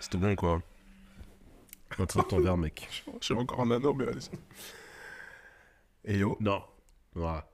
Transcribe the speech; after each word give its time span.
C'était 0.00 0.18
bon, 0.18 0.34
quoi. 0.34 0.60
Maintenant, 1.98 2.22
ton 2.22 2.40
verre, 2.40 2.56
mec. 2.56 2.88
J'ai 3.20 3.34
encore 3.34 3.60
un 3.60 3.70
anneau, 3.70 3.92
mais 3.94 4.08
allez-y. 4.08 4.30
Et 6.04 6.18
yo, 6.18 6.36
Non. 6.40 6.62
Voilà. 7.14 7.46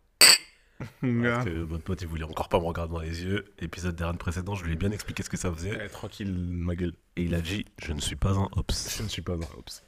Parce 0.78 1.44
que 1.44 1.62
votre 1.62 1.84
pote, 1.84 2.02
il 2.02 2.08
voulait 2.08 2.24
encore 2.24 2.48
pas 2.48 2.58
me 2.60 2.64
regarder 2.64 2.92
dans 2.92 3.00
les 3.00 3.24
yeux. 3.24 3.52
Épisode 3.58 3.96
dernier 3.96 4.18
précédent, 4.18 4.54
je 4.54 4.64
lui 4.64 4.74
ai 4.74 4.76
bien 4.76 4.90
expliqué 4.90 5.22
ce 5.22 5.30
que 5.30 5.36
ça 5.36 5.50
faisait. 5.52 5.76
Eh, 5.84 5.88
tranquille, 5.88 6.32
ma 6.32 6.76
gueule. 6.76 6.92
Et 7.16 7.22
il 7.22 7.34
a 7.34 7.40
dit 7.40 7.64
Je 7.78 7.92
ne 7.92 8.00
suis 8.00 8.16
pas 8.16 8.32
un 8.32 8.48
ops. 8.56 8.96
Je 8.98 9.02
ne 9.02 9.08
suis 9.08 9.22
pas 9.22 9.32
un 9.32 9.58
ops. 9.58 9.82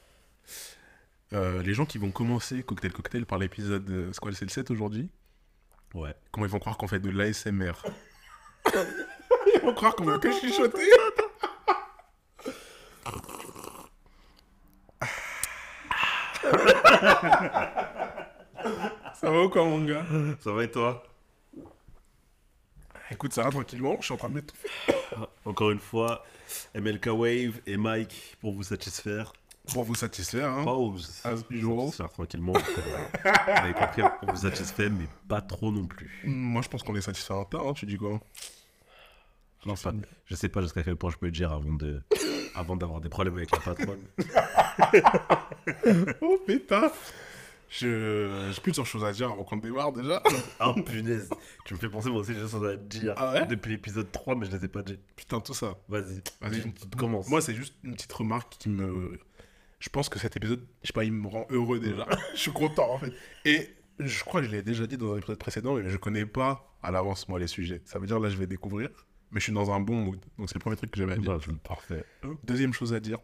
Euh, 1.34 1.62
les 1.62 1.74
gens 1.74 1.84
qui 1.84 1.98
vont 1.98 2.10
commencer 2.10 2.62
Cocktail 2.62 2.92
Cocktail 2.92 3.26
par 3.26 3.38
l'épisode, 3.38 3.88
euh, 3.90 4.10
c'est 4.12 4.20
quoi, 4.20 4.32
c'est 4.32 4.46
le 4.46 4.50
7 4.50 4.70
aujourd'hui 4.70 5.10
Ouais. 5.94 6.14
Comment 6.32 6.46
ils 6.46 6.52
vont 6.52 6.58
croire 6.58 6.78
qu'on 6.78 6.88
fait 6.88 7.00
de 7.00 7.10
l'ASMR 7.10 7.72
Ils 9.54 9.60
vont 9.62 9.74
croire 9.74 9.94
qu'on 9.94 10.04
va 10.04 10.18
que 10.18 10.32
chuchoter 10.32 10.88
Ça 19.14 19.30
va 19.30 19.42
ou 19.42 19.48
quoi 19.48 19.64
mon 19.64 19.84
gars? 19.84 20.04
Ça 20.40 20.52
va 20.52 20.64
et 20.64 20.70
toi? 20.70 21.02
Écoute, 23.10 23.32
ça 23.32 23.42
va 23.42 23.50
tranquillement, 23.50 23.96
je 24.00 24.04
suis 24.04 24.14
en 24.14 24.18
train 24.18 24.28
de 24.28 24.34
mettre 24.34 24.54
Encore 25.44 25.70
une 25.70 25.78
fois, 25.78 26.24
MLK 26.74 27.06
Wave 27.06 27.60
et 27.66 27.76
Mike 27.76 28.36
pour 28.40 28.52
vous 28.52 28.62
satisfaire. 28.62 29.32
pour 29.72 29.84
vous 29.84 29.94
satisfaire. 29.94 30.50
Hein. 30.50 30.64
Pas 30.64 30.74
vous 30.74 30.98
satisfaire 30.98 32.10
tranquillement. 32.10 32.52
Vous 32.52 32.60
avez 33.46 33.72
compris, 33.72 34.02
on 34.22 34.26
vous 34.30 34.36
satisfait, 34.42 34.90
mais 34.90 35.06
pas 35.26 35.40
trop 35.40 35.72
non 35.72 35.86
plus. 35.86 36.22
Moi 36.24 36.62
je 36.62 36.68
pense 36.68 36.82
qu'on 36.82 36.94
est 36.96 37.00
satisfait 37.00 37.34
un 37.34 37.44
tas, 37.44 37.58
hein, 37.58 37.72
tu 37.72 37.86
dis 37.86 37.96
quoi? 37.96 38.20
Non, 39.66 39.74
pas, 39.74 39.92
je 40.26 40.34
sais 40.34 40.48
pas 40.48 40.62
jusqu'à 40.62 40.82
quel 40.82 40.96
point 40.96 41.10
je 41.10 41.16
peux 41.16 41.26
le 41.26 41.32
dire 41.32 41.52
avant 41.52 41.72
de, 41.72 42.00
avant 42.54 42.76
d'avoir 42.76 43.00
des 43.00 43.08
problèmes 43.08 43.36
avec 43.36 43.50
la 43.50 43.58
patronne. 43.58 44.00
Oh 46.20 46.38
putain 46.46 46.90
Je... 47.68 48.50
J'ai 48.52 48.60
plusieurs 48.60 48.86
choses 48.86 49.04
à 49.04 49.12
dire 49.12 49.30
avant 49.30 49.44
qu'on 49.44 49.56
démarre 49.56 49.92
déjà. 49.92 50.22
Ah 50.58 50.74
punaise, 50.86 51.30
tu 51.64 51.74
me 51.74 51.78
fais 51.78 51.88
penser 51.88 52.10
moi 52.10 52.20
aussi 52.20 52.34
j'ai 52.34 52.42
des 52.42 52.48
choses 52.48 52.64
à 52.64 52.76
dire 52.76 53.14
Ah 53.16 53.32
ouais? 53.34 53.46
depuis 53.46 53.72
l'épisode 53.72 54.10
3 54.10 54.36
mais 54.36 54.46
je 54.46 54.56
les 54.56 54.64
ai 54.64 54.68
pas 54.68 54.82
dit. 54.82 54.98
Putain, 55.16 55.40
tout 55.40 55.54
ça. 55.54 55.76
Vas-y, 55.88 56.22
Vas-y. 56.40 56.72
commences. 56.96 57.28
Moi, 57.28 57.40
c'est 57.40 57.54
juste 57.54 57.74
une 57.84 57.94
petite 57.94 58.12
remarque 58.12 58.56
qui 58.58 58.68
me. 58.68 59.18
Je 59.80 59.88
pense 59.90 60.08
que 60.08 60.18
cet 60.18 60.36
épisode, 60.36 60.64
je 60.82 60.88
sais 60.88 60.92
pas, 60.92 61.04
il 61.04 61.12
me 61.12 61.28
rend 61.28 61.46
heureux 61.50 61.78
déjà. 61.80 62.06
je 62.34 62.38
suis 62.40 62.52
content 62.52 62.94
en 62.94 62.98
fait. 62.98 63.12
Et 63.44 63.68
je 63.98 64.24
crois 64.24 64.40
que 64.40 64.46
je 64.46 64.52
l'ai 64.52 64.62
déjà 64.62 64.86
dit 64.86 64.96
dans 64.96 65.12
un 65.12 65.18
épisode 65.18 65.38
précédent, 65.38 65.74
mais 65.74 65.88
je 65.88 65.96
connais 65.96 66.26
pas 66.26 66.74
à 66.82 66.90
l'avance 66.90 67.28
moi 67.28 67.38
les 67.38 67.46
sujets. 67.48 67.82
Ça 67.84 67.98
veut 67.98 68.06
dire 68.06 68.18
là, 68.20 68.28
je 68.30 68.36
vais 68.36 68.46
découvrir, 68.46 68.88
mais 69.30 69.40
je 69.40 69.44
suis 69.44 69.52
dans 69.52 69.70
un 69.70 69.80
bon 69.80 69.96
mood. 69.96 70.20
Donc 70.38 70.48
c'est 70.48 70.54
le 70.56 70.60
premier 70.60 70.76
truc 70.76 70.90
que 70.90 70.98
j'avais 70.98 71.12
à 71.14 71.16
dire. 71.16 71.38
Bah, 71.38 71.54
parfait. 71.64 72.04
Deuxième 72.44 72.72
chose 72.72 72.92
à 72.94 73.00
dire, 73.00 73.18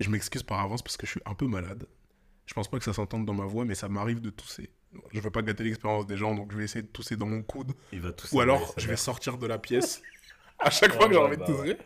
je 0.00 0.08
m'excuse 0.10 0.42
par 0.42 0.60
avance 0.60 0.82
parce 0.82 0.96
que 0.96 1.06
je 1.06 1.12
suis 1.12 1.20
un 1.26 1.34
peu 1.34 1.46
malade. 1.46 1.86
Je 2.46 2.54
pense 2.54 2.68
pas 2.68 2.78
que 2.78 2.84
ça 2.84 2.92
s'entende 2.92 3.24
dans 3.24 3.34
ma 3.34 3.44
voix, 3.46 3.64
mais 3.64 3.74
ça 3.74 3.88
m'arrive 3.88 4.20
de 4.20 4.30
tousser. 4.30 4.70
Je 5.12 5.20
veux 5.20 5.30
pas 5.30 5.40
gâter 5.42 5.64
l'expérience 5.64 6.06
des 6.06 6.16
gens, 6.16 6.34
donc 6.34 6.52
je 6.52 6.56
vais 6.58 6.64
essayer 6.64 6.82
de 6.82 6.88
tousser 6.88 7.16
dans 7.16 7.26
mon 7.26 7.42
coude. 7.42 7.72
Il 7.92 8.00
va 8.00 8.12
tout 8.12 8.26
Ou 8.34 8.40
alors, 8.40 8.74
je 8.76 8.86
vais 8.88 8.96
sortir 8.96 9.38
de 9.38 9.46
la 9.46 9.58
pièce 9.58 10.02
à 10.58 10.68
chaque 10.70 10.92
fois 10.92 11.06
que 11.06 11.14
j'ai 11.14 11.18
Ouais, 11.18 11.24
envie 11.24 11.36
de 11.36 11.40
bah 11.42 11.46
tousser. 11.46 11.78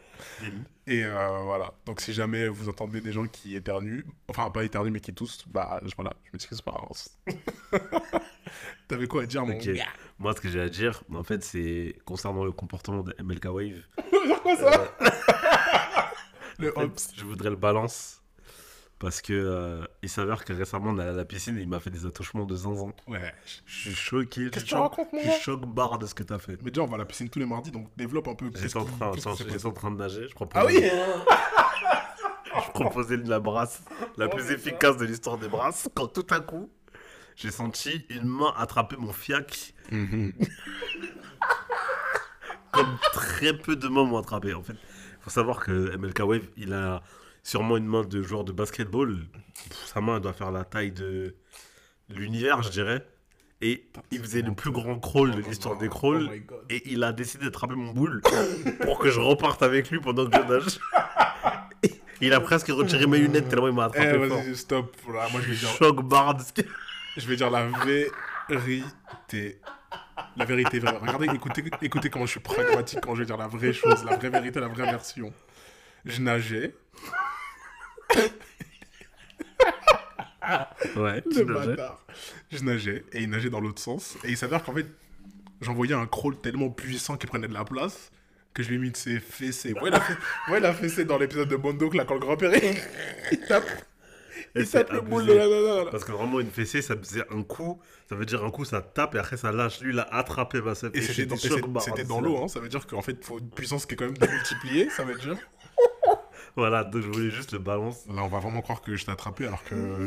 Et 0.88 1.04
euh, 1.04 1.40
voilà. 1.44 1.74
Donc, 1.84 2.00
si 2.00 2.12
jamais 2.12 2.48
vous 2.48 2.68
entendez 2.68 3.00
des 3.00 3.12
gens 3.12 3.26
qui 3.28 3.54
éternuent, 3.54 4.04
enfin, 4.28 4.50
pas 4.50 4.64
éternuent, 4.64 4.90
mais 4.90 5.00
qui 5.00 5.12
toussent, 5.14 5.44
bah 5.46 5.80
je- 5.84 5.94
voilà, 5.94 6.14
je 6.24 6.30
m'excuse 6.32 6.60
par 6.62 6.76
avance. 6.82 7.16
T'avais 8.88 9.06
quoi 9.06 9.22
à 9.22 9.26
dire, 9.26 9.44
mon 9.44 9.56
gars 9.56 9.84
Moi, 10.18 10.32
ce 10.34 10.40
que 10.40 10.48
j'ai 10.48 10.60
à 10.60 10.68
dire, 10.68 11.02
en 11.12 11.24
fait, 11.24 11.42
c'est 11.42 11.96
concernant 12.04 12.44
le 12.44 12.52
comportement 12.52 13.02
de 13.02 13.14
MLK 13.22 13.44
Wave. 13.46 13.82
quoi 14.42 14.56
ça 14.56 14.96
Le 16.58 16.76
En 16.76 16.80
fait, 16.82 16.86
hops. 16.86 17.08
je 17.16 17.24
voudrais 17.24 17.50
le 17.50 17.56
balance. 17.56 18.22
Parce 18.98 19.20
que 19.20 19.34
euh, 19.34 19.84
il 20.02 20.08
s'avère 20.08 20.42
que 20.42 20.54
récemment 20.54 20.88
on 20.88 20.98
est 20.98 21.02
allé 21.02 21.10
à 21.10 21.14
la 21.16 21.26
piscine 21.26 21.58
et 21.58 21.60
il 21.60 21.68
m'a 21.68 21.80
fait 21.80 21.90
des 21.90 22.06
attouchements 22.06 22.46
de 22.46 22.56
zinzin. 22.56 22.94
Ouais. 23.06 23.34
Je 23.66 23.90
suis 23.90 23.94
choqué. 23.94 24.48
Qu'est-ce 24.50 24.64
que 24.64 24.70
tu 24.70 24.74
racontes, 24.74 25.12
mon 25.12 25.20
Je 25.20 25.28
suis 25.32 25.42
choc 25.42 25.66
barre 25.66 25.98
de 25.98 26.06
ce 26.06 26.14
que 26.14 26.22
t'as 26.22 26.38
fait. 26.38 26.56
Mais 26.62 26.70
déjà, 26.70 26.82
on 26.82 26.86
va 26.86 26.94
à 26.94 26.98
la 26.98 27.04
piscine 27.04 27.28
tous 27.28 27.38
les 27.38 27.44
mardis, 27.44 27.70
donc 27.70 27.88
développe 27.94 28.26
un 28.28 28.34
peu. 28.34 28.50
J'étais 28.54 28.74
en, 28.78 28.86
train, 28.86 29.10
en 29.10 29.72
train 29.72 29.90
de 29.90 29.96
nager. 29.96 30.26
Je 30.30 30.34
proposais, 30.34 30.58
Ah 30.58 30.64
oui 30.64 30.90
je 32.64 32.70
proposais 32.70 33.18
de 33.18 33.28
la 33.28 33.40
brasse, 33.40 33.82
la 34.16 34.28
plus 34.28 34.50
efficace 34.50 34.96
de 34.96 35.04
l'histoire 35.04 35.38
des 35.38 35.48
brasses, 35.48 35.88
quand 35.94 36.06
tout 36.08 36.26
à 36.30 36.40
coup, 36.40 36.70
j'ai 37.36 37.50
senti 37.50 38.04
une 38.10 38.24
main 38.24 38.52
attraper 38.56 38.96
mon 38.96 39.12
fiac, 39.12 39.74
Mhm. 39.92 40.32
comme 42.72 42.98
très 43.12 43.56
peu 43.56 43.76
de 43.76 43.88
mains 43.88 44.04
m'ont 44.04 44.18
attrapé. 44.18 44.54
En 44.54 44.62
fait, 44.62 44.76
faut 45.20 45.30
savoir 45.30 45.60
que 45.60 45.96
MLK 45.96 46.20
Wave, 46.20 46.48
il 46.56 46.72
a 46.72 47.02
sûrement 47.42 47.76
une 47.76 47.86
main 47.86 48.04
de 48.04 48.22
joueur 48.22 48.44
de 48.44 48.52
basketball. 48.52 49.18
Pff, 49.54 49.86
Sa 49.86 50.00
main 50.00 50.16
elle 50.16 50.22
doit 50.22 50.32
faire 50.32 50.50
la 50.50 50.64
taille 50.64 50.92
de 50.92 51.34
l'univers, 52.08 52.62
je 52.62 52.70
dirais. 52.70 53.06
Et 53.62 53.88
il 54.10 54.20
faisait 54.20 54.42
le 54.42 54.54
plus 54.54 54.70
grand 54.70 54.98
crawl 54.98 55.30
de 55.34 55.40
l'histoire 55.40 55.78
des 55.78 55.88
crawls. 55.88 56.28
Oh. 56.50 56.54
Et 56.68 56.92
il 56.92 57.02
a 57.04 57.12
décidé 57.12 57.46
d'attraper 57.46 57.74
mon 57.74 57.92
boule 57.92 58.20
pour 58.82 58.98
que 58.98 59.10
je 59.10 59.18
reparte 59.18 59.62
avec 59.62 59.90
lui 59.90 59.98
pendant 59.98 60.26
que 60.28 60.36
je 60.36 60.42
nage. 60.42 60.78
Il 62.22 62.32
a 62.32 62.40
presque 62.40 62.68
retiré 62.68 63.06
mes 63.06 63.18
lunettes 63.18 63.50
tellement 63.50 63.68
il 63.68 63.74
m'a 63.74 63.90
Eh, 63.94 63.98
attrapé 63.98 64.28
fort. 64.28 64.38
vas-y, 64.38 64.56
stop. 64.56 64.96
Voilà, 65.04 65.28
moi, 65.30 65.40
je 65.42 65.50
vais 65.50 65.54
dire, 65.56 65.68
Choc 65.68 66.02
barre 66.02 66.34
de 66.34 66.42
ce 66.42 66.50
que- 66.52 66.62
je 67.16 67.26
vais 67.26 67.36
dire 67.36 67.50
la 67.50 67.68
vérité. 68.48 69.60
La 70.36 70.44
vérité 70.44 70.78
vraie. 70.78 70.96
Regardez, 70.96 71.26
écoutez, 71.34 71.64
écoutez 71.82 72.10
comment 72.10 72.26
je 72.26 72.32
suis 72.32 72.40
pragmatique 72.40 73.00
quand 73.02 73.14
je 73.14 73.20
vais 73.20 73.26
dire 73.26 73.36
la 73.36 73.48
vraie 73.48 73.72
chose, 73.72 74.04
la 74.04 74.16
vraie 74.16 74.30
vérité, 74.30 74.60
la 74.60 74.68
vraie 74.68 74.90
version. 74.90 75.32
Je 76.04 76.20
nageais. 76.20 76.74
Ouais, 80.96 81.22
Le 81.26 81.44
bâtard. 81.44 82.04
Je 82.50 82.62
nageais 82.62 83.04
et 83.12 83.22
il 83.22 83.30
nageait 83.30 83.50
dans 83.50 83.60
l'autre 83.60 83.82
sens. 83.82 84.16
Et 84.24 84.30
il 84.30 84.36
s'avère 84.36 84.62
qu'en 84.62 84.72
fait, 84.72 84.86
j'envoyais 85.60 85.94
un 85.94 86.06
crawl 86.06 86.40
tellement 86.40 86.70
puissant 86.70 87.16
qu'il 87.16 87.28
prenait 87.28 87.48
de 87.48 87.54
la 87.54 87.64
place 87.64 88.10
que 88.54 88.62
je 88.62 88.70
lui 88.70 88.76
ai 88.76 88.78
mis 88.78 88.90
de 88.90 88.96
ses 88.96 89.20
fessées. 89.20 89.74
Ouais, 89.82 89.90
la, 89.90 90.00
ouais, 90.48 90.60
la 90.60 90.72
fessée 90.72 91.04
dans 91.04 91.18
l'épisode 91.18 91.48
de 91.48 91.56
Bondo, 91.56 91.90
là, 91.90 92.04
quand 92.06 92.14
le 92.14 92.20
grand-père 92.20 92.52
il 93.32 93.40
tape, 93.40 93.68
il 94.54 94.68
tape 94.68 94.92
le 94.92 95.00
boule 95.00 95.26
de 95.26 95.32
la 95.32 95.48
nana. 95.48 95.90
Parce 95.90 96.04
que 96.04 96.12
vraiment, 96.12 96.40
une 96.40 96.50
fessée, 96.50 96.82
ça 96.82 96.96
faisait 96.96 97.24
un 97.30 97.42
coup. 97.42 97.80
Ça 98.08 98.14
veut 98.14 98.26
dire 98.26 98.44
un 98.44 98.50
coup, 98.50 98.64
ça 98.64 98.80
tape 98.80 99.14
et 99.14 99.18
après, 99.18 99.36
ça 99.36 99.52
lâche. 99.52 99.80
Lui, 99.80 99.92
il 99.92 99.98
a 99.98 100.14
attrapé 100.14 100.60
ma. 100.60 100.72
Et 100.94 101.02
c'était 101.02 101.26
dans, 102.04 102.20
l'eau, 102.20 102.44
hein. 102.44 102.48
ça 102.48 102.60
veut 102.60 102.68
dire 102.68 102.86
qu'en 102.86 103.02
fait, 103.02 103.16
il 103.20 103.24
faut 103.24 103.38
une 103.38 103.50
puissance 103.50 103.86
qui 103.86 103.94
est 103.94 103.96
quand 103.96 104.06
même 104.06 104.18
démultipliée, 104.18 104.90
ça 104.90 105.04
veut 105.04 105.16
dire. 105.16 105.36
Voilà, 106.56 106.84
donc 106.84 107.02
je 107.02 107.08
voulais 107.08 107.30
juste 107.30 107.52
le 107.52 107.58
balance. 107.58 108.06
Là, 108.06 108.22
on 108.22 108.28
va 108.28 108.38
vraiment 108.38 108.62
croire 108.62 108.80
que 108.80 108.96
je 108.96 109.04
t'ai 109.04 109.10
attrapé 109.10 109.46
alors 109.46 109.62
que 109.64 110.06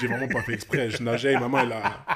j'ai 0.00 0.06
vraiment 0.06 0.26
pas 0.26 0.40
fait 0.40 0.54
exprès. 0.54 0.88
Je 0.88 1.02
nageais 1.02 1.34
et 1.34 1.38
maman, 1.38 1.58
elle 1.58 1.72
a. 1.72 2.06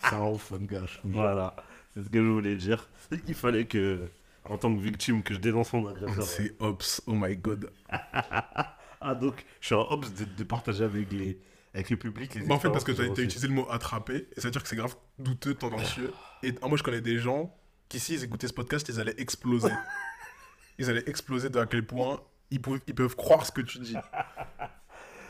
C'est 0.00 0.14
un 0.14 0.28
ouf, 0.28 0.44
fun 0.44 0.60
gars. 0.60 0.80
Voilà, 1.04 1.54
c'est 1.94 2.04
ce 2.04 2.08
que 2.08 2.18
je 2.18 2.28
voulais 2.28 2.56
dire. 2.56 2.88
Il 3.26 3.34
fallait 3.34 3.66
que, 3.66 4.00
en 4.46 4.56
tant 4.56 4.74
que 4.74 4.80
victime, 4.80 5.22
que 5.22 5.34
je 5.34 5.40
dénonce 5.40 5.74
mon 5.74 5.88
agresseur. 5.88 6.24
C'est 6.24 6.54
Ops, 6.58 7.02
oh 7.06 7.12
my 7.12 7.36
god. 7.36 7.70
Ah, 9.00 9.14
donc, 9.14 9.44
je 9.60 9.66
suis 9.66 9.74
en 9.74 9.82
obs 9.90 10.12
de, 10.14 10.24
de 10.24 10.44
partager 10.44 10.84
avec, 10.84 11.12
les, 11.12 11.38
avec 11.74 11.90
le 11.90 11.96
public. 11.96 12.34
Les 12.34 12.42
Bah, 12.46 12.54
en 12.54 12.58
fait, 12.58 12.70
parce 12.70 12.84
que 12.84 12.94
j'ai 12.94 13.02
as 13.04 13.06
utilisé 13.06 13.46
le 13.48 13.54
mot 13.54 13.66
attraper, 13.70 14.28
et 14.36 14.40
ça 14.40 14.48
veut 14.48 14.52
dire 14.52 14.62
que 14.62 14.68
c'est 14.68 14.76
grave 14.76 14.96
douteux, 15.18 15.54
tendancieux. 15.54 16.12
Et 16.42 16.52
moi, 16.62 16.76
je 16.76 16.82
connais 16.82 17.00
des 17.00 17.18
gens 17.18 17.56
qui, 17.88 18.00
s'ils 18.00 18.22
écoutaient 18.24 18.48
ce 18.48 18.52
podcast, 18.52 18.88
ils 18.88 19.00
allaient 19.00 19.14
exploser. 19.18 19.70
ils 20.78 20.88
allaient 20.90 21.08
exploser 21.08 21.48
de 21.50 21.58
à 21.58 21.66
quel 21.66 21.86
point 21.86 22.20
ils, 22.50 22.60
peuvent- 22.60 22.80
ils 22.86 22.94
peuvent 22.94 23.16
croire 23.16 23.44
ce 23.46 23.52
que 23.52 23.60
tu 23.60 23.78
dis. 23.78 23.96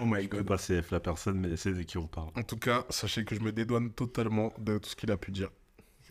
Oh 0.01 0.05
my. 0.05 0.23
Je 0.23 0.29
god. 0.29 0.47
pas 0.47 0.57
CF 0.59 0.91
la 0.93 1.01
personne, 1.01 1.39
mais 1.41 1.57
c'est 1.57 1.73
de 1.73 1.83
qui 1.83 1.99
on 1.99 2.07
parle. 2.07 2.31
En 2.37 2.43
tout 2.43 2.57
cas, 2.57 2.85
sachez 2.89 3.25
que 3.25 3.35
je 3.35 3.41
me 3.41 3.51
dédouane 3.53 3.91
totalement 3.93 4.53
de 4.59 4.79
tout 4.79 4.89
ce 4.91 4.97
qu'il 4.97 5.11
a 5.11 5.17
pu 5.17 5.33
dire. 5.33 5.51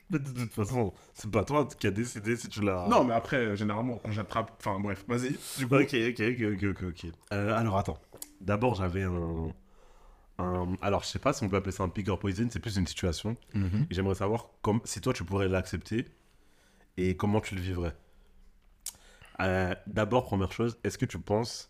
Mais 0.09 0.19
de 0.19 0.29
toute 0.31 0.53
façon, 0.53 0.93
c'est 1.13 1.29
pas 1.29 1.43
toi 1.43 1.67
qui 1.79 1.87
a 1.87 1.91
décidé 1.91 2.35
si 2.37 2.47
tu 2.49 2.61
l'as. 2.61 2.87
Non, 2.87 3.03
mais 3.03 3.13
après, 3.13 3.55
généralement, 3.57 3.97
quand 3.97 4.11
j'attrape. 4.11 4.51
Enfin, 4.59 4.79
bref, 4.79 5.03
vas-y. 5.07 5.31
Du 5.57 5.67
coup, 5.67 5.75
Ok, 5.75 5.93
ok, 5.93 6.21
ok, 6.63 6.83
ok. 6.83 7.11
Euh, 7.33 7.57
alors 7.57 7.77
attends. 7.77 7.97
D'abord, 8.39 8.75
j'avais 8.75 9.03
un, 9.03 9.51
un- 10.39 10.75
Alors, 10.81 11.03
je 11.03 11.07
sais 11.07 11.19
pas 11.19 11.33
si 11.33 11.43
on 11.43 11.49
peut 11.49 11.57
appeler 11.57 11.71
ça 11.71 11.83
un 11.83 11.89
pick 11.89 12.07
or 12.09 12.19
poison, 12.19 12.47
c'est 12.49 12.59
plus 12.59 12.77
une 12.77 12.87
situation. 12.87 13.35
Et 13.55 13.59
j'aimerais 13.91 14.15
savoir 14.15 14.47
comme... 14.61 14.79
si 14.85 15.01
toi, 15.01 15.11
tu 15.13 15.23
pourrais 15.25 15.47
l'accepter 15.47 16.05
et 16.97 17.17
comment 17.17 17.41
tu 17.41 17.55
le 17.55 17.61
vivrais. 17.61 17.95
Euh, 19.39 19.75
D'abord, 19.87 20.25
première 20.25 20.51
chose, 20.51 20.77
est-ce 20.83 20.97
que 20.97 21.05
tu 21.05 21.19
penses 21.19 21.69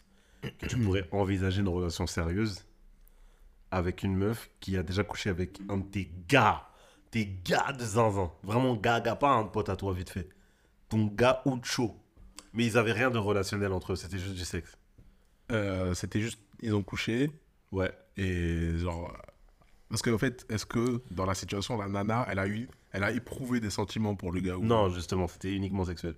que 0.60 0.66
tu 0.68 0.78
pourrais 0.78 1.08
envisager 1.12 1.62
une 1.62 1.68
relation 1.70 2.06
sérieuse 2.08 2.66
avec 3.72 4.04
une 4.04 4.16
meuf 4.16 4.50
qui 4.60 4.78
a 4.78 4.84
déjà 4.84 5.04
couché 5.04 5.30
avec 5.30 5.60
un 5.70 5.78
de 5.78 5.84
tes 5.84 6.12
gars? 6.28 6.64
Tes 7.18 7.26
gars 7.46 7.72
de 7.74 7.84
zinzin. 7.84 8.32
Vraiment 8.44 8.76
gars, 8.76 9.00
gars, 9.02 9.16
pas 9.16 9.32
un 9.32 9.46
pote 9.46 9.70
à 9.70 9.76
toi 9.76 9.92
vite 9.92 10.12
fait. 10.12 10.30
Ton 10.88 11.06
gars 11.08 11.42
ou 11.46 11.58
chaud. 11.64 11.96
Mais 12.54 12.64
ils 12.66 12.78
avaient 12.78 12.92
rien 12.92 13.10
de 13.10 13.18
relationnel 13.18 13.72
entre 13.74 13.94
eux, 13.94 13.96
c'était 13.96 14.20
juste 14.20 14.36
du 14.36 14.46
sexe. 14.46 14.78
euh, 15.52 15.94
c'était 15.96 16.22
juste. 16.22 16.40
Ils 16.62 16.74
ont 16.76 16.84
couché, 16.84 17.32
Ouais. 17.72 17.92
et 18.18 18.78
genre. 18.78 19.16
Parce 19.90 20.02
qu'en 20.04 20.18
fait, 20.20 20.46
est-ce 20.50 20.66
que 20.68 21.02
dans 21.12 21.26
la 21.26 21.34
situation, 21.34 21.78
la 21.78 21.88
nana, 21.88 22.26
elle 22.30 22.40
a 22.40 22.48
eu. 22.48 22.70
Elle 22.92 23.04
a 23.04 23.12
éprouvé 23.12 23.60
des 23.60 23.70
sentiments 23.72 24.16
pour 24.16 24.32
le 24.32 24.40
gars 24.42 24.58
ou 24.58 24.64
Non, 24.64 24.90
justement, 24.90 25.28
c'était 25.28 25.52
uniquement 25.54 25.86
sexuel. 25.86 26.16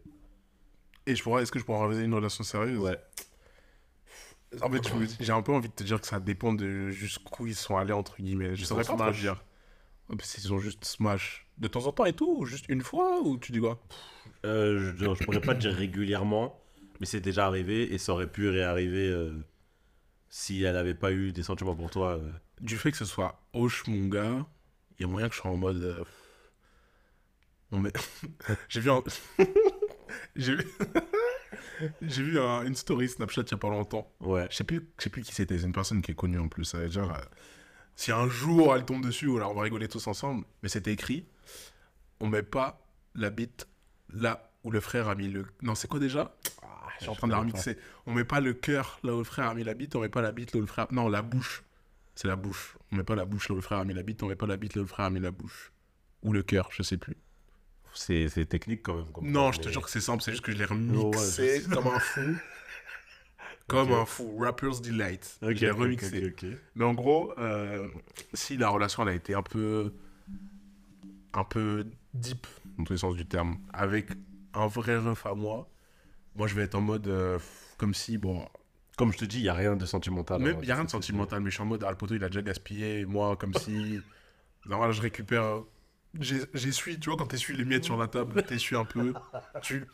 Et 1.05 1.15
je 1.15 1.23
pourrais, 1.23 1.43
est-ce 1.43 1.51
que 1.51 1.59
je 1.59 1.63
pourrais 1.65 1.81
avoir 1.83 1.97
une 1.97 2.13
relation 2.13 2.43
sérieuse? 2.43 2.77
Ouais. 2.79 2.97
En 4.61 4.69
fait, 4.69 4.81
j'ai 5.19 5.31
un 5.31 5.41
peu 5.43 5.53
envie 5.53 5.69
de 5.69 5.73
te 5.73 5.83
dire 5.83 6.01
que 6.01 6.07
ça 6.07 6.19
dépend 6.19 6.53
de 6.53 6.89
jusqu'où 6.89 7.47
ils 7.47 7.55
sont 7.55 7.77
allés, 7.77 7.93
entre 7.93 8.17
guillemets. 8.17 8.55
Je 8.55 8.65
saurais 8.65 8.83
pas 8.83 8.95
smash. 8.95 9.19
dire. 9.21 9.43
Oh, 10.09 10.15
bah, 10.15 10.23
S'ils 10.23 10.51
ont 10.53 10.59
juste 10.59 10.83
smash 10.85 11.45
de 11.57 11.67
temps 11.67 11.85
en 11.85 11.91
temps 11.91 12.05
et 12.05 12.13
tout, 12.13 12.37
ou 12.39 12.45
juste 12.45 12.65
une 12.69 12.81
fois, 12.81 13.19
ou 13.21 13.37
tu 13.37 13.51
dis 13.51 13.59
quoi? 13.59 13.81
Euh, 14.45 14.93
je, 14.97 15.05
je 15.15 15.23
pourrais 15.25 15.41
pas 15.41 15.53
dire 15.53 15.73
régulièrement, 15.73 16.59
mais 16.99 17.05
c'est 17.05 17.19
déjà 17.21 17.45
arrivé 17.45 17.93
et 17.93 17.97
ça 17.97 18.13
aurait 18.13 18.31
pu 18.31 18.47
réarriver 18.49 19.07
euh, 19.09 19.33
si 20.29 20.63
elle 20.63 20.77
avait 20.77 20.93
pas 20.95 21.11
eu 21.11 21.31
des 21.31 21.43
sentiments 21.43 21.75
pour 21.75 21.89
toi. 21.91 22.17
euh. 22.17 22.31
Du 22.61 22.77
fait 22.77 22.91
que 22.91 22.97
ce 22.97 23.05
soit 23.05 23.41
Hoche, 23.53 23.85
mon 23.87 24.07
gars, 24.07 24.45
il 24.97 25.01
y 25.01 25.05
a 25.05 25.07
moyen 25.07 25.29
que 25.29 25.35
je 25.35 25.41
sois 25.41 25.51
en 25.51 25.57
mode. 25.57 26.03
Non, 27.71 27.79
mais. 27.79 27.91
j'ai 28.69 28.79
vu 28.79 28.89
un. 28.89 29.03
j'ai 30.35 30.55
vu. 30.55 30.65
j'ai 32.01 32.23
vu 32.23 32.39
un- 32.39 32.63
une 32.65 32.75
story 32.75 33.09
Snapchat 33.09 33.43
il 33.43 33.51
y 33.51 33.53
a 33.53 33.57
pas 33.57 33.69
longtemps. 33.69 34.11
Ouais. 34.21 34.47
Je 34.49 34.55
sais 34.57 34.63
plus, 34.63 34.89
je 34.97 35.03
sais 35.03 35.09
plus 35.09 35.21
qui 35.21 35.33
c'était. 35.35 35.57
C'est 35.59 35.65
une 35.65 35.71
personne 35.73 36.01
qui 36.01 36.11
est 36.11 36.15
connue 36.15 36.39
en 36.39 36.47
plus. 36.47 36.73
Euh, 36.75 36.87
si 37.99 38.13
un 38.13 38.29
jour 38.29 38.73
elle 38.77 38.85
tombe 38.85 39.03
dessus, 39.03 39.29
alors 39.35 39.51
on 39.51 39.55
va 39.55 39.63
rigoler 39.63 39.89
tous 39.89 40.07
ensemble. 40.07 40.45
Mais 40.63 40.69
c'était 40.69 40.93
écrit 40.93 41.25
on 42.21 42.27
met 42.27 42.43
pas 42.43 42.81
la 43.13 43.29
bite 43.29 43.67
là 44.13 44.51
où 44.63 44.71
le 44.71 44.79
frère 44.79 45.09
a 45.09 45.15
mis 45.15 45.27
le. 45.27 45.45
Non, 45.61 45.75
c'est 45.75 45.89
quoi 45.89 45.99
déjà? 45.99 46.33
Ah, 46.61 46.67
Je 46.97 47.03
suis 47.03 47.09
en 47.09 47.15
train 47.15 47.27
de 47.27 47.33
la 47.33 47.39
remixer. 47.39 47.77
On 48.05 48.13
met 48.13 48.23
pas 48.23 48.39
le 48.39 48.53
cœur 48.53 48.99
là 49.03 49.13
où 49.13 49.17
le 49.17 49.23
frère 49.25 49.49
a 49.49 49.53
mis 49.53 49.65
la 49.65 49.73
bite. 49.73 49.95
On 49.97 50.01
met 50.01 50.07
pas 50.07 50.21
la 50.21 50.31
bite 50.31 50.53
là 50.53 50.59
où 50.59 50.61
le 50.61 50.67
frère. 50.67 50.87
Non, 50.91 51.09
la 51.09 51.21
bouche. 51.21 51.63
C'est 52.15 52.29
la 52.29 52.37
bouche. 52.37 52.77
On 52.91 52.95
met 52.95 53.03
pas 53.03 53.15
la 53.15 53.25
bouche 53.25 53.49
là 53.49 53.53
où 53.53 53.57
le 53.57 53.61
frère 53.61 53.79
a 53.79 53.85
mis 53.85 53.93
la 53.93 54.03
bite. 54.03 54.23
On 54.23 54.27
met 54.27 54.35
pas 54.37 54.47
la 54.47 54.55
bite 54.55 54.75
là 54.75 54.81
où 54.81 54.85
le 54.85 54.89
frère 54.89 55.05
a 55.07 55.09
mis 55.09 55.19
la 55.19 55.31
bouche. 55.31 55.73
Ou 56.23 56.31
le 56.31 56.41
cœur, 56.43 56.69
je 56.71 56.83
sais 56.83 56.97
plus. 56.97 57.17
C'est 57.93 58.45
technique 58.47 58.83
quand 58.83 58.95
même. 58.95 59.11
comme 59.11 59.29
Non, 59.29 59.51
je 59.51 59.59
te 59.59 59.69
jure 59.69 59.81
que 59.81 59.89
c'est 59.89 59.99
simple, 60.01 60.23
c'est 60.23 60.31
juste 60.31 60.43
que 60.43 60.51
je 60.53 60.57
l'ai 60.57 60.65
remixé 60.65 61.63
comme 61.69 61.87
un 61.87 61.99
fou. 61.99 62.35
Comme 63.69 63.91
un 63.93 64.05
fou. 64.05 64.37
Rapper's 64.39 64.81
Delight. 64.81 65.39
Ok, 65.41 65.55
je 65.55 65.67
remixé. 65.67 66.33
Mais 66.75 66.85
en 66.85 66.93
gros, 66.93 67.33
euh, 67.37 67.87
si 68.33 68.57
la 68.57 68.69
relation 68.69 69.03
elle 69.03 69.09
a 69.09 69.13
été 69.13 69.33
un 69.33 69.43
peu. 69.43 69.93
un 71.33 71.43
peu 71.43 71.85
deep, 72.13 72.47
dans 72.77 72.83
tous 72.83 72.93
les 72.93 72.99
sens 72.99 73.15
du 73.15 73.25
terme, 73.25 73.57
avec 73.71 74.09
un 74.53 74.67
vrai 74.67 74.97
ref 74.97 75.25
à 75.25 75.35
moi, 75.35 75.69
moi 76.35 76.47
je 76.47 76.55
vais 76.55 76.63
être 76.63 76.75
en 76.75 76.81
mode. 76.81 77.07
euh, 77.07 77.37
comme 77.77 77.93
si, 77.93 78.17
bon. 78.17 78.45
Comme 78.97 79.13
je 79.13 79.17
te 79.19 79.25
dis, 79.25 79.37
il 79.37 79.43
n'y 79.43 79.49
a 79.49 79.53
rien 79.53 79.77
de 79.77 79.85
sentimental. 79.85 80.45
Hein, 80.45 80.57
il 80.61 80.65
n'y 80.65 80.71
a 80.71 80.75
rien 80.75 80.83
de 80.83 80.89
sentimental, 80.89 81.39
mais 81.39 81.49
je 81.49 81.55
suis 81.55 81.63
en 81.63 81.67
mode. 81.67 81.83
Ah, 81.85 81.91
le 81.91 81.95
poteau 81.95 82.15
il 82.15 82.23
a 82.23 82.27
déjà 82.27 82.41
gaspillé, 82.41 82.99
et 82.99 83.05
moi 83.05 83.37
comme 83.37 83.53
si. 83.53 83.99
Normal, 84.65 84.91
je 84.91 85.01
récupère. 85.01 85.61
J'essuie, 86.19 86.99
tu 86.99 87.09
vois, 87.09 87.17
quand 87.17 87.27
t'essuies 87.27 87.55
les 87.55 87.63
miettes 87.65 87.85
sur 87.85 87.95
la 87.95 88.07
table, 88.07 88.43
t'essuies 88.43 88.75
un 88.75 88.83
peu. 88.83 89.13
Tu, 89.61 89.85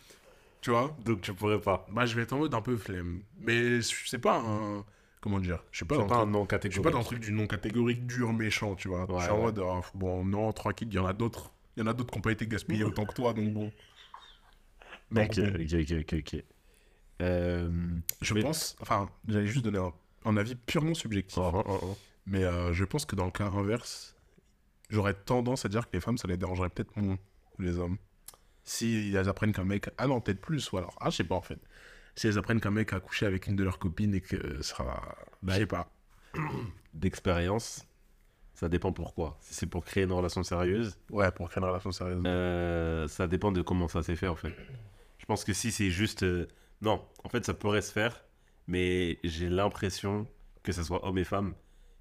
tu 0.65 0.71
vois 0.71 0.97
Donc 1.05 1.21
tu 1.21 1.31
pourrais 1.33 1.61
pas. 1.61 1.85
Bah, 1.91 2.05
je 2.07 2.15
vais 2.15 2.23
être 2.23 2.33
en 2.33 2.39
mode 2.39 2.53
un 2.55 2.61
peu 2.61 2.75
flemme. 2.75 3.21
Mais 3.39 3.81
c'est 3.81 4.17
pas 4.19 4.39
un. 4.39 4.83
Comment 5.21 5.39
dire 5.39 5.63
Je 5.71 5.77
suis 5.77 5.85
pas, 5.85 5.95
C'est 5.95 6.01
dans 6.01 6.07
pas 6.07 6.17
un 6.17 6.25
non 6.25 6.39
je 6.39 6.43
suis 6.43 6.47
catégorique. 6.49 6.83
pas 6.83 6.91
dans 6.91 6.99
le 6.99 7.05
truc 7.05 7.19
du 7.19 7.31
non 7.31 7.47
catégorique 7.47 8.05
dur 8.07 8.33
méchant, 8.33 8.75
tu 8.75 8.87
vois. 8.87 9.05
Ouais, 9.09 9.17
je 9.19 9.23
suis 9.23 9.31
en 9.31 9.41
mode. 9.43 9.59
ah, 9.63 9.81
bon, 9.93 10.25
non, 10.25 10.51
tranquille, 10.53 10.87
il 10.91 10.95
y 10.95 10.99
en 10.99 11.05
a 11.05 11.13
d'autres. 11.13 11.51
Il 11.77 11.81
y 11.81 11.83
en 11.83 11.87
a 11.87 11.93
d'autres 11.93 12.11
qui 12.11 12.17
n'ont 12.17 12.21
pas 12.23 12.31
été 12.31 12.47
gaspillés 12.47 12.83
autant 12.83 13.05
que 13.05 13.13
toi, 13.13 13.33
donc 13.33 13.53
bon. 13.53 13.71
Donc, 15.11 15.29
Ok, 15.29 15.39
bon. 15.39 15.99
ok, 15.99 16.13
ok. 16.19 16.43
Euh, 17.21 17.69
Je 18.21 18.33
mais- 18.33 18.41
pense. 18.41 18.75
Enfin, 18.81 19.09
j'allais 19.27 19.45
juste 19.47 19.63
donner 19.63 19.77
un, 19.79 19.93
un 20.25 20.37
avis 20.37 20.55
purement 20.55 20.93
subjectif. 20.93 21.37
oh, 21.37 21.63
oh, 21.65 21.79
oh. 21.83 21.97
Mais 22.25 22.43
euh, 22.43 22.73
je 22.73 22.83
pense 22.85 23.05
que 23.05 23.15
dans 23.15 23.25
le 23.25 23.31
cas 23.31 23.45
inverse, 23.45 24.15
j'aurais 24.89 25.13
tendance 25.13 25.63
à 25.65 25.69
dire 25.69 25.85
que 25.87 25.93
les 25.93 26.01
femmes, 26.01 26.17
ça 26.17 26.27
les 26.27 26.37
dérangerait 26.37 26.69
peut-être 26.69 26.95
moins 26.97 27.17
les 27.59 27.77
hommes. 27.77 27.97
Si 28.65 29.13
elles 29.15 29.29
apprennent 29.29 29.53
qu'un 29.53 29.63
mec. 29.63 29.89
Ah 29.97 30.07
non, 30.07 30.19
peut-être 30.21 30.41
plus, 30.41 30.71
ou 30.71 30.77
alors. 30.77 30.95
Ah, 30.99 31.09
je 31.09 31.17
sais 31.17 31.23
pas 31.23 31.35
en 31.35 31.41
fait. 31.41 31.59
Si 32.15 32.27
elles 32.27 32.37
apprennent 32.37 32.59
qu'un 32.59 32.71
mec 32.71 32.91
a 32.93 32.99
couché 32.99 33.25
avec 33.25 33.47
une 33.47 33.55
de 33.55 33.63
leurs 33.63 33.77
copines 33.79 34.13
et 34.15 34.21
que 34.21 34.57
ça 34.61 34.63
sera. 34.75 35.15
Bah, 35.43 35.53
je 35.53 35.59
sais 35.59 35.65
pas. 35.65 35.89
D'expérience, 36.93 37.85
ça 38.53 38.69
dépend 38.69 38.91
pourquoi. 38.93 39.37
Si 39.41 39.53
c'est 39.53 39.65
pour 39.65 39.83
créer 39.83 40.03
une 40.05 40.11
relation 40.13 40.43
sérieuse, 40.43 40.97
Ouais, 41.09 41.31
pour 41.31 41.51
faire 41.51 41.63
une 41.63 41.69
relation 41.69 41.91
sérieuse. 41.91 42.21
euh, 42.25 43.07
ça 43.07 43.27
dépend 43.27 43.51
de 43.51 43.61
comment 43.61 43.87
ça 43.87 44.01
s'est 44.01 44.15
fait 44.15 44.27
en 44.27 44.35
fait. 44.35 44.53
Je 45.17 45.25
pense 45.25 45.43
que 45.43 45.53
si 45.53 45.71
c'est 45.71 45.89
juste. 45.91 46.23
euh, 46.23 46.47
Non, 46.81 47.05
en 47.23 47.29
fait, 47.29 47.45
ça 47.45 47.53
pourrait 47.53 47.81
se 47.81 47.91
faire, 47.91 48.23
mais 48.67 49.19
j'ai 49.23 49.49
l'impression 49.49 50.27
que 50.63 50.71
ce 50.71 50.83
soit 50.83 51.05
homme 51.05 51.17
et 51.17 51.23
femme, 51.23 51.53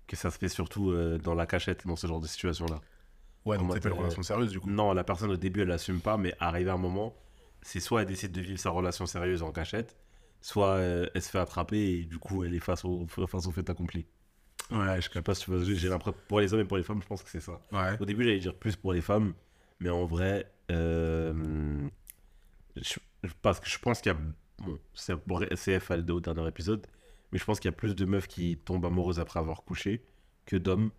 que 0.06 0.16
ça 0.16 0.30
se 0.30 0.38
fait 0.38 0.48
surtout 0.48 0.90
euh, 0.90 1.18
dans 1.18 1.34
la 1.34 1.46
cachette, 1.46 1.86
dans 1.86 1.96
ce 1.96 2.06
genre 2.06 2.20
de 2.20 2.26
situation-là. 2.26 2.80
Ouais, 3.44 3.58
donc 3.58 3.72
c'est 3.72 3.80
pas 3.80 3.88
une 3.88 3.98
relation 3.98 4.22
sérieuse 4.22 4.50
du 4.50 4.60
coup. 4.60 4.70
Non, 4.70 4.92
la 4.92 5.04
personne 5.04 5.30
au 5.30 5.36
début, 5.36 5.62
elle 5.62 5.68
l'assume 5.68 6.00
pas, 6.00 6.16
mais 6.16 6.34
arrivé 6.40 6.70
à 6.70 6.74
un 6.74 6.78
moment, 6.78 7.14
c'est 7.62 7.80
soit 7.80 8.02
elle 8.02 8.08
décide 8.08 8.32
de 8.32 8.40
vivre 8.40 8.58
sa 8.58 8.70
relation 8.70 9.06
sérieuse 9.06 9.42
en 9.42 9.52
cachette, 9.52 9.96
soit 10.40 10.74
euh, 10.74 11.06
elle 11.14 11.22
se 11.22 11.30
fait 11.30 11.38
attraper 11.38 11.78
et 11.78 12.04
du 12.04 12.18
coup, 12.18 12.44
elle 12.44 12.54
est 12.54 12.60
face 12.60 12.84
au, 12.84 13.06
face 13.08 13.46
au 13.46 13.50
fait 13.50 13.68
accompli. 13.68 14.06
Ouais, 14.70 15.00
je 15.00 15.10
sais 15.10 15.22
pas 15.22 15.34
si 15.34 15.44
tu 15.44 15.50
vois, 15.50 15.62
j'ai 15.62 15.88
l'impression, 15.88 16.18
pour 16.28 16.40
les 16.40 16.52
hommes 16.54 16.60
et 16.60 16.64
pour 16.64 16.76
les 16.76 16.82
femmes, 16.82 17.02
je 17.02 17.06
pense 17.06 17.22
que 17.22 17.30
c'est 17.30 17.40
ça. 17.40 17.60
Ouais. 17.72 17.96
Au 18.00 18.04
début, 18.04 18.24
j'allais 18.24 18.38
dire 18.38 18.54
plus 18.54 18.76
pour 18.76 18.92
les 18.92 19.02
femmes, 19.02 19.34
mais 19.80 19.90
en 19.90 20.06
vrai, 20.06 20.50
euh, 20.70 21.86
je, 22.76 22.98
parce 23.42 23.60
que 23.60 23.68
je 23.68 23.78
pense 23.78 24.00
qu'il 24.00 24.12
y 24.12 24.14
a, 24.14 24.18
bon, 24.58 24.78
c'est 24.94 25.16
pour 25.16 25.42
SCF 25.42 25.90
à 25.90 25.98
au 25.98 26.20
dernier 26.20 26.48
épisode, 26.48 26.86
mais 27.32 27.38
je 27.38 27.44
pense 27.44 27.60
qu'il 27.60 27.70
y 27.70 27.74
a 27.74 27.76
plus 27.76 27.94
de 27.94 28.04
meufs 28.04 28.26
qui 28.26 28.56
tombent 28.56 28.86
amoureuses 28.86 29.20
après 29.20 29.40
avoir 29.40 29.64
couché 29.64 30.04
que 30.46 30.56
d'hommes. 30.56 30.90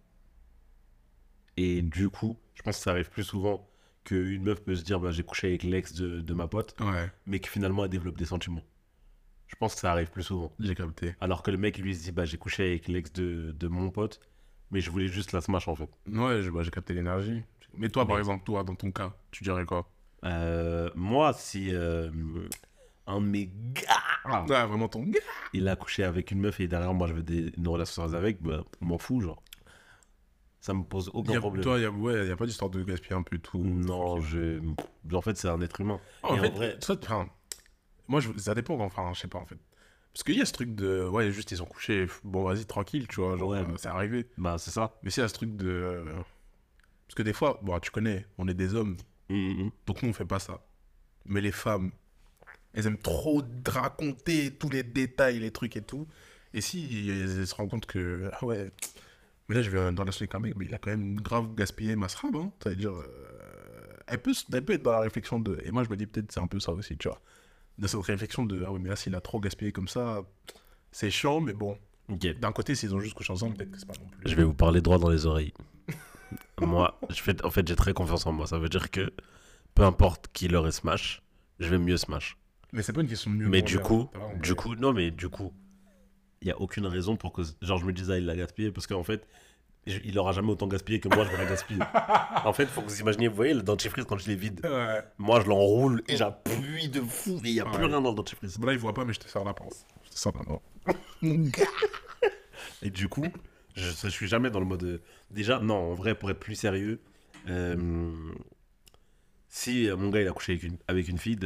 Et 1.58 1.82
du 1.82 2.10
coup, 2.10 2.38
je 2.54 2.62
pense 2.64 2.78
que 2.78 2.84
ça 2.84 2.92
arrive 2.92 3.10
plus 3.10 3.24
souvent 3.24 3.68
qu'une 4.04 4.44
meuf 4.44 4.62
peut 4.64 4.76
se 4.76 4.84
dire, 4.84 5.00
bah, 5.00 5.12
j'ai 5.12 5.24
couché 5.24 5.48
avec 5.48 5.64
l'ex 5.64 5.94
de, 5.94 6.22
de 6.22 6.34
ma 6.34 6.48
pote, 6.48 6.76
Ouais, 6.80 7.10
mais 7.26 7.40
que 7.40 7.50
finalement 7.50 7.84
elle 7.86 7.90
développe 7.90 8.18
des 8.18 8.26
sentiments. 8.26 8.62
Je 9.48 9.56
pense 9.56 9.76
que 9.76 9.82
ça 9.82 9.92
arrive 9.92 10.10
plus 10.12 10.24
souvent. 10.24 10.52
j'ai 10.60 10.76
capté. 10.76 11.16
Alors 11.22 11.44
que 11.44 11.52
le 11.52 11.58
mec 11.58 11.78
lui 11.78 11.96
se 11.96 12.04
dit, 12.04 12.12
bah, 12.12 12.26
j'ai 12.26 12.38
couché 12.38 12.68
avec 12.68 12.88
l'ex 12.88 13.12
de, 13.14 13.52
de 13.52 13.68
mon 13.68 13.90
pote, 13.90 14.20
mais 14.72 14.82
je 14.82 14.90
voulais 14.92 15.08
juste 15.08 15.32
la 15.32 15.42
smash 15.42 15.68
en 15.68 15.76
fait. 15.76 15.90
Ouais, 16.08 16.50
bah, 16.50 16.62
j'ai 16.64 16.72
capté 16.72 16.94
l'énergie. 16.94 17.44
Mais 17.78 17.90
toi, 17.90 18.08
par 18.08 18.18
exemple, 18.20 18.44
toi, 18.46 18.64
dans 18.64 18.76
ton 18.76 18.92
cas, 18.92 19.14
tu 19.32 19.44
dirais 19.44 19.66
quoi? 19.66 19.90
Euh, 20.24 20.90
moi, 20.96 21.34
si 21.34 21.70
euh, 21.74 22.10
un 23.08 23.22
de 23.22 23.26
mes 23.28 23.52
gars, 23.74 24.46
Ouais, 24.48 24.66
vraiment 24.66 24.88
ton 24.88 25.04
gars. 25.04 25.20
il 25.54 25.68
a 25.68 25.76
couché 25.76 26.04
avec 26.04 26.32
une 26.32 26.40
meuf 26.40 26.60
et 26.60 26.68
derrière 26.68 26.96
moi 26.96 27.08
je 27.08 27.14
veux 27.14 27.22
des, 27.22 27.54
une 27.58 27.68
relation 27.68 28.04
avec, 28.04 28.42
bah, 28.42 28.64
m'en 28.82 28.98
fous, 28.98 29.22
genre. 29.22 29.42
Ça 30.66 30.74
me 30.74 30.84
pose 30.84 31.08
Y 31.14 31.18
aucun 31.18 31.34
a- 31.38 31.40
problème. 31.40 31.64
Toi, 31.64 31.78
il 31.78 31.84
y 31.84 31.86
a, 31.86 31.92
ouais, 31.92 32.28
y 32.28 32.32
a 32.32 32.36
pas 32.36 32.48
d'histoire 32.48 32.72
de 32.72 32.82
gaspiller 32.84 33.16
un 33.16 33.22
peu 33.22 33.38
tout. 33.38 33.60
non, 33.60 34.20
je. 34.20 34.60
En 35.14 35.22
fait, 35.22 35.38
c'est 35.38 35.48
un 35.48 35.62
être 35.62 35.80
humain. 35.80 36.00
En 36.24 36.38
fait, 36.38 36.50
vrai- 36.50 36.78
ça, 36.82 36.96
enfin, 37.00 37.30
moi, 38.08 38.20
je, 38.20 38.30
ça 38.38 38.56
dépend, 38.56 38.80
enfin, 38.80 39.12
je 39.14 39.20
sais 39.20 39.28
pas, 39.28 39.38
en 39.38 39.46
fait. 39.46 39.60
Parce 40.12 40.24
qu'il 40.24 40.36
y 40.38 40.42
a 40.42 40.46
ce 40.46 40.54
truc 40.54 40.74
de, 40.74 41.08
ouais, 41.08 41.30
juste 41.32 41.52
ils 41.52 41.62
ont 41.62 41.66
couché, 41.68 42.08
bon, 42.24 42.46
vas-y, 42.46 42.66
tranquille, 42.66 43.08
tu 43.08 43.22
vois, 43.22 43.38
genre, 43.38 43.50
Ouais. 43.50 43.60
euh, 43.60 43.78
c'est 43.78 43.90
arrivé. 43.90 44.26
Bah, 44.40 44.56
c'est 44.58 44.72
ça. 44.72 44.96
Mais 45.04 45.12
c'est 45.12 45.22
à 45.22 45.28
ce 45.28 45.36
truc 45.36 45.56
de. 45.56 45.68
euh, 45.70 46.04
Parce 47.06 47.14
que 47.16 47.22
des 47.22 47.34
fois, 47.34 47.60
bon, 47.62 47.78
tu 47.80 47.92
connais, 47.92 48.26
on 48.40 48.48
est 48.48 48.56
des 48.56 48.74
hommes, 48.74 48.98
Mhm. 49.30 49.70
donc 49.86 50.02
nous, 50.02 50.10
on 50.10 50.14
fait 50.14 50.26
pas 50.26 50.40
ça. 50.40 50.66
Mais 51.26 51.42
les 51.42 51.52
femmes, 51.52 51.92
elles 52.74 52.88
aiment 52.88 52.98
trop 52.98 53.44
raconter 53.68 54.50
tous 54.56 54.70
les 54.70 54.82
détails, 54.82 55.38
les 55.40 55.52
trucs 55.52 55.78
et 55.78 55.84
tout. 55.84 56.08
Et 56.56 56.62
si 56.62 57.08
elles, 57.10 57.40
elles 57.42 57.46
se 57.48 57.54
rendent 57.54 57.70
compte 57.70 57.86
que, 57.86 58.32
ah 58.34 58.44
ouais, 58.46 58.72
mais 59.48 59.56
là, 59.56 59.62
je 59.62 59.70
vais 59.70 59.92
dans 59.92 60.04
la 60.04 60.12
un 60.34 60.40
mec, 60.40 60.56
mais 60.56 60.66
il 60.66 60.74
a 60.74 60.78
quand 60.78 60.90
même 60.90 61.16
grave 61.18 61.54
gaspillé 61.56 61.96
ma 61.96 62.10
srab, 62.10 62.36
hein. 62.36 62.52
Ça 62.64 62.70
veut 62.70 62.76
dire. 62.76 62.92
euh, 62.94 63.04
elle, 64.08 64.22
peut, 64.22 64.34
elle 64.52 64.66
peut 64.66 64.74
être 64.74 64.84
dans 64.84 64.92
la 64.92 65.02
réflexion 65.02 65.40
de. 65.40 65.60
Et 65.64 65.72
moi, 65.72 65.84
je 65.84 65.90
me 65.90 65.96
dis 65.96 66.08
peut-être 66.08 66.32
c'est 66.32 66.40
un 66.40 66.48
peu 66.48 66.60
ça 66.60 66.72
aussi, 66.72 66.98
tu 66.98 67.08
vois. 67.08 67.22
Dans 67.78 67.88
cette 67.88 68.02
réflexion 68.02 68.46
de, 68.46 68.64
ah 68.66 68.72
ouais, 68.72 68.80
mais 68.80 68.90
là, 68.90 68.96
s'il 68.96 69.14
a 69.16 69.22
trop 69.22 69.40
gaspillé 69.40 69.72
comme 69.72 69.88
ça, 69.88 70.24
c'est 70.92 71.10
chiant, 71.12 71.42
mais 71.42 71.54
bon. 71.54 71.78
D'un 72.08 72.52
côté, 72.52 72.76
s'ils 72.76 72.94
ont 72.94 73.00
juste 73.00 73.16
couché 73.16 73.34
ensemble, 73.34 73.58
peut-être 73.58 73.72
que 73.72 73.80
c'est 73.80 73.88
pas 73.88 73.94
non 74.00 74.08
plus. 74.08 74.30
Je 74.30 74.36
vais 74.36 74.44
vous 74.44 74.54
parler 74.54 74.82
droit 74.82 75.00
dans 75.00 75.10
les 75.10 75.26
oreilles. 75.26 75.54
moi, 76.62 77.00
je 77.10 77.22
fais, 77.22 77.44
en 77.44 77.50
fait, 77.50 77.68
j'ai 77.68 77.76
très 77.76 77.94
confiance 77.94 78.26
en 78.26 78.32
moi. 78.32 78.48
Ça 78.48 78.60
veut 78.60 78.70
dire 78.70 78.92
que 78.92 79.12
peu 79.74 79.84
importe 79.84 80.28
qui 80.32 80.48
leur 80.48 80.68
est 80.68 80.72
smash, 80.72 81.22
je 81.60 81.68
vais 81.68 81.80
mieux 81.80 81.98
smash. 81.98 82.38
Mais 82.74 82.82
c'est 82.82 82.94
pas 82.94 83.02
une 83.02 83.08
question 83.08 83.32
de 83.32 83.38
mieux. 83.38 83.48
Mais 83.48 83.62
du 83.62 83.76
moins 83.76 83.84
coup, 83.84 84.10
du 84.42 84.56
coup, 84.56 84.76
non, 84.76 84.94
mais 84.94 85.12
du 85.12 85.30
coup, 85.30 85.54
il 86.46 86.50
y 86.50 86.52
a 86.52 86.62
aucune 86.62 86.86
raison 86.86 87.18
pour 87.18 87.34
que, 87.34 87.42
dise, 87.92 88.12
ah, 88.12 88.18
il 88.20 88.26
l'a 88.28 88.36
gaspillé, 88.36 88.72
parce 88.72 88.86
qu'en 88.86 89.04
fait, 89.04 89.28
il 89.88 90.18
aura 90.20 90.32
jamais 90.32 90.52
autant 90.52 90.68
gaspillé 90.68 91.00
que 91.00 91.08
moi, 91.10 91.26
je 91.26 91.32
vais 91.32 91.38
la 91.38 91.46
gaspiller. 91.46 91.82
en 92.46 92.54
fait, 92.54 92.68
faut 92.68 92.82
que 92.84 92.88
vous 92.90 93.00
imaginiez, 93.00 93.28
vous 93.28 93.36
voyez, 93.36 93.54
le 93.56 93.64
dentifrice, 93.64 94.06
quand 94.06 94.18
je 94.20 94.28
l'ai 94.28 94.36
vide, 94.36 94.62
Ouais. 94.64 95.02
moi, 95.18 95.42
je 95.42 95.48
l'enroule 95.50 96.04
et 96.08 96.16
j'appuie 96.18 96.88
de 96.90 97.02
fou, 97.02 97.42
et 97.44 97.50
il 97.50 97.54
n'y 97.56 97.60
a 97.60 97.66
plus 97.66 97.84
rien 97.86 98.00
dans 98.00 98.10
le 98.12 98.16
dentifrice. 98.16 98.60
Bon, 98.60 98.68
là, 98.68 98.74
il 98.74 98.80
voit 98.80 98.94
pas, 98.94 99.06
mais 99.06 99.14
je 99.14 99.20
te 99.20 99.28
sers 99.28 99.44
la 99.44 99.54
pince. 99.56 99.86
Je 100.06 100.10
te 100.12 100.18
sers 100.20 100.32
la 100.34 100.44
main. 100.44 100.60
Et 102.84 102.90
du 102.90 103.08
coup, 103.10 103.26
je, 103.76 103.90
je 103.90 104.08
suis 104.08 104.28
jamais 104.28 104.50
dans 104.50 104.60
le 104.60 104.66
mode. 104.66 104.84
euh, 104.84 105.02
Déjà, 105.32 105.60
non, 105.60 105.76
en 105.92 105.94
vrai, 105.94 106.16
pour 106.16 106.30
être 106.30 106.40
plus 106.40 106.56
sérieux, 106.56 107.00
euh, 107.50 108.12
si 109.50 109.90
euh, 109.90 109.96
mon 109.98 110.10
gars 110.10 110.22
il 110.22 110.28
a 110.28 110.32
couché 110.32 110.54
avec 110.54 110.64
une, 110.64 110.78
avec 110.88 111.08
une 111.08 111.18
fille, 111.18 111.38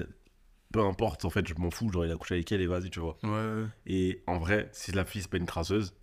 peu 0.71 0.81
importe, 0.81 1.25
en 1.25 1.29
fait, 1.29 1.47
je 1.47 1.53
m'en 1.55 1.71
fous, 1.71 1.91
genre 1.91 2.05
il 2.05 2.11
a 2.11 2.15
couché 2.15 2.35
avec 2.35 2.51
elle 2.51 2.61
et 2.61 2.67
vas-y, 2.67 2.89
tu 2.89 2.99
vois. 2.99 3.17
Ouais. 3.23 3.65
Et 3.87 4.23
en 4.27 4.37
vrai, 4.37 4.69
si 4.71 4.91
la 4.91 5.03
fille 5.05 5.21
c'est 5.23 5.31
pas 5.31 5.37
une 5.37 5.45
crasseuse, 5.47 5.93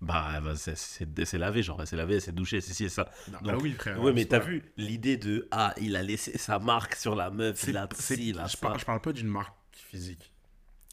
bah, 0.00 0.40
bah, 0.40 0.56
c'est- 0.56 0.76
c'est 0.76 1.06
c'est 1.24 1.38
lavé, 1.38 1.62
genre, 1.62 1.80
elle 1.80 1.86
s'est 1.86 1.94
lavée, 1.96 2.14
elle 2.16 2.20
s'est 2.20 2.32
douchée, 2.32 2.60
c'est 2.60 2.72
si, 2.74 2.84
c'est 2.84 2.88
ça. 2.88 3.08
bah 3.28 3.38
Donc, 3.52 3.62
oui, 3.62 3.72
frère. 3.72 4.00
ouais, 4.02 4.12
mais 4.12 4.22
c'est 4.22 4.28
t'as 4.28 4.40
vu 4.40 4.62
l'idée 4.76 5.16
de 5.16 5.46
ah, 5.52 5.74
il 5.80 5.94
a 5.94 6.02
laissé 6.02 6.36
sa 6.38 6.58
marque 6.58 6.96
sur 6.96 7.14
la 7.14 7.30
meuf, 7.30 7.58
C'est- 7.60 7.70
il 7.70 7.76
a 7.76 7.88
c'est- 7.94 8.16
ci, 8.16 8.30
il 8.30 8.38
a 8.40 8.46
je, 8.46 8.52
ça. 8.56 8.58
parle, 8.60 8.80
je 8.80 8.84
parle 8.84 9.00
pas 9.00 9.12
d'une 9.12 9.28
marque 9.28 9.54
physique. 9.72 10.32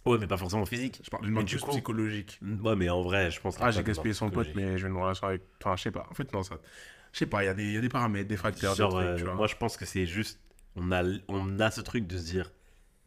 Ouais, 0.06 0.18
mais 0.18 0.28
pas 0.28 0.38
forcément 0.38 0.66
physique. 0.66 1.02
Je 1.04 1.10
parle 1.10 1.26
d'une 1.26 1.44
du 1.44 1.58
coup- 1.60 1.72
psychologique. 1.72 2.40
Ouais, 2.64 2.76
mais 2.76 2.90
en 2.90 3.02
vrai, 3.02 3.32
je 3.32 3.42
pense 3.42 3.58
Ah, 3.60 3.70
j'ai 3.72 3.84
gaspillé 3.84 4.14
son 4.14 4.30
pote, 4.30 4.48
mais 4.56 4.78
je 4.78 4.84
vais 4.86 4.90
une 4.92 4.98
relation 4.98 5.28
avec. 5.28 5.42
Enfin, 5.62 5.76
je 5.76 5.82
sais 5.84 5.92
pas. 5.92 6.08
En 6.10 6.14
fait, 6.14 6.32
non, 6.32 6.42
ça. 6.44 6.58
Je 7.12 7.18
sais 7.20 7.26
pas, 7.26 7.44
il 7.44 7.48
y, 7.48 7.50
a 7.50 7.54
des- 7.56 7.74
y 7.74 7.78
a 7.78 7.82
des 7.82 7.90
paramètres, 7.90 8.28
des 8.30 8.38
facteurs, 8.38 8.76
Genre, 8.76 8.92
des 8.92 8.96
trucs, 8.98 9.08
euh, 9.08 9.18
tu 9.18 9.24
vois. 9.24 9.34
moi, 9.34 9.48
je 9.48 9.56
pense 9.56 9.76
que 9.76 9.86
c'est 9.86 10.06
juste. 10.06 10.40
On 10.76 10.92
a, 10.92 11.04
on 11.28 11.60
a 11.60 11.72
ce 11.72 11.82
truc 11.82 12.06
de 12.08 12.18
se 12.18 12.24
dire 12.26 12.52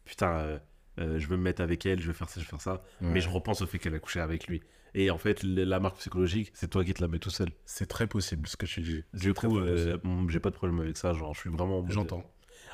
Putain, 0.05 0.37
euh, 0.37 0.59
euh, 0.99 1.19
je 1.19 1.27
veux 1.27 1.37
me 1.37 1.43
mettre 1.43 1.61
avec 1.61 1.85
elle, 1.85 1.99
je 1.99 2.07
veux 2.07 2.13
faire 2.13 2.29
ça, 2.29 2.39
je 2.39 2.45
veux 2.45 2.49
faire 2.49 2.61
ça. 2.61 2.83
Mais 3.01 3.21
je 3.21 3.29
repense 3.29 3.61
au 3.61 3.67
fait 3.67 3.79
qu'elle 3.79 3.95
a 3.95 3.99
couché 3.99 4.19
avec 4.19 4.47
lui. 4.47 4.61
Et 4.95 5.09
en 5.09 5.17
fait, 5.17 5.41
la 5.43 5.79
marque 5.79 5.97
psychologique, 5.97 6.51
c'est 6.53 6.69
toi 6.69 6.85
qui 6.85 6.93
te 6.93 7.01
la 7.01 7.07
mets 7.07 7.17
tout 7.17 7.31
seul. 7.31 7.49
C'est 7.65 7.87
très 7.87 8.05
possible 8.05 8.47
ce 8.47 8.55
que 8.55 8.67
tu 8.67 8.81
dis. 8.81 9.03
Du 9.13 9.33
coup, 9.33 9.57
euh, 9.57 9.97
mm, 10.03 10.29
j'ai 10.29 10.39
pas 10.39 10.51
de 10.51 10.55
problème 10.55 10.79
avec 10.81 10.97
ça. 10.97 11.13
Genre, 11.13 11.33
je 11.33 11.39
suis 11.39 11.49
vraiment. 11.49 11.83
J'entends. 11.89 12.23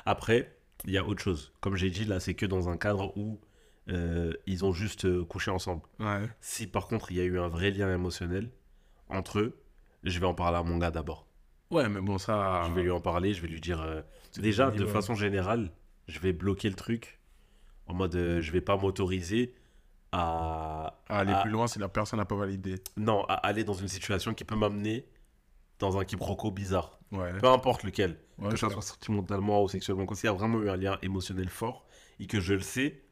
Après, 0.04 0.54
il 0.84 0.92
y 0.92 0.98
a 0.98 1.04
autre 1.04 1.22
chose. 1.22 1.52
Comme 1.60 1.76
j'ai 1.76 1.88
dit, 1.88 2.04
là, 2.04 2.20
c'est 2.20 2.34
que 2.34 2.44
dans 2.44 2.68
un 2.68 2.76
cadre 2.76 3.16
où 3.16 3.40
euh, 3.88 4.34
ils 4.46 4.66
ont 4.66 4.72
juste 4.72 5.24
couché 5.24 5.50
ensemble. 5.50 5.82
Ouais. 5.98 6.28
Si 6.40 6.66
par 6.66 6.88
contre, 6.88 7.10
il 7.10 7.16
y 7.16 7.20
a 7.20 7.24
eu 7.24 7.38
un 7.38 7.48
vrai 7.48 7.70
lien 7.70 7.92
émotionnel 7.92 8.50
entre 9.08 9.38
eux, 9.38 9.62
je 10.04 10.18
vais 10.18 10.26
en 10.26 10.34
parler 10.34 10.58
à 10.58 10.62
mon 10.62 10.76
gars 10.76 10.90
d'abord. 10.90 11.26
Ouais, 11.70 11.88
mais 11.88 12.00
bon, 12.00 12.18
ça. 12.18 12.64
Je 12.68 12.72
vais 12.72 12.82
lui 12.82 12.90
en 12.90 13.00
parler, 13.00 13.32
je 13.32 13.40
vais 13.40 13.48
lui 13.48 13.60
dire. 13.60 14.04
déjà, 14.36 14.66
de 14.66 14.72
minimums. 14.72 14.92
façon 14.92 15.14
générale, 15.14 15.70
je 16.06 16.18
vais 16.18 16.34
bloquer 16.34 16.68
le 16.68 16.74
truc 16.74 17.19
en 17.90 17.94
mode 17.94 18.14
euh, 18.14 18.40
je 18.40 18.50
vais 18.52 18.60
pas 18.60 18.76
m'autoriser 18.76 19.54
à, 20.12 20.98
À 21.08 21.18
aller 21.20 21.32
à- 21.32 21.42
plus 21.42 21.50
loin 21.50 21.66
si 21.66 21.78
la 21.78 21.88
personne 21.88 22.18
n'a 22.18 22.24
pas 22.24 22.36
validé. 22.36 22.76
non, 22.96 23.24
à 23.28 23.34
aller 23.34 23.64
dans 23.64 23.74
une 23.74 23.88
situation 23.88 24.34
qui 24.34 24.44
peut 24.44 24.56
m'amener 24.56 25.06
dans 25.78 25.98
un 25.98 26.04
quiproquo 26.04 26.50
bizarre. 26.50 26.98
Ouais. 27.12 27.32
Peu 27.38 27.48
importe 27.48 27.84
lequel. 27.84 28.16
Ouais, 28.38 28.50
que 28.50 28.56
je 28.56 28.60
ça 28.60 28.70
soit 28.70 28.82
sentimentalement 28.82 29.62
ou 29.62 29.68
sexuellement. 29.68 30.06
Quand 30.06 30.20
il 30.22 30.26
y 30.26 30.28
a 30.28 30.32
vraiment 30.32 30.60
eu 30.62 30.68
un 30.70 30.76
lien 30.76 30.98
émotionnel 31.02 31.48
fort 31.48 31.86
et 32.18 32.26
que 32.26 32.40
je 32.40 32.54
le 32.54 32.60
sais, 32.60 33.02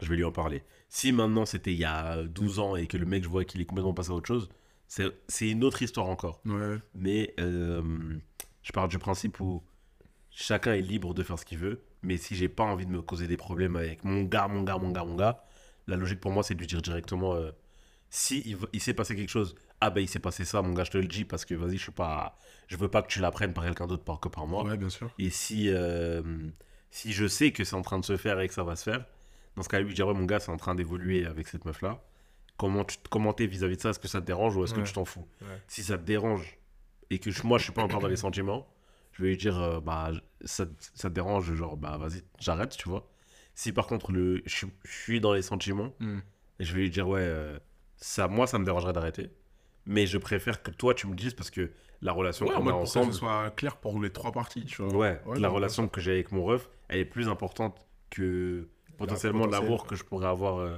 je 0.00 0.08
vais 0.08 0.16
lui 0.16 0.24
en 0.24 0.32
parler. 0.32 0.62
Si 0.88 1.12
maintenant 1.12 1.44
c'était 1.46 1.72
il 1.72 1.78
y 1.78 1.84
a 1.84 2.22
12 2.24 2.58
ans 2.60 2.76
et 2.76 2.86
que 2.86 2.96
le 2.96 3.06
mec, 3.06 3.22
je 3.24 3.28
vois 3.28 3.44
qu'il 3.44 3.60
est 3.60 3.64
complètement 3.66 3.94
passé 3.94 4.10
à 4.10 4.14
autre 4.14 4.26
chose, 4.28 4.48
c'est 4.86 5.06
c'est 5.28 5.48
une 5.50 5.64
autre 5.64 5.82
histoire 5.82 6.06
encore. 6.08 6.40
Ouais. 6.46 6.76
Mais 6.94 7.34
euh, 7.40 7.82
je 8.62 8.72
pars 8.72 8.88
du 8.88 8.98
principe 8.98 9.40
où 9.40 9.62
chacun 10.30 10.74
est 10.74 10.80
libre 10.82 11.14
de 11.14 11.22
faire 11.22 11.38
ce 11.38 11.44
qu'il 11.44 11.58
veut. 11.58 11.82
Mais 12.02 12.16
si 12.16 12.36
j'ai 12.36 12.48
pas 12.48 12.64
envie 12.64 12.86
de 12.86 12.90
me 12.90 13.02
causer 13.02 13.26
des 13.26 13.36
problèmes 13.36 13.76
avec 13.76 14.04
mon 14.04 14.22
gars, 14.22 14.48
mon 14.48 14.62
gars, 14.62 14.78
mon 14.78 14.90
gars, 14.90 15.04
mon 15.04 15.16
gars, 15.16 15.44
la 15.86 15.96
logique 15.96 16.20
pour 16.20 16.30
moi, 16.30 16.42
c'est 16.42 16.54
de 16.54 16.60
lui 16.60 16.66
dire 16.66 16.82
directement 16.82 17.34
euh, 17.34 17.50
si 18.10 18.56
il, 18.72 18.80
s'est 18.80 18.94
passé 18.94 19.14
quelque 19.14 19.30
chose, 19.30 19.54
ah 19.80 19.90
ben 19.90 20.00
il 20.00 20.08
s'est 20.08 20.18
passé 20.18 20.44
ça, 20.44 20.62
mon 20.62 20.72
gars, 20.72 20.84
je 20.84 20.90
te 20.90 20.98
le 20.98 21.06
dis 21.06 21.24
parce 21.24 21.44
que 21.44 21.54
vas-y, 21.54 21.76
je 21.76 21.82
suis 21.82 21.92
pas, 21.92 22.36
je 22.68 22.76
veux 22.76 22.88
pas 22.88 23.02
que 23.02 23.08
tu 23.08 23.20
l'apprennes 23.20 23.52
par 23.52 23.64
quelqu'un 23.64 23.86
d'autre 23.86 24.18
que 24.18 24.28
par 24.28 24.46
moi. 24.46 24.64
Ouais, 24.64 24.76
bien 24.76 24.90
sûr. 24.90 25.10
Et 25.18 25.30
si, 25.30 25.68
euh, 25.68 26.22
si 26.90 27.12
je 27.12 27.26
sais 27.26 27.52
que 27.52 27.64
c'est 27.64 27.74
en 27.74 27.82
train 27.82 27.98
de 27.98 28.04
se 28.04 28.16
faire 28.16 28.40
et 28.40 28.48
que 28.48 28.54
ça 28.54 28.62
va 28.62 28.76
se 28.76 28.84
faire, 28.84 29.04
dans 29.56 29.62
ce 29.62 29.68
cas-là, 29.68 29.82
lui 29.82 29.94
dire 29.94 30.06
ouais, 30.06 30.14
mon 30.14 30.24
gars, 30.24 30.40
c'est 30.40 30.52
en 30.52 30.56
train 30.56 30.74
d'évoluer 30.74 31.26
avec 31.26 31.48
cette 31.48 31.64
meuf-là. 31.64 32.02
Comment 32.56 32.84
tu 32.84 32.96
comment 33.10 33.32
t'es 33.32 33.46
vis-à-vis 33.46 33.76
de 33.76 33.82
ça? 33.82 33.90
Est-ce 33.90 34.00
que 34.00 34.08
ça 34.08 34.20
te 34.20 34.26
dérange 34.26 34.56
ou 34.56 34.64
est-ce 34.64 34.74
que 34.74 34.80
tu 34.80 34.92
t'en 34.92 35.04
fous? 35.04 35.26
Ouais. 35.42 35.46
Si 35.68 35.82
ça 35.82 35.96
te 35.96 36.02
dérange 36.02 36.58
et 37.10 37.18
que 37.18 37.30
moi, 37.46 37.58
je 37.58 37.64
suis 37.64 37.72
pas 37.72 37.82
encore 37.82 38.00
dans 38.00 38.08
les 38.08 38.16
sentiments, 38.16 38.66
je 39.18 39.22
vais 39.24 39.28
lui 39.30 39.36
dire 39.36 39.60
euh, 39.60 39.80
bah 39.80 40.10
ça, 40.44 40.64
ça 40.94 41.08
te 41.10 41.14
dérange, 41.14 41.52
genre 41.54 41.76
bah 41.76 41.98
vas-y, 41.98 42.22
j'arrête, 42.38 42.76
tu 42.76 42.88
vois. 42.88 43.08
Si 43.54 43.72
par 43.72 43.86
contre 43.88 44.12
le, 44.12 44.40
je, 44.46 44.54
suis- 44.54 44.72
je 44.84 44.92
suis 44.92 45.20
dans 45.20 45.32
les 45.32 45.42
sentiments, 45.42 45.92
Hmm. 46.00 46.20
je 46.60 46.72
vais 46.74 46.80
lui 46.82 46.90
dire 46.90 47.08
ouais, 47.08 47.20
euh, 47.22 47.58
ça, 47.96 48.28
moi, 48.28 48.46
ça 48.46 48.58
me 48.58 48.64
dérangerait 48.64 48.92
d'arrêter. 48.92 49.30
Mais 49.86 50.06
je 50.06 50.18
préfère 50.18 50.62
que 50.62 50.70
toi, 50.70 50.94
tu 50.94 51.06
me 51.08 51.14
dises 51.16 51.34
parce 51.34 51.50
que 51.50 51.70
la 52.02 52.12
relation 52.12 52.46
Ouais, 52.46 52.54
en 52.54 52.58
qu'on 52.60 52.68
a 52.68 52.72
que 52.72 52.76
ensemble, 52.78 53.12
ce 53.12 53.18
soit 53.18 53.50
clair 53.56 53.76
pour 53.78 54.00
les 54.00 54.10
trois 54.10 54.30
parties, 54.32 54.64
tu 54.66 54.82
vois. 54.82 54.94
Ouais, 54.94 55.20
Ouais, 55.26 55.40
la 55.40 55.48
relation 55.48 55.88
que 55.88 56.00
j'ai 56.00 56.12
avec 56.12 56.30
mon 56.30 56.44
ref, 56.44 56.68
elle 56.88 57.00
est 57.00 57.04
plus 57.04 57.28
importante 57.28 57.76
que 58.10 58.68
potentiellement 58.96 59.44
potentiel. 59.46 59.64
l'amour 59.64 59.86
que 59.86 59.96
je 59.96 60.04
pourrais 60.04 60.28
avoir. 60.28 60.58
euh. 60.58 60.76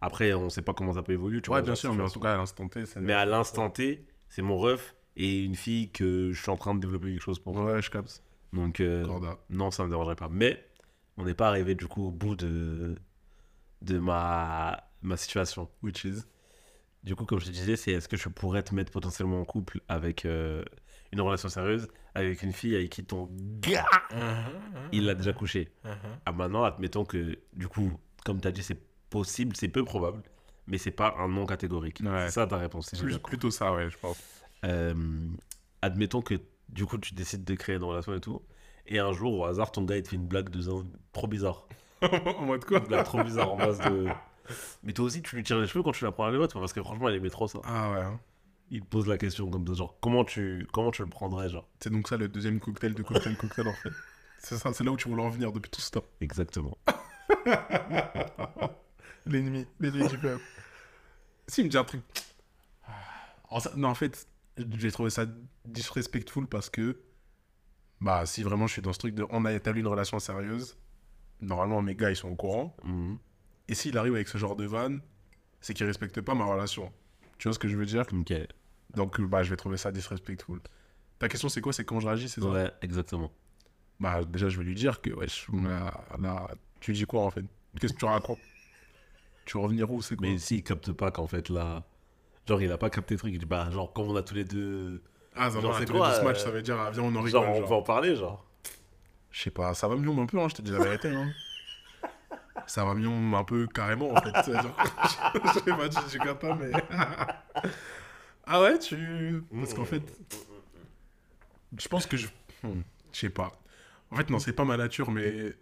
Après, 0.00 0.32
on 0.34 0.48
sait 0.48 0.62
pas 0.62 0.74
comment 0.74 0.92
ça 0.92 1.02
peut 1.02 1.12
évoluer, 1.12 1.40
tu 1.42 1.50
Ouais, 1.50 1.56
vois. 1.56 1.62
bien 1.62 1.74
sûr, 1.74 1.92
mais 1.94 2.04
en 2.04 2.08
tout 2.08 2.20
cas, 2.20 2.34
à 2.34 2.36
l'instant 2.36 2.68
T. 2.68 2.84
Mais 2.96 3.12
à 3.14 3.24
l'instant 3.26 3.68
T, 3.70 4.06
c'est 4.28 4.42
mon 4.42 4.56
ref 4.58 4.94
et 5.18 5.44
une 5.44 5.54
fille 5.56 5.90
que 5.90 6.32
je 6.32 6.40
suis 6.40 6.50
en 6.50 6.56
train 6.56 6.74
de 6.74 6.80
développer 6.80 7.10
quelque 7.10 7.20
chose 7.22 7.38
pour. 7.38 7.54
Ouais, 7.56 7.82
je 7.82 7.90
capte. 7.90 8.22
Donc, 8.54 8.80
euh, 8.80 9.04
non, 9.50 9.70
ça 9.70 9.84
me 9.84 9.90
dérangerait 9.90 10.16
pas. 10.16 10.28
Mais 10.30 10.64
on 11.18 11.24
n'est 11.24 11.34
pas 11.34 11.48
arrivé 11.48 11.74
du 11.74 11.86
coup 11.86 12.06
au 12.06 12.10
bout 12.10 12.36
de, 12.36 12.94
de 13.82 13.98
ma, 13.98 14.82
ma 15.02 15.16
situation. 15.18 15.68
Which 15.82 16.04
is? 16.04 16.22
Du 17.04 17.14
coup, 17.14 17.26
comme 17.26 17.40
je 17.40 17.46
te 17.46 17.50
disais, 17.50 17.76
c'est 17.76 17.92
est-ce 17.92 18.08
que 18.08 18.16
je 18.16 18.28
pourrais 18.28 18.62
te 18.62 18.74
mettre 18.74 18.90
potentiellement 18.90 19.40
en 19.40 19.44
couple 19.44 19.80
avec 19.88 20.24
euh, 20.24 20.64
une 21.12 21.20
relation 21.20 21.48
sérieuse 21.48 21.88
avec 22.14 22.42
une 22.42 22.52
fille 22.52 22.74
avec 22.74 22.90
qui 22.90 23.04
ton 23.04 23.28
gars, 23.60 23.86
il 24.90 25.04
l'a 25.04 25.14
déjà 25.14 25.32
couché. 25.32 25.72
Ah, 26.26 26.32
maintenant, 26.32 26.64
admettons 26.64 27.04
que, 27.04 27.38
du 27.52 27.68
coup, 27.68 27.92
comme 28.24 28.40
tu 28.40 28.48
as 28.48 28.50
dit, 28.50 28.62
c'est 28.62 28.80
possible, 29.08 29.54
c'est 29.56 29.68
peu 29.68 29.84
probable, 29.84 30.22
mais 30.66 30.78
c'est 30.78 30.90
pas 30.90 31.14
un 31.18 31.28
non 31.28 31.46
catégorique. 31.46 32.00
Ouais. 32.04 32.26
C'est 32.26 32.32
ça 32.32 32.46
ta 32.46 32.56
réponse. 32.56 32.90
Plus- 32.98 33.18
plutôt 33.18 33.50
ça, 33.52 33.72
ouais, 33.72 33.88
je 33.88 33.96
pense. 33.98 34.18
Euh, 34.64 34.94
admettons 35.82 36.22
que, 36.22 36.34
du 36.68 36.84
coup, 36.86 36.98
tu 36.98 37.14
décides 37.14 37.44
de 37.44 37.54
créer 37.54 37.76
une 37.76 37.84
relation 37.84 38.14
et 38.14 38.20
tout, 38.20 38.42
et 38.86 38.98
un 38.98 39.12
jour, 39.12 39.38
au 39.38 39.44
hasard, 39.44 39.70
ton 39.72 39.82
gars, 39.84 39.96
il 39.96 40.02
te 40.02 40.08
fait 40.08 40.16
une 40.16 40.26
blague 40.26 40.48
de 40.50 40.60
zin- 40.60 40.86
trop 41.12 41.26
bizarre. 41.26 41.66
en 42.02 42.44
mode 42.46 42.64
quoi 42.64 42.78
Une 42.78 42.86
blague 42.86 43.04
trop 43.04 43.22
bizarre 43.22 43.52
en 43.52 43.56
base 43.56 43.78
de. 43.80 44.06
Mais 44.82 44.92
toi 44.92 45.04
aussi, 45.04 45.20
tu 45.22 45.36
lui 45.36 45.42
tires 45.42 45.58
les 45.58 45.66
cheveux 45.66 45.82
quand 45.82 45.92
tu 45.92 46.04
la 46.04 46.12
prends 46.12 46.24
à 46.24 46.30
la 46.30 46.48
parce 46.48 46.72
que 46.72 46.82
franchement, 46.82 47.08
elle 47.08 47.16
aimait 47.16 47.28
trop 47.30 47.46
ça. 47.48 47.58
Ah 47.64 47.90
ouais. 47.92 48.00
hein. 48.00 48.18
Il 48.70 48.80
te 48.82 48.86
pose 48.86 49.06
la 49.06 49.16
question 49.18 49.50
comme 49.50 49.64
de 49.64 49.74
genre, 49.74 49.96
comment 50.00 50.24
tu, 50.24 50.66
comment 50.72 50.90
tu 50.90 51.02
le 51.02 51.08
prendrais, 51.08 51.48
genre? 51.48 51.66
C'est 51.80 51.90
donc 51.90 52.06
ça 52.08 52.16
le 52.16 52.28
deuxième 52.28 52.60
cocktail 52.60 52.94
de 52.94 53.02
cocktail 53.02 53.36
cocktail 53.36 53.66
en 53.68 53.72
fait. 53.72 53.90
C'est 54.38 54.56
ça, 54.56 54.72
c'est 54.72 54.84
là 54.84 54.90
où 54.92 54.96
tu 54.96 55.08
voulais 55.08 55.22
en 55.22 55.30
venir 55.30 55.52
depuis 55.52 55.70
tout 55.70 55.80
ce 55.80 55.90
temps. 55.90 56.04
Exactement. 56.20 56.76
L'ennemi, 59.26 59.66
l'ennemi 59.80 60.08
du 60.08 60.18
peuple. 60.18 60.42
Si, 61.46 61.60
il 61.60 61.64
me 61.64 61.70
dit 61.70 61.76
un 61.76 61.84
truc. 61.84 62.02
En 63.50 63.60
ça- 63.60 63.72
non, 63.76 63.88
en 63.88 63.94
fait, 63.94 64.26
j'ai 64.76 64.92
trouvé 64.92 65.10
ça 65.10 65.26
disrespectful 65.64 66.46
parce 66.46 66.70
que, 66.70 67.00
bah, 68.00 68.26
si 68.26 68.42
vraiment 68.42 68.66
je 68.66 68.74
suis 68.74 68.82
dans 68.82 68.92
ce 68.92 68.98
truc 68.98 69.14
de 69.14 69.26
on 69.30 69.44
a 69.44 69.52
établi 69.52 69.80
une 69.80 69.86
relation 69.86 70.18
sérieuse, 70.18 70.76
normalement 71.40 71.82
mes 71.82 71.94
gars 71.94 72.10
ils 72.10 72.16
sont 72.16 72.28
au 72.28 72.36
courant. 72.36 72.76
Mhm. 72.84 73.18
Et 73.68 73.74
s'il 73.74 73.98
arrive 73.98 74.14
avec 74.14 74.28
ce 74.28 74.38
genre 74.38 74.56
de 74.56 74.64
van, 74.64 74.98
c'est 75.60 75.74
qu'il 75.74 75.86
respecte 75.86 76.20
pas 76.20 76.34
ma 76.34 76.44
relation. 76.44 76.92
Tu 77.38 77.48
vois 77.48 77.54
ce 77.54 77.58
que 77.58 77.68
je 77.68 77.76
veux 77.76 77.86
dire? 77.86 78.04
Ok. 78.12 78.32
Donc, 78.94 79.20
bah, 79.20 79.42
je 79.42 79.50
vais 79.50 79.56
trouver 79.56 79.76
ça 79.76 79.92
disrespectful. 79.92 80.60
Ta 81.18 81.28
question, 81.28 81.48
c'est 81.48 81.60
quoi? 81.60 81.72
C'est 81.72 81.84
comment 81.84 82.00
je 82.00 82.06
réagis, 82.06 82.28
c'est 82.28 82.40
ça? 82.40 82.48
Ouais, 82.48 82.72
exactement. 82.80 83.30
Bah, 84.00 84.24
déjà, 84.24 84.48
je 84.48 84.56
vais 84.58 84.64
lui 84.64 84.74
dire 84.74 85.00
que, 85.02 85.10
wesh, 85.10 85.48
là, 85.52 86.04
là, 86.18 86.48
tu 86.80 86.92
dis 86.92 87.04
quoi 87.04 87.22
en 87.22 87.30
fait? 87.30 87.44
Qu'est-ce 87.78 87.92
que 87.92 87.98
tu 87.98 88.04
racontes? 88.06 88.38
Tu 89.44 89.56
veux 89.56 89.62
revenir 89.62 89.90
où? 89.90 90.00
C'est 90.00 90.16
quoi? 90.16 90.26
Mais 90.26 90.38
s'il 90.38 90.62
capte 90.62 90.92
pas 90.92 91.10
qu'en 91.10 91.26
fait 91.26 91.48
là. 91.48 91.84
Genre, 92.48 92.62
il 92.62 92.72
a 92.72 92.78
pas 92.78 92.88
capté 92.88 93.14
le 93.14 93.18
truc, 93.18 93.32
il 93.34 93.38
dit 93.38 93.44
bah, 93.44 93.68
genre, 93.70 93.92
comme 93.92 94.08
on 94.08 94.16
a 94.16 94.22
tous 94.22 94.34
les 94.34 94.44
deux. 94.44 95.02
Ah, 95.36 95.50
ça 95.50 95.60
genre, 95.60 95.76
c'est 95.78 95.88
quoi, 95.90 96.14
ce 96.14 96.22
match, 96.24 96.40
euh, 96.40 96.44
ça 96.44 96.50
veut 96.50 96.62
dire, 96.62 96.78
ah, 96.80 96.90
viens, 96.90 97.02
on 97.02 97.14
en 97.14 97.20
rigole. 97.20 97.42
Genre, 97.44 97.56
on 97.56 97.64
va 97.66 97.76
en 97.76 97.82
parler, 97.82 98.16
genre. 98.16 98.44
Je 99.30 99.42
sais 99.42 99.50
pas, 99.50 99.74
ça 99.74 99.86
va 99.86 99.96
mieux 99.96 100.10
un 100.10 100.24
peu, 100.26 100.38
hein, 100.40 100.48
je 100.48 100.54
te 100.54 100.62
dis 100.62 100.70
la 100.72 100.78
vérité. 100.78 101.08
Hein. 101.10 101.30
ça 102.66 102.84
va 102.86 102.94
mieux 102.94 103.08
un 103.08 103.44
peu 103.44 103.66
carrément 103.66 104.12
en 104.12 104.20
fait. 104.20 104.52
genre. 104.52 104.76
je 105.44 105.52
sais 105.60 105.76
pas, 105.76 105.88
tu 105.88 106.18
captes 106.18 106.40
pas, 106.40 106.54
mais. 106.56 106.70
ah 108.46 108.62
ouais, 108.62 108.78
tu. 108.78 109.42
Parce 109.54 109.74
qu'en 109.74 109.84
fait. 109.84 110.02
Je 111.76 111.88
pense 111.88 112.06
que 112.06 112.16
je. 112.16 112.28
Hmm, 112.62 112.80
Je 113.12 113.18
sais 113.18 113.30
pas. 113.30 113.52
En 114.10 114.16
fait, 114.16 114.30
non, 114.30 114.38
c'est 114.38 114.54
pas 114.54 114.64
ma 114.64 114.78
nature, 114.78 115.10
mais. 115.10 115.52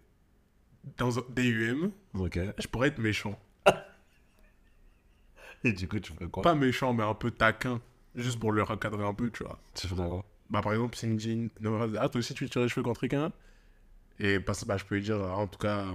Dans 0.97 1.19
un 1.19 1.23
DUM, 1.27 1.91
Ok. 2.13 2.39
je 2.57 2.67
pourrais 2.67 2.87
être 2.87 2.99
méchant. 2.99 3.37
Et 5.67 5.73
du 5.73 5.87
coup, 5.87 5.99
tu 5.99 6.13
fais 6.13 6.25
quoi? 6.27 6.43
Pas 6.43 6.55
méchant, 6.55 6.93
mais 6.93 7.03
un 7.03 7.13
peu 7.13 7.31
taquin. 7.31 7.81
Juste 8.15 8.39
pour 8.39 8.51
le 8.51 8.63
recadrer 8.63 9.05
un 9.05 9.13
peu, 9.13 9.29
tu 9.29 9.43
vois. 9.43 9.59
Tu 9.75 9.87
fais 9.87 9.95
quoi? 9.95 10.23
Bah, 10.49 10.61
par 10.61 10.71
exemple, 10.73 10.95
si 10.95 11.19
Jean. 11.19 11.49
Ah, 11.99 12.09
toi 12.09 12.19
aussi, 12.19 12.33
tu 12.33 12.49
tires 12.49 12.61
les 12.61 12.69
cheveux 12.69 12.83
contre 12.83 13.01
quelqu'un? 13.01 13.31
Et 14.19 14.39
parce, 14.39 14.65
bah, 14.65 14.77
je 14.77 14.85
peux 14.85 14.95
lui 14.95 15.01
dire, 15.03 15.17
ah, 15.21 15.35
en 15.37 15.47
tout 15.47 15.59
cas. 15.59 15.85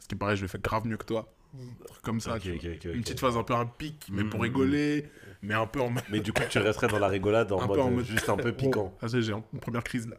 Ce 0.00 0.08
qui 0.08 0.14
paraît, 0.16 0.36
je 0.36 0.42
le 0.42 0.48
fais 0.48 0.58
grave 0.58 0.86
mieux 0.86 0.96
que 0.96 1.04
toi. 1.04 1.32
Un 1.54 1.84
truc 1.84 2.02
comme 2.02 2.20
ça. 2.20 2.38
Une 2.44 3.02
petite 3.02 3.20
phase 3.20 3.36
un 3.36 3.42
peu 3.44 3.54
un 3.54 3.66
pic, 3.66 4.08
mais 4.10 4.24
pour 4.24 4.40
Mhm. 4.40 4.44
rigoler, 4.44 5.10
mais 5.42 5.54
un 5.54 5.66
peu 5.66 5.80
en 5.82 5.90
mode. 5.90 6.02
Mais 6.08 6.20
du 6.20 6.32
coup, 6.32 6.42
tu 6.48 6.58
resterais 6.58 6.88
dans 6.88 6.98
la 6.98 7.08
rigolade 7.08 7.52
en, 7.52 7.60
Un 7.60 7.66
mode, 7.66 7.76
peu 7.76 7.82
en 7.82 7.90
mode- 7.90 8.04
juste 8.06 8.28
un 8.30 8.36
peu 8.38 8.52
piquant. 8.52 8.96
Ah, 9.02 9.08
c'est, 9.08 9.20
j'ai 9.22 9.32
une 9.32 9.60
première 9.60 9.84
crise 9.84 10.08
là. 10.08 10.16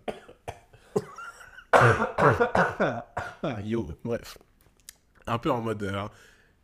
ah, 1.74 3.57
yo, 3.63 3.88
bref. 4.03 4.38
Un 5.25 5.38
peu 5.39 5.51
en 5.51 5.62
mode 5.62 5.83
euh, 5.83 6.07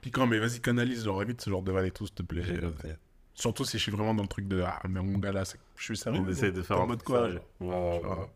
piquant, 0.01 0.27
mais 0.27 0.39
vas-y, 0.39 0.59
canalise, 0.61 1.03
genre 1.05 1.21
évite 1.21 1.41
ce 1.41 1.49
genre 1.49 1.61
de 1.61 1.71
vanne 1.71 1.85
et 1.85 1.91
tout, 1.91 2.05
s'il 2.05 2.15
te 2.15 2.23
plaît. 2.23 2.43
Surtout 3.33 3.63
si 3.63 3.77
je 3.77 3.83
suis 3.83 3.91
vraiment 3.91 4.13
dans 4.13 4.23
le 4.23 4.27
truc 4.27 4.47
de 4.47 4.61
Ah, 4.61 4.79
mais 4.89 5.01
mon 5.01 5.17
gars 5.17 5.31
là, 5.31 5.43
je 5.77 5.83
suis 5.83 5.95
sérieux. 5.97 6.21
On 6.25 6.29
essaie 6.29 6.51
de 6.51 6.61
faire 6.61 6.81
en 6.81 6.87
mode 6.87 7.03
quoi. 7.03 7.27
Ouais, 7.27 7.33
ouais, 7.61 8.01
genre 8.01 8.19
ouais. 8.19 8.29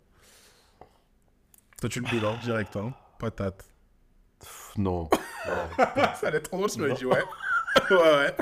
Toi, 1.82 1.90
tu 1.90 2.00
le 2.00 2.26
hein, 2.26 2.38
direct, 2.42 2.76
hein. 2.78 2.94
Patate. 3.20 3.66
Pff, 4.40 4.74
Non. 4.78 5.10
ça 5.78 6.28
allait 6.28 6.38
être 6.38 6.44
trop 6.50 6.58
drôle 6.58 6.70
si 6.70 6.78
tu 6.78 6.82
m'avais 6.84 6.94
dit 6.94 7.06
ouais. 7.06 7.22
ouais, 7.92 7.98
ouais. 7.98 8.36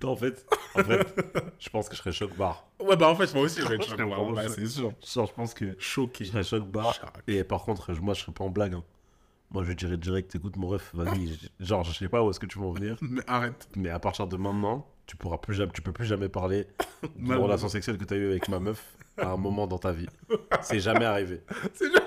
Toi, 0.00 0.10
en 0.10 0.16
fait, 0.16 0.44
en 0.74 0.82
fait, 0.82 1.54
je 1.58 1.68
pense 1.68 1.88
que 1.88 1.94
je 1.94 2.00
serais 2.00 2.10
choc 2.12 2.34
bar. 2.36 2.66
Ouais, 2.80 2.96
bah 2.96 3.08
en 3.08 3.14
fait, 3.14 3.32
moi 3.34 3.44
aussi, 3.44 3.60
je 3.60 3.66
serais 3.66 3.76
vraiment 3.96 4.30
Ouais, 4.30 4.48
choqué. 4.48 4.60
c'est 4.62 4.66
sûr. 4.66 4.92
Genre, 5.06 5.26
je 5.26 5.32
pense 5.34 5.54
que 5.54 5.76
Choqué. 5.78 6.24
je 6.24 6.30
serais 6.32 6.42
choc 6.42 6.64
bar. 6.66 6.94
Choc. 6.94 7.10
Et 7.28 7.44
par 7.44 7.62
contre, 7.62 7.92
moi, 8.00 8.14
je 8.14 8.22
serais 8.22 8.32
pas 8.32 8.44
en 8.44 8.50
blague. 8.50 8.74
hein. 8.74 8.84
Moi, 9.50 9.64
je 9.64 9.72
dirais 9.72 9.96
direct, 9.96 10.34
écoute, 10.34 10.56
mon 10.56 10.68
ref, 10.68 10.90
vas-y. 10.94 11.28
j- 11.28 11.50
Genre, 11.60 11.82
je 11.84 11.92
sais 11.92 12.08
pas 12.08 12.22
où 12.22 12.30
est-ce 12.30 12.38
que 12.40 12.46
tu 12.46 12.58
vas 12.58 12.66
en 12.66 12.72
venir, 12.72 12.96
Mais 13.02 13.22
arrête. 13.26 13.68
mais 13.76 13.88
à 13.88 13.98
partir 13.98 14.26
de 14.26 14.36
maintenant, 14.36 14.86
tu 15.06 15.16
pourras 15.16 15.38
plus 15.38 15.54
jamais, 15.54 15.72
tu 15.72 15.80
peux 15.80 15.92
plus 15.92 16.04
jamais 16.04 16.28
parler 16.28 16.66
d'une 17.02 17.10
Malheureusement. 17.16 17.44
relation 17.46 17.68
sexuelle 17.68 17.96
que 17.96 18.04
tu 18.04 18.12
as 18.14 18.18
eue 18.18 18.26
avec 18.28 18.48
ma 18.48 18.60
meuf 18.60 18.94
à 19.16 19.30
un 19.30 19.36
moment 19.38 19.66
dans 19.66 19.78
ta 19.78 19.92
vie. 19.92 20.06
C'est 20.60 20.80
jamais 20.80 21.06
arrivé. 21.06 21.40
C'est 21.74 21.86
juste- 21.86 22.02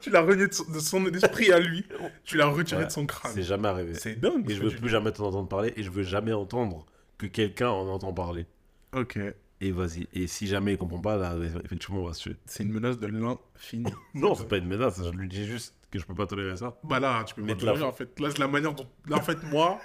tu 0.00 0.10
l'as 0.10 0.20
renié 0.20 0.46
de 0.46 0.52
son, 0.52 0.70
de 0.70 0.78
son 0.78 1.06
esprit 1.06 1.50
à 1.52 1.58
lui. 1.58 1.84
Tu 2.24 2.36
l'as 2.36 2.46
retiré 2.46 2.82
Ouais, 2.82 2.86
de 2.86 2.92
son 2.92 3.06
crâne. 3.06 3.32
C'est 3.34 3.42
jamais 3.42 3.68
arrivé. 3.68 3.94
C'est 3.94 4.20
dingue. 4.20 4.48
Et 4.50 4.54
je 4.54 4.62
veux 4.62 4.70
plus 4.70 4.88
jamais 4.90 5.10
t'en 5.10 5.26
entendre 5.28 5.48
parler 5.48 5.72
et 5.76 5.82
je 5.82 5.90
veux 5.90 6.02
jamais 6.02 6.32
entendre 6.32 6.84
que 7.18 7.26
quelqu'un 7.26 7.70
en 7.70 7.88
entend 7.88 8.12
parler. 8.12 8.46
Ok. 8.94 9.18
Et 9.62 9.72
vas-y. 9.72 10.08
Et 10.14 10.26
si 10.26 10.46
jamais 10.46 10.72
il 10.72 10.78
comprend 10.78 11.00
pas, 11.00 11.16
là, 11.16 11.34
effectivement, 11.64 12.00
on 12.00 12.06
va 12.06 12.14
se 12.14 12.22
tuer. 12.22 12.36
C'est 12.46 12.62
une 12.62 12.72
menace 12.72 12.98
de 12.98 13.06
l'infini. 13.06 13.92
Non, 14.14 14.34
c'est 14.34 14.48
pas 14.48 14.56
une 14.56 14.66
menace, 14.66 15.02
je 15.04 15.10
lui 15.10 15.28
dis 15.28 15.46
juste 15.46 15.74
que 15.90 15.98
je 15.98 16.06
peux 16.06 16.14
pas 16.14 16.26
tolérer 16.26 16.56
ça. 16.56 16.78
Bah 16.84 16.98
là, 17.00 17.24
tu 17.24 17.34
peux 17.34 17.42
pas 17.42 17.48
la 17.48 17.56
tolérer, 17.56 17.82
en 17.82 17.92
fait. 17.92 18.18
Là, 18.20 18.30
c'est 18.30 18.38
la 18.38 18.48
manière 18.48 18.72
dont. 18.72 18.86
Là, 19.06 19.16
en 19.18 19.22
fait, 19.22 19.42
moi. 19.44 19.78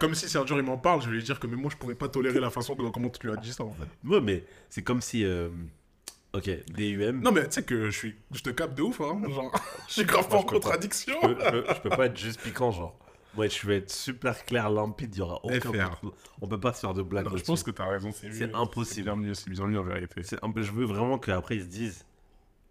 Comme 0.00 0.14
si 0.14 0.28
Sergio 0.28 0.56
il 0.56 0.62
m'en 0.62 0.78
parle, 0.78 1.02
je 1.02 1.08
vais 1.08 1.16
lui 1.16 1.22
dire 1.22 1.38
que 1.40 1.46
même 1.48 1.60
moi 1.60 1.70
je 1.72 1.76
pourrais 1.76 1.94
pas 1.96 2.08
tolérer 2.08 2.38
la 2.40 2.50
façon 2.50 2.74
dont 2.76 2.90
comment 2.92 3.08
tu 3.10 3.26
lui 3.26 3.32
as 3.32 3.36
dit 3.36 3.52
ça 3.52 3.64
en 3.64 3.72
fait. 3.72 3.88
Ouais, 4.08 4.20
mais 4.20 4.44
c'est 4.68 4.82
comme 4.82 5.00
si. 5.00 5.24
euh, 5.24 5.48
Ok, 6.34 6.48
DUM. 6.74 7.20
Non 7.20 7.30
mais 7.32 7.44
tu 7.46 7.52
sais 7.54 7.62
que 7.64 7.90
je 7.90 7.98
suis, 7.98 8.14
je 8.32 8.40
te 8.40 8.50
capte 8.50 8.74
de 8.76 8.82
ouf 8.82 9.00
hein. 9.00 9.20
Genre, 9.28 9.52
je 9.88 9.92
suis 9.92 10.04
grave 10.04 10.28
pas 10.28 10.36
en 10.38 10.42
contradiction. 10.44 11.14
je, 11.22 11.28
peux, 11.28 11.40
je 11.44 11.50
peux- 11.50 11.64
je 11.74 11.80
peux 11.80 11.88
pas 11.90 12.06
être 12.06 12.16
juste 12.16 12.40
piquant, 12.40 12.70
genre. 12.70 12.96
Ouais, 13.36 13.48
je 13.48 13.66
vais 13.66 13.78
être 13.78 13.90
super 13.90 14.44
clair, 14.44 14.68
limpide, 14.68 15.14
il 15.14 15.18
y 15.18 15.22
aura 15.22 15.40
aucun. 15.44 15.60
FR. 15.72 16.04
On 16.40 16.46
peut 16.48 16.60
pas 16.60 16.72
se 16.72 16.80
faire 16.80 16.92
de 16.94 17.02
blagues. 17.02 17.26
Non, 17.30 17.36
je 17.36 17.44
pense 17.44 17.62
que 17.62 17.70
t'as 17.70 17.86
raison, 17.86 18.12
c'est 18.12 18.30
C'est 18.32 18.48
mieux. 18.48 18.56
impossible. 18.56 18.94
C'est 18.94 19.02
bien 19.02 19.16
mieux, 19.16 19.34
c'est 19.34 19.50
bien 19.50 19.66
mieux 19.66 19.80
en 19.80 19.84
vérité. 19.84 20.22
C'est 20.22 20.42
un 20.44 20.52
je 20.54 20.70
veux 20.70 20.84
vraiment 20.84 21.18
qu'après 21.18 21.56
ils 21.56 21.62
se 21.62 21.68
disent. 21.68 22.04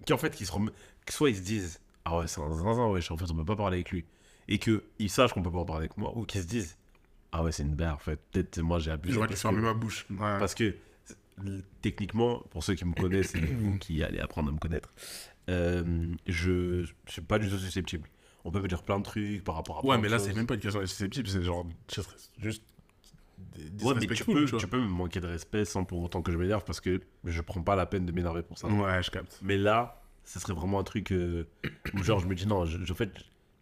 Qu'en 0.08 0.18
fait, 0.18 0.36
qu'ils 0.36 0.46
se 0.48 0.52
rem... 0.52 0.72
que 1.06 1.14
soit 1.14 1.30
ils 1.30 1.36
se 1.38 1.42
disent 1.42 1.80
Ah 2.06 2.18
ouais, 2.18 2.28
c'est 2.28 2.42
un 2.42 2.52
zinzin, 2.54 2.88
wesh, 2.90 3.12
en 3.12 3.18
fait, 3.18 3.26
on 3.32 3.36
peut 3.36 3.46
pas 3.46 3.56
parler 3.56 3.78
avec 3.78 3.92
lui. 3.92 4.06
Et 4.48 4.60
qu'ils 4.60 5.10
sachent 5.10 5.34
qu'on 5.34 5.42
peut 5.44 5.52
pas 5.52 5.60
en 5.60 5.66
parler 5.66 5.86
avec 5.86 5.98
moi. 5.98 6.12
Ou 6.16 6.26
qu'ils 6.26 6.42
se 6.42 6.48
disent 6.48 6.78
Ah 7.32 7.44
ouais, 7.44 7.52
c'est 7.52 7.64
une 7.64 7.76
berre, 7.76 7.96
en 7.96 8.00
fait. 8.00 8.20
Peut-être 8.32 8.60
moi 8.60 8.80
j'ai 8.80 8.92
abusé. 8.92 9.14
J'aurais 9.16 9.28
dû 9.28 9.36
fermer 9.36 9.62
ma 9.62 9.74
bouche. 9.74 10.06
Ouais. 10.12 10.18
Parce 10.40 10.54
que 10.54 10.76
techniquement, 11.82 12.44
pour 12.52 12.64
ceux 12.64 12.76
qui 12.76 12.86
me 12.86 12.94
connaissent 12.94 13.34
et 13.36 13.40
vous 13.42 13.78
qui 13.80 14.04
allez 14.04 14.20
apprendre 14.20 14.50
à 14.50 14.52
me 14.52 14.60
connaître, 14.60 14.94
euh, 15.50 16.14
je, 16.28 16.84
je 16.84 17.12
suis 17.12 17.22
pas 17.22 17.40
du 17.40 17.50
tout 17.50 17.58
susceptible. 17.58 18.08
On 18.46 18.52
peut 18.52 18.60
me 18.62 18.68
dire 18.68 18.84
plein 18.84 18.98
de 19.00 19.04
trucs 19.04 19.44
par 19.44 19.56
rapport 19.56 19.80
à. 19.80 19.86
Ouais, 19.86 19.98
mais 19.98 20.10
là 20.10 20.20
c'est 20.20 20.34
même 20.34 20.48
pas 20.48 20.56
une 20.56 20.60
question 20.62 20.82
de 20.82 20.86
susceptible, 20.86 21.28
c'est 21.28 21.42
genre 21.44 21.66
je 21.94 22.02
serais 22.02 22.16
juste 22.40 22.64
des- 23.56 23.84
Ouais, 23.84 23.94
mais 23.96 24.02
tu 24.08 24.24
peux, 24.26 24.46
tu 24.46 24.52
vois. 24.52 24.60
tu 24.60 24.68
peux 24.68 24.80
me 24.80 24.88
manquer 24.88 25.20
de 25.20 25.28
respect 25.28 25.66
sans 25.66 25.84
pour 25.84 26.02
autant 26.02 26.22
que 26.22 26.32
je 26.32 26.38
m'énerve 26.38 26.64
parce 26.64 26.80
que 26.80 27.02
je 27.24 27.42
prends 27.42 27.62
pas 27.62 27.76
la 27.76 27.86
peine 27.86 28.06
de 28.06 28.12
m'énerver 28.12 28.42
pour 28.44 28.58
ça. 28.58 28.68
Ouais, 28.68 29.02
je 29.04 29.12
capte. 29.12 29.40
Mais 29.42 29.58
là, 29.58 30.02
ce 30.24 30.40
serait 30.40 30.54
vraiment 30.54 30.80
un 30.80 30.84
truc 30.84 31.12
euh, 31.12 31.48
où 31.94 32.04
genre 32.04 32.20
je 32.20 32.28
me 32.28 32.36
dis 32.36 32.46
non, 32.48 32.66
je, 32.66 32.84
je- 32.84 32.92
en 32.92 32.96
fait, 32.96 33.12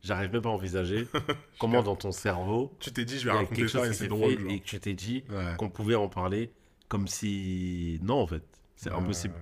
j'arrive 0.03 0.31
même 0.31 0.41
pas 0.41 0.49
à 0.49 0.53
envisager 0.53 1.07
comment 1.59 1.81
dans 1.81 1.95
ton 1.95 2.11
cerveau 2.11 2.73
Tu 2.79 2.91
t'es 2.91 3.05
dit 3.05 3.19
je 3.19 3.25
vais 3.25 3.31
raconter 3.31 3.55
quelque 3.55 3.67
ça 3.69 3.79
chose 3.79 3.89
et 3.89 3.93
c'est 3.93 4.07
drôle. 4.07 4.37
genre. 4.39 4.51
et 4.51 4.59
que 4.59 4.65
tu 4.65 4.79
t'es 4.79 4.93
dit 4.93 5.23
Ouais. 5.29 5.55
qu'on 5.57 5.69
pouvait 5.69 5.95
en 5.95 6.07
parler 6.09 6.51
comme 6.87 7.07
si 7.07 7.99
non 8.01 8.21
en 8.21 8.27
fait, 8.27 8.43
c'est 8.75 8.91
impossible. 8.91 9.35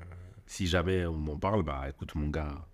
Si 0.46 0.66
jamais 0.68 1.06
on 1.06 1.28
en 1.28 1.38
parle, 1.38 1.64
bah 1.64 1.86
écoute 1.90 2.16
mon 2.16 2.28
gars, 2.30 2.66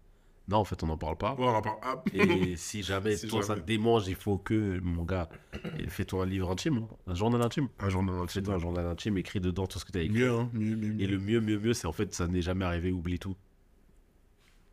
non 0.49 0.57
en 0.57 0.63
fait 0.65 0.81
on 0.83 0.87
n'en 0.87 0.97
parle 0.97 1.17
pas. 1.17 1.33
Ouais, 1.35 1.45
on 1.45 1.55
en 1.55 1.61
parle. 1.61 1.77
Ah, 1.83 2.03
Et 2.13 2.55
si 2.57 2.83
jamais 2.83 3.15
Si 3.15 3.27
toi 3.27 3.41
ça 3.43 3.55
te 3.55 3.61
démange, 3.61 4.07
il 4.07 4.15
faut 4.15 4.37
que 4.37 4.79
mon 4.81 5.03
gars, 5.03 5.29
fais-toi 5.87 6.23
un 6.23 6.25
livre 6.25 6.51
intime, 6.51 6.77
hein, 6.79 6.87
un 7.07 7.15
journal 7.15 7.41
intime. 7.41 7.69
un 7.79 7.89
journal 7.89 8.15
entier. 8.17 8.41
Fais-toi 8.41 8.55
un 8.55 8.59
journal 8.59 8.85
intime, 8.87 9.17
écris 9.17 9.39
dedans 9.39 9.67
tout 9.67 9.79
ce 9.79 9.85
que 9.85 9.91
tu 9.91 9.99
as 9.99 10.01
écrit. 10.01 10.17
Mieux, 10.19 10.31
hein, 10.31 10.49
mieux, 10.53 10.75
mieux, 10.75 10.93
mieux. 10.93 11.01
Et 11.01 11.07
le 11.07 11.17
mieux, 11.17 11.39
mieux, 11.39 11.59
mieux, 11.59 11.73
c'est 11.73 11.87
en 11.87 11.93
fait 11.93 12.13
ça 12.13 12.27
n'est 12.27 12.41
jamais 12.41 12.65
arrivé, 12.65 12.91
oublie 12.91 13.19
tout. 13.19 13.35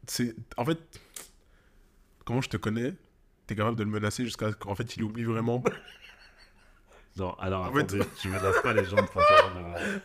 c'est 0.09 0.35
en 0.57 0.65
fait 0.65 0.79
comment 2.25 2.41
je 2.41 2.49
te 2.49 2.57
connais 2.57 2.95
t'es 3.47 3.55
capable 3.57 3.77
de 3.77 3.83
le 3.85 3.91
menacer 3.91 4.25
jusqu'à 4.25 4.51
ce 4.51 4.57
qu'en 4.57 4.75
fait 4.75 4.97
il 4.97 5.03
oublie 5.03 5.25
vraiment 5.25 5.63
Non, 7.17 7.35
alors 7.41 7.67
En 7.67 7.73
fait- 7.73 7.81
attendez, 7.81 8.05
je 8.23 8.29
menace 8.29 8.63
pas 8.63 8.73
les 8.73 8.85
gens 8.85 8.97
de 8.97 9.03
façon 9.03 9.35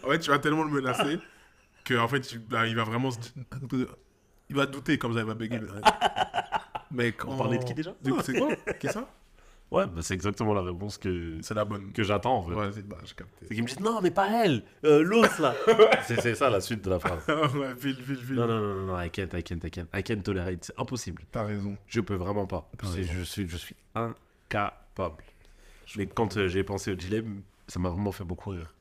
en 0.03 0.09
fait 0.09 0.19
tu 0.19 0.29
vas 0.31 0.39
tellement 0.39 0.63
le 0.63 0.71
menacer 0.71 1.19
que 1.83 1.93
en 1.95 2.07
fait 2.07 2.21
tu- 2.21 2.39
bah, 2.39 2.65
il 2.67 2.75
va 2.75 2.83
vraiment 2.83 3.11
se 3.11 3.19
il 4.49 4.55
va 4.55 4.65
douter 4.65 4.97
comme 4.97 5.13
ça 5.13 5.19
il 5.19 5.25
va 5.25 5.33
bégayer 5.35 5.61
mec 6.91 7.25
On 7.25 7.37
parlait 7.37 7.57
de 7.57 7.63
qui 7.63 7.73
déjà 7.73 7.93
Du 8.03 8.13
coup, 8.13 8.21
c'est 8.23 8.37
quoi 8.37 8.55
qui 8.79 8.87
est 8.87 8.91
ça 8.91 9.07
Ouais, 9.71 9.87
bah, 9.87 10.01
c'est 10.03 10.13
exactement 10.13 10.53
la 10.53 10.61
réponse 10.61 10.99
que, 10.99 11.39
c'est 11.41 11.55
la 11.55 11.65
bonne 11.65 11.91
que 11.91 12.03
j'attends 12.03 12.37
en 12.37 12.43
fait. 12.47 12.53
ouais 12.53 12.69
c'est 12.71 12.87
bah 12.87 12.97
C'est 13.03 13.15
qu'ils 13.49 13.63
me 13.63 13.67
disent 13.67 13.79
non, 13.79 13.99
mais 13.99 14.11
pas 14.11 14.45
elle, 14.45 14.63
euh, 14.85 15.01
l'autre 15.01 15.41
là. 15.41 15.55
c'est 16.05 16.35
ça 16.35 16.51
la 16.51 16.61
suite 16.61 16.83
de 16.85 16.89
la 16.91 16.99
phrase. 16.99 17.25
ouais 17.27 17.75
file 17.75 17.95
file 17.95 18.15
file 18.17 18.35
Non, 18.35 18.47
non, 18.47 18.59
non, 18.61 18.75
non, 18.75 18.85
non, 18.93 19.01
I 19.01 19.09
can't, 19.09 19.33
I 19.33 19.41
can't, 19.43 19.59
I 19.65 19.71
can't. 19.71 19.87
I 19.93 20.03
can't 20.03 20.21
tolerate, 20.21 20.65
c'est 20.65 20.79
impossible. 20.79 21.23
t'as 21.31 21.43
raison 21.43 21.75
Je 21.87 21.99
peux 21.99 22.13
vraiment 22.13 22.45
pas. 22.45 22.69
Je 22.83 23.23
suis, 23.23 23.47
je 23.49 23.57
suis 23.57 23.75
incapable. 23.95 25.23
Mais 25.97 26.05
quand 26.05 26.37
euh, 26.37 26.47
j'ai 26.47 26.63
pensé 26.63 26.91
au 26.91 26.95
dilemme, 26.95 27.41
ça 27.67 27.79
m'a 27.79 27.89
vraiment 27.89 28.11
fait 28.11 28.23
beaucoup 28.23 28.51
rire. 28.51 28.73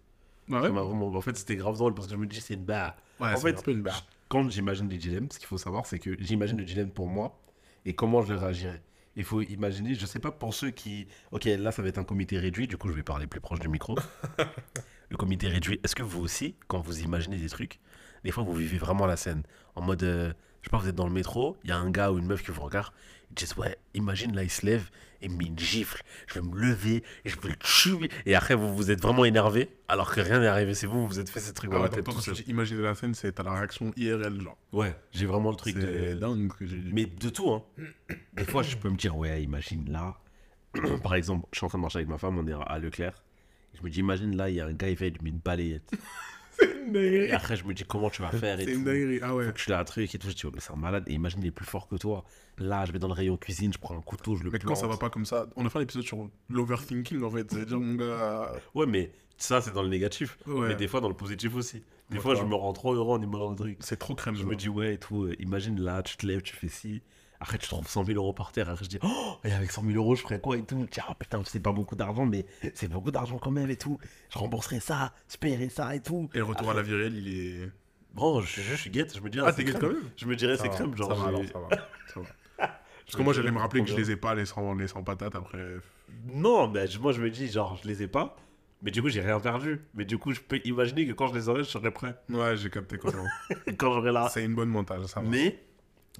ouais, 0.50 0.60
Ça 0.60 0.68
vraiment... 0.68 1.08
En 1.08 1.20
fait, 1.22 1.36
c'était 1.36 1.56
grave 1.56 1.78
drôle 1.78 1.94
parce 1.94 2.08
que 2.08 2.12
je 2.12 2.18
me 2.18 2.26
dis, 2.26 2.40
c'est 2.42 2.54
une 2.54 2.64
barre. 2.64 2.94
ouais 3.20 3.28
en 3.32 3.36
c'est 3.36 3.42
fait, 3.52 3.58
un 3.58 3.62
peu 3.62 3.70
une 3.70 3.82
barre 3.82 4.04
quand 4.28 4.48
j'imagine 4.50 4.88
des 4.88 4.98
dilemmes, 4.98 5.28
ce 5.30 5.38
qu'il 5.38 5.46
faut 5.46 5.58
savoir, 5.58 5.86
c'est 5.86 5.98
que 5.98 6.16
j'imagine 6.18 6.58
le 6.58 6.64
dilemme 6.64 6.90
pour 6.90 7.06
moi 7.06 7.40
et 7.84 7.94
comment 7.94 8.22
je 8.22 8.34
réagirais. 8.34 8.82
Il 9.16 9.24
faut 9.24 9.42
imaginer, 9.42 9.94
je 9.94 10.06
sais 10.06 10.18
pas 10.18 10.32
pour 10.32 10.54
ceux 10.54 10.70
qui. 10.70 11.06
Ok, 11.30 11.44
là, 11.44 11.70
ça 11.70 11.82
va 11.82 11.88
être 11.88 11.98
un 11.98 12.04
comité 12.04 12.38
réduit, 12.38 12.66
du 12.66 12.76
coup, 12.76 12.88
je 12.88 12.94
vais 12.94 13.04
parler 13.04 13.26
plus 13.26 13.40
proche 13.40 13.60
du 13.60 13.68
micro. 13.68 13.96
le 15.08 15.16
comité 15.16 15.46
réduit, 15.46 15.80
est-ce 15.84 15.94
que 15.94 16.02
vous 16.02 16.20
aussi, 16.20 16.56
quand 16.66 16.80
vous 16.80 17.02
imaginez 17.02 17.36
des 17.36 17.48
trucs, 17.48 17.78
des 18.24 18.32
fois, 18.32 18.42
vous 18.42 18.54
vivez 18.54 18.78
vraiment 18.78 19.06
la 19.06 19.16
scène 19.16 19.44
En 19.76 19.82
mode, 19.82 20.02
euh, 20.02 20.32
je 20.60 20.66
sais 20.66 20.70
pas, 20.70 20.78
vous 20.78 20.88
êtes 20.88 20.96
dans 20.96 21.06
le 21.06 21.12
métro, 21.12 21.56
il 21.62 21.70
y 21.70 21.72
a 21.72 21.76
un 21.76 21.90
gars 21.90 22.10
ou 22.10 22.18
une 22.18 22.26
meuf 22.26 22.42
qui 22.42 22.50
vous 22.50 22.62
regarde, 22.62 22.92
disent, 23.34 23.56
ouais, 23.56 23.76
imagine 23.94 24.34
là, 24.34 24.42
il 24.42 24.50
se 24.50 24.64
lève 24.66 24.88
et 25.22 25.26
il 25.26 25.30
me 25.32 25.36
met 25.38 25.44
une 25.46 25.58
gifle, 25.58 26.02
je 26.26 26.34
vais 26.34 26.42
me 26.42 26.54
lever 26.56 27.02
et 27.24 27.28
je 27.30 27.38
vais 27.40 27.48
le 27.50 27.56
tuer. 27.56 28.10
Et 28.26 28.34
après, 28.34 28.54
vous 28.54 28.74
vous 28.74 28.90
êtes 28.90 29.00
vraiment 29.00 29.24
énervé, 29.24 29.68
alors 29.88 30.12
que 30.14 30.20
rien 30.20 30.40
n'est 30.40 30.46
arrivé, 30.46 30.74
c'est 30.74 30.86
vous, 30.86 31.00
vous 31.02 31.06
vous 31.08 31.20
êtes 31.20 31.30
fait 31.30 31.40
ces 31.40 31.52
trucs 31.54 31.70
Ah 31.72 31.76
dans 31.76 31.82
la 31.82 31.88
tête 31.88 32.04
tout 32.04 32.20
seul. 32.20 32.34
imaginer 32.46 32.82
la 32.82 32.94
scène 32.94 33.14
c'est 33.14 33.32
t'as 33.32 33.42
la 33.42 33.54
réaction 33.54 33.92
IRL 33.96 34.40
genre 34.40 34.56
Ouais, 34.72 34.94
j'ai 35.12 35.26
vraiment 35.26 35.50
le 35.50 35.56
truc 35.56 35.76
de. 35.76 35.80
c'est 35.82 36.14
dingue 36.16 36.52
que 36.52 36.66
j'ai 36.66 36.76
dit 36.76 36.90
Mais 36.92 37.06
de 37.06 37.28
tout, 37.30 37.50
hein. 37.50 37.62
Des 38.34 38.44
fois, 38.44 38.62
je 38.62 38.76
peux 38.76 38.90
me 38.90 38.96
dire, 38.96 39.16
ouais, 39.16 39.42
imagine 39.42 39.90
là. 39.90 40.18
Par 41.02 41.14
exemple, 41.14 41.46
je 41.52 41.58
suis 41.58 41.64
en 41.64 41.68
train 41.68 41.78
de 41.78 41.82
marcher 41.82 41.98
avec 41.98 42.08
ma 42.08 42.18
femme, 42.18 42.36
on 42.38 42.46
est 42.46 42.52
à 42.66 42.78
Leclerc. 42.78 43.22
Je 43.76 43.82
me 43.82 43.90
dis, 43.90 44.00
imagine 44.00 44.36
là, 44.36 44.50
il 44.50 44.56
y 44.56 44.60
a 44.60 44.66
un 44.66 44.72
gars, 44.72 44.88
il 44.88 44.96
fait 44.96 45.12
une 45.24 45.38
balayette. 45.38 45.90
C'est 46.58 46.70
une 46.86 46.96
Et 46.96 47.32
après, 47.32 47.56
je 47.56 47.64
me 47.64 47.74
dis, 47.74 47.84
comment 47.84 48.10
tu 48.10 48.22
vas 48.22 48.30
faire 48.30 48.58
et 48.60 48.64
c'est 48.64 48.72
une 48.72 48.78
tout? 48.80 48.84
dinguerie 48.84 49.18
ah 49.22 49.34
ouais 49.34 49.50
Je 49.54 49.62
suis 49.62 49.70
là, 49.70 49.80
un 49.80 49.84
truc 49.84 50.14
et 50.14 50.18
tout. 50.18 50.28
Je 50.28 50.34
dis, 50.34 50.46
ouais, 50.46 50.52
mais 50.54 50.60
c'est 50.60 50.72
un 50.72 50.76
malade. 50.76 51.04
Et 51.06 51.12
imagine, 51.12 51.40
il 51.42 51.46
est 51.48 51.50
plus 51.50 51.64
fort 51.66 51.88
que 51.88 51.96
toi. 51.96 52.24
Là, 52.58 52.84
je 52.86 52.92
vais 52.92 52.98
dans 52.98 53.08
le 53.08 53.14
rayon 53.14 53.36
cuisine, 53.36 53.72
je 53.72 53.78
prends 53.78 53.96
un 53.96 54.00
couteau, 54.02 54.36
je 54.36 54.44
le 54.44 54.50
Mais 54.50 54.58
quand 54.58 54.74
ça 54.74 54.86
va 54.86 54.96
pas 54.96 55.10
comme 55.10 55.24
ça, 55.26 55.46
on 55.56 55.66
a 55.66 55.70
fait 55.70 55.78
un 55.78 55.82
épisode 55.82 56.04
sur 56.04 56.28
l'overthinking 56.48 57.22
en 57.22 57.30
fait. 57.30 57.50
C'est-à-dire, 57.50 57.80
mon 57.80 57.94
gars. 57.94 58.52
Ouais, 58.74 58.86
mais 58.86 59.12
ça, 59.36 59.60
c'est 59.60 59.72
dans 59.72 59.82
le 59.82 59.88
négatif. 59.88 60.38
Ouais. 60.46 60.68
Mais 60.68 60.74
des 60.76 60.86
fois, 60.88 61.00
dans 61.00 61.08
le 61.08 61.16
positif 61.16 61.54
aussi. 61.56 61.82
Des 62.10 62.16
Ouais, 62.18 62.22
fois, 62.22 62.34
je 62.34 62.42
me 62.44 62.54
rends 62.54 62.72
trop 62.74 62.94
heureux 62.94 63.18
en 63.18 63.22
imaginant 63.22 63.50
le 63.50 63.56
truc. 63.56 63.78
C'est 63.80 63.96
trop 63.96 64.14
crème, 64.14 64.36
Je 64.36 64.44
me 64.44 64.54
dis, 64.54 64.68
ouais, 64.68 64.94
et 64.94 64.98
tout. 64.98 65.24
euh, 65.24 65.34
Imagine 65.40 65.80
là, 65.80 66.02
tu 66.02 66.16
te 66.16 66.26
lèves, 66.26 66.42
tu 66.42 66.54
fais 66.54 66.68
ci. 66.68 67.02
Après, 67.40 67.58
tu 67.58 67.68
trouves 67.68 67.86
100 67.86 68.04
000 68.04 68.16
euros 68.18 68.32
par 68.32 68.52
terre. 68.52 68.70
Après, 68.70 68.84
je 68.84 68.88
dis, 68.90 68.98
oh, 69.02 69.34
et 69.44 69.52
avec 69.52 69.70
100 69.70 69.82
000 69.82 69.94
euros, 69.96 70.14
je 70.14 70.22
ferais 70.22 70.40
quoi 70.40 70.56
et 70.56 70.62
tout. 70.62 70.80
Je 70.86 70.90
dis, 70.94 71.00
ah 71.06 71.14
putain, 71.14 71.42
c'est 71.44 71.60
pas 71.60 71.72
beaucoup 71.72 71.96
d'argent, 71.96 72.24
mais 72.26 72.46
c'est 72.74 72.88
beaucoup 72.88 73.10
d'argent 73.10 73.38
quand 73.38 73.50
même 73.50 73.70
et 73.70 73.76
tout. 73.76 73.98
Je 74.32 74.38
rembourserai 74.38 74.80
ça, 74.80 75.12
je 75.30 75.36
paierai 75.36 75.68
ça 75.68 75.94
et 75.94 76.00
tout. 76.00 76.28
Et 76.34 76.38
le 76.38 76.44
retour 76.44 76.70
à 76.70 76.74
la 76.74 76.82
vie 76.82 76.94
réelle, 76.94 77.16
il 77.16 77.28
est. 77.64 77.70
Bon, 78.14 78.40
je, 78.40 78.46
je, 78.46 78.62
je 78.62 78.74
suis 78.76 78.90
guette. 78.90 79.14
Je 79.16 79.20
me 79.20 79.28
dis, 79.28 79.40
Ah, 79.40 79.46
c'est 79.50 79.56
t'es 79.56 79.64
guette 79.64 79.80
quand 79.80 79.88
même 79.88 80.10
Je 80.16 80.26
me 80.26 80.36
dirais, 80.36 80.56
c'est 80.56 80.68
crème. 80.68 80.96
Genre, 80.96 81.08
ça 81.08 81.14
va, 81.22 81.28
alors, 81.28 81.42
ça 81.52 81.58
va. 81.58 81.68
Ça 82.14 82.20
va. 82.20 82.26
Parce 83.06 83.16
que 83.16 83.22
moi, 83.22 83.32
j'allais 83.34 83.50
me 83.50 83.58
rappeler 83.58 83.82
que 83.82 83.90
je 83.90 83.96
les 83.96 84.12
ai 84.12 84.16
pas, 84.16 84.34
les 84.34 84.46
100, 84.46 84.74
les 84.74 84.88
100 84.88 85.02
patates 85.02 85.34
après. 85.34 85.58
Non, 86.32 86.68
mais 86.68 86.86
je- 86.86 86.98
moi, 86.98 87.12
je 87.12 87.20
me 87.20 87.28
dis, 87.30 87.48
genre, 87.48 87.78
je 87.82 87.88
les 87.88 88.02
ai 88.04 88.08
pas. 88.08 88.36
Mais 88.82 88.90
du 88.90 89.02
coup, 89.02 89.08
j'ai 89.08 89.20
rien 89.20 89.40
perdu. 89.40 89.80
Mais 89.94 90.04
du 90.04 90.16
coup, 90.18 90.32
je 90.32 90.40
peux 90.40 90.60
imaginer 90.64 91.06
que 91.06 91.12
quand 91.12 91.26
je 91.26 91.34
les 91.34 91.48
aurai, 91.48 91.64
je 91.64 91.68
serai 91.68 91.90
prêt. 91.90 92.14
Ouais, 92.30 92.56
j'ai 92.56 92.70
capté 92.70 92.96
quoi. 92.98 93.12
Et 93.66 93.74
quand 93.76 93.92
j'aurai 93.92 94.12
là. 94.12 94.28
C'est 94.30 94.44
une 94.44 94.54
bonne 94.54 94.68
montage, 94.68 95.04
ça 95.06 95.20
va. 95.20 95.28
Mais, 95.28 95.58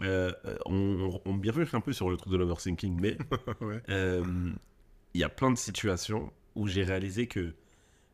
euh, 0.02 0.33
on, 0.66 1.20
on, 1.24 1.42
fait 1.42 1.74
un 1.74 1.80
peu 1.80 1.92
sur 1.92 2.11
le 2.11 2.16
truc 2.16 2.33
de 2.33 2.37
l'overthinking, 2.37 2.98
mais 3.00 3.16
ouais. 3.61 3.80
euh, 3.88 4.24
il 5.14 5.20
y 5.20 5.24
a 5.24 5.28
plein 5.28 5.50
de 5.50 5.57
situations 5.57 6.33
où 6.57 6.66
j'ai 6.66 6.83
réalisé 6.83 7.26
que 7.26 7.54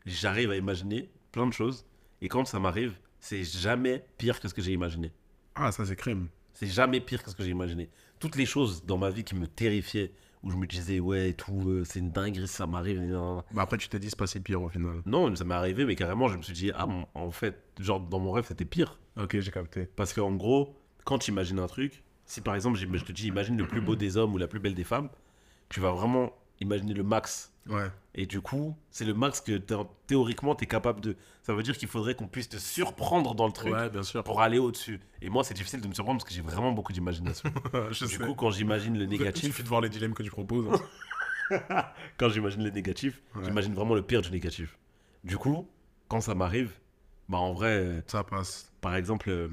j'arrive 0.07 0.51
à 0.51 0.57
imaginer 0.57 1.11
plein 1.33 1.47
de 1.47 1.53
choses. 1.53 1.87
Et 2.21 2.29
quand 2.29 2.45
ça 2.45 2.59
m'arrive, 2.59 2.95
c'est 3.19 3.45
jamais 3.45 4.05
pire 4.19 4.41
que 4.41 4.49
ce 4.49 4.55
que 4.55 4.63
j'ai 4.63 4.73
imaginé. 4.73 5.13
Ah, 5.55 5.73
ça, 5.73 5.85
c'est 5.85 5.97
crème. 5.97 6.29
C'est 6.53 6.67
jamais 6.67 7.01
pire 7.01 7.23
que 7.23 7.31
ce 7.31 7.37
que 7.37 7.43
j'ai 7.43 7.51
imaginé. 7.51 7.89
Toutes 8.19 8.37
les 8.37 8.47
choses 8.47 8.85
dans 8.85 8.99
ma 8.99 9.11
vie 9.11 9.25
qui 9.25 9.35
me 9.35 9.47
terrifiaient, 9.47 10.13
où 10.43 10.51
je 10.51 10.57
me 10.57 10.67
disais, 10.67 11.01
ouais, 11.01 11.33
tout, 11.35 11.69
euh, 11.69 11.85
c'est 11.85 11.99
une 11.99 12.11
dinguerie, 12.11 12.49
ça 12.49 12.67
m'arrive. 12.67 13.01
Bah 13.53 13.63
après, 13.63 13.79
tu 13.79 13.89
t'es 13.89 13.99
dit, 13.99 14.09
c'est 14.11 14.19
pas 14.19 14.27
si 14.27 14.41
pire 14.41 14.63
au 14.63 14.69
final. 14.69 15.03
Non, 15.07 15.35
ça 15.37 15.45
m'est 15.45 15.55
arrivé, 15.55 15.85
mais 15.85 15.97
carrément, 15.97 16.29
je 16.29 16.37
me 16.37 16.43
suis 16.43 16.53
dit, 16.53 16.71
ah, 16.75 16.87
en 17.15 17.31
fait, 17.31 17.63
genre, 17.79 18.01
dans 18.01 18.19
mon 18.19 18.33
rêve, 18.33 18.45
c'était 18.47 18.65
pire. 18.65 18.99
Ok, 19.17 19.39
j'ai 19.39 19.51
capté. 19.51 19.87
Parce 19.97 20.13
qu'en 20.13 20.33
gros, 20.33 20.80
quand 21.05 21.19
tu 21.19 21.31
imagines 21.31 21.59
un 21.59 21.67
truc, 21.67 22.03
si 22.27 22.41
par 22.41 22.55
exemple, 22.55 22.79
je 22.79 22.87
te 23.05 23.13
dis, 23.13 23.27
imagine 23.27 23.57
le 23.57 23.67
plus 23.67 23.81
beau 23.81 23.97
des 23.97 24.17
hommes 24.17 24.35
ou 24.35 24.39
la 24.39 24.47
plus 24.49 24.61
belle 24.61 24.75
des 24.75 24.85
femmes, 24.85 25.09
tu 25.69 25.81
vas 25.81 25.91
vraiment 25.93 26.33
imaginer 26.61 26.95
le 26.95 27.03
max. 27.03 27.53
Ouais. 27.69 27.89
Et 28.15 28.27
du 28.27 28.41
coup, 28.41 28.77
c'est 28.91 29.05
le 29.05 29.15
max 29.15 29.41
que 29.41 29.59
théoriquement 30.07 30.55
tu 30.55 30.65
es 30.65 30.67
capable 30.67 31.01
de. 31.01 31.17
Ça 31.43 31.55
veut 31.55 31.63
dire 31.63 31.77
qu'il 31.77 31.89
faudrait 31.89 32.15
qu'on 32.15 32.27
puisse 32.27 32.49
te 32.49 32.57
surprendre 32.57 33.35
dans 33.35 33.47
le 33.47 33.53
truc 33.53 33.73
Ouais, 33.73 33.89
bien 33.91 34.03
sûr. 34.03 34.25
pour 34.25 34.41
aller 34.41 34.59
au-dessus. 34.59 34.99
Et 35.23 35.29
moi, 35.31 35.45
c'est 35.45 35.55
difficile 35.55 35.81
de 35.81 35.87
me 35.89 35.95
surprendre 35.95 36.19
parce 36.19 36.29
que 36.29 36.35
j'ai 36.35 36.43
vraiment 36.43 36.73
beaucoup 36.73 36.93
d'imagination. 36.93 37.53
du 37.89 37.95
sais. 37.95 38.19
coup, 38.19 38.35
quand 38.35 38.51
j'imagine 38.51 38.97
le 38.99 39.05
Il 39.05 39.11
négatif, 39.11 39.45
suffit 39.47 39.63
de 39.63 39.69
voir 39.69 39.81
les 39.81 39.89
dilemmes 39.89 40.15
que 40.15 40.23
tu 40.23 40.31
proposes. 40.31 40.67
hein. 40.73 40.81
quand 42.17 42.29
j'imagine 42.29 42.63
le 42.65 42.71
négatif, 42.71 43.21
Ouais. 43.35 43.45
j'imagine 43.45 43.75
vraiment 43.75 43.95
le 43.95 44.03
pire 44.03 44.23
du 44.23 44.31
négatif. 44.31 44.79
Du 45.25 45.37
coup, 45.37 45.69
quand 46.09 46.21
ça 46.21 46.35
m'arrive, 46.35 46.73
bah 47.29 47.39
en 47.39 47.53
vrai, 47.53 47.71
euh, 47.77 48.01
Ça 48.07 48.23
passe. 48.25 48.73
par 48.81 48.95
exemple, 48.97 49.29
euh, 49.31 49.49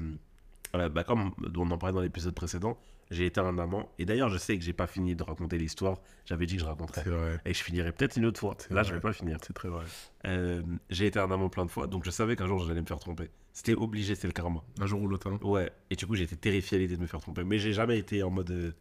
voilà, 0.72 0.88
bah 0.88 1.04
comme 1.04 1.32
on 1.56 1.70
en 1.70 1.78
parlait 1.78 1.94
dans 1.94 2.00
l'épisode 2.02 2.34
précédent, 2.34 2.78
j'ai 3.10 3.26
été 3.26 3.40
un 3.40 3.58
amant. 3.58 3.90
Et 3.98 4.04
d'ailleurs, 4.04 4.28
je 4.28 4.36
sais 4.36 4.58
que 4.58 4.64
j'ai 4.64 4.74
pas 4.74 4.86
fini 4.86 5.16
de 5.16 5.22
raconter 5.22 5.56
l'histoire. 5.56 5.98
J'avais 6.26 6.44
dit 6.46 6.56
que 6.56 6.60
je 6.60 6.66
raconterais. 6.66 7.02
Vrai. 7.04 7.40
Et 7.46 7.54
je 7.54 7.62
finirai 7.62 7.92
peut-être 7.92 8.16
une 8.16 8.26
autre 8.26 8.38
fois. 8.38 8.56
Là, 8.70 8.82
vrai. 8.82 8.84
je 8.84 8.94
vais 8.94 9.00
pas 9.00 9.12
finir. 9.12 9.38
C'est 9.42 9.54
très 9.54 9.68
vrai. 9.68 9.84
Euh, 10.26 10.62
j'ai 10.90 11.06
été 11.06 11.18
un 11.18 11.30
amant 11.30 11.48
plein 11.48 11.64
de 11.64 11.70
fois, 11.70 11.86
donc 11.86 12.04
je 12.04 12.10
savais 12.10 12.36
qu'un 12.36 12.46
jour 12.46 12.64
j'allais 12.66 12.82
me 12.82 12.86
faire 12.86 12.98
tromper. 12.98 13.30
C'était 13.52 13.74
obligé, 13.74 14.14
c'était 14.14 14.28
le 14.28 14.34
karma. 14.34 14.62
Un 14.78 14.86
jour 14.86 15.00
ou 15.02 15.08
l'autre. 15.08 15.30
hein. 15.30 15.38
Ouais. 15.42 15.72
Et 15.90 15.96
du 15.96 16.06
coup, 16.06 16.14
été 16.16 16.36
terrifié 16.36 16.76
à 16.76 16.80
l'idée 16.80 16.96
de 16.96 17.00
me 17.02 17.06
faire 17.06 17.20
tromper. 17.20 17.44
Mais 17.44 17.58
j'ai 17.58 17.72
jamais 17.72 17.98
été 17.98 18.22
en 18.22 18.30
mode 18.30 18.50
euh, 18.50 18.72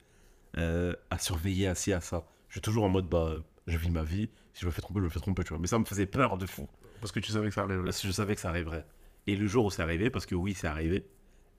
euh, 0.57 0.93
à 1.09 1.17
surveiller, 1.19 1.67
assis 1.67 1.93
à 1.93 2.01
ça. 2.01 2.25
Je 2.49 2.55
suis 2.55 2.61
toujours 2.61 2.83
en 2.83 2.89
mode, 2.89 3.07
bah, 3.07 3.35
je 3.65 3.77
vis 3.77 3.89
ma 3.89 4.03
vie. 4.03 4.29
Si 4.53 4.61
je 4.61 4.65
me 4.65 4.71
fais 4.71 4.81
tromper, 4.81 4.99
je 4.99 5.05
me 5.05 5.09
fais 5.09 5.19
tromper, 5.19 5.43
tu 5.43 5.49
vois. 5.49 5.59
Mais 5.59 5.67
ça 5.67 5.79
me 5.79 5.85
faisait 5.85 6.05
peur 6.05 6.37
de 6.37 6.45
fou. 6.45 6.67
Parce 6.99 7.11
que 7.11 7.19
tu 7.19 7.31
savais 7.31 7.47
que 7.49 7.53
ça 7.53 7.61
arriverait. 7.61 7.85
Parce 7.85 8.01
que 8.01 8.07
je 8.07 8.11
savais 8.11 8.35
que 8.35 8.41
ça 8.41 8.49
arriverait. 8.49 8.85
Et 9.27 9.35
le 9.35 9.47
jour 9.47 9.65
où 9.65 9.69
c'est 9.71 9.81
arrivé, 9.81 10.09
parce 10.09 10.25
que 10.25 10.35
oui, 10.35 10.53
c'est 10.53 10.67
arrivé, 10.67 11.05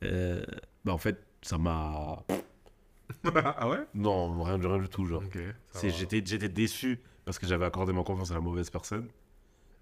euh, 0.05 0.45
bah 0.85 0.93
en 0.93 0.99
fait, 0.99 1.23
ça 1.43 1.59
m'a. 1.59 2.25
ah 3.35 3.69
ouais? 3.69 3.85
Non, 3.95 4.43
rien, 4.43 4.59
rien 4.59 4.79
du 4.79 4.89
tout, 4.89 5.05
genre. 5.07 5.23
C'est-. 5.71 5.91
J'étais 5.91 6.23
j'étais 6.25 6.49
déçu 6.49 7.01
parce 7.25 7.39
que 7.39 7.47
j'avais 7.47 7.65
accordé 7.65 7.93
ma 7.93 8.03
confiance 8.03 8.31
à 8.31 8.35
la 8.35 8.41
mauvaise 8.41 8.71
personne. 8.71 9.09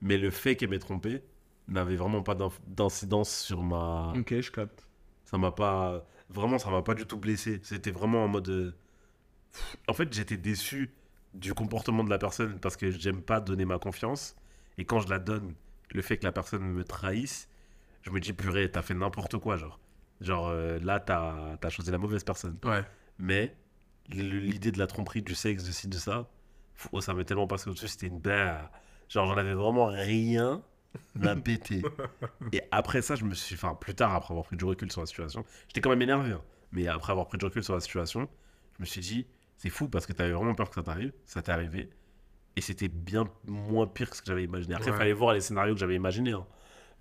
Mais 0.01 0.19
le 0.19 0.31
fait 0.31 0.57
qu'elle 0.57 0.71
m'ait 0.71 0.79
trompé 0.79 1.23
n'avait 1.69 1.97
vraiment 1.97 2.23
pas 2.23 2.37
d'incidence 2.67 3.35
sur 3.37 3.63
ma. 3.63 4.13
Ok, 4.17 4.41
je 4.41 4.51
capte. 4.51 4.87
Ça 5.25 5.39
m'a 5.39 5.51
pas. 5.53 6.05
Vraiment, 6.29 6.59
ça 6.59 6.71
m'a 6.71 6.83
pas 6.83 6.95
du 6.95 7.07
tout 7.07 7.19
blessé. 7.19 7.61
C'était 7.63 7.91
vraiment 7.93 8.25
en 8.25 8.29
mode. 8.29 8.49
euh, 8.49 8.73
En 9.89 9.95
fait, 9.95 10.13
j'étais 10.13 10.37
déçu 10.37 10.91
du 11.35 11.55
comportement 11.55 12.03
de 12.05 12.11
la 12.11 12.19
personne 12.19 12.59
parce 12.61 12.77
que 12.77 12.91
j'aime 12.91 13.23
pas 13.23 13.41
donner 13.41 13.65
ma 13.65 13.79
confiance. 13.79 14.37
Et 14.79 14.85
quand 14.85 15.01
je 15.01 15.09
la 15.09 15.19
donne, 15.19 15.55
le 15.93 16.03
fait 16.03 16.19
que 16.19 16.25
la 16.25 16.33
personne 16.33 16.63
me 16.63 16.85
trahisse, 16.85 17.49
je 18.03 18.11
me 18.11 18.21
dis, 18.21 18.33
purée, 18.33 18.71
t'as 18.71 18.83
fait 18.83 18.95
n'importe 18.95 19.39
quoi, 19.39 19.57
genre. 19.57 19.79
Genre, 20.21 20.49
euh, 20.49 20.79
là, 20.81 20.99
t'as 21.01 21.57
as 21.63 21.71
choisi 21.71 21.91
la 21.91 21.99
mauvaise 21.99 22.25
personne. 22.25 22.57
Ouais. 22.65 22.83
Mais 23.19 23.55
l'idée 24.09 24.73
de 24.73 24.79
la 24.79 24.87
tromperie, 24.87 25.23
du 25.23 25.35
sexe, 25.35 25.65
de 25.65 25.73
ci, 25.73 25.89
de 25.89 25.97
ça, 25.97 26.29
pff, 26.77 27.01
ça 27.03 27.13
m'est 27.15 27.25
tellement 27.25 27.47
passé 27.47 27.69
au-dessus, 27.69 27.89
c'était 27.89 28.07
une. 28.07 28.23
Genre, 29.09 29.27
j'en 29.27 29.37
avais 29.37 29.55
vraiment 29.55 29.87
rien 29.87 30.63
à 31.23 31.37
péter. 31.45 31.83
Et 32.53 32.63
après 32.71 33.03
ça, 33.03 33.15
je 33.15 33.25
me 33.25 33.35
suis. 33.35 33.55
Enfin, 33.55 33.75
plus 33.75 33.95
tard, 33.95 34.15
après 34.15 34.33
avoir 34.33 34.47
pris 34.47 34.57
du 34.57 34.65
recul 34.65 34.91
sur 34.91 35.01
la 35.03 35.07
situation, 35.07 35.45
j'étais 35.69 35.81
quand 35.81 35.91
même 35.91 36.03
énervé. 36.03 36.33
hein. 36.33 36.43
Mais 36.73 36.89
après 36.89 37.13
avoir 37.13 37.27
pris 37.27 37.39
du 37.39 37.45
recul 37.45 37.63
sur 37.63 37.75
la 37.75 37.81
situation, 37.81 38.29
je 38.77 38.83
me 38.83 38.87
suis 38.87 39.01
dit, 39.01 39.27
c'est 39.59 39.71
fou 39.71 39.89
parce 39.89 40.07
que 40.07 40.13
t'avais 40.13 40.33
vraiment 40.33 40.55
peur 40.55 40.69
que 40.69 40.75
ça 40.75 40.83
t'arrive. 40.83 41.13
Ça 41.25 41.43
t'est 41.43 41.53
arrivé. 41.53 41.91
Et 42.57 42.61
c'était 42.63 42.89
bien 42.89 43.25
moins 43.47 43.87
pire 43.87 44.09
que 44.11 44.17
ce 44.17 44.23
que 44.23 44.27
j'avais 44.29 44.45
imaginé. 44.45 44.75
Après, 44.75 44.89
il 44.89 44.93
Ouais. 44.93 44.99
fallait 44.99 45.13
voir 45.13 45.35
les 45.35 45.41
scénarios 45.41 45.75
que 45.75 45.81
j'avais 45.81 45.95
imaginés. 45.95 46.33
hein. 46.33 46.47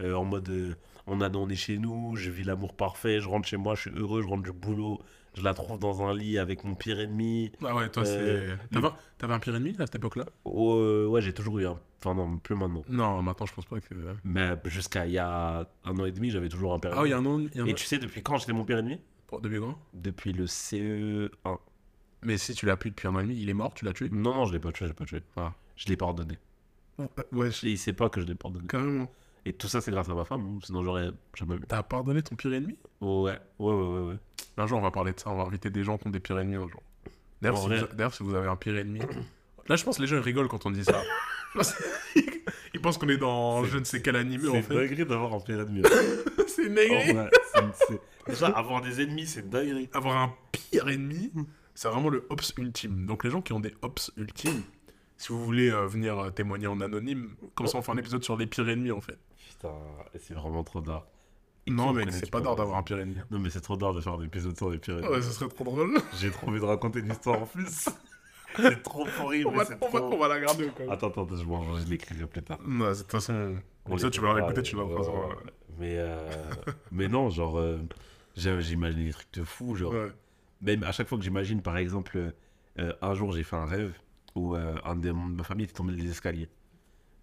Euh, 0.02 0.14
en 0.14 0.26
mode, 0.26 0.50
euh, 0.50 0.76
on, 1.08 1.22
a, 1.22 1.30
on 1.36 1.50
est 1.50 1.56
chez 1.56 1.78
nous, 1.78 2.16
je 2.16 2.30
vis 2.32 2.44
l'amour 2.44 2.76
parfait, 2.76 3.20
je 3.20 3.28
rentre 3.28 3.48
chez 3.48 3.58
moi, 3.58 3.76
je 3.76 3.82
suis 3.82 3.92
heureux, 3.92 4.22
je 4.22 4.28
rentre 4.28 4.44
du 4.44 4.52
boulot, 4.52 5.00
je 5.36 5.42
la 5.44 5.54
trouve 5.54 5.78
dans 5.80 6.02
un 6.08 6.14
lit 6.16 6.38
avec 6.40 6.64
mon 6.64 6.76
pire 6.76 7.00
ennemi. 7.00 7.52
Ah 7.64 7.76
ouais, 7.76 7.90
toi, 7.90 8.04
Euh, 8.06 8.56
c'est. 8.60 8.70
T'avais 8.74 8.88
un- 8.88 8.96
T'avais 9.18 9.34
un 9.34 9.40
pire 9.40 9.56
ennemi 9.56 9.76
à 9.80 9.86
cette 9.86 9.96
époque-là? 9.96 10.26
Euh, 10.48 11.08
ouais, 11.08 11.22
j'ai 11.22 11.34
toujours 11.34 11.60
eu 11.60 11.68
un. 11.68 11.80
Enfin, 12.00 12.14
non, 12.16 12.38
plus 12.38 12.56
maintenant. 12.56 12.84
Non, 12.90 13.22
maintenant, 13.22 13.46
je 13.46 13.54
pense 13.54 13.66
pas 13.66 13.80
que. 13.80 13.94
Mais 14.24 14.56
jusqu'à 14.66 15.06
il 15.06 15.14
y 15.14 15.18
a 15.18 15.68
un 15.84 15.98
an 16.00 16.06
et 16.06 16.12
demi, 16.12 16.30
j'avais 16.30 16.50
toujours 16.50 16.74
un 16.74 16.80
père 16.80 16.94
Ah 16.96 17.02
oui, 17.02 17.10
il 17.10 17.12
y 17.12 17.14
a 17.14 17.18
un 17.18 17.26
an. 17.26 17.40
y 17.40 17.60
a 17.60 17.64
un 17.64 17.66
Et 17.66 17.74
tu 17.74 17.86
sais 17.86 17.98
depuis 17.98 18.22
quand 18.24 18.38
j'étais 18.38 18.54
mon 18.54 18.64
pire 18.66 18.78
ennemi? 18.78 19.00
Depuis 19.42 19.60
quand? 19.60 19.78
Depuis 19.94 20.32
le 20.34 20.46
CE1. 20.48 21.58
Mais 22.24 22.38
si 22.38 22.54
tu 22.54 22.66
l'as 22.66 22.78
plus 22.78 22.90
depuis 22.92 23.08
un 23.08 23.16
an 23.16 23.20
et 23.20 23.24
demi, 23.24 23.40
il 23.42 23.50
est 23.50 23.54
mort, 23.54 23.74
tu 23.74 23.86
l'as 23.86 23.94
tué? 23.94 24.10
Non, 24.12 24.34
non, 24.34 24.46
je 24.46 24.54
l'ai 24.54 24.60
pas 24.60 24.72
tué, 24.72 24.86
je 24.86 24.92
l'ai 24.92 24.96
pas 24.96 25.06
tué. 25.06 25.22
Ah. 25.36 25.54
Je 25.76 25.88
l'ai 25.88 25.98
pardonné. 25.98 26.38
Ouais, 27.34 27.50
Et 27.64 27.72
il 27.72 27.78
sait 27.78 27.92
pas 27.94 28.08
que 28.10 28.22
je 28.22 28.26
l'ai 28.26 28.36
pardonné. 28.36 28.66
carrément. 28.68 29.12
Et 29.48 29.54
tout 29.54 29.68
ça, 29.68 29.80
c'est 29.80 29.92
grâce 29.92 30.10
à 30.10 30.14
ma 30.16 30.26
femme, 30.26 30.42
hein, 30.42 30.60
sinon 30.64 30.84
j'aurais 30.84 31.10
jamais 31.36 31.56
vu. 31.58 31.64
T'as 31.68 31.84
pardonné 31.84 32.22
ton 32.24 32.36
pire 32.36 32.54
ennemi? 32.54 32.78
Ouais, 33.02 33.08
ouais, 33.32 33.38
ouais, 33.60 33.74
ouais. 33.74 34.00
ouais. 34.08 34.16
Un 34.58 34.66
jour, 34.68 34.80
on 34.80 34.82
va 34.82 34.90
parler 34.92 35.14
de 35.14 35.20
ça, 35.20 35.30
on 35.30 35.36
va 35.38 35.44
inviter 35.44 35.70
des 35.70 35.84
gens 35.84 35.98
qui 35.98 36.08
ont 36.08 36.10
des 36.10 36.20
pires 36.20 36.40
ennemis 36.40 36.56
un 36.56 36.68
jour. 36.68 36.82
D'ailleurs, 37.42 37.58
si, 37.60 37.68
vrai- 37.68 37.80
vous- 37.82 37.88
d'ailleurs, 37.96 38.14
si 38.14 38.24
vous 38.24 38.34
avez 38.34 38.48
un 38.48 38.56
pire 38.56 38.78
ennemi. 38.78 39.00
Là, 39.68 39.76
je 39.76 39.84
pense 39.84 39.98
que 39.98 40.02
les 40.02 40.08
gens 40.08 40.16
ils 40.16 40.22
rigolent 40.22 40.48
quand 40.48 40.66
on 40.66 40.72
dit 40.72 40.84
ça. 40.84 41.02
ils 42.74 42.82
pensent 42.82 42.98
qu'on 42.98 43.10
est 43.10 43.18
dans 43.18 43.64
C'est- 43.64 43.70
je 43.72 43.78
ne 43.78 43.84
sais 43.84 44.02
quel 44.02 44.16
animé 44.16 44.48
en 44.48 44.54
C'est 44.54 44.62
fait. 44.64 44.88
dingue 44.88 45.08
d'avoir 45.08 45.34
un 45.34 45.40
pire 45.40 45.60
ennemi. 45.62 45.82
c'est 46.48 46.74
c'est- 46.76 47.16
c'est- 47.74 48.02
Déjà, 48.28 48.48
avoir 48.48 48.82
des 48.82 49.02
ennemis, 49.02 49.28
c'est 49.28 49.48
dingue. 49.50 49.88
Avoir 49.94 50.18
un 50.18 50.34
pire 50.52 50.88
ennemi, 50.90 51.32
c'est 51.76 51.88
vraiment 51.90 52.10
le 52.10 52.26
ops 52.30 52.54
ultime. 52.58 53.06
Donc, 53.06 53.24
les 53.24 53.30
gens 53.30 53.42
qui 53.42 53.54
ont 53.54 53.60
des 53.60 53.74
ops 53.84 54.12
ultimes, 54.18 54.64
si 55.18 55.30
vous 55.30 55.44
voulez 55.46 55.70
euh, 55.72 55.86
venir 55.86 56.18
euh, 56.18 56.30
témoigner 56.32 56.66
en 56.68 56.82
anonyme, 56.82 57.36
comme 57.54 57.68
ça 57.68 57.78
on 57.78 57.82
fait 57.84 57.92
un 57.92 57.98
épisode 57.98 58.24
sur 58.24 58.36
les 58.36 58.48
pires 58.48 58.68
ennemis 58.68 58.92
en 58.92 59.00
fait. 59.02 59.20
Putain, 59.68 60.20
c'est 60.20 60.34
vraiment 60.34 60.64
trop 60.64 60.82
d'art. 60.82 61.06
Non, 61.68 61.94
me 61.94 62.04
mec, 62.06 62.14
c'est 62.14 62.30
pas 62.30 62.42
d'art 62.42 62.52
avoir 62.60 62.68
d'avoir 62.84 63.00
un 63.00 63.02
ennemi. 63.02 63.18
Non, 63.32 63.40
mais 63.40 63.50
c'est 63.50 63.62
trop 63.62 63.76
d'art 63.76 63.94
de 63.94 64.00
faire 64.02 64.14
un 64.14 64.22
épisode 64.24 64.56
sur 64.56 64.70
les 64.70 64.80
ennemis. 64.88 65.08
Ouais, 65.08 65.22
ce 65.22 65.32
serait 65.32 65.50
trop 65.50 65.64
drôle. 65.64 65.98
J'ai 66.20 66.30
trop 66.30 66.48
envie 66.50 66.60
de 66.60 66.66
raconter 66.66 67.00
une 67.00 67.10
histoire 67.10 67.42
en 67.42 67.46
plus. 67.48 67.90
c'est 68.56 68.84
trop 68.84 69.08
horrible. 69.22 69.48
On 69.48 69.52
va, 69.58 69.64
on 69.82 69.90
va- 69.90 70.02
on 70.04 70.18
va 70.18 70.28
la 70.28 70.40
garder 70.40 70.70
quand 70.76 70.84
même. 70.84 70.92
Attends, 70.92 71.08
attends, 71.08 71.28
je, 71.36 71.44
m'en- 71.44 71.76
je 71.78 71.86
l'écrirai 71.88 72.28
plus 72.28 72.44
tard. 72.44 72.60
Non, 72.66 72.92
de 72.92 72.96
toute 72.96 73.10
façon, 73.12 73.56
On 73.88 73.98
ça, 73.98 74.10
tu 74.12 74.22
vas 74.22 74.28
l'écoutera, 74.28 74.50
l'écouter, 74.50 74.62
tu 74.62 74.76
vas 74.76 74.84
voir. 74.84 75.36
Mais, 75.80 75.96
euh, 75.98 76.30
mais 76.92 77.08
non, 77.08 77.30
genre, 77.32 77.58
euh, 77.58 77.80
j'imagine 78.36 79.04
des 79.06 79.12
trucs 79.12 79.34
de 79.34 79.44
fou. 79.44 79.76
Genre, 79.76 79.92
Ouais. 79.92 80.12
même 80.62 80.84
à 80.84 80.92
chaque 80.92 81.08
fois 81.08 81.18
que 81.18 81.24
j'imagine, 81.24 81.62
par 81.62 81.78
exemple, 81.78 82.32
euh, 82.80 82.94
un 83.02 83.14
jour 83.16 83.32
j'ai 83.34 83.44
fait 83.44 83.56
un 83.56 83.66
rêve 83.66 83.94
où 84.36 84.54
un 84.56 84.96
des 84.98 85.12
membres 85.12 85.32
de 85.32 85.38
ma 85.38 85.44
famille 85.44 85.64
était 85.66 85.74
tombé 85.74 85.94
des 85.96 86.10
escaliers. 86.12 86.50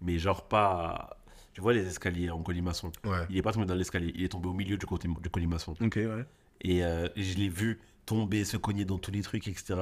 Mais 0.01 0.17
genre 0.19 0.47
pas. 0.47 1.17
Tu 1.53 1.61
vois 1.61 1.73
les 1.73 1.85
escaliers 1.85 2.31
en 2.31 2.41
colimaçon. 2.41 2.91
Ouais. 3.05 3.25
Il 3.29 3.37
est 3.37 3.41
pas 3.41 3.51
tombé 3.51 3.65
dans 3.65 3.75
l'escalier, 3.75 4.11
il 4.15 4.23
est 4.23 4.29
tombé 4.29 4.47
au 4.47 4.53
milieu 4.53 4.77
du, 4.77 4.85
côté, 4.85 5.07
du 5.07 5.29
colimaçon. 5.29 5.75
Ok, 5.81 5.95
ouais. 5.95 6.25
Et 6.61 6.83
euh, 6.83 7.07
je 7.15 7.35
l'ai 7.35 7.49
vu 7.49 7.79
tomber, 8.05 8.43
se 8.43 8.57
cogner 8.57 8.85
dans 8.85 8.97
tous 8.97 9.11
les 9.11 9.21
trucs, 9.21 9.47
etc. 9.47 9.75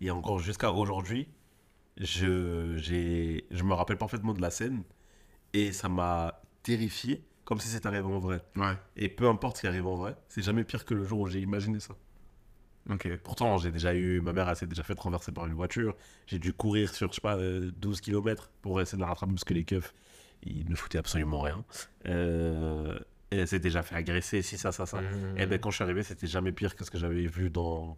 Et 0.00 0.10
encore 0.10 0.38
jusqu'à 0.38 0.72
aujourd'hui, 0.72 1.28
je, 1.98 2.76
j'ai, 2.76 3.46
je 3.50 3.62
me 3.62 3.74
rappelle 3.74 3.98
parfaitement 3.98 4.32
de 4.32 4.40
la 4.40 4.50
scène. 4.50 4.82
Et 5.52 5.72
ça 5.72 5.88
m'a 5.88 6.42
terrifié, 6.62 7.24
comme 7.44 7.58
si 7.60 7.68
c'était 7.68 7.86
arrivé 7.86 8.04
en 8.04 8.18
vrai. 8.18 8.42
Ouais. 8.56 8.74
Et 8.96 9.08
peu 9.08 9.28
importe 9.28 9.56
ce 9.56 9.62
qui 9.62 9.66
arrive 9.66 9.86
en 9.86 9.96
vrai, 9.96 10.16
c'est 10.28 10.42
jamais 10.42 10.64
pire 10.64 10.84
que 10.84 10.94
le 10.94 11.04
jour 11.04 11.20
où 11.20 11.26
j'ai 11.26 11.40
imaginé 11.40 11.80
ça. 11.80 11.94
Ok. 12.90 13.08
Pourtant, 13.22 13.58
j'ai 13.58 13.70
déjà 13.70 13.94
eu. 13.94 14.20
Ma 14.20 14.32
mère, 14.32 14.48
elle 14.48 14.56
s'est 14.56 14.66
déjà 14.66 14.82
fait 14.82 14.98
renverser 14.98 15.32
par 15.32 15.46
une 15.46 15.54
voiture. 15.54 15.94
J'ai 16.26 16.38
dû 16.38 16.52
courir 16.52 16.94
sur, 16.94 17.08
je 17.08 17.16
sais 17.16 17.20
pas, 17.20 17.36
euh, 17.36 17.70
12 17.76 18.00
km 18.00 18.50
pour 18.62 18.80
essayer 18.80 18.96
de 18.96 19.02
la 19.02 19.08
rattraper 19.08 19.32
parce 19.32 19.44
que 19.44 19.54
les 19.54 19.64
keufs, 19.64 19.92
ils 20.42 20.68
ne 20.68 20.74
foutaient 20.74 20.98
absolument 20.98 21.40
rien. 21.40 21.64
Euh, 22.06 22.98
et 23.30 23.36
elle 23.36 23.48
s'est 23.48 23.58
déjà 23.58 23.82
fait 23.82 23.94
agresser, 23.94 24.42
si 24.42 24.56
ça, 24.56 24.72
ça, 24.72 24.86
ça. 24.86 25.00
Et 25.36 25.46
ben, 25.46 25.58
quand 25.58 25.70
je 25.70 25.76
suis 25.76 25.84
arrivé, 25.84 26.02
c'était 26.02 26.26
jamais 26.26 26.52
pire 26.52 26.76
que 26.76 26.84
ce 26.84 26.90
que 26.90 26.98
j'avais 26.98 27.26
vu 27.26 27.50
dans. 27.50 27.96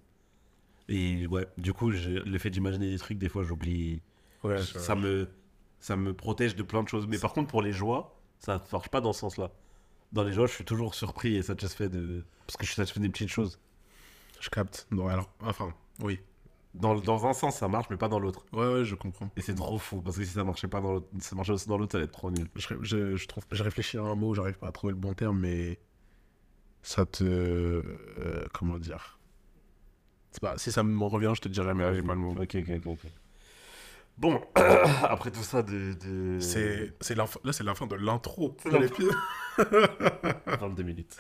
Et 0.89 1.27
ouais, 1.29 1.47
du 1.57 1.73
coup, 1.73 1.91
le 1.91 2.39
fait 2.39 2.51
d'imaginer 2.51 2.91
des 2.91 2.99
trucs, 2.99 3.19
des 3.19 3.29
fois, 3.29 3.45
j'oublie. 3.45 4.03
Ouais, 4.43 4.59
Ça 4.59 4.95
me, 4.95 5.29
ça 5.79 5.97
me 5.97 6.15
protège 6.15 6.57
de 6.57 6.63
plein 6.63 6.83
de 6.83 6.89
choses. 6.89 7.07
Mais 7.07 7.19
par 7.19 7.33
contre, 7.33 7.49
pour 7.49 7.63
les 7.63 7.73
joies, 7.73 8.19
ça 8.39 8.55
ne 8.55 8.73
marche 8.73 8.89
pas 8.89 9.01
dans 9.01 9.13
ce 9.13 9.21
sens-là. 9.21 9.53
Dans 10.13 10.25
les 10.25 10.33
joies, 10.33 10.47
je 10.47 10.55
suis 10.55 10.65
toujours 10.65 10.95
surpris 10.95 11.37
et 11.37 11.43
satisfait 11.43 11.89
de. 11.89 12.25
Parce 12.47 12.57
que 12.57 12.65
je 12.65 12.71
suis 12.71 12.77
satisfait 12.77 13.01
des 13.01 13.09
petites 13.11 13.29
choses. 13.29 13.61
Je 14.41 14.49
capte. 14.49 14.89
Non, 14.91 15.07
alors, 15.07 15.31
enfin, 15.41 15.73
oui. 16.01 16.19
Dans, 16.75 16.95
dans 16.95 17.27
un 17.27 17.33
sens, 17.33 17.57
ça 17.57 17.67
marche, 17.67 17.87
mais 17.91 17.97
pas 17.97 18.09
dans 18.09 18.21
l'autre. 18.21 18.45
Ouais, 18.53 18.75
ouais, 18.75 18.85
je 18.85 18.95
comprends. 18.95 19.29
Et 19.37 19.41
c'est 19.41 19.55
trop 19.55 19.79
fou, 19.79 20.01
parce 20.03 20.17
que 20.17 20.25
si 20.25 20.31
ça 20.31 20.45
marchait 20.45 20.69
pas 20.69 20.81
dans 20.81 20.93
l'autre, 20.93 21.09
ça 21.19 21.35
marchait 21.35 21.53
aussi 21.53 21.69
dans 21.69 21.77
l'autre, 21.77 21.93
ça 21.93 21.99
allait 21.99 22.05
être 22.05 22.13
trop 22.13 22.31
nul. 22.31 22.49
Je, 22.55 22.75
je, 22.83 23.17
je 23.17 23.27
trouve, 23.29 23.45
j'ai 23.51 23.65
réfléchi 23.65 23.99
à 23.99 24.03
un 24.03 24.15
mot, 24.15 24.35
j'arrive 24.35 24.59
pas 24.59 24.69
à 24.69 24.73
trouver 24.73 24.93
le 24.93 24.99
bon 24.99 25.13
terme, 25.13 25.41
mais 25.41 25.81
ça 26.83 27.07
te, 27.07 27.25
euh, 27.25 28.47
comment 28.53 28.79
dire? 28.79 29.19
C'est 30.31 30.41
pas, 30.41 30.59
si 30.59 30.71
ça 30.71 30.85
me 30.85 31.05
revient, 31.05 31.33
je 31.35 31.41
te 31.41 31.49
dirai, 31.49 31.75
mais 31.75 31.93
j'ai 31.95 32.03
pas 32.03 32.15
le 32.15 32.21
mot. 32.21 32.31
Ok, 32.41 32.57
ok, 32.57 32.87
ok. 32.87 32.99
Bon, 34.17 34.41
après 34.55 35.31
tout 35.31 35.43
ça 35.43 35.63
de. 35.63 35.95
de... 35.95 36.39
C'est, 36.41 36.93
c'est 37.01 37.15
là 37.15 37.25
c'est 37.53 37.65
la 37.65 37.75
fin 37.75 37.87
de 37.87 37.97
l'intro. 37.97 38.57
De 38.65 38.71
la 38.71 38.79
l'épisode. 38.81 39.15
22 40.61 40.83
minutes. 40.83 41.17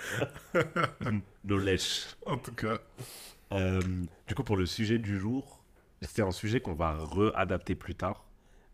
Nos 1.45 1.59
lèches. 1.59 2.15
En 2.27 2.37
tout 2.37 2.53
cas, 2.53 2.79
Euh, 3.53 3.81
du 4.27 4.35
coup, 4.35 4.45
pour 4.45 4.57
le 4.57 4.67
sujet 4.67 4.99
du 4.99 5.19
jour, 5.19 5.65
c'est 6.03 6.23
un 6.23 6.31
sujet 6.31 6.61
qu'on 6.61 6.75
va 6.75 6.97
réadapter 7.05 7.75
plus 7.75 7.95
tard, 7.95 8.25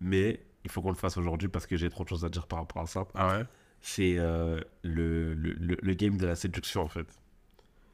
mais 0.00 0.44
il 0.64 0.70
faut 0.70 0.82
qu'on 0.82 0.90
le 0.90 0.96
fasse 0.96 1.16
aujourd'hui 1.16 1.48
parce 1.48 1.66
que 1.66 1.76
j'ai 1.76 1.90
trop 1.90 2.04
de 2.04 2.08
choses 2.08 2.24
à 2.24 2.28
dire 2.28 2.46
par 2.46 2.58
rapport 2.60 2.82
à 2.82 2.86
ça. 2.86 3.06
ah 3.14 3.38
ouais, 3.38 3.44
C'est 3.80 4.16
euh, 4.18 4.60
le, 4.82 5.34
le, 5.34 5.52
le, 5.54 5.76
le 5.80 5.94
game 5.94 6.16
de 6.18 6.26
la 6.26 6.34
séduction, 6.36 6.82
en 6.82 6.88
fait. 6.88 7.06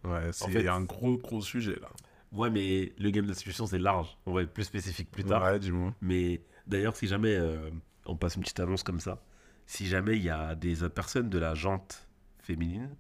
ouais, 0.05 0.33
c'est 0.33 0.51
fait- 0.51 0.69
un 0.69 0.83
gros 0.83 1.17
gros 1.19 1.41
sujet 1.43 1.77
là. 1.81 1.89
Ouais, 2.33 2.51
mais 2.51 2.93
le 2.99 3.11
game 3.11 3.25
de 3.25 3.31
la 3.31 3.35
séduction, 3.37 3.67
c'est 3.67 3.79
large. 3.79 4.17
On 4.27 4.33
va 4.33 4.43
être 4.43 4.53
plus 4.53 4.65
spécifique 4.65 5.11
plus 5.11 5.25
tard. 5.25 5.43
Ouais, 5.43 5.59
dis-moi. 5.59 5.95
Mais 6.01 6.41
d'ailleurs, 6.67 6.97
si 6.97 7.07
jamais 7.07 7.35
euh, 7.37 7.71
on 8.07 8.17
passe 8.17 8.37
une 8.37 8.43
petite 8.43 8.61
annonce 8.61 8.83
comme 8.83 9.01
ça, 9.01 9.23
si 9.67 9.87
jamais 9.87 10.17
il 10.17 10.23
y 10.23 10.31
a 10.31 10.55
des 10.55 10.89
personnes 10.89 11.29
de 11.29 11.39
la 11.39 11.55
jante 11.55 12.09
féminine 12.39 12.91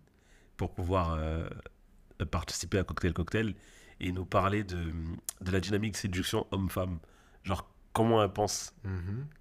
pour 0.57 0.73
pouvoir 0.75 1.14
participer 2.24 2.78
à 2.78 2.85
Cocktail 2.85 3.12
Cocktail 3.12 3.54
et 4.00 4.12
nous 4.12 4.24
parler 4.24 4.64
de, 4.64 4.78
de 5.40 5.50
la 5.50 5.61
dynamique 5.61 5.96
séduction 5.96 6.46
homme-femme, 6.50 6.98
genre 7.44 7.68
comment 7.92 8.22
elles 8.22 8.32
pensent 8.32 8.74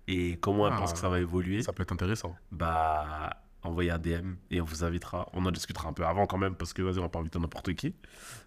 et 0.08 0.38
comment 0.38 0.68
elles 0.68 0.74
Ah. 0.76 0.80
pensent 0.80 0.94
que 0.94 1.00
ça 1.00 1.10
va 1.10 1.20
évoluer, 1.20 1.64
Ça 1.64 1.74
peut 1.74 1.84
être 1.84 1.94
intéressant. 1.94 2.36
bah 2.52 3.38
envoyez 3.64 3.92
un 3.92 4.00
DM 4.00 4.34
et 4.50 4.60
on 4.60 4.66
vous 4.66 4.84
invitera. 4.84 5.30
On 5.34 5.46
en 5.46 5.52
discutera 5.52 5.88
un 5.88 5.94
peu 5.94 6.04
avant 6.04 6.26
quand 6.26 6.40
même 6.40 6.56
parce 6.56 6.74
que 6.74 6.82
vas-y, 6.82 6.98
on 6.98 7.04
va 7.04 7.10
pas 7.10 7.20
inviter 7.20 7.38
n'importe 7.38 7.74
qui, 7.76 7.94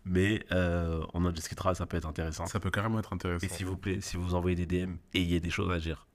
mais 0.04 0.44
euh, 0.50 1.00
on 1.14 1.24
en 1.24 1.30
discutera, 1.30 1.72
ça 1.76 1.86
peut 1.86 1.96
être 1.96 2.08
intéressant. 2.08 2.46
Ça 2.46 2.58
peut 2.58 2.70
carrément 2.72 2.98
être 2.98 3.12
intéressant. 3.12 3.46
Et 3.46 3.48
s'il 3.48 3.66
vous 3.66 3.76
plaît, 3.76 4.00
si 4.00 4.16
vous 4.16 4.34
envoyez 4.34 4.56
des 4.56 4.66
DM, 4.66 4.96
ayez 5.14 5.38
des 5.40 5.50
choses 5.50 5.70
à 5.72 5.78
dire. 5.78 6.08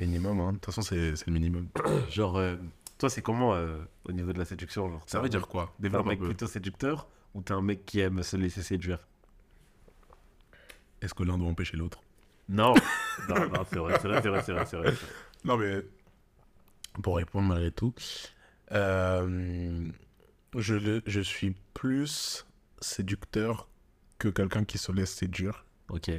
Minimum, 0.00 0.40
hein. 0.40 0.48
De 0.52 0.56
toute 0.56 0.66
façon, 0.66 0.82
c'est 0.82 1.16
c'est 1.16 1.26
le 1.26 1.32
minimum. 1.34 1.68
Genre, 2.10 2.36
euh, 2.38 2.56
toi, 2.98 3.10
c'est 3.10 3.20
comment 3.22 3.52
euh, 3.54 3.78
au 4.04 4.12
niveau 4.12 4.32
de 4.32 4.38
la 4.38 4.44
séduction 4.44 4.88
genre, 4.90 5.02
Ça 5.06 5.20
veut 5.20 5.28
dire 5.28 5.46
quoi? 5.48 5.74
Développe 5.78 6.06
un 6.06 6.10
mec 6.10 6.20
plutôt 6.20 6.46
séducteur 6.46 7.08
ou 7.38 7.42
t'es 7.42 7.52
un 7.54 7.62
mec 7.62 7.86
qui 7.86 8.00
aime 8.00 8.22
se 8.22 8.36
laisser 8.36 8.62
séduire 8.62 9.06
Est-ce 11.00 11.14
que 11.14 11.22
l'un 11.22 11.38
doit 11.38 11.48
empêcher 11.48 11.76
l'autre? 11.76 12.02
Non, 12.48 12.74
non, 13.28 13.48
non, 13.48 13.64
c'est 13.70 13.78
vrai, 13.78 13.98
c'est 14.00 14.08
vrai, 14.08 14.22
c'est 14.22 14.28
vrai, 14.28 14.42
c'est 14.42 14.52
vrai, 14.52 14.66
c'est 14.66 14.76
vrai. 14.76 14.94
Non, 15.44 15.56
mais 15.56 15.82
pour 17.02 17.16
répondre 17.16 17.48
malgré 17.48 17.70
tout, 17.70 17.94
euh, 18.72 19.88
je, 20.56 21.00
je 21.06 21.20
suis 21.20 21.54
plus 21.74 22.46
séducteur 22.80 23.68
que 24.18 24.28
quelqu'un 24.28 24.64
qui 24.64 24.78
se 24.78 24.90
laisse 24.92 25.14
séduire. 25.14 25.64
Ok, 25.90 26.10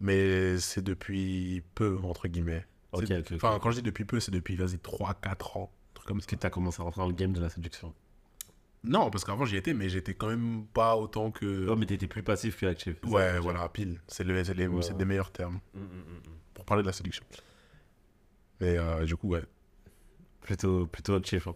Mais 0.00 0.58
c'est 0.58 0.82
depuis 0.82 1.62
peu, 1.74 1.98
entre 2.04 2.28
guillemets. 2.28 2.66
ok, 2.92 3.10
ok. 3.10 3.32
Enfin, 3.34 3.58
quand 3.60 3.70
je 3.70 3.76
dis 3.76 3.82
depuis 3.82 4.04
peu, 4.04 4.20
c'est 4.20 4.30
depuis, 4.30 4.56
vas-y, 4.56 4.76
3-4 4.78 5.58
ans. 5.58 5.70
un 5.72 5.94
truc 5.94 6.06
comme 6.06 6.20
ça. 6.20 6.26
Que 6.26 6.36
t'as 6.36 6.50
commencé 6.50 6.80
à 6.80 6.84
rentrer 6.84 7.00
dans 7.00 7.08
le 7.08 7.14
game 7.14 7.32
de 7.32 7.40
la 7.40 7.50
séduction 7.50 7.94
Non, 8.84 9.10
parce 9.10 9.24
qu'avant 9.24 9.44
j'y 9.44 9.56
étais, 9.56 9.74
mais 9.74 9.88
j'étais 9.88 10.14
quand 10.14 10.28
même 10.28 10.66
pas 10.72 10.96
autant 10.96 11.30
que. 11.30 11.66
Oh, 11.68 11.76
mais 11.76 11.84
t'étais 11.86 12.06
plus 12.06 12.22
passif 12.22 12.56
que 12.58 12.66
actif. 12.66 12.96
ça 13.02 13.08
ouais, 13.08 13.38
voilà, 13.40 13.68
pile. 13.68 14.00
C'est 14.06 14.24
le- 14.24 14.42
c'est 14.44 14.54
les- 14.54 14.66
Ouais, 14.68 14.92
des 14.94 15.04
meilleurs 15.04 15.32
termes 15.32 15.60
Mm, 15.74 15.80
mm, 15.80 15.82
mm, 15.84 16.20
pour 16.54 16.64
parler 16.64 16.82
de 16.82 16.86
la 16.88 16.92
séduction. 16.92 17.24
Mais 18.60 18.78
euh, 18.78 19.04
du 19.04 19.16
coup, 19.16 19.28
ouais. 19.28 19.42
Plutôt, 20.40 20.86
plutôt 20.86 21.22
chief. 21.22 21.46
Hein. 21.48 21.54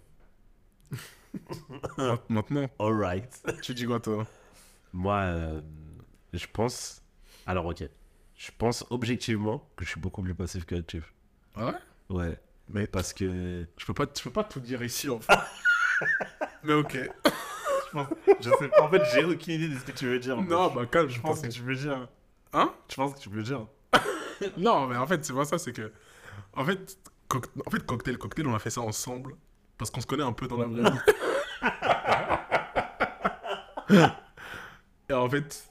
Ma- 1.96 2.18
Maintenant, 2.28 2.68
Alright. 2.78 3.42
tu 3.62 3.72
dis 3.74 3.86
quoi 3.86 4.00
toi? 4.00 4.26
Moi, 4.92 5.16
euh, 5.20 5.60
je 6.32 6.46
pense. 6.52 7.02
Alors, 7.46 7.66
ok. 7.66 7.84
Je 8.36 8.50
pense 8.58 8.84
objectivement 8.90 9.70
que 9.76 9.84
je 9.84 9.90
suis 9.90 10.00
beaucoup 10.00 10.22
plus 10.22 10.34
passif 10.34 10.64
que 10.64 10.74
actif. 10.74 11.14
Ah 11.54 11.66
ouais? 11.66 11.74
Ouais. 12.16 12.38
Mais 12.68 12.86
Parce 12.86 13.12
que. 13.12 13.66
je 13.76 13.86
peux 13.86 13.94
pas, 13.94 14.06
je 14.16 14.22
peux 14.22 14.30
pas 14.32 14.44
tout 14.44 14.60
dire 14.60 14.82
ici 14.82 15.08
en 15.08 15.20
fait. 15.20 15.32
mais 16.62 16.74
ok. 16.74 16.98
Je 18.40 18.50
sais 18.50 18.68
pas. 18.68 18.82
En 18.82 18.88
fait, 18.88 19.02
j'ai 19.12 19.24
aucune 19.24 19.54
idée 19.54 19.68
de 19.68 19.78
ce 19.78 19.84
que 19.84 19.92
tu 19.92 20.06
veux 20.06 20.18
dire. 20.18 20.36
Non, 20.40 20.70
bah 20.70 20.86
calme, 20.86 21.08
je 21.08 21.16
je 21.16 21.20
pense. 21.20 21.40
pense 21.40 21.48
que 21.48 21.52
tu 21.52 21.60
veux 21.62 21.74
dire. 21.74 22.08
Hein? 22.54 22.72
Je 22.88 22.94
pense 22.96 23.14
que 23.14 23.18
tu 23.20 23.28
veux 23.28 23.42
dire. 23.42 23.66
Non, 24.56 24.86
mais 24.88 24.96
en 24.96 25.06
fait, 25.06 25.24
c'est 25.24 25.32
pas 25.34 25.44
ça, 25.44 25.56
c'est 25.58 25.72
que. 25.72 25.92
En 26.54 26.64
fait, 26.64 26.98
coc- 27.30 27.46
en 27.64 27.70
fait, 27.70 27.84
cocktail, 27.86 28.18
cocktail, 28.18 28.46
on 28.48 28.54
a 28.54 28.58
fait 28.58 28.70
ça 28.70 28.80
ensemble 28.80 29.36
parce 29.78 29.90
qu'on 29.90 30.00
se 30.00 30.06
connaît 30.06 30.24
un 30.24 30.32
peu 30.32 30.48
dans 30.48 30.56
la 30.56 30.66
vraie 30.66 30.90
vie. 30.90 30.98
Et 35.08 35.12
en 35.12 35.28
fait, 35.28 35.64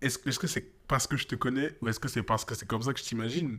est-ce 0.00 0.18
que 0.18 0.28
est-ce 0.28 0.38
que 0.38 0.46
c'est 0.46 0.64
parce 0.86 1.06
que 1.06 1.16
je 1.16 1.26
te 1.26 1.34
connais 1.34 1.76
ou 1.80 1.88
est-ce 1.88 1.98
que 1.98 2.08
c'est 2.08 2.22
parce 2.22 2.44
que 2.44 2.54
c'est 2.54 2.66
comme 2.66 2.82
ça 2.82 2.92
que 2.92 2.98
je 3.00 3.04
t'imagine? 3.04 3.58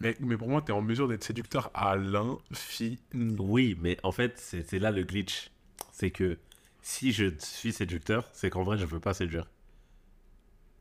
Mais, 0.00 0.16
mais 0.20 0.36
pour 0.36 0.48
moi, 0.48 0.62
t'es 0.62 0.72
en 0.72 0.80
mesure 0.82 1.08
d'être 1.08 1.24
séducteur 1.24 1.70
à 1.74 1.96
l'infini. 1.96 2.98
Oui, 3.14 3.76
mais 3.80 3.96
en 4.02 4.12
fait, 4.12 4.38
c'est 4.38 4.78
là 4.78 4.90
le 4.90 5.02
glitch. 5.04 5.50
C'est 5.92 6.10
que 6.10 6.38
si 6.82 7.12
je 7.12 7.32
suis 7.38 7.72
séducteur, 7.72 8.28
c'est 8.32 8.50
qu'en 8.50 8.62
vrai, 8.62 8.78
je 8.78 8.86
veux 8.86 9.00
pas 9.00 9.14
séduire. 9.14 9.46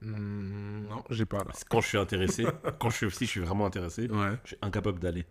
Hmm, 0.01 0.85
non, 0.87 1.03
j'ai 1.09 1.25
pas 1.25 1.39
là. 1.39 1.51
Quand 1.69 1.81
je 1.81 1.87
suis 1.87 1.97
intéressé, 1.97 2.45
quand 2.79 2.89
je 2.91 2.97
suis, 2.97 3.11
si 3.11 3.25
je 3.25 3.31
suis 3.31 3.39
vraiment 3.41 3.65
intéressé, 3.65 4.07
Ouais. 4.09 4.37
je 4.43 4.49
suis 4.49 4.57
incapable 4.61 4.99
d'aller. 4.99 5.25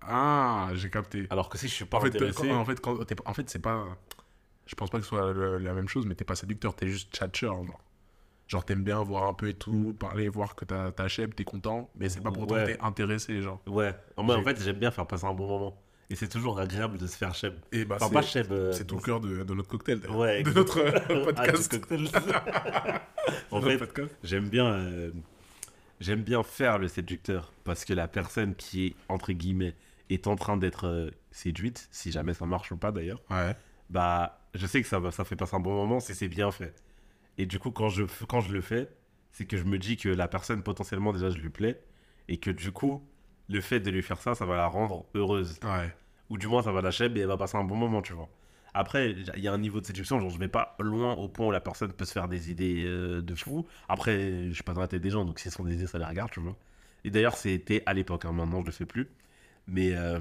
Ah, 0.00 0.70
j'ai 0.74 0.90
capté. 0.90 1.26
Alors 1.30 1.48
que 1.48 1.58
si 1.58 1.68
je 1.68 1.74
suis 1.74 1.84
pas 1.84 1.98
En 1.98 2.00
fait, 2.00 2.08
intéressé, 2.08 2.48
quand- 2.48 2.56
en 2.60 2.64
fait, 2.64 2.80
quand 2.80 2.98
en 3.26 3.34
fait, 3.34 3.48
c'est 3.48 3.58
pas. 3.60 3.86
Je 4.66 4.74
pense 4.74 4.90
pas 4.90 4.98
que 4.98 5.04
ce 5.04 5.08
soit 5.08 5.32
le- 5.32 5.58
la 5.58 5.72
même 5.72 5.88
chose, 5.88 6.04
mais 6.06 6.14
t'es 6.14 6.24
pas 6.24 6.34
séducteur, 6.34 6.74
t'es 6.74 6.88
juste 6.88 7.14
tchatcheur. 7.14 7.64
Genre, 7.64 7.80
genre 8.48 8.64
t'aimes 8.64 8.82
bien 8.82 9.00
voir 9.02 9.24
un 9.28 9.34
peu 9.34 9.48
et 9.48 9.54
tout, 9.54 9.94
parler, 9.98 10.28
voir 10.28 10.56
que 10.56 10.64
t'as 10.64 10.90
ta 10.90 11.06
chèvre, 11.06 11.32
t'es 11.34 11.44
content, 11.44 11.88
mais 11.94 12.08
c'est 12.08 12.20
pas 12.22 12.32
pour 12.32 12.50
Ouais. 12.50 12.64
que 12.64 12.72
t'es 12.72 12.80
intéressé, 12.80 13.40
genre. 13.42 13.60
ouais. 13.68 13.94
Moi, 14.16 14.36
en 14.36 14.42
fait, 14.42 14.60
j'aime 14.60 14.78
bien 14.78 14.90
faire 14.90 15.06
passer 15.06 15.26
un 15.26 15.34
bon 15.34 15.46
moment. 15.46 15.80
Et 16.10 16.16
c'est 16.16 16.28
toujours 16.28 16.58
agréable 16.58 16.96
de 16.96 17.06
se 17.06 17.16
faire 17.18 17.34
cheb. 17.34 17.52
Et 17.70 17.84
bah, 17.84 17.98
Enfin, 18.00 18.08
pas 18.08 18.22
cheb. 18.22 18.50
euh, 18.50 18.72
c'est 18.72 18.86
tout 18.86 18.96
le 18.96 19.02
cœur 19.02 19.20
de, 19.20 19.42
de 19.44 19.54
notre 19.54 19.68
cocktail. 19.68 20.00
Ouais, 20.10 20.42
de 20.42 20.48
exact. 20.48 20.56
notre 20.56 20.78
euh, 20.80 20.92
Ah, 21.36 21.44
podcast. 21.44 21.70
cocktail. 21.70 22.08
en 23.50 23.60
fait, 23.60 23.78
j'aime 24.24 24.48
bien, 24.48 24.66
euh, 24.72 25.10
j'aime 26.00 26.22
bien 26.22 26.42
faire 26.42 26.78
le 26.78 26.88
séducteur 26.88 27.52
parce 27.64 27.84
que 27.84 27.92
la 27.92 28.08
personne 28.08 28.54
qui 28.54 28.86
est 28.86 28.94
entre 29.10 29.32
guillemets 29.32 29.74
est 30.10 30.26
en 30.26 30.36
train 30.36 30.56
d'être 30.56 30.86
euh, 30.86 31.10
séduite, 31.30 31.88
si 31.90 32.10
jamais 32.10 32.32
ça 32.32 32.46
marche 32.46 32.72
ou 32.72 32.78
pas 32.78 32.90
d'ailleurs, 32.92 33.20
Ouais. 33.30 33.54
bah 33.90 34.40
je 34.54 34.66
sais 34.66 34.80
que 34.80 34.88
ça 34.88 34.98
ça 35.10 35.24
fait 35.24 35.36
passer 35.36 35.56
un 35.56 35.60
bon 35.60 35.74
moment 35.74 36.00
si 36.00 36.14
c'est 36.14 36.28
bien 36.28 36.50
fait. 36.50 36.74
Et 37.38 37.46
du 37.46 37.58
coup, 37.58 37.70
quand 37.70 37.88
je 37.88 38.04
quand 38.28 38.40
je 38.40 38.52
le 38.52 38.60
fais, 38.60 38.88
c'est 39.32 39.46
que 39.46 39.56
je 39.56 39.64
me 39.64 39.78
dis 39.78 39.96
que 39.96 40.08
la 40.08 40.28
personne 40.28 40.62
potentiellement 40.62 41.12
déjà 41.12 41.30
je 41.30 41.38
lui 41.38 41.50
plais 41.50 41.80
et 42.28 42.38
que 42.38 42.50
du 42.50 42.72
coup 42.72 43.02
le 43.48 43.60
fait 43.60 43.80
de 43.80 43.90
lui 43.90 44.02
faire 44.02 44.18
ça, 44.20 44.34
ça 44.34 44.44
va 44.44 44.56
la 44.56 44.66
rendre 44.66 45.06
heureuse 45.14 45.58
Ouais. 45.64 45.94
ou 46.30 46.36
du 46.38 46.46
moins 46.48 46.62
ça 46.62 46.72
va 46.72 46.90
chèvre 46.90 47.16
et 47.16 47.20
elle 47.20 47.26
va 47.28 47.36
passer 47.38 47.56
un 47.56 47.64
bon 47.64 47.76
moment, 47.76 48.02
tu 48.02 48.12
vois. 48.12 48.28
Après, 48.74 49.12
il 49.12 49.42
y 49.42 49.48
a 49.48 49.52
un 49.52 49.58
niveau 49.58 49.80
de 49.80 49.86
séduction, 49.86 50.20
genre 50.20 50.28
je 50.30 50.38
vais 50.38 50.48
pas 50.48 50.76
loin 50.80 51.14
au 51.14 51.28
point 51.28 51.46
où 51.46 51.50
la 51.50 51.60
personne 51.60 51.92
peut 51.92 52.04
se 52.04 52.12
faire 52.12 52.28
des 52.28 52.50
idées 52.50 52.84
euh, 52.84 53.22
de 53.22 53.34
fou. 53.34 53.66
Après, 53.88 54.48
je 54.48 54.52
suis 54.52 54.62
pas 54.62 54.74
dans 54.74 54.82
la 54.82 54.88
tête 54.88 55.00
des 55.02 55.10
gens, 55.10 55.24
donc 55.24 55.38
si 55.38 55.48
ce 55.50 55.56
sont 55.56 55.64
des 55.64 55.74
idées, 55.74 55.86
ça 55.86 55.98
les 55.98 56.04
regarde, 56.04 56.30
tu 56.30 56.40
vois. 56.40 56.54
Et 57.04 57.10
d'ailleurs, 57.10 57.36
c'était 57.36 57.82
à 57.86 57.94
l'époque, 57.94 58.24
hein, 58.26 58.32
maintenant 58.32 58.60
je 58.60 58.66
le 58.66 58.72
fais 58.72 58.84
plus. 58.86 59.08
Mais, 59.66 59.92
euh, 59.94 60.20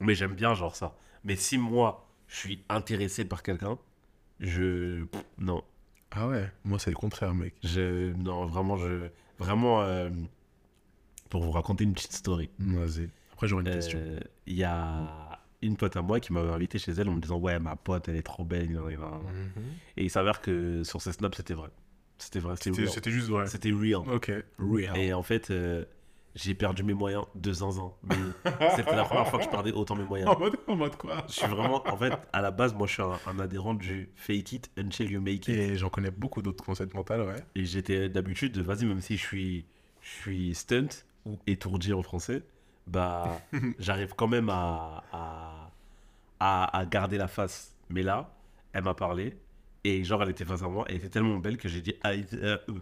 mais 0.00 0.14
j'aime 0.14 0.34
bien 0.34 0.54
genre 0.54 0.74
ça. 0.74 0.96
Mais 1.24 1.36
si 1.36 1.56
moi, 1.58 2.08
je 2.26 2.36
suis 2.36 2.64
intéressé 2.68 3.24
par 3.24 3.42
quelqu'un, 3.44 3.78
je... 4.40 5.04
pff, 5.04 5.22
Non. 5.38 5.62
Ah 6.14 6.28
ouais. 6.28 6.50
Moi, 6.64 6.78
c'est 6.78 6.90
le 6.90 6.96
contraire, 6.96 7.34
mec. 7.34 7.54
Je... 7.62 8.12
Non, 8.14 8.46
vraiment, 8.46 8.76
je... 8.76 9.08
Vraiment, 9.38 9.82
euh, 9.82 10.10
pour 11.30 11.42
vous 11.42 11.50
raconter 11.50 11.84
une 11.84 11.94
petite 11.94 12.12
story. 12.12 12.50
Vas-y. 12.58 13.08
Après, 13.32 13.46
j'aurais 13.48 13.62
une 13.64 13.70
question. 13.72 13.98
Euh, 14.00 14.20
Il 14.46 14.54
y 14.56 14.64
a 14.64 15.40
une 15.62 15.76
pote 15.76 15.96
à 15.96 16.02
moi 16.02 16.20
qui 16.20 16.32
m'avait 16.32 16.50
invité 16.52 16.78
chez 16.78 16.92
elle 16.92 17.08
en 17.08 17.14
me 17.14 17.20
disant 17.20 17.38
Ouais, 17.38 17.58
ma 17.58 17.76
pote, 17.76 18.08
elle 18.08 18.16
est 18.16 18.22
trop 18.22 18.44
belle. 18.44 18.70
nan. 18.70 18.82
Et 19.96 20.04
il 20.04 20.10
s'avère 20.10 20.40
que 20.40 20.84
sur 20.84 21.00
ses 21.00 21.12
snaps, 21.12 21.36
c'était 21.36 21.54
vrai. 21.54 21.68
C'était 22.18 22.38
vrai, 22.40 22.54
c'était 22.56 22.70
C'était 22.70 22.82
real. 22.82 22.92
c'était 22.92 23.10
juste 23.10 23.28
vrai. 23.28 23.46
C'était 23.46 23.72
real. 23.72 24.02
Ok. 24.08 24.30
Real. 24.58 24.96
Et 24.96 25.12
en 25.12 25.22
fait, 25.22 25.50
euh, 25.50 25.84
j'ai 26.34 26.54
perdu 26.54 26.82
mes 26.82 26.94
moyens 26.94 27.24
de 27.34 27.52
zinzin. 27.52 27.92
Mais 28.04 28.16
c'était 28.76 28.96
la 28.96 29.04
première 29.04 29.28
fois 29.28 29.38
que 29.38 29.44
je 29.44 29.50
perdais 29.50 29.72
autant 29.72 29.94
mes 29.94 30.04
moyens. 30.04 30.30
En 30.30 30.38
mode, 30.38 30.56
en 30.66 30.76
mode 30.76 30.96
quoi 30.96 31.24
Je 31.28 31.32
suis 31.32 31.46
vraiment, 31.46 31.82
en 31.86 31.96
fait, 31.96 32.12
à 32.32 32.40
la 32.40 32.50
base, 32.50 32.74
moi, 32.74 32.86
je 32.86 32.94
suis 32.94 33.02
un, 33.02 33.18
un 33.26 33.38
adhérent 33.38 33.74
du 33.74 34.10
fake 34.16 34.52
it 34.52 34.70
until 34.78 35.10
you 35.10 35.20
make 35.20 35.48
it. 35.48 35.50
Et 35.50 35.76
j'en 35.76 35.88
connais 35.90 36.10
beaucoup 36.10 36.42
d'autres 36.42 36.64
concepts 36.64 36.94
mentaux, 36.94 37.14
ouais. 37.14 37.44
Et 37.54 37.64
j'étais 37.64 38.08
d'habitude, 38.08 38.56
vas-y, 38.58 38.86
même 38.86 39.00
si 39.00 39.16
je 39.16 39.22
suis, 39.22 39.66
je 40.00 40.10
suis 40.10 40.54
stunt 40.54 40.88
ou 41.26 41.38
étourdi 41.46 41.92
en 41.92 42.02
français, 42.02 42.42
bah, 42.86 43.40
j'arrive 43.78 44.14
quand 44.16 44.28
même 44.28 44.48
à, 44.48 45.04
à, 45.12 45.70
à, 46.40 46.78
à 46.78 46.86
garder 46.86 47.18
la 47.18 47.28
face. 47.28 47.76
Mais 47.90 48.02
là, 48.02 48.34
elle 48.72 48.84
m'a 48.84 48.94
parlé 48.94 49.36
et 49.84 50.04
genre, 50.04 50.22
elle 50.22 50.30
était 50.30 50.44
face 50.44 50.62
à 50.62 50.68
moi 50.68 50.84
et 50.88 50.92
elle 50.92 50.98
était 50.98 51.08
tellement 51.08 51.38
belle 51.38 51.56
que 51.56 51.68
j'ai 51.68 51.80
dit 51.80 51.94
aïe, 52.02 52.24
euh, 52.34 52.56
euh. 52.68 52.74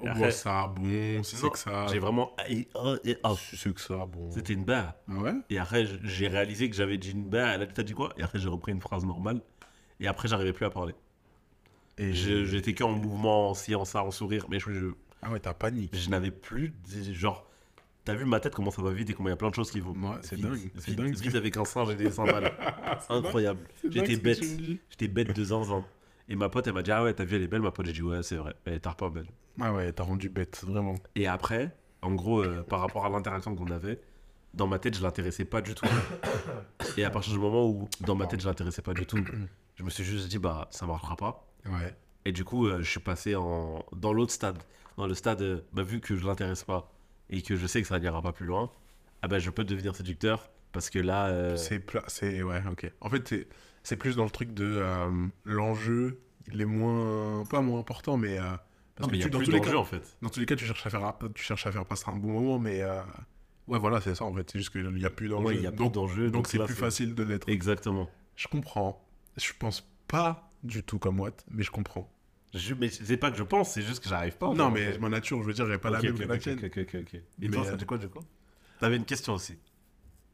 Oh, 0.00 0.06
bah, 0.18 0.30
ça, 0.30 0.66
bon, 0.74 1.22
c'est 1.22 1.48
que 1.50 1.58
ça. 1.58 1.86
J'ai 1.88 1.98
vraiment 1.98 2.34
c'est 3.36 3.72
que 3.74 3.80
ça, 3.80 4.06
bon. 4.06 4.30
C'était 4.30 4.52
une 4.54 4.64
barre. 4.64 4.94
Ah 5.08 5.18
ouais? 5.18 5.34
Et 5.50 5.58
après, 5.58 5.86
j'ai 6.02 6.28
réalisé 6.28 6.68
que 6.68 6.74
j'avais 6.76 6.98
dit 6.98 7.12
une 7.12 7.28
barre. 7.28 7.50
Elle 7.50 7.62
a 7.62 7.66
dit, 7.82 7.92
quoi? 7.92 8.12
Et 8.16 8.22
après, 8.22 8.38
j'ai 8.38 8.48
repris 8.48 8.72
une 8.72 8.80
phrase 8.80 9.04
normale. 9.04 9.40
Et 10.00 10.08
après, 10.08 10.26
j'arrivais 10.28 10.52
plus 10.52 10.66
à 10.66 10.70
parler. 10.70 10.94
Et 11.98 12.12
J'étais 12.14 12.74
qu'en 12.74 12.92
mouvement, 12.92 13.50
en 13.50 13.54
si, 13.54 13.74
en 13.74 13.84
ça, 13.84 14.02
en 14.02 14.10
sourire. 14.10 14.46
Mais 14.48 14.58
je, 14.58 14.72
je, 14.72 14.86
Ah 15.20 15.30
ouais, 15.30 15.38
t'as 15.40 15.54
panique. 15.54 15.94
je 15.96 16.08
n'avais 16.10 16.30
plus 16.32 16.72
genre 17.12 17.46
t'as 18.04 18.14
vu 18.14 18.24
ma 18.24 18.40
tête 18.40 18.52
comment 18.52 18.72
ça 18.72 18.82
va 18.82 18.90
vite 18.90 19.10
et 19.10 19.14
comment 19.14 19.28
il 19.28 19.30
y 19.30 19.34
a 19.34 19.36
plein 19.36 19.50
de 19.50 19.54
choses 19.54 19.70
qui 19.70 19.78
vont 19.78 19.92
Ouais, 19.92 20.16
c'est 20.22 20.36
dingue, 20.40 20.72
c'est 20.76 20.96
dingue. 20.96 21.14
vite 21.14 21.36
avec 21.36 21.56
un 21.56 21.64
singe 21.64 21.88
et 21.90 21.94
des 21.94 22.10
cymbales 22.10 22.50
incroyable 23.08 23.60
j'étais 23.88 24.16
bête 24.16 24.42
j'étais 24.90 25.06
bête 25.06 25.32
de 25.36 25.44
zinzin 25.44 25.84
et 26.28 26.34
ma 26.34 26.48
pote 26.48 26.66
elle 26.66 26.72
m'a 26.72 26.82
dit 26.82 26.90
ah 26.90 27.04
ouais 27.04 27.14
t'as 27.14 27.22
vu 27.22 27.36
elle 27.36 27.42
est 27.42 27.46
belle 27.46 27.62
ma 27.62 27.70
pote 27.70 27.86
j'ai 27.86 27.92
dit 27.92 28.02
ouais 28.02 28.24
c'est 28.24 28.34
vrai 28.34 28.54
elle 28.64 28.72
est 28.74 28.80
tard 28.80 28.96
pas 28.96 29.08
belle 29.08 29.28
Ah 29.60 29.72
ouais, 29.72 29.92
t'as 29.92 30.02
rendu 30.04 30.28
bête, 30.28 30.64
vraiment. 30.66 30.94
et 31.14 31.26
après 31.26 31.74
en 32.00 32.12
gros 32.14 32.42
euh, 32.42 32.62
par 32.62 32.80
rapport 32.80 33.04
à 33.06 33.08
l'interaction 33.10 33.54
qu'on 33.54 33.70
avait 33.70 34.00
dans 34.54 34.66
ma 34.66 34.78
tête 34.78 34.96
je 34.96 35.02
l'intéressais 35.02 35.44
pas 35.44 35.60
du 35.60 35.74
tout 35.74 35.86
et 36.96 37.04
à 37.04 37.10
partir 37.10 37.32
du 37.32 37.38
moment 37.38 37.66
où 37.68 37.88
dans 38.00 38.14
ma 38.14 38.26
tête 38.26 38.40
je 38.40 38.46
l'intéressais 38.48 38.82
pas 38.82 38.94
du 38.94 39.06
tout 39.06 39.18
je 39.76 39.82
me 39.84 39.90
suis 39.90 40.04
juste 40.04 40.28
dit 40.28 40.38
bah 40.38 40.68
ça 40.70 40.86
marchera 40.86 41.16
pas 41.16 41.46
Ouais. 41.66 41.94
Et 42.24 42.32
du 42.32 42.44
coup, 42.44 42.66
euh, 42.66 42.78
je 42.82 42.90
suis 42.90 42.98
passé 43.00 43.36
en... 43.36 43.84
dans 43.92 44.12
l'autre 44.12 44.32
stade. 44.32 44.58
Dans 44.96 45.06
le 45.06 45.14
stade, 45.14 45.42
euh, 45.42 45.60
bah, 45.72 45.84
vu 45.84 46.00
que 46.00 46.16
je 46.16 46.24
l'intéresse 46.26 46.64
pas 46.64 46.92
et 47.30 47.40
que 47.40 47.54
je 47.54 47.66
sais 47.68 47.80
que 47.82 47.86
ça 47.88 48.00
n'ira 48.00 48.20
pas 48.20 48.32
plus 48.32 48.46
loin, 48.46 48.70
ah 49.22 49.28
ben 49.28 49.38
je 49.38 49.48
peux 49.50 49.62
devenir 49.64 49.94
séducteur 49.94 50.50
parce 50.72 50.90
que 50.90 50.98
là. 50.98 51.28
euh, 51.28 51.56
C'est 51.56 51.78
pla- 51.78 52.02
c'est 52.08 52.42
ouais, 52.42 52.62
ok. 52.70 52.90
En 53.00 53.08
fait, 53.10 53.26
c'est- 53.28 53.48
c'est 53.84 53.96
plus 53.96 54.16
dans 54.16 54.24
le 54.24 54.30
truc 54.30 54.54
de 54.54 54.82
l'enjeu, 55.44 56.20
il 56.52 56.60
est 56.60 56.64
moins 56.64 57.44
pas 57.44 57.60
moins 57.60 57.78
important, 57.80 58.16
mais 58.16 58.38
parce 58.94 59.06
non, 59.06 59.06
que 59.08 59.12
mais 59.12 59.18
il 59.18 59.20
y 59.20 59.22
a 59.22 59.26
tu- 59.26 59.30
dans 59.30 59.38
plus 59.38 59.44
tous 59.46 59.50
les 59.52 59.58
d'enjeu 59.58 59.70
cas, 59.72 59.76
en 59.78 59.84
fait. 59.84 60.16
dans 60.22 60.28
tous 60.28 60.40
les 60.40 60.46
cas, 60.46 60.56
tu 60.56 60.64
cherches 60.66 60.86
à 60.86 60.90
faire 60.90 61.14
tu 61.34 61.42
cherches 61.42 61.66
à 61.66 61.72
faire 61.72 61.84
passer 61.86 62.04
un 62.08 62.16
bon 62.16 62.32
moment, 62.32 62.58
mais 62.58 62.82
euh, 62.82 63.00
ouais, 63.68 63.78
voilà, 63.78 64.00
c'est 64.00 64.14
ça 64.14 64.24
en 64.24 64.34
fait. 64.34 64.50
C'est 64.50 64.58
juste 64.58 64.70
qu'il 64.70 64.98
y 64.98 65.04
a 65.06 65.10
plus 65.10 65.28
d'enjeu. 65.28 65.46
Ouais, 65.46 65.56
il 65.56 65.62
y 65.62 65.66
a 65.66 65.70
plus 65.72 65.78
donc 65.78 65.92
donc 66.32 66.46
c'est 66.46 66.58
plus 66.64 66.74
facile 66.74 67.14
de 67.14 67.22
l'être. 67.22 67.48
Exactement. 67.48 68.08
Je 68.36 68.48
comprends. 68.48 69.04
Je 69.36 69.52
pense 69.58 69.88
pas 70.08 70.50
du 70.62 70.82
tout 70.82 70.98
comme 70.98 71.20
Watt, 71.20 71.44
mais 71.50 71.62
je 71.62 71.70
comprends. 71.70 72.10
Je... 72.54 72.74
Mais 72.74 72.90
c'est 72.90 73.16
pas 73.16 73.30
que 73.30 73.38
je 73.38 73.42
pense, 73.42 73.72
c'est 73.72 73.82
juste 73.82 74.02
que 74.02 74.08
j'arrive 74.10 74.36
pas. 74.36 74.52
non, 74.52 74.70
mais 74.70 74.98
ma 74.98 75.08
nature, 75.08 75.40
je 75.42 75.46
veux 75.46 75.54
dire, 75.54 75.70
est 75.72 75.78
pas 75.78 75.90
la 75.90 76.02
même 76.02 76.12
ok, 76.14 76.18
que 76.20 76.24
la 76.24 76.34
ok, 76.34 76.40
tienne. 76.40 76.58
ok, 76.62 76.78
ok, 76.82 76.96
ok. 77.00 77.14
Et 77.14 77.22
Mais, 77.38 77.48
toi, 77.48 77.62
euh, 77.66 77.70
ça 77.70 77.76
dit 77.76 77.86
quoi, 77.86 77.96
du 77.98 78.08
coup? 78.08 78.20
T'avais 78.78 78.96
une 78.96 79.04
question 79.06 79.32
aussi. 79.34 79.58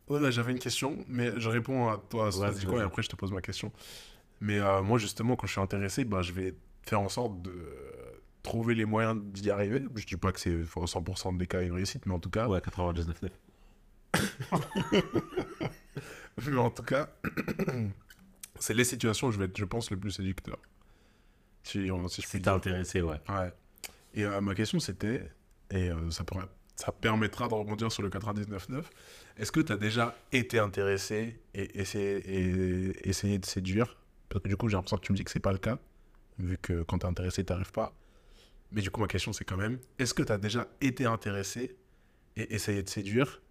Ouais, 0.08 0.18
là, 0.20 0.30
j'avais 0.30 0.52
une 0.52 0.58
question, 0.58 0.98
mais 1.06 1.32
je 1.38 1.48
réponds 1.48 1.88
à 1.88 1.98
toi, 1.98 2.32
ça 2.32 2.50
dit 2.50 2.64
quoi, 2.66 2.80
et 2.80 2.82
après 2.82 3.02
je 3.02 3.08
te 3.08 3.14
pose 3.16 3.30
ma 3.30 3.40
question. 3.42 3.70
Mais 4.40 4.58
euh, 4.58 4.82
moi, 4.82 4.98
justement, 4.98 5.36
quand 5.36 5.46
je 5.46 5.52
suis 5.52 5.60
intéressé, 5.60 6.04
bah, 6.04 6.22
je 6.22 6.32
vais 6.32 6.54
faire 6.82 7.00
en 7.00 7.08
sorte 7.08 7.42
de 7.42 7.50
euh, 7.50 7.87
trouver 8.42 8.74
les 8.74 8.84
moyens 8.84 9.20
d'y 9.22 9.50
arriver. 9.50 9.82
Je 9.94 10.06
dis 10.06 10.16
pas 10.16 10.32
que 10.32 10.40
c'est 10.40 10.62
faut 10.64 10.84
100% 10.84 11.36
des 11.36 11.46
cas 11.46 11.62
une 11.62 11.72
réussite, 11.72 12.06
mais 12.06 12.14
en 12.14 12.20
tout 12.20 12.30
cas, 12.30 12.48
Ouais, 12.48 12.60
99,9. 12.60 13.30
mais 16.50 16.56
en 16.56 16.70
tout 16.70 16.82
cas, 16.82 17.08
c'est 18.58 18.74
les 18.74 18.84
situations 18.84 19.28
où 19.28 19.32
je 19.32 19.38
vais 19.38 19.46
être, 19.46 19.56
je 19.56 19.64
pense, 19.64 19.90
le 19.90 19.96
plus 19.98 20.10
séducteur. 20.12 20.58
Si, 21.62 21.90
on- 21.90 22.08
si 22.08 22.22
je 22.22 22.26
Si 22.26 22.40
t'es 22.40 22.48
intéressé, 22.48 23.02
ouais. 23.02 23.20
Ouais. 23.28 23.52
Et 24.14 24.24
euh, 24.24 24.40
ma 24.40 24.54
question 24.54 24.80
c'était, 24.80 25.30
et 25.70 25.90
euh, 25.90 26.10
ça, 26.10 26.24
pourra- 26.24 26.48
ça 26.76 26.92
permettra 26.92 27.48
de 27.48 27.54
rebondir 27.54 27.92
sur 27.92 28.02
le 28.02 28.08
99.9, 28.08 28.84
est-ce 29.36 29.52
que 29.52 29.60
tu 29.60 29.72
as 29.72 29.76
déjà 29.76 30.16
été 30.32 30.58
intéressé 30.58 31.38
et 31.54 31.78
essayé, 31.78 32.16
et 32.26 33.08
essayé 33.08 33.38
de 33.38 33.44
séduire? 33.46 33.96
Parce 34.30 34.42
que 34.42 34.48
du 34.48 34.56
coup 34.56 34.68
j'ai 34.68 34.76
l'impression 34.76 34.96
que 34.96 35.02
tu 35.04 35.12
me 35.12 35.16
dis 35.16 35.24
que 35.24 35.30
c'est 35.30 35.40
pas 35.40 35.52
le 35.52 35.58
cas, 35.58 35.78
vu 36.38 36.56
que 36.58 36.82
quand 36.84 36.98
tu 37.00 37.06
es 37.06 37.08
intéressé, 37.08 37.44
tu 37.44 37.52
pas. 37.72 37.92
Mais 38.72 38.82
du 38.82 38.90
coup 38.90 39.00
ma 39.00 39.06
question 39.06 39.32
c'est 39.32 39.44
quand 39.44 39.56
même, 39.56 39.78
est-ce 39.98 40.14
que 40.14 40.22
tu 40.22 40.32
as 40.32 40.38
déjà 40.38 40.66
été 40.80 41.06
intéressé 41.06 41.76
et 42.36 42.54
essayé 42.54 42.82
de 42.82 42.88
séduire 42.88 43.42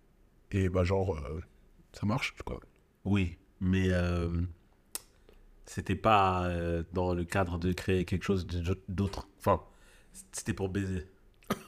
Et 0.51 0.69
bah 0.69 0.83
genre, 0.83 1.17
euh, 1.17 1.41
ça 1.93 2.05
marche 2.05 2.35
quoi. 2.45 2.59
Oui, 3.05 3.37
mais 3.59 3.87
euh, 3.91 4.29
c'était 5.65 5.95
pas 5.95 6.45
euh, 6.45 6.83
dans 6.93 7.13
le 7.13 7.23
cadre 7.23 7.57
de 7.57 7.73
créer 7.73 8.05
quelque 8.05 8.23
chose 8.23 8.47
d'autre. 8.87 9.27
Enfin, 9.39 9.61
c'était 10.31 10.53
pour 10.53 10.69
baiser. 10.69 11.05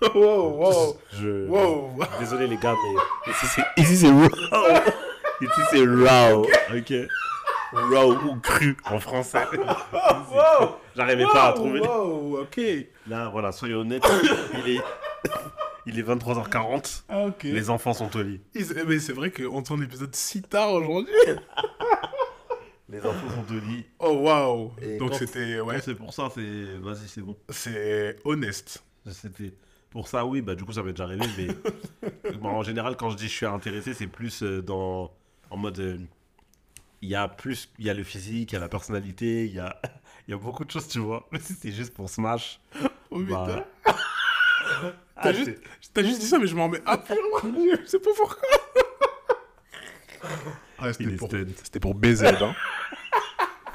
wow, 0.15 0.57
wow, 0.57 0.97
Je... 1.13 1.47
wow 1.47 1.91
Désolé 2.19 2.47
les 2.47 2.57
gars, 2.57 2.75
mais 2.75 3.31
ici 3.31 3.45
c'est 3.47 3.63
ici 3.81 3.97
c'est 3.97 4.11
raw. 4.11 4.27
ici 5.41 5.61
c'est 5.71 5.85
raw, 5.85 6.45
ok? 6.75 6.93
Raw 7.71 8.13
ou 8.13 8.39
cru 8.39 8.75
en 8.85 8.99
français. 8.99 9.45
J'arrivais 10.99 11.23
pas 11.25 11.47
à 11.49 11.53
trouver. 11.53 11.79
Wow, 11.79 12.41
ok. 12.41 12.59
Là, 13.07 13.29
voilà, 13.29 13.51
soyons 13.53 13.79
honnêtes, 13.79 14.03
il 14.65 14.75
est 14.75 14.81
il 15.85 15.97
est 15.97 16.03
23h40. 16.03 17.03
Ah, 17.09 17.25
ok. 17.27 17.43
Les 17.43 17.69
enfants 17.69 17.93
sont 17.93 18.13
au 18.17 18.21
lit. 18.21 18.41
Ils- 18.53 18.65
Mais 18.87 18.99
c'est 18.99 19.13
vrai 19.13 19.31
qu'on 19.31 19.61
tourne 19.63 19.81
l'épisode 19.81 20.13
si 20.15 20.41
tard 20.41 20.73
aujourd'hui. 20.73 21.13
Les 22.91 22.99
enfants 23.05 23.29
sont 23.29 23.55
au 23.55 23.59
lit. 23.59 23.85
Oh 23.99 24.13
waouh. 24.23 24.71
Donc 24.97 25.13
c'était 25.13 25.59
ouais, 25.61 25.79
c'est 25.79 25.93
pour 25.95 26.11
ça, 26.13 26.29
c'est 26.33 26.41
vas-y, 26.81 27.07
c'est 27.07 27.21
bon. 27.21 27.37
c'est 27.49 28.15
honnête. 28.25 28.83
C'était 29.11 29.53
pour 29.91 30.07
ça, 30.07 30.25
oui, 30.25 30.41
bah 30.41 30.55
du 30.55 30.65
coup 30.65 30.73
ça 30.73 30.81
m'est 30.83 30.91
déjà 30.91 31.03
arrivé, 31.03 31.25
mais 31.37 32.33
bon, 32.41 32.49
en 32.49 32.63
général 32.63 32.95
quand 32.97 33.11
je 33.11 33.15
dis 33.15 33.27
je 33.27 33.33
suis 33.35 33.45
intéressé, 33.45 33.93
c'est 33.93 34.07
plus 34.07 34.41
euh, 34.43 34.61
dans 34.61 35.11
en 35.51 35.57
mode 35.57 35.79
euh, 35.79 35.97
il 37.01 37.09
y 37.09 37.15
a 37.15 37.27
plus 37.27 37.69
il 37.79 37.85
y 37.85 37.89
a 37.89 37.93
le 37.93 38.03
physique, 38.03 38.51
il 38.51 38.55
y 38.55 38.57
a 38.57 38.61
la 38.61 38.69
personnalité, 38.69 39.45
il 39.45 39.53
y 39.53 39.59
a 39.59 39.79
il 40.27 40.31
y 40.31 40.33
a 40.33 40.37
beaucoup 40.37 40.65
de 40.65 40.71
choses, 40.71 40.87
tu 40.87 40.99
vois. 40.99 41.27
Mais 41.31 41.39
si 41.39 41.53
c'est 41.53 41.71
juste 41.71 41.93
pour 41.93 42.09
smash, 42.09 42.59
Oh 43.11 43.19
bah 43.21 43.65
putain. 43.83 43.95
ah, 45.15 45.21
T'as 45.23 45.33
juste, 45.33 45.51
t'as 45.93 46.03
juste 46.03 46.19
dit 46.21 46.27
ça, 46.27 46.37
mais 46.39 46.47
je 46.47 46.55
m'en 46.55 46.65
remets. 46.65 46.81
Ah 46.85 46.97
putain, 46.97 47.15
je 47.43 47.85
sais 47.85 47.99
pas 47.99 48.09
pourquoi. 48.15 48.37
Ah, 50.81 50.93
c'était 50.93 51.15
pour, 51.17 51.27
stun. 51.27 51.45
c'était 51.63 51.79
pour 51.79 51.93
BZ, 51.93 52.23
hein. 52.23 52.55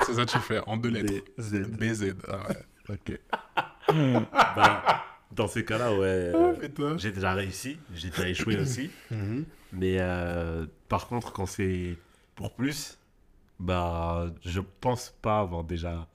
C'est 0.07 0.15
ça 0.15 0.25
que 0.25 0.31
tu 0.31 0.39
fais 0.39 0.61
en 0.67 0.77
deux 0.79 0.89
lettres. 0.91 1.25
c'est- 1.39 1.61
BZ. 1.69 2.15
Ah 2.29 2.39
ouais. 2.49 2.57
Ok. 2.89 3.21
bah, 4.33 5.05
dans 5.31 5.47
ces 5.47 5.65
cas-là, 5.65 5.93
ouais, 5.95 6.33
Ah, 6.35 6.53
euh, 6.81 6.99
j'ai 6.99 7.13
déjà 7.13 7.35
réussi, 7.35 7.79
j'ai 7.95 8.09
déjà 8.11 8.29
échoué 8.29 8.57
aussi, 8.59 8.91
mais 9.73 9.97
euh, 10.01 10.67
par 10.89 11.07
contre 11.09 11.33
quand 11.33 11.47
c'est 11.47 11.97
pour 12.37 12.55
plus, 12.55 12.99
bah 13.61 14.27
je 14.45 14.61
pense 14.61 15.15
pas 15.23 15.41
avoir 15.41 15.65
déjà. 15.65 16.09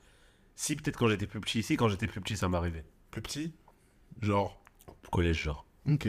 Si 0.56 0.76
peut-être 0.76 0.98
quand 0.98 1.08
j'étais 1.08 1.28
plus 1.28 1.40
petit, 1.40 1.64
si 1.64 1.78
quand 1.78 1.88
j'étais 1.88 2.08
plus 2.08 2.22
petit 2.22 2.36
ça 2.38 2.48
m'arrivait. 2.50 2.86
Plus 3.12 3.22
petit? 3.22 3.54
Genre? 4.22 4.62
Collège 5.12 5.44
genre. 5.44 5.66
Ok. 5.90 6.08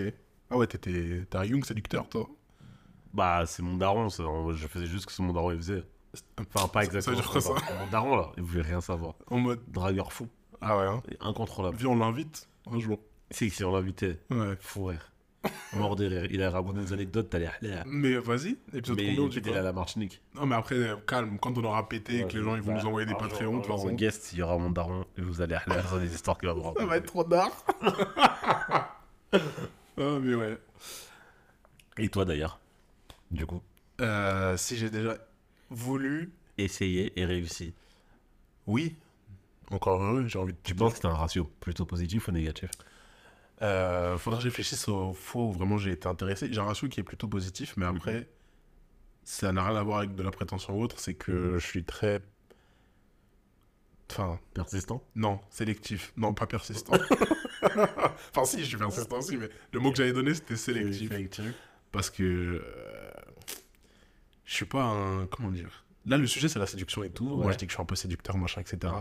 Ah 0.51 0.57
ouais, 0.57 0.67
t'étais, 0.67 1.25
t'es 1.31 1.37
un 1.37 1.45
young 1.45 1.65
séducteur, 1.65 2.09
toi? 2.09 2.29
Bah, 3.15 3.45
c'est 3.47 3.63
mon 3.63 3.77
daron, 3.77 4.09
ça. 4.09 4.25
Je 4.53 4.67
faisais 4.67 4.87
juste 4.87 5.09
ce 5.11 5.17
que 5.17 5.23
mon 5.23 5.33
daron 5.33 5.53
il 5.53 5.57
faisait. 5.59 5.85
Enfin, 6.39 6.67
pas 6.69 6.83
Ça- 6.85 7.01
ça 7.01 7.13
exactement. 7.13 7.17
veut 7.17 7.41
dire 7.41 7.43
quoi, 7.43 7.77
mon 7.79 7.87
daron- 7.91 8.17
là, 8.17 8.33
il 8.37 8.43
voulait 8.43 8.63
rien 8.63 8.81
savoir. 8.81 9.15
En 9.29 9.39
mode. 9.39 9.61
Dragueur 9.69 10.13
fou. 10.13 10.29
Ah 10.61 10.77
ouais, 10.77 10.85
hein? 10.87 11.03
Incontrôlable. 11.21 11.77
Viens, 11.77 11.91
on 11.91 11.97
l'invite 11.97 12.49
un 12.71 12.79
jour. 12.81 12.99
Si, 13.31 13.49
si 13.51 13.63
on 13.65 13.73
l'invitait, 13.73 14.19
Ouais. 14.31 14.57
fou 14.61 14.87
rire. 14.87 15.13
Mort 15.75 15.97
de 15.97 16.05
rire. 16.07 16.27
Il 16.31 16.43
a 16.43 16.51
raconté 16.51 16.81
des 16.81 16.93
anecdotes, 16.93 17.31
t'allais 17.31 17.49
là. 17.63 17.83
Mais 17.87 18.15
vas-y, 18.19 18.59
épisode 18.75 18.97
Mais 18.99 19.15
combien 19.17 19.41
quoi 19.41 19.57
à 19.57 19.63
la 19.63 19.73
Martinique. 19.73 20.21
Non, 20.35 20.45
mais 20.47 20.55
après, 20.57 20.75
euh, 20.75 20.97
calme, 21.07 21.39
quand 21.41 21.57
on 21.57 21.65
aura 21.65 21.89
pété 21.89 22.19
et 22.21 22.27
que 22.27 22.37
les 22.37 22.43
gens 22.45 22.57
ils 22.57 22.63
vont 22.63 22.75
Bah, 22.75 22.81
nous 22.83 22.87
envoyer 22.87 23.07
des 23.07 23.15
Patreons, 23.15 23.59
de 23.59 23.63
toute 23.63 23.73
façon. 23.73 23.91
guest, 23.93 24.33
il 24.33 24.41
y 24.41 24.43
aura 24.43 24.59
mon 24.59 24.71
daron, 24.71 25.07
et 25.17 25.23
vous 25.23 25.41
allez 25.41 25.55
aller 25.55 25.81
dans 25.91 25.99
des 25.99 26.13
histoires 26.15 26.37
qu'il 26.39 26.49
va 26.49 26.55
vous 26.55 26.61
Ça 26.63 26.69
raconter. 26.69 26.87
va 26.87 26.97
être 26.99 27.07
trop 27.07 27.25
tard. 27.25 27.51
ah, 29.33 29.39
mais 29.97 30.35
ouais. 30.35 30.59
Et 31.99 32.09
toi 32.09 32.25
d'ailleurs 32.25 32.61
Du 33.31 33.47
coup? 33.47 33.63
Euh, 34.01 34.57
si 34.57 34.77
j'ai 34.77 34.91
déjà 34.91 35.17
voulu. 35.71 36.33
Essayé 36.59 37.13
et 37.19 37.25
réussi. 37.25 37.73
Oui. 38.67 38.97
Encore 39.71 40.03
heureux, 40.03 40.27
j'ai 40.27 40.39
envie 40.39 40.53
de. 40.53 40.59
Tu 40.63 40.75
penses 40.75 40.95
que 40.95 41.01
t'as 41.01 41.09
un 41.11 41.15
ratio 41.15 41.51
plutôt 41.61 41.87
positif 41.87 42.29
ou 42.29 42.33
négatif? 42.33 42.71
Euh, 43.63 44.17
faudra 44.17 44.39
que 44.39 44.45
je 44.45 44.49
réfléchisse 44.49 44.89
aux 44.89 45.13
fois 45.13 45.43
où 45.43 45.53
vraiment 45.53 45.77
j'ai 45.77 45.93
été 45.93 46.09
intéressé. 46.09 46.49
J'ai 46.51 46.61
un 46.61 46.65
ratio 46.65 46.89
qui 46.89 47.01
est 47.01 47.05
plutôt 47.05 47.29
positif, 47.29 47.75
mais 47.77 47.87
après, 47.87 48.29
ça 49.25 49.53
n'a 49.53 49.65
rien 49.67 49.77
à 49.77 49.83
voir 49.83 49.99
avec 49.99 50.15
de 50.15 50.23
la 50.23 50.31
prétention 50.31 50.79
ou 50.79 50.83
autre. 50.83 50.99
C'est 50.99 51.15
que 51.15 51.59
je 51.59 51.67
suis 51.67 51.85
très. 51.85 52.21
Enfin, 54.11 54.41
Persistant? 54.55 55.05
Non, 55.15 55.41
sélectif. 55.51 56.13
Non, 56.17 56.35
pas 56.35 56.47
persistant. 56.47 56.95
enfin, 57.63 58.45
si, 58.45 58.61
je 58.61 58.65
suis 58.65 58.77
persistant 58.77 59.19
aussi, 59.19 59.37
mais 59.37 59.49
le 59.73 59.81
mot 59.81 59.91
que 59.91 59.99
j'avais 59.99 60.13
donné 60.13 60.35
c'était 60.35 60.57
sélectif. 60.57 61.11
Parce 61.93 62.11
que. 62.11 62.23
euh, 62.23 63.11
je 64.45 64.55
suis 64.55 64.65
pas 64.65 64.83
un. 64.83 65.27
Comment 65.27 65.51
dire? 65.51 65.85
Là, 66.07 66.17
le 66.17 66.27
sujet, 66.27 66.49
c'est 66.49 66.59
la 66.59 66.67
séduction 66.67 67.05
et 67.05 67.11
tout. 67.11 67.29
Moi, 67.37 67.53
je 67.53 67.59
dis 67.59 67.67
que 67.67 67.71
je 67.73 67.77
suis 67.77 67.83
un 67.83 67.87
peu 67.87 67.95
séducteur, 67.95 68.37
machin, 68.37 68.63
etc. 68.63 68.93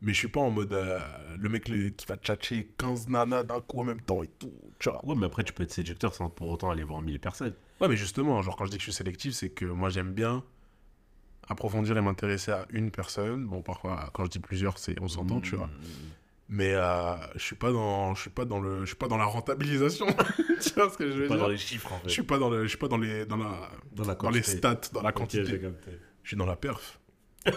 Mais 0.00 0.12
je 0.12 0.18
suis 0.18 0.28
pas 0.28 0.40
en 0.40 0.50
mode. 0.50 0.72
euh, 0.72 0.98
le 1.38 1.48
mec 1.48 1.68
le- 1.68 1.88
qui 1.90 2.06
va 2.06 2.16
tchatcher 2.16 2.72
15 2.78 3.08
nanas 3.08 3.42
d'un 3.42 3.60
coup 3.60 3.80
en 3.80 3.84
même 3.84 4.00
temps 4.00 4.22
et 4.22 4.28
tout. 4.28 4.52
Tu 4.78 4.88
vois 4.90 5.04
Ouais, 5.04 5.14
mais 5.16 5.26
après, 5.26 5.42
tu 5.44 5.52
peux 5.52 5.64
être 5.64 5.72
séducteur 5.72 6.14
sans 6.14 6.30
pour 6.30 6.48
autant 6.50 6.70
aller 6.70 6.84
voir 6.84 7.00
1000 7.02 7.18
personnes. 7.18 7.54
Ouais, 7.80 7.88
mais 7.88 7.96
justement, 7.96 8.40
genre 8.42 8.56
quand 8.56 8.64
je 8.66 8.70
dis 8.70 8.76
que 8.76 8.82
je 8.84 8.90
suis 8.90 8.96
sélectif, 8.96 9.32
c'est 9.34 9.50
que 9.50 9.64
moi 9.64 9.88
j'aime 9.90 10.12
bien 10.12 10.44
approfondir 11.48 11.96
et 11.96 12.00
m'intéresser 12.00 12.52
à 12.52 12.66
une 12.70 12.90
personne. 12.90 13.46
Bon, 13.46 13.62
parfois, 13.62 14.10
quand 14.12 14.24
je 14.26 14.30
dis 14.30 14.38
plusieurs, 14.38 14.78
c'est 14.78 15.00
on 15.00 15.08
s'entend, 15.08 15.40
tu 15.40 15.56
vois. 15.56 15.70
Mais 16.50 16.72
euh, 16.74 17.14
je 17.34 17.40
suis 17.42 17.56
pas 17.56 17.72
dans, 17.72 18.14
je 18.14 18.20
suis 18.22 18.30
pas 18.30 18.44
dans 18.46 18.58
le, 18.60 18.80
je 18.80 18.86
suis 18.86 18.96
pas 18.96 19.08
dans 19.08 19.18
la 19.18 19.24
rentabilisation. 19.26 20.06
tu 20.62 20.70
vois 20.74 20.88
ce 20.90 20.96
que 20.96 21.10
je 21.10 21.16
veux 21.22 21.26
Pas 21.28 21.34
dire? 21.34 21.44
dans 21.44 21.48
les 21.50 21.58
chiffres, 21.58 21.92
en 21.92 21.98
fait. 21.98 22.08
Je 22.08 22.12
suis 22.14 22.22
pas 22.22 22.38
dans 22.38 22.48
le, 22.48 22.62
je 22.62 22.68
suis 22.68 22.78
pas 22.78 22.88
dans 22.88 22.96
les, 22.98 23.26
dans 23.26 23.36
la, 23.36 23.70
dans 23.92 24.04
la 24.04 24.14
dans 24.14 24.30
les 24.30 24.42
stats, 24.42 24.80
dans 24.92 25.02
la 25.02 25.12
quantité. 25.12 25.60
je 26.22 26.28
suis 26.28 26.36
dans 26.36 26.46
la 26.46 26.56
perf. 26.56 27.00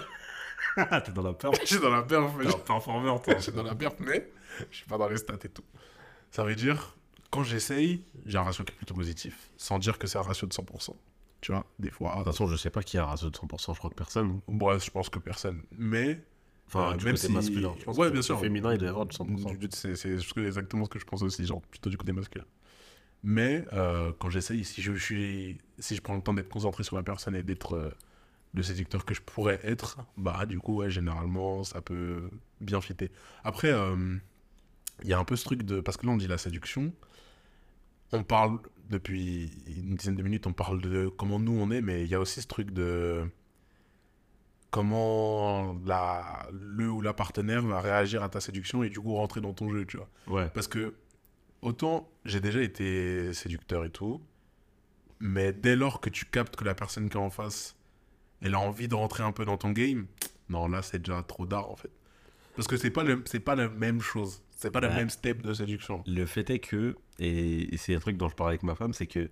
Ah, 0.78 1.02
t'es 1.06 1.12
dans 1.12 1.24
la 1.24 1.34
peur. 1.34 1.52
je 1.62 1.66
suis 1.66 1.80
dans 1.80 1.90
la 1.90 2.04
perf. 2.04 2.34
mais 2.38 2.46
T'es 2.46 2.54
un 2.56 2.58
peu 2.60 2.74
informeur, 2.74 3.22
toi. 3.22 3.34
je 3.38 3.42
suis 3.44 3.52
dans 3.52 3.64
la 3.64 3.76
perf, 3.76 3.96
mais 4.00 4.32
je 4.72 4.78
suis 4.78 4.86
pas 4.86 4.98
dans 4.98 5.08
les 5.10 5.18
stats 5.18 5.34
et 5.44 5.50
tout. 5.50 5.64
Ça 6.32 6.44
veut 6.44 6.56
dire, 6.56 6.96
quand 7.30 7.44
j'essaye, 7.44 8.04
j'ai 8.26 8.38
un 8.38 8.44
ratio 8.44 8.64
qui 8.64 8.72
est 8.72 8.76
plutôt 8.76 8.94
positif, 8.94 9.50
sans 9.58 9.80
dire 9.80 9.98
que 10.00 10.08
c'est 10.08 10.18
un 10.18 10.22
ratio 10.24 10.48
de 10.48 10.54
100%. 10.54 10.96
Tu 11.42 11.52
vois, 11.52 11.66
des 11.80 11.90
fois, 11.90 12.12
De 12.12 12.16
toute 12.18 12.26
façon, 12.26 12.48
je 12.48 12.56
sais 12.56 12.70
pas 12.70 12.84
qui 12.84 12.98
a 12.98 13.04
un 13.04 13.08
ratio 13.08 13.30
de 13.30 13.36
100%, 13.38 13.74
je 13.74 13.78
crois 13.80 13.90
que 13.90 13.96
personne. 13.96 14.40
Bref, 14.48 14.86
je 14.86 14.92
pense 14.92 15.10
que 15.10 15.20
personne. 15.20 15.62
Mais 15.78 16.22
Enfin, 16.68 16.94
Euh, 16.94 16.96
du 16.96 17.04
même 17.04 17.16
côté 17.16 17.28
si- 17.28 17.34
masculin. 17.34 17.74
Je 17.80 17.84
pense 17.84 17.98
Ouais, 17.98 18.08
que 18.08 18.14
bien 18.14 18.22
sûr. 18.22 18.40
féminin, 18.40 18.72
il 18.72 18.78
doit 18.78 18.88
y 18.88 18.90
avoir 18.92 19.06
du 19.06 19.14
100%. 19.14 19.50
du- 19.58 19.68
du- 19.68 19.76
c'est 19.76 20.06
exactement 20.40 20.86
ce 20.86 20.90
que 20.90 21.00
je 21.00 21.04
pense 21.04 21.22
aussi, 21.22 21.46
genre 21.46 21.62
plutôt 21.64 21.90
du 21.90 21.98
côté 21.98 22.14
masculin. 22.14 22.46
Mais 23.24 23.66
euh, 23.74 24.14
quand 24.20 24.30
j'essaye, 24.30 24.64
si 24.64 24.82
je 24.82 24.94
suis, 24.94 25.58
si 25.80 25.96
je 25.98 26.02
prends 26.02 26.16
le 26.16 26.22
temps 26.22 26.34
d'être 26.34 26.48
concentré 26.48 26.84
sur 26.84 26.96
la 26.96 27.04
personne 27.04 27.36
et 27.36 27.44
d'être, 27.44 27.74
euh, 27.76 27.92
le 28.54 28.64
séducteur 28.64 29.06
que 29.06 29.14
je 29.14 29.22
pourrais 29.22 29.60
être, 29.64 30.00
bah 30.18 30.46
du 30.46 30.60
coup, 30.60 30.78
ouais, 30.78 30.90
généralement, 30.90 31.64
ça 31.64 31.82
peut 31.82 32.30
bien 32.60 32.82
fitter. 32.82 33.12
Après, 33.44 33.72
euh, 33.72 34.18
il 35.04 35.10
y 35.10 35.14
a 35.14 35.20
un 35.20 35.24
peu 35.24 35.36
ce 35.36 35.46
truc 35.46 35.64
de... 35.64 35.80
Parce 35.80 35.98
que 35.98 36.06
là, 36.06 36.12
on 36.12 36.18
dit 36.18 36.28
la 36.28 36.38
séduction. 36.38 36.94
On 38.12 38.24
parle, 38.24 38.60
depuis 38.90 39.52
une 39.68 39.96
dizaine 39.96 40.16
de 40.16 40.24
minutes, 40.24 40.48
on 40.48 40.54
parle 40.54 40.82
de 40.82 41.08
comment 41.08 41.40
nous 41.40 41.54
on 41.54 41.72
est, 41.72 41.82
mais 41.82 42.04
il 42.04 42.10
y 42.10 42.16
a 42.16 42.20
aussi 42.20 42.42
ce 42.42 42.48
truc 42.48 42.72
de 42.72 43.26
comment 44.70 45.78
la, 45.86 46.48
le 46.54 46.90
ou 46.90 47.02
la 47.02 47.14
partenaire 47.14 47.62
va 47.62 47.82
réagir 47.82 48.24
à 48.24 48.30
ta 48.30 48.40
séduction 48.40 48.84
et 48.84 48.90
du 48.90 49.00
coup 49.00 49.14
rentrer 49.14 49.42
dans 49.42 49.54
ton 49.54 49.70
jeu, 49.70 49.86
tu 49.86 49.98
vois. 49.98 50.10
Ouais. 50.28 50.50
Parce 50.54 50.68
que 50.68 50.96
autant 51.62 52.10
j'ai 52.26 52.40
déjà 52.40 52.62
été 52.62 53.34
séducteur 53.34 53.86
et 53.86 53.90
tout, 53.90 54.22
mais 55.20 55.52
dès 55.52 55.76
lors 55.76 56.02
que 56.02 56.10
tu 56.10 56.26
captes 56.26 56.56
que 56.56 56.64
la 56.64 56.74
personne 56.74 57.10
qui 57.10 57.18
est 57.18 57.22
en 57.22 57.30
face, 57.30 57.76
elle 58.42 58.56
a 58.56 58.60
envie 58.60 58.88
de 58.88 58.96
rentrer 58.96 59.24
un 59.24 59.32
peu 59.32 59.46
dans 59.46 59.58
ton 59.58 59.72
game, 59.72 60.08
non, 60.50 60.68
là 60.68 60.82
c'est 60.82 61.00
déjà 61.00 61.22
trop 61.24 61.46
d'art 61.46 61.70
en 61.70 61.76
fait. 61.76 61.92
Parce 62.56 62.68
que 62.68 62.76
c'est 62.78 62.92
pas, 62.92 63.04
le, 63.04 63.22
pas 63.24 63.56
la 63.56 63.70
même 63.70 64.02
chose, 64.02 64.42
c'est 64.52 64.72
pas 64.72 64.82
le 64.82 64.88
Ouais. 64.90 64.96
même 64.96 65.10
step 65.10 65.42
de 65.42 65.54
séduction. 65.54 66.04
Le 66.06 66.26
fait 66.26 66.50
est 66.50 66.60
que, 66.60 66.96
et 67.20 67.70
c'est 67.78 67.96
un 67.96 68.00
truc 68.00 68.18
dont 68.18 68.28
je 68.30 68.36
parlais 68.36 68.52
avec 68.52 68.64
ma 68.64 68.76
femme, 68.76 68.94
c'est 68.94 69.08
que 69.08 69.30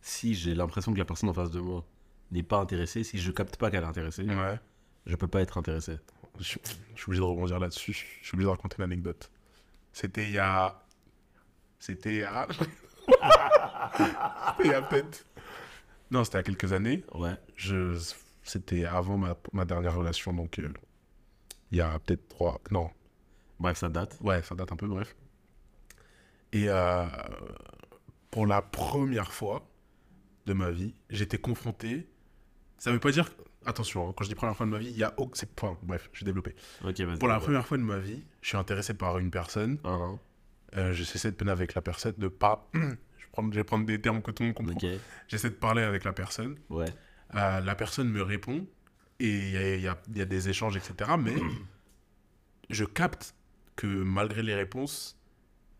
si 0.00 0.34
j'ai 0.34 0.54
l'impression 0.54 0.92
que 0.92 0.98
la 0.98 1.04
personne 1.04 1.28
en 1.28 1.34
face 1.34 1.50
de 1.50 1.60
moi 1.60 1.84
n'est 2.32 2.42
pas 2.42 2.58
intéressée, 2.58 3.04
si 3.04 3.18
je 3.18 3.30
capte 3.30 3.56
pas 3.56 3.70
qu'elle 3.70 3.84
est 3.84 3.86
intéressée, 3.86 4.24
Ouais. 4.24 4.58
je 5.06 5.14
peux 5.16 5.28
pas 5.28 5.40
être 5.42 5.58
intéressé. 5.58 5.98
Je, 6.38 6.44
suis- 6.44 6.60
je 6.94 7.00
suis 7.02 7.08
obligé 7.10 7.20
de 7.20 7.26
rebondir 7.26 7.58
là-dessus. 7.58 7.92
Je 7.92 8.26
suis 8.26 8.34
obligé 8.34 8.46
de 8.46 8.50
raconter 8.50 8.76
une 8.78 8.84
anecdote. 8.84 9.30
C'était 9.92 10.24
il 10.24 10.32
y 10.32 10.38
a. 10.38 10.82
C'était 11.78 12.10
il 12.14 12.18
y 12.20 12.22
a. 12.22 12.46
C'était 13.96 14.64
il 14.64 14.70
y 14.70 14.74
a 14.74 14.82
peut-être. 14.82 15.26
Non, 16.10 16.24
c'était 16.24 16.38
il 16.38 16.40
y 16.40 16.40
a 16.40 16.44
quelques 16.44 16.72
années. 16.72 17.04
Ouais. 17.14 17.34
Je... 17.56 17.98
C'était 18.50 18.84
avant 18.84 19.16
ma, 19.16 19.36
ma 19.52 19.64
dernière 19.64 19.94
relation, 19.94 20.32
donc 20.32 20.58
euh, 20.58 20.68
il 21.70 21.78
y 21.78 21.80
a 21.80 21.98
peut-être 22.00 22.26
trois. 22.28 22.60
Non, 22.72 22.90
Bref, 23.60 23.78
ça 23.78 23.88
date. 23.88 24.18
ouais, 24.22 24.42
ça 24.42 24.54
date 24.56 24.72
un 24.72 24.76
peu, 24.76 24.88
bref. 24.88 25.14
Et 26.52 26.68
euh, 26.68 27.06
pour 28.30 28.46
la 28.46 28.60
première 28.62 29.32
fois 29.32 29.68
de 30.46 30.52
ma 30.52 30.70
vie, 30.70 30.94
j'étais 31.10 31.38
confronté. 31.38 32.08
Ça 32.78 32.90
veut 32.90 32.98
pas 32.98 33.12
dire. 33.12 33.30
Attention, 33.66 34.08
hein, 34.08 34.14
quand 34.16 34.24
je 34.24 34.30
dis 34.30 34.34
première 34.34 34.56
fois 34.56 34.64
de 34.66 34.70
ma 34.70 34.78
vie, 34.78 34.88
il 34.90 34.96
y 34.96 35.04
a. 35.04 35.14
c'est- 35.34 35.48
Enfin, 35.60 35.76
bref, 35.82 36.08
je 36.12 36.20
vais 36.20 36.24
développer. 36.26 36.56
Pour 37.18 37.28
la 37.28 37.36
Ouais. 37.36 37.44
première 37.44 37.66
fois 37.66 37.76
de 37.76 37.82
ma 37.82 37.98
vie, 37.98 38.24
je 38.40 38.48
suis 38.48 38.56
intéressé 38.56 38.94
par 38.94 39.18
une 39.18 39.30
personne. 39.30 39.78
Hein, 39.84 40.18
Euh, 40.76 40.92
J'essaie 40.92 41.30
de 41.32 41.36
peine 41.36 41.48
avec 41.48 41.74
la 41.74 41.82
personne, 41.82 42.14
de 42.16 42.28
pas. 42.28 42.68
je, 42.74 42.78
vais 42.80 43.64
prendre, 43.64 43.84
je 43.86 43.86
des 43.86 44.00
termes 44.00 44.22
que 44.22 44.30
tout 44.30 44.42
le 44.44 44.48
monde 44.48 44.56
comprend. 44.56 44.78
J'essaie 45.28 45.50
de 45.50 45.54
parler 45.56 45.82
avec 45.82 46.04
la 46.04 46.12
personne. 46.12 46.56
Ouais. 46.70 46.86
Euh, 47.34 47.60
la 47.60 47.74
personne 47.74 48.08
me 48.08 48.22
répond 48.22 48.66
et 49.20 49.28
il 49.28 49.50
y 49.50 49.56
a, 49.56 49.74
il 49.76 49.80
y 49.82 49.88
a- 49.88 50.00
il 50.08 50.18
y 50.18 50.20
a 50.22 50.24
des 50.24 50.48
échanges, 50.48 50.76
etc. 50.76 51.12
Mais 51.18 51.34
je 52.70 52.84
capte 52.84 53.34
que 53.76 53.86
malgré 53.86 54.42
les 54.42 54.54
réponses, 54.54 55.16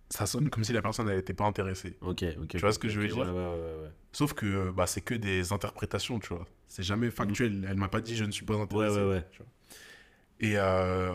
ça 0.08 0.26
sonne 0.26 0.50
comme 0.50 0.64
si 0.64 0.72
la 0.72 0.82
personne 0.82 1.06
n'était 1.08 1.34
pas 1.34 1.44
intéressée. 1.44 1.96
Ok, 2.00 2.24
ok. 2.42 2.48
Tu 2.48 2.58
vois 2.58 2.72
ce 2.72 2.78
que 2.78 2.88
je 2.88 3.00
veux 3.00 3.06
dire? 3.08 3.18
Ouais, 3.18 3.24
ouais, 3.24 3.32
ouais. 3.32 3.82
ouais. 3.84 3.90
Sauf 4.12 4.32
que 4.32 4.46
euh, 4.46 4.72
bah, 4.72 4.86
c'est 4.86 5.00
que 5.02 5.14
des 5.14 5.52
interprétations, 5.52 6.18
tu 6.18 6.34
vois. 6.34 6.46
C'est 6.68 6.82
jamais 6.82 7.10
factuel. 7.10 7.66
Elle 7.68 7.76
m'a 7.76 7.88
pas 7.88 8.00
dit 8.00 8.16
je 8.16 8.24
ne 8.24 8.30
suis 8.32 8.44
pas 8.44 8.54
intéressé. 8.56 8.96
Ouais, 8.96 9.02
ouais, 9.04 9.10
ouais. 9.14 9.26
tu 9.30 9.38
vois. 9.38 9.46
Et 10.40 10.54
euh, 10.56 11.14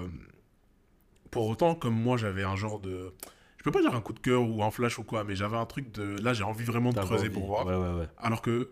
pour 1.31 1.47
autant, 1.47 1.75
comme 1.75 1.95
moi, 1.95 2.17
j'avais 2.17 2.43
un 2.43 2.55
genre 2.55 2.79
de. 2.79 3.13
Je 3.57 3.63
peux 3.63 3.71
pas 3.71 3.81
dire 3.81 3.95
un 3.95 4.01
coup 4.01 4.13
de 4.13 4.19
cœur 4.19 4.47
ou 4.47 4.63
un 4.63 4.71
flash 4.71 4.99
ou 4.99 5.03
quoi, 5.03 5.23
mais 5.23 5.35
j'avais 5.35 5.57
un 5.57 5.65
truc 5.65 5.91
de. 5.91 6.17
Là, 6.21 6.33
j'ai 6.33 6.43
envie 6.43 6.63
vraiment 6.65 6.91
de 6.91 6.99
creuser 6.99 7.25
envie. 7.25 7.33
pour 7.33 7.47
voir. 7.47 7.65
Ouais, 7.65 7.75
ouais, 7.75 7.99
ouais. 7.99 8.07
Alors 8.17 8.41
que 8.41 8.71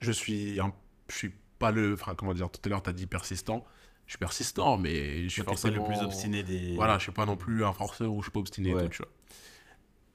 je 0.00 0.12
suis, 0.12 0.60
un... 0.60 0.72
je 1.08 1.14
suis 1.16 1.32
pas 1.58 1.70
le. 1.70 1.94
Enfin, 1.94 2.14
comment 2.14 2.34
dire, 2.34 2.50
tout 2.50 2.60
à 2.64 2.68
l'heure, 2.68 2.82
t'as 2.82 2.92
dit 2.92 3.06
persistant. 3.06 3.64
Je 4.06 4.12
suis 4.12 4.18
persistant, 4.18 4.78
mais 4.78 5.24
je 5.24 5.28
suis 5.28 5.42
forcément 5.42 5.76
le 5.76 5.84
plus 5.94 6.02
obstiné 6.02 6.42
des. 6.42 6.74
Voilà, 6.76 6.96
je 6.98 7.02
suis 7.04 7.12
pas 7.12 7.26
non 7.26 7.36
plus 7.36 7.64
un 7.64 7.72
forceur 7.72 8.12
ou 8.12 8.20
je 8.20 8.24
suis 8.26 8.32
pas 8.32 8.40
obstiné 8.40 8.70
et 8.70 8.74
Ouais. 8.74 8.82
tout, 8.84 8.88
tu 8.88 9.02
vois. 9.02 9.12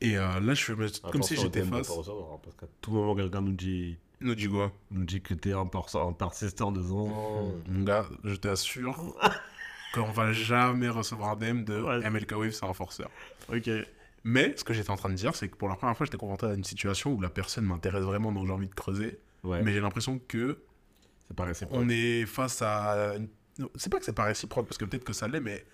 Et 0.02 0.18
euh, 0.18 0.40
là, 0.40 0.54
je. 0.54 0.72
Attention 0.74 1.10
comme 1.12 1.24
si 1.24 1.36
j'étais 1.38 1.62
face. 1.64 1.88
pas 1.88 1.94
recevoir, 1.94 2.40
Parce 2.42 2.56
qu'à 2.56 2.66
tout 2.82 2.92
moment, 2.92 3.16
quelqu'un 3.16 3.42
nous 3.42 3.52
dit, 3.54 3.98
Nous 4.20 4.36
dis 4.36 4.48
quoi? 4.50 4.72
nous 4.92 5.04
dit 5.06 5.22
que 5.22 5.34
t'es 5.34 5.54
un, 5.54 5.70
un 5.70 6.14
persistant 6.14 6.72
de 6.72 6.82
ans. 6.82 7.52
Mon 7.70 7.84
gars, 7.84 8.06
je 8.24 8.36
t'assure 8.36 9.16
qu'on 9.94 10.12
va 10.12 10.34
jamais 10.34 10.90
recevoir 10.90 11.32
un 11.32 11.36
DM 11.36 11.64
de 11.64 11.80
Ouais. 11.82 12.10
MLK 12.10 12.32
Wave, 12.32 12.52
c'est 12.52 12.66
un 12.66 12.74
forceur. 12.74 13.10
Ok. 13.54 13.70
Mais 14.26 14.56
ce 14.58 14.64
que 14.64 14.74
j'étais 14.74 14.90
en 14.90 14.96
train 14.96 15.10
de 15.10 15.16
dire, 15.16 15.36
c'est 15.36 15.50
que 15.50 15.56
pour 15.56 15.68
la 15.70 15.76
première 15.76 15.96
fois, 15.98 16.06
j'étais 16.06 16.18
confronté 16.18 16.46
à 16.48 16.54
une 16.54 16.64
situation 16.64 17.12
où 17.14 17.22
la 17.22 17.30
personne 17.30 17.66
m'intéresse 17.66 18.04
vraiment, 18.06 18.32
donc 18.32 18.48
j'ai 18.48 18.54
envie 18.54 18.70
de 18.70 18.74
creuser. 18.74 19.20
Ouais. 19.44 19.62
Mais 19.62 19.74
j'ai 19.74 19.82
l'impression 19.82 20.20
que 20.28 20.60
c'est 21.28 21.36
pas 21.36 21.46
réciproque. 21.46 21.78
on 21.82 21.90
est 21.90 22.26
face 22.26 22.62
à. 22.62 23.16
une- 23.16 23.28
C'est 23.76 23.92
pas 23.92 24.00
que 24.00 24.06
c'est 24.06 24.14
pas 24.14 24.24
réciproque, 24.26 24.66
parce 24.68 24.78
que 24.78 24.86
peut-être 24.86 25.04
que 25.04 25.14
ça 25.14 25.28
l'est, 25.28 25.40
mais 25.42 25.66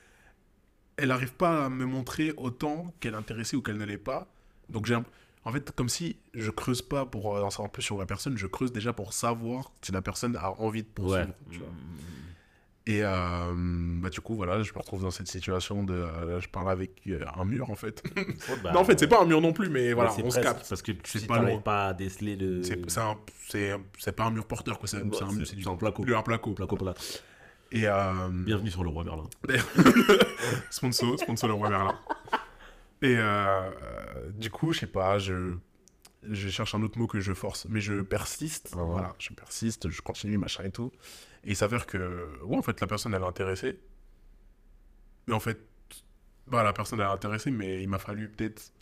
elle 0.97 1.09
n'arrive 1.09 1.33
pas 1.33 1.65
à 1.65 1.69
me 1.69 1.85
montrer 1.85 2.33
autant 2.37 2.93
qu'elle 2.99 3.13
est 3.13 3.17
intéressée 3.17 3.55
ou 3.55 3.61
qu'elle 3.61 3.77
ne 3.77 3.85
l'est 3.85 3.97
pas. 3.97 4.27
Donc 4.69 4.85
j'ai. 4.85 4.97
En 5.45 5.53
fait, 5.53 5.71
comme 5.71 5.87
si 5.87 6.17
je 6.33 6.51
creuse 6.51 6.81
pas 6.81 7.05
pour 7.05 7.37
euh, 7.37 7.41
en 7.43 7.49
savoir 7.49 7.71
plus 7.71 7.81
sur 7.81 7.97
la 7.97 8.05
personne, 8.05 8.37
je 8.37 8.45
creuse 8.47 8.73
déjà 8.73 8.91
pour 8.91 9.13
savoir 9.13 9.71
si 9.81 9.93
la 9.93 10.01
personne 10.01 10.35
a 10.35 10.51
envie 10.59 10.83
de 10.83 10.87
poursuivre. 10.89 11.29
Ouais. 11.29 11.33
tu 11.51 11.59
vois. 11.59 11.69
Et 12.89 13.01
euh, 13.03 13.53
bah, 14.01 14.09
du 14.09 14.19
coup, 14.19 14.33
voilà, 14.35 14.63
je 14.63 14.73
me 14.73 14.79
retrouve 14.79 15.03
dans 15.03 15.11
cette 15.11 15.27
situation 15.27 15.83
de. 15.83 15.93
euh, 15.93 16.41
je 16.41 16.47
parle 16.49 16.71
avec 16.71 17.01
euh, 17.05 17.23
un 17.35 17.45
mur, 17.45 17.69
en 17.69 17.75
fait. 17.75 18.01
Bah, 18.63 18.71
non, 18.73 18.79
en 18.79 18.83
fait, 18.83 18.99
c'est 18.99 19.07
pas 19.07 19.21
un 19.21 19.25
mur 19.25 19.41
non 19.41 19.53
plus, 19.53 19.69
mais 19.69 19.93
voilà, 19.93 20.11
on 20.23 20.31
se 20.31 20.39
capte. 20.39 20.67
Parce 20.67 20.81
que 20.81 20.93
C'est 21.03 21.19
si 21.19 21.27
pas 21.27 21.39
pas 21.59 21.87
à 21.89 21.93
déceler 21.93 22.35
le. 22.35 22.63
C'est 22.63 22.77
pas 24.15 24.23
un 24.23 24.31
mur 24.31 24.47
porteur, 24.47 24.79
quoi. 24.79 24.87
C'est 24.87 24.97
c'est 25.13 25.23
un, 25.23 25.29
c'est 25.45 25.55
du- 25.55 25.61
c'est 25.61 25.69
un 25.69 25.75
placo. 25.75 26.03
un 26.03 26.23
placo. 26.23 26.53
Placo 26.53 26.77
plat. 26.77 26.95
Et 27.71 27.87
euh, 27.87 28.29
Bienvenue 28.31 28.71
sur 28.71 28.83
le 28.83 28.89
roi 28.89 29.03
Merlin. 29.03 29.29
sponsor, 30.71 31.19
sponsor 31.19 31.47
le 31.47 31.53
roi 31.53 31.69
Merlin. 31.69 31.95
Et 33.03 33.17
du 34.33 34.49
coup, 34.49 34.73
je 34.73 34.79
sais 34.79 34.87
pas, 34.87 35.19
je, 35.19 35.53
je 36.27 36.49
cherche 36.49 36.73
un 36.73 36.81
autre 36.81 36.97
mot 36.97 37.05
que 37.05 37.19
je 37.19 37.33
force, 37.33 37.67
mais 37.69 37.81
je 37.81 38.01
persiste. 38.01 38.71
Ah 38.73 38.77
ouais. 38.79 38.85
Voilà, 38.93 39.13
je 39.19 39.31
persiste, 39.33 39.91
je 39.91 40.01
continue, 40.01 40.39
machin 40.39 40.63
et 40.63 40.71
tout. 40.71 40.91
Et 41.43 41.51
il 41.51 41.55
s'avère 41.55 41.85
que, 41.85 42.39
ouais, 42.43 42.57
en 42.57 42.61
fait, 42.61 42.79
la 42.81 42.87
personne, 42.87 43.13
elle 43.13 43.21
est 43.21 43.25
intéressée. 43.25 43.79
Mais 45.27 45.33
en 45.33 45.39
fait, 45.39 45.59
bah, 46.47 46.63
la 46.63 46.73
personne, 46.73 46.99
elle 46.99 47.05
est 47.07 47.09
intéressée, 47.09 47.51
mais 47.51 47.81
il 47.81 47.87
m'a 47.89 47.99
fallu 47.99 48.29
peut-être 48.29 48.73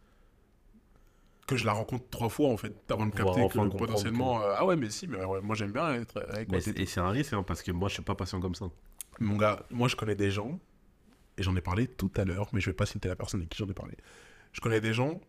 que 1.45 1.55
je 1.55 1.65
la 1.65 1.71
rencontre 1.73 2.09
trois 2.09 2.29
fois, 2.29 2.49
en 2.49 2.57
fait, 2.57 2.73
avant 2.91 3.05
de 3.05 3.11
capter 3.11 3.41
enfin 3.41 3.69
que 3.69 3.77
potentiellement, 3.77 4.41
euh, 4.41 4.53
ah 4.57 4.65
ouais, 4.65 4.75
mais 4.75 4.89
si, 4.89 5.07
mais 5.07 5.23
ouais, 5.23 5.39
moi, 5.41 5.55
j'aime 5.55 5.71
bien 5.71 5.93
être 5.93 6.21
avec 6.29 6.49
Mais 6.49 6.57
moi. 6.57 6.61
c'est- 6.61 6.77
et 6.77 6.85
c'est 6.85 6.99
un 6.99 7.09
risque, 7.09 7.33
hein, 7.33 7.43
parce 7.43 7.61
que 7.61 7.71
moi, 7.71 7.87
je 7.89 7.93
suis 7.95 8.03
pas 8.03 8.15
patient 8.15 8.41
comme 8.41 8.55
ça. 8.55 8.65
Mon 9.19 9.37
gars, 9.37 9.65
moi 9.71 9.87
je 9.87 9.95
connais 9.95 10.15
des 10.15 10.29
gens, 10.29 10.59
et 11.37 11.43
j'en 11.43 11.55
ai 11.55 11.61
parlé 11.61 11.87
tout 11.87 12.11
à 12.17 12.25
l'heure, 12.25 12.49
mais 12.53 12.59
je 12.59 12.69
vais 12.69 12.75
pas 12.75 12.85
citer 12.85 13.07
la 13.07 13.15
personne 13.15 13.39
avec 13.39 13.49
qui 13.49 13.57
j'en 13.57 13.67
ai 13.69 13.73
parlé. 13.73 13.95
Je 14.51 14.59
connais 14.61 14.81
des 14.81 14.93
gens, 14.93 15.19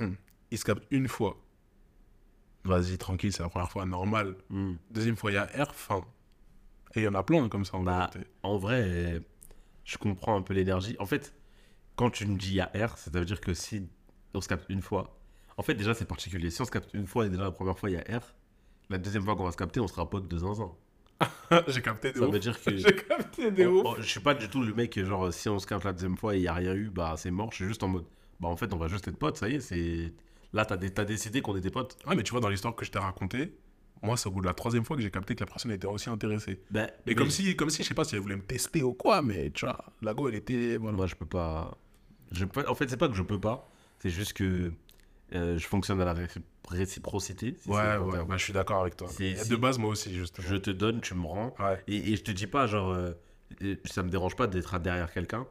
hmm, 0.00 0.12
ils 0.50 0.58
se 0.58 0.64
captent 0.64 0.86
une 0.90 1.08
fois. 1.08 1.36
Vas-y, 2.64 2.98
tranquille, 2.98 3.32
c'est 3.32 3.42
la 3.42 3.48
première 3.48 3.70
fois, 3.70 3.86
normal. 3.86 4.36
Hmm. 4.50 4.74
Deuxième 4.90 5.16
fois, 5.16 5.30
il 5.30 5.34
y 5.34 5.38
a 5.38 5.44
R, 5.46 5.74
fin. 5.74 6.04
Et 6.94 7.00
il 7.00 7.02
y 7.04 7.08
en 7.08 7.14
a 7.14 7.22
plein 7.22 7.48
comme 7.48 7.64
ça 7.64 7.76
en 7.76 7.82
Bah, 7.82 8.10
vérité. 8.12 8.30
En 8.42 8.56
vrai, 8.58 9.22
je 9.84 9.98
comprends 9.98 10.36
un 10.36 10.42
peu 10.42 10.54
l'énergie. 10.54 10.96
En 10.98 11.06
fait, 11.06 11.34
quand 11.96 12.10
tu 12.10 12.26
me 12.26 12.36
dis 12.36 12.50
il 12.50 12.54
y 12.56 12.60
a 12.60 12.70
R, 12.74 12.96
ça 12.98 13.10
veut 13.10 13.24
dire 13.24 13.40
que 13.40 13.54
si 13.54 13.88
on 14.34 14.40
se 14.40 14.48
capte 14.48 14.66
une 14.68 14.82
fois. 14.82 15.18
En 15.56 15.62
fait, 15.62 15.74
déjà, 15.74 15.94
c'est 15.94 16.04
particulier. 16.06 16.50
Si 16.50 16.60
on 16.62 16.64
se 16.64 16.70
capte 16.70 16.90
une 16.94 17.06
fois 17.06 17.26
et 17.26 17.30
déjà 17.30 17.42
la 17.44 17.50
première 17.50 17.78
fois, 17.78 17.90
il 17.90 17.94
y 17.94 17.96
a 17.96 18.18
R, 18.18 18.22
la 18.90 18.98
deuxième 18.98 19.24
fois 19.24 19.36
qu'on 19.36 19.44
va 19.44 19.52
se 19.52 19.56
capter, 19.56 19.80
on 19.80 19.88
sera 19.88 20.08
pote 20.08 20.28
de 20.28 20.38
zinzin. 20.38 20.70
J'ai 21.68 21.82
capté 21.82 22.12
des 22.12 22.20
Ça 22.20 22.26
ouf. 22.26 22.32
veut 22.32 22.38
dire 22.38 22.60
que. 22.62 22.76
J'ai 22.76 22.94
capté 22.94 23.50
des 23.50 23.66
Oh, 23.66 23.80
ouf. 23.80 23.86
oh, 23.86 23.94
je 23.98 24.06
suis 24.06 24.20
pas 24.20 24.34
du 24.34 24.48
tout 24.48 24.62
le 24.62 24.72
mec, 24.74 24.98
genre, 25.04 25.32
si 25.32 25.48
on 25.48 25.58
se 25.58 25.66
capte 25.66 25.84
la 25.84 25.92
deuxième 25.92 26.16
fois 26.16 26.34
et 26.36 26.38
il 26.38 26.42
y 26.44 26.48
a 26.48 26.54
rien 26.54 26.74
eu, 26.74 26.90
bah 26.90 27.14
c'est 27.16 27.30
mort. 27.32 27.50
Je 27.50 27.56
suis 27.56 27.64
juste 27.66 27.82
en 27.82 27.88
mode, 27.88 28.04
bah 28.40 28.48
en 28.48 28.56
fait, 28.56 28.72
on 28.72 28.76
va 28.78 28.86
juste 28.88 29.08
être 29.08 29.18
potes, 29.18 29.36
ça 29.36 29.48
y 29.48 29.56
est, 29.56 29.60
c'est. 29.60 30.12
Là, 30.52 30.64
t'as 30.64 30.76
dé- 30.76 30.90
t'as 30.94 31.04
décidé 31.04 31.42
qu'on 31.42 31.56
était 31.56 31.70
potes. 31.70 31.98
Ouais, 32.06 32.14
mais 32.14 32.22
tu 32.22 32.30
vois, 32.30 32.40
dans 32.40 32.48
l'histoire 32.48 32.74
que 32.76 32.84
je 32.84 32.90
t'ai 32.92 32.98
racontée, 33.00 33.58
moi, 34.02 34.16
c'est 34.16 34.28
au 34.28 34.32
bout 34.32 34.40
de 34.40 34.46
la 34.46 34.54
troisième 34.54 34.84
fois 34.84 34.96
que 34.96 35.02
j'ai 35.02 35.10
capté 35.10 35.34
que 35.34 35.40
la 35.40 35.46
personne 35.46 35.70
était 35.72 35.86
aussi 35.86 36.08
intéressée. 36.10 36.60
Et 36.74 36.78
mais 37.06 37.14
comme 37.14 37.30
si, 37.30 37.54
comme 37.56 37.70
si, 37.70 37.82
je 37.82 37.88
sais 37.88 37.94
pas 37.94 38.04
si 38.04 38.14
elle 38.14 38.20
voulait 38.20 38.36
me 38.36 38.42
tester 38.42 38.82
ou 38.82 38.92
quoi, 38.94 39.22
mais 39.22 39.50
tu 39.50 39.64
vois, 39.66 39.84
la 40.02 40.14
go, 40.14 40.28
elle 40.28 40.36
était. 40.36 40.76
Voilà. 40.76 40.96
Moi, 40.96 41.06
je 41.06 41.14
peux 41.14 41.26
pas. 41.26 41.76
Je 42.32 42.44
peux... 42.44 42.66
En 42.68 42.74
fait, 42.74 42.88
c'est 42.88 42.96
pas 42.96 43.08
que 43.08 43.14
je 43.14 43.22
peux 43.22 43.40
pas, 43.40 43.68
c'est 44.00 44.10
juste 44.10 44.34
que 44.34 44.70
euh, 45.34 45.58
je 45.58 45.66
fonctionne 45.66 46.00
à 46.00 46.04
la 46.04 46.14
réci- 46.14 46.42
réciprocité. 46.68 47.56
si 47.60 47.68
Ouais, 47.68 47.96
ouais, 47.96 48.24
bah, 48.24 48.36
je 48.36 48.44
suis 48.44 48.52
d'accord 48.52 48.82
avec 48.82 48.96
toi. 48.96 49.08
De 49.18 49.56
base, 49.56 49.78
moi 49.78 49.90
aussi, 49.90 50.14
justement. 50.14 50.46
Je 50.46 50.56
te 50.56 50.70
donne, 50.70 51.00
tu 51.00 51.14
me 51.14 51.26
rends. 51.26 51.54
Ouais. 51.58 51.82
Et, 51.88 52.12
et 52.12 52.16
je 52.16 52.22
te 52.22 52.30
dis 52.30 52.46
pas, 52.46 52.66
genre, 52.66 52.90
euh, 52.90 53.12
ça 53.84 54.02
me 54.02 54.10
dérange 54.10 54.36
pas 54.36 54.46
d'être 54.46 54.78
derrière 54.78 55.12
quelqu'un 55.12 55.46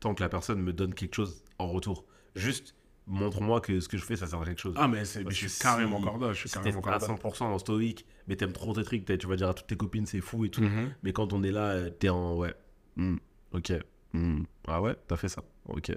tant 0.00 0.14
que 0.14 0.22
la 0.22 0.28
personne 0.28 0.60
me 0.60 0.72
donne 0.72 0.94
quelque 0.94 1.14
chose 1.14 1.44
en 1.58 1.68
retour. 1.68 2.04
Juste, 2.34 2.74
montre-moi 3.06 3.60
que 3.60 3.80
ce 3.80 3.88
que 3.88 3.96
je 3.96 4.04
fais, 4.04 4.16
ça 4.16 4.26
sert 4.26 4.40
à 4.40 4.44
quelque 4.44 4.60
chose. 4.60 4.74
Ah, 4.78 4.88
mais, 4.88 5.04
c'est, 5.04 5.24
mais 5.24 5.30
je 5.30 5.46
suis 5.48 5.58
carrément 5.62 5.98
si- 5.98 6.04
corda. 6.04 6.32
Je 6.32 6.38
suis 6.38 6.48
si 6.48 6.54
t'es 6.56 6.70
carrément 6.72 6.80
à 6.80 6.98
corda. 6.98 7.06
100% 7.06 7.44
en 7.44 7.58
stoïque, 7.58 8.06
mais 8.28 8.36
t'aimes 8.36 8.52
trop 8.52 8.72
tes 8.74 8.82
trucs, 8.84 9.04
tu 9.04 9.26
vas 9.26 9.36
dire 9.36 9.48
à 9.48 9.54
toutes 9.54 9.66
tes 9.66 9.76
copines, 9.76 10.06
c'est 10.06 10.20
fou 10.20 10.44
et 10.44 10.48
tout. 10.50 10.62
Mhm. 10.62 10.92
Mais 11.02 11.12
quand 11.12 11.32
on 11.32 11.42
est 11.42 11.50
là, 11.52 11.90
t'es 11.90 12.08
en 12.08 12.36
ouais. 12.36 12.54
Hmm, 12.96 13.16
ok. 13.52 13.72
Hmm. 14.12 14.42
Ah 14.68 14.80
ouais, 14.82 14.94
t'as 15.08 15.16
fait 15.16 15.28
ça. 15.28 15.42
Ok. 15.68 15.90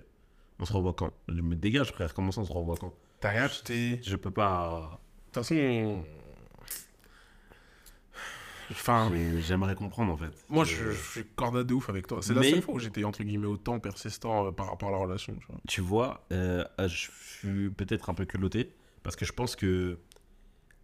On 0.60 0.66
se 0.66 0.72
revoit 0.74 0.94
quand? 0.94 1.12
Je 1.28 1.42
me 1.42 1.56
dégage, 1.56 1.92
frère. 1.92 2.14
Comment 2.14 2.32
ça, 2.32 2.42
on 2.42 2.46
se 2.46 2.52
revoit 2.54 2.78
quand? 2.78 2.94
T'as 3.20 3.30
rien 3.32 3.44
acheté. 3.44 3.98
De 3.98 4.04
Je 4.04 4.16
peux 4.16 4.32
pas. 4.32 5.00
toute 5.26 5.44
façon. 5.44 6.04
Enfin, 8.72 9.10
Mais 9.12 9.42
j'aimerais 9.42 9.76
comprendre 9.76 10.12
en 10.14 10.18
fait. 10.18 10.32
moi, 10.50 10.64
Euh, 10.64 10.66
je, 10.66 10.92
je 10.92 11.12
suis 11.12 11.26
corda 11.36 11.64
de 11.64 11.74
ouf 11.74 11.90
avec 11.90 12.08
toi. 12.08 12.20
C'est 12.22 12.34
la 12.34 12.42
seule 12.44 12.62
fois 12.62 12.74
où 12.76 12.80
j'étais, 12.80 13.04
entre 13.04 13.24
guillemets, 13.24 13.48
autant 13.48 13.80
persistant 13.80 14.48
euh, 14.48 14.52
par 14.52 14.70
rapport 14.70 14.90
à 14.90 14.92
la 14.94 14.98
relation. 14.98 15.36
Tu 15.36 15.46
vois. 15.48 15.58
Tu 15.68 15.82
vois, 15.82 16.26
euh, 16.32 16.64
ah, 16.78 16.88
je 16.88 17.10
suis 17.12 17.70
peut-être 17.70 18.10
un 18.10 18.14
peu 18.14 18.26
culotté 18.26 18.72
parce 19.04 19.16
que 19.16 19.26
je 19.26 19.34
pense 19.34 19.56
que 19.56 20.00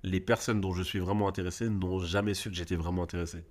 les 0.04 0.20
personnes 0.20 0.62
dont 0.62 0.74
je 0.74 0.84
suis 0.84 1.00
vraiment 1.00 1.28
intéressé 1.28 1.70
n'ont 1.70 2.00
jamais 2.00 2.34
su 2.34 2.50
que 2.50 2.56
j'étais 2.56 2.76
vraiment 2.76 3.04
intéressé. 3.04 3.44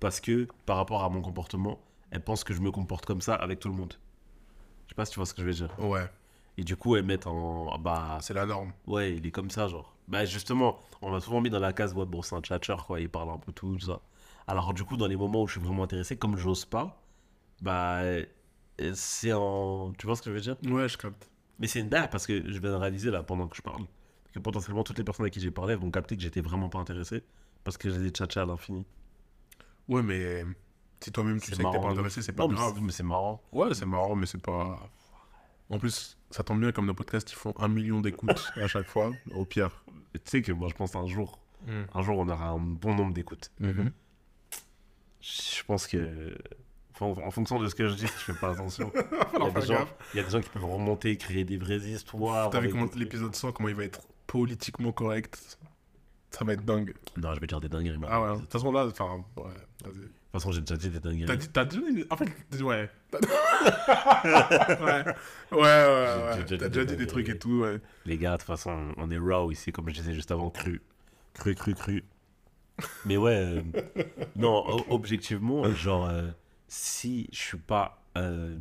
Parce 0.00 0.20
que 0.20 0.46
par 0.66 0.76
rapport 0.76 1.02
à 1.04 1.08
mon 1.08 1.22
comportement, 1.22 1.80
elles 2.10 2.22
pensent 2.22 2.44
que 2.44 2.52
je 2.54 2.60
me 2.60 2.70
comporte 2.70 3.06
comme 3.06 3.20
ça 3.22 3.34
avec 3.34 3.60
tout 3.60 3.68
le 3.68 3.74
monde. 3.74 3.94
Je 4.84 4.90
sais 4.90 4.94
pas 4.94 5.04
si 5.06 5.12
tu 5.12 5.18
vois 5.18 5.26
ce 5.26 5.32
que 5.34 5.40
je 5.42 5.46
veux 5.46 5.52
dire. 5.54 5.74
Ouais, 5.78 6.06
Et 6.58 6.64
du 6.64 6.76
coup, 6.76 6.96
elles 6.96 7.04
mettent 7.04 7.26
en. 7.26 7.70
ah 7.72 7.78
Bah, 7.78 8.18
c'est 8.20 8.34
la 8.34 8.44
norme. 8.44 8.72
ouais, 8.86 9.16
il 9.16 9.26
est 9.26 9.30
comme 9.30 9.50
ça, 9.50 9.68
genre. 9.68 9.93
Bah, 10.08 10.24
justement, 10.24 10.78
on 11.02 11.10
m'a 11.10 11.20
souvent 11.20 11.40
mis 11.40 11.50
dans 11.50 11.58
la 11.60 11.72
case, 11.72 11.94
ouais, 11.94 12.04
bon, 12.06 12.22
c'est 12.22 12.34
un 12.34 12.40
tchatcher, 12.40 12.76
quoi, 12.86 13.00
il 13.00 13.08
parle 13.08 13.30
un 13.30 13.38
peu 13.38 13.52
tout, 13.52 13.76
tout 13.76 13.86
ça. 13.86 14.00
Alors, 14.46 14.74
du 14.74 14.84
coup, 14.84 14.96
dans 14.96 15.06
les 15.06 15.16
moments 15.16 15.42
où 15.42 15.46
je 15.46 15.52
suis 15.52 15.60
vraiment 15.60 15.84
intéressé, 15.84 16.16
comme 16.18 16.36
j'ose 16.36 16.64
pas, 16.66 17.00
bah, 17.62 18.00
euh, 18.02 18.24
c'est 18.94 19.32
en. 19.32 19.92
Tu 19.98 20.06
vois 20.06 20.16
ce 20.16 20.22
que 20.22 20.30
je 20.30 20.34
veux 20.34 20.40
dire? 20.40 20.56
Ouais, 20.66 20.88
je 20.88 20.98
capte. 20.98 21.30
mais 21.58 21.66
c'est 21.68 21.80
une 21.80 21.88
dingue 21.88 22.10
parce 22.10 22.26
que 22.26 22.36
je 22.50 22.58
viens 22.58 22.70
de 22.72 22.76
réaliser 22.76 23.10
là 23.10 23.22
pendant 23.22 23.46
que 23.48 23.56
je 23.56 23.62
parle 23.62 23.84
que 24.32 24.40
potentiellement 24.40 24.82
toutes 24.82 24.98
les 24.98 25.04
personnes 25.04 25.26
à 25.26 25.30
qui 25.30 25.38
j'ai 25.40 25.52
parlé 25.52 25.76
vont 25.76 25.90
capter 25.92 26.16
que 26.16 26.22
j'étais 26.22 26.40
vraiment 26.40 26.68
pas 26.68 26.80
intéressé 26.80 27.22
parce 27.62 27.78
que 27.78 27.88
j'ai 27.88 27.98
des 27.98 28.10
tchatchas 28.10 28.42
à 28.42 28.46
l'infini. 28.46 28.84
Ouais, 29.88 30.02
mais 30.02 30.44
si 31.00 31.12
toi-même 31.12 31.40
tu 31.40 31.46
sais 31.46 31.52
que 31.52 31.56
t'es 31.56 31.62
pas 31.62 31.88
intéressé, 31.88 32.20
c'est 32.22 32.32
pas 32.32 32.42
Non, 32.48 32.54
grave. 32.54 32.80
mais 32.82 32.90
c'est 32.92 33.02
marrant. 33.04 33.40
Ouais, 33.52 33.72
c'est 33.74 33.86
marrant, 33.86 34.16
mais 34.16 34.26
c'est 34.26 34.42
pas. 34.42 34.80
En 35.70 35.78
plus, 35.78 36.18
ça 36.34 36.42
tombe 36.42 36.58
bien 36.58 36.72
comme 36.72 36.86
nos 36.86 36.94
podcasts, 36.94 37.30
ils 37.30 37.36
font 37.36 37.54
un 37.60 37.68
million 37.68 38.00
d'écoutes 38.00 38.52
à 38.56 38.66
chaque 38.66 38.88
fois, 38.88 39.12
au 39.36 39.44
pire. 39.44 39.84
Tu 40.14 40.20
sais 40.24 40.42
que 40.42 40.50
moi 40.50 40.68
je 40.68 40.74
pense 40.74 40.96
un 40.96 41.06
jour, 41.06 41.38
un 41.68 42.02
jour 42.02 42.18
on 42.18 42.28
aura 42.28 42.48
un 42.48 42.58
bon 42.58 42.92
nombre 42.96 43.14
d'écoutes. 43.14 43.52
Mhm. 43.60 43.92
Je 45.20 45.62
pense 45.62 45.86
que. 45.86 46.36
enfin, 46.92 47.06
en, 47.22 47.30
fonction 47.30 47.60
de 47.60 47.68
ce 47.68 47.76
que 47.76 47.86
je 47.86 47.94
dis, 47.94 48.08
si 48.08 48.14
je 48.18 48.32
fais 48.32 48.40
pas 48.40 48.50
attention. 48.50 48.90
Il 49.34 49.44
y, 49.44 49.46
a 49.46 49.50
des 49.50 49.66
gens, 49.66 49.74
gaffe. 49.74 49.94
il 50.12 50.16
y 50.16 50.20
a 50.20 50.22
des 50.24 50.30
gens 50.30 50.40
qui 50.40 50.48
peuvent 50.48 50.64
remonter, 50.64 51.16
créer 51.16 51.44
des 51.44 51.56
vraies 51.56 51.78
histoires. 51.78 52.50
T'as 52.50 52.60
vu 52.60 52.70
comment 52.70 52.86
des- 52.86 52.98
l'épisode 52.98 53.34
100, 53.34 53.52
comment 53.52 53.68
il 53.68 53.74
va 53.76 53.84
être 53.84 54.00
politiquement 54.26 54.90
correct 54.90 55.58
Ça 56.30 56.44
va 56.44 56.54
être 56.54 56.64
dingue. 56.64 56.94
Non, 57.16 57.32
je 57.34 57.40
vais 57.40 57.46
dire 57.46 57.60
des 57.60 57.68
dingueries. 57.68 57.98
Ah 58.08 58.20
ouais, 58.20 58.36
de 58.36 58.40
toute 58.40 58.52
façon 58.52 58.72
là, 58.72 58.86
enfin, 58.86 59.24
ouais, 59.36 59.44
vas-y. 59.84 60.08
De 60.34 60.38
toute 60.40 60.42
façon, 60.42 60.52
j'ai 60.52 60.62
déjà 60.62 60.76
dit 60.76 60.90
des 60.90 60.98
dingueries. 60.98 61.26
T'as 61.26 61.36
dit, 61.36 61.48
t'as 61.48 61.64
dit- 61.64 62.04
en 62.10 62.16
fait, 62.16 62.60
ouais. 62.60 62.90
Ouais, 64.80 65.04
ouais, 65.52 65.58
ouais, 65.60 65.60
ouais. 65.60 66.34
J'ai 66.36 66.42
déjà 66.42 66.58
T'as 66.58 66.68
dit 66.68 66.78
déjà 66.78 66.84
dit 66.84 66.96
des 66.96 67.06
trucs 67.06 67.28
et 67.28 67.38
tout, 67.38 67.60
ouais. 67.60 67.80
Les 68.04 68.18
gars, 68.18 68.32
de 68.32 68.38
toute 68.38 68.46
façon, 68.48 68.92
on 68.96 69.10
est 69.12 69.18
raw 69.18 69.50
ici, 69.52 69.70
comme 69.70 69.88
je 69.88 69.94
disais 69.94 70.12
juste 70.12 70.32
avant, 70.32 70.50
cru. 70.50 70.82
Cru, 71.34 71.54
cru, 71.54 71.74
cru. 71.74 72.04
Mais 73.04 73.16
ouais, 73.16 73.36
euh, 73.36 73.62
non, 74.36 74.64
o- 74.68 74.84
objectivement, 74.90 75.72
genre, 75.72 76.08
euh, 76.08 76.28
si 76.66 77.28
je 77.32 77.38
suis 77.38 77.58
pas. 77.58 78.02
euh, 78.18 78.58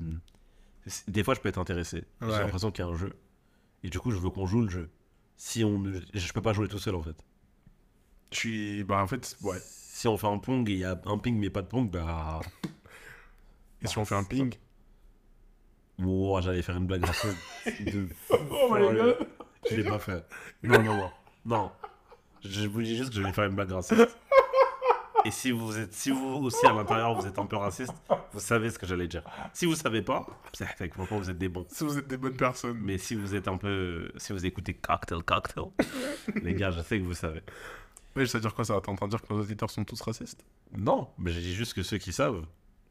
des 1.07 1.24
fois, 1.24 1.34
je 1.34 1.39
peux 1.39 1.49
être 1.49 1.57
intéressé. 1.59 2.03
J'ai 2.21 2.28
Ouais. 2.28 2.39
l'impression 2.39 2.69
qu'il 2.71 2.86
y 2.86 2.88
a 2.88 2.91
un 2.91 2.95
jeu. 2.95 3.13
Et 3.84 3.89
du 3.89 3.99
coup, 3.99 4.11
je 4.11 4.17
veux 4.17 4.30
qu'on 4.30 4.45
joue 4.45 4.61
le 4.61 4.69
jeu. 4.69 4.89
Si 5.38 5.63
on 5.63 5.80
ne- 5.80 5.99
Je 6.13 6.34
peux 6.34 6.41
pas 6.43 6.53
jouer 6.53 6.67
tout 6.67 6.78
seul, 6.78 6.93
en 6.93 7.01
fait. 7.01 7.15
Je 8.32 8.38
suis, 8.38 8.84
bah 8.84 9.01
en 9.01 9.07
fait, 9.07 9.36
ouais. 9.41 9.57
Si 9.94 10.08
on 10.08 10.18
fait 10.18 10.26
un 10.26 10.39
pong 10.39 10.68
et 10.72 10.74
il 10.74 10.80
y 10.80 10.86
a 10.86 11.00
un 11.06 11.18
ping 11.20 11.38
mais 11.38 11.52
pas 11.52 11.62
de 11.62 11.68
pong, 11.68 11.88
bah. 11.88 12.39
Et 13.80 13.86
si 13.86 13.96
on 14.00 14.06
fait 14.06 14.16
un 14.16 14.24
ping? 14.24 14.52
Moi, 16.00 16.41
j'allais 16.41 16.64
faire 16.64 16.78
une 16.78 16.88
blague 16.88 17.06
raciste. 17.06 17.38
de 17.86 18.08
Oh 18.32 18.74
my 18.74 18.82
god 18.82 19.28
Je 19.70 19.76
l'ai 19.76 19.84
pas 19.84 20.00
fait. 20.00 20.26
Non, 20.64 20.82
non, 20.82 20.98
non. 20.98 21.12
Non. 21.46 21.72
Je 22.44 22.68
vous 22.68 22.82
dis 22.82 22.98
juste 22.98 23.12
que 23.12 23.18
je 23.18 23.22
vais 23.22 23.32
faire 23.32 23.44
une 23.44 23.54
blague 23.54 23.70
raciste. 23.70 24.18
Et 25.26 25.32
si 25.32 25.52
vous 25.52 25.78
êtes, 25.78 25.94
si 25.94 26.10
vous 26.10 26.44
aussi 26.44 26.66
à 26.66 26.74
l'intérieur 26.74 27.14
vous 27.14 27.28
êtes 27.28 27.38
un 27.38 27.46
peu 27.46 27.58
raciste, 27.58 27.94
vous 28.34 28.39
savez 28.39 28.72
ce 28.72 28.80
que 28.80 28.88
j'allais 28.88 29.08
dire. 29.08 29.24
Si 29.54 29.68
vous 29.68 29.76
savez 29.76 30.02
pas, 30.02 30.26
c'est 30.54 30.66
franchement 30.91 31.20
vous 31.20 31.30
êtes 31.30 31.38
des 31.38 31.50
bons. 31.50 31.68
Si 31.70 31.84
vous 31.84 32.00
êtes 32.00 32.08
des 32.08 32.18
bonnes 32.18 32.36
personnes. 32.36 32.80
Mais 32.82 32.98
si 32.98 33.14
vous 33.14 33.36
êtes 33.36 33.48
un 33.48 33.58
peu, 33.58 34.12
si 34.18 34.34
vous 34.34 34.44
écoutez 34.44 34.74
cocktail 34.74 35.22
cocktail, 35.22 35.66
les 36.41 36.56
gars, 36.56 36.72
je 36.72 36.82
sais 36.82 36.98
que 36.98 37.06
vous 37.06 37.14
savez. 37.14 37.44
Ouais, 38.16 38.26
ça 38.28 38.38
veut 38.38 38.41
dire 38.41 38.53
quoi 38.53 38.64
ça 38.66 38.80
T'es 38.82 38.89
en 38.89 38.95
train 38.95 39.07
de 39.07 39.11
dire 39.11 39.22
que 39.22 39.34
nos 39.34 39.39
auditeurs 39.41 39.70
sont 39.70 39.84
tous 39.84 39.99
racistes 40.01 40.43
Non, 40.78 41.09
mais 41.18 41.32
j'ai 41.32 41.41
dit 41.41 41.53
juste 41.55 41.74
que 41.74 41.82
ceux 41.84 41.97
qui 41.97 42.14
savent, 42.14 42.45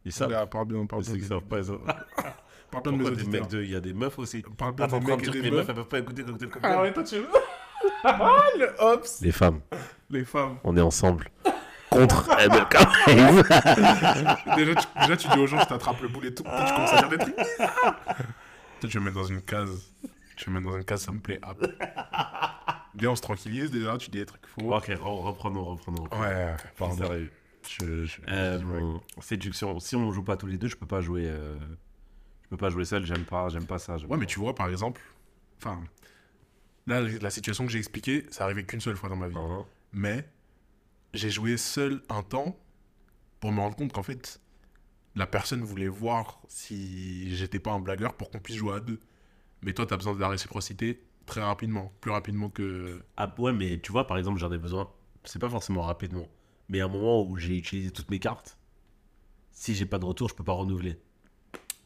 ils 0.04 0.12
savent. 0.12 0.30
Là, 0.30 0.46
Parle 0.46 0.66
bien, 0.66 0.84
parle 0.86 1.02
Et 1.02 1.04
ceux 1.04 1.12
bien. 1.12 1.22
qui 1.22 1.28
savent 1.28 1.42
pas, 1.42 1.58
ils 1.58 1.64
savent. 1.64 1.80
Parle 2.70 2.84
bien 2.84 2.92
de 2.92 2.96
mes 2.98 3.06
auditeurs. 3.08 3.46
il 3.62 3.70
y 3.70 3.76
a 3.76 3.80
des 3.80 3.92
meufs 3.92 4.18
aussi. 4.18 4.42
Parle 4.56 4.74
bien 4.74 4.86
des 4.86 4.98
mecs 5.00 5.22
et 5.28 5.30
des 5.30 5.42
les 5.42 5.50
meufs 5.50 5.68
elles 5.68 5.74
peuvent 5.74 5.86
pas 5.88 5.98
écouter 5.98 6.24
cocktail 6.24 6.48
cocktail. 6.48 6.72
Ah 6.78 6.82
ouais, 6.82 6.92
toi 6.92 7.02
tu 7.04 7.16
veux 7.16 7.28
Ah, 8.04 8.42
le 8.58 8.74
hops 8.78 9.20
Les 9.20 9.30
femmes, 9.32 9.60
Les 10.10 10.24
femmes. 10.24 10.56
on 10.64 10.76
est 10.76 10.80
ensemble 10.80 11.28
contre 11.90 12.28
MLK. 12.30 12.78
déjà, 14.56 14.74
tu, 14.74 14.86
déjà, 15.00 15.16
tu 15.18 15.28
dis 15.28 15.38
aux 15.38 15.46
gens, 15.46 15.58
je 15.60 15.66
t'attrape 15.66 16.00
le 16.00 16.08
boulet 16.08 16.32
tout 16.32 16.42
tu 16.44 16.48
commences 16.48 16.92
à 16.94 16.98
dire 17.02 17.08
des 17.10 17.18
trucs. 17.18 17.36
Toi, 17.36 18.88
tu 18.90 18.98
me 18.98 19.04
mets 19.04 19.10
dans 19.12 19.24
une 19.24 19.42
case. 19.42 19.92
Tu 20.36 20.48
me 20.48 20.58
mets 20.58 20.66
dans 20.70 20.76
une 20.78 20.84
case, 20.84 21.02
ça 21.02 21.12
me 21.12 21.20
plaît. 21.20 21.40
Bien, 22.94 23.10
on 23.10 23.16
se 23.16 23.22
tranquillise 23.22 23.70
déjà, 23.70 23.96
tu 23.98 24.10
dis 24.10 24.18
des 24.18 24.26
trucs 24.26 24.46
faux. 24.46 24.74
ok, 24.74 24.88
re- 24.88 25.22
reprenons, 25.22 25.64
reprenons. 25.64 26.04
Ouais, 26.20 26.54
Pardon. 26.76 26.96
Sérieux. 26.96 27.30
Je, 27.68 28.04
je- 28.04 28.20
Euh, 28.28 28.58
je- 28.58 28.64
bon, 28.64 29.00
séduction. 29.20 29.78
Si 29.80 29.94
on 29.96 30.10
joue 30.12 30.24
pas 30.24 30.36
tous 30.36 30.46
les 30.46 30.58
deux, 30.58 30.68
je 30.68 30.76
peux 30.76 30.86
pas 30.86 31.00
jouer. 31.00 31.24
euh, 31.26 31.56
Je 32.44 32.48
peux 32.50 32.56
pas 32.58 32.68
jouer 32.70 32.84
seul. 32.84 33.06
J'aime 33.06 33.24
pas, 33.24 33.48
j'aime 33.48 33.64
pas 33.66 33.78
ça. 33.78 33.96
Ouais, 33.96 34.18
mais 34.18 34.26
tu 34.26 34.38
vois, 34.38 34.54
par 34.54 34.68
exemple, 34.68 35.00
enfin, 35.58 35.82
là, 36.86 37.00
la 37.00 37.30
situation 37.30 37.64
que 37.64 37.72
j'ai 37.72 37.78
expliquée, 37.78 38.26
ça 38.30 38.44
arrivait 38.44 38.64
qu'une 38.64 38.80
seule 38.82 38.96
fois 38.96 39.08
dans 39.08 39.16
ma 39.16 39.28
vie. 39.28 39.36
Hein, 39.38 39.64
Mais 39.92 40.28
j'ai 41.14 41.30
joué 41.30 41.56
seul 41.56 42.02
un 42.10 42.22
temps 42.22 42.58
pour 43.40 43.52
me 43.52 43.60
rendre 43.60 43.76
compte 43.76 43.92
qu'en 43.92 44.02
fait, 44.02 44.40
la 45.14 45.26
personne 45.26 45.62
voulait 45.62 45.88
voir 45.88 46.42
si 46.48 47.34
j'étais 47.36 47.58
pas 47.58 47.72
un 47.72 47.80
blagueur 47.80 48.14
pour 48.14 48.30
qu'on 48.30 48.38
puisse 48.38 48.56
jouer 48.56 48.74
à 48.76 48.80
deux. 48.80 49.00
Mais 49.62 49.72
toi, 49.72 49.86
t'as 49.86 49.96
besoin 49.96 50.14
de 50.14 50.20
la 50.20 50.28
réciprocité 50.28 51.02
très 51.26 51.42
rapidement, 51.42 51.92
plus 52.00 52.10
rapidement 52.10 52.48
que. 52.50 53.02
Ah 53.16 53.32
ouais, 53.38 53.52
mais 53.52 53.78
tu 53.80 53.92
vois, 53.92 54.06
par 54.06 54.18
exemple, 54.18 54.38
j'en 54.38 54.52
ai 54.52 54.58
besoin. 54.58 54.90
C'est 55.24 55.38
pas 55.38 55.48
forcément 55.48 55.82
rapidement, 55.82 56.26
mais 56.68 56.80
à 56.80 56.86
un 56.86 56.88
moment 56.88 57.22
où 57.22 57.36
j'ai 57.36 57.56
utilisé 57.56 57.90
toutes 57.90 58.10
mes 58.10 58.18
cartes, 58.18 58.58
si 59.52 59.74
j'ai 59.74 59.86
pas 59.86 59.98
de 59.98 60.04
retour, 60.04 60.28
je 60.28 60.34
peux 60.34 60.44
pas 60.44 60.52
renouveler. 60.52 60.98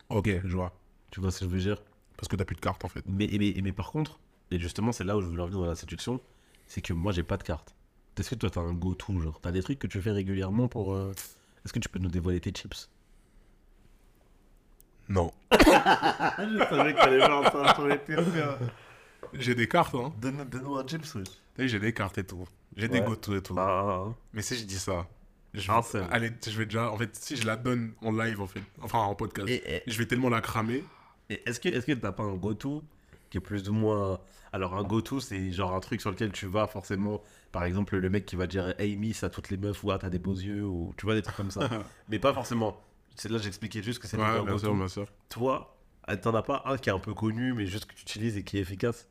Ok, 0.08 0.28
je 0.44 0.56
vois. 0.56 0.72
Tu 1.10 1.20
vois 1.20 1.30
ce 1.30 1.40
que 1.40 1.44
je 1.46 1.50
veux 1.50 1.60
dire? 1.60 1.82
Parce 2.16 2.28
que 2.28 2.36
t'as 2.36 2.44
plus 2.44 2.56
de 2.56 2.60
cartes 2.60 2.84
en 2.84 2.88
fait. 2.88 3.04
mais, 3.06 3.28
mais, 3.38 3.54
mais 3.62 3.72
par 3.72 3.90
contre, 3.92 4.18
et 4.50 4.58
justement, 4.58 4.92
c'est 4.92 5.04
là 5.04 5.16
où 5.16 5.20
je 5.20 5.26
veux 5.26 5.40
revenir 5.40 5.60
dans 5.60 5.66
la 5.66 5.74
séduction, 5.74 6.20
c'est 6.66 6.80
que 6.80 6.92
moi, 6.92 7.12
j'ai 7.12 7.22
pas 7.22 7.36
de 7.36 7.42
carte. 7.42 7.74
Est-ce 8.18 8.30
que 8.30 8.34
toi, 8.36 8.48
t'as 8.48 8.60
un 8.62 8.72
go-to, 8.72 9.20
genre 9.20 9.38
T'as 9.42 9.52
des 9.52 9.62
trucs 9.62 9.78
que 9.78 9.86
tu 9.86 10.00
fais 10.00 10.12
régulièrement 10.12 10.68
pour. 10.68 10.94
euh, 10.94 11.12
Est-ce 11.64 11.72
que 11.74 11.78
tu 11.78 11.88
peux 11.90 11.98
nous 11.98 12.08
dévoiler 12.08 12.40
tes 12.40 12.50
chips? 12.52 12.88
Non. 15.08 15.32
Je 15.52 16.66
savais 16.68 16.94
que 16.94 16.98
t'allais 16.98 17.18
faire 17.20 17.52
ça, 17.52 17.74
j'aurais 17.76 17.96
été 17.96 18.16
J'ai 19.34 19.54
des 19.54 19.68
cartes, 19.68 19.94
hein. 19.94 20.12
Donne-nous 20.20 20.76
un 20.76 20.86
chips, 20.86 21.14
oui. 21.14 21.22
T'as 21.54 21.62
vu, 21.62 21.68
j'ai 21.68 21.78
des 21.80 21.92
cartes 21.92 22.18
et 22.18 22.24
tout. 22.24 22.44
J'ai 22.76 22.88
des 22.88 23.00
go-to 23.00 23.36
et 23.36 23.42
tout. 23.42 23.54
Ah, 23.58 24.04
Mais 24.32 24.42
si 24.42 24.56
je 24.56 24.64
dis 24.64 24.78
ça, 24.78 25.06
je 25.54 25.70
Un 25.70 25.80
seul. 25.82 26.04
allez, 26.10 26.30
je 26.46 26.50
vais 26.58 26.66
déjà. 26.66 26.90
En 26.92 26.96
fait, 26.98 27.14
si 27.16 27.36
je 27.36 27.46
la 27.46 27.56
donne 27.56 27.92
en 28.02 28.12
live, 28.12 28.40
en 28.40 28.46
fait, 28.46 28.60
enfin 28.82 28.98
en 28.98 29.14
podcast, 29.14 29.48
Et, 29.48 29.76
et- 29.76 29.82
je 29.86 29.96
vais 29.98 30.06
tellement 30.06 30.28
la 30.28 30.40
cramer. 30.42 30.84
est-ce 31.30 31.58
que 31.60 31.68
est-ce 31.70 31.86
que 31.86 31.92
t'as 31.92 32.12
pas 32.12 32.22
un 32.24 32.34
go-to 32.34 32.82
qui 33.30 33.38
est 33.38 33.40
plus 33.40 33.68
ou 33.68 33.72
moins. 33.72 34.20
Alors, 34.52 34.74
un 34.76 34.84
go-to, 34.84 35.20
c'est 35.20 35.50
genre 35.52 35.72
un 35.74 35.80
truc 35.80 36.00
sur 36.00 36.10
lequel 36.10 36.30
tu 36.32 36.46
vas 36.46 36.66
forcément. 36.66 37.22
Par 37.52 37.64
exemple, 37.64 37.96
le 37.96 38.08
mec 38.10 38.24
qui 38.26 38.36
va 38.36 38.46
dire 38.46 38.74
Hey 38.78 38.96
Miss 38.96 39.24
à 39.24 39.30
toutes 39.30 39.50
les 39.50 39.56
meufs, 39.56 39.82
ou 39.82 39.90
ah, 39.90 39.98
t'as 39.98 40.10
des 40.10 40.18
beaux 40.18 40.34
yeux, 40.34 40.64
ou 40.64 40.94
tu 40.96 41.06
vois, 41.06 41.14
des 41.14 41.22
trucs 41.22 41.36
comme 41.36 41.50
ça. 41.50 41.68
Mais 42.08 42.18
pas 42.18 42.32
forcément. 42.34 42.78
C'est 43.16 43.30
là, 43.30 43.38
j'expliquais 43.38 43.82
juste 43.82 43.98
que 43.98 44.06
c'est 44.06 44.16
Ouais, 44.18 44.22
un 44.24 44.44
go-to. 44.44 44.76
Toi, 45.30 45.75
t'en 46.14 46.34
as 46.34 46.42
pas 46.42 46.62
un 46.66 46.76
qui 46.78 46.88
est 46.88 46.92
un 46.92 46.98
peu 46.98 47.14
connu, 47.14 47.52
mais 47.52 47.66
juste 47.66 47.86
que 47.86 47.94
tu 47.94 48.02
utilises 48.02 48.36
et 48.36 48.42
qui 48.44 48.58
est 48.58 48.60
efficace 48.60 49.08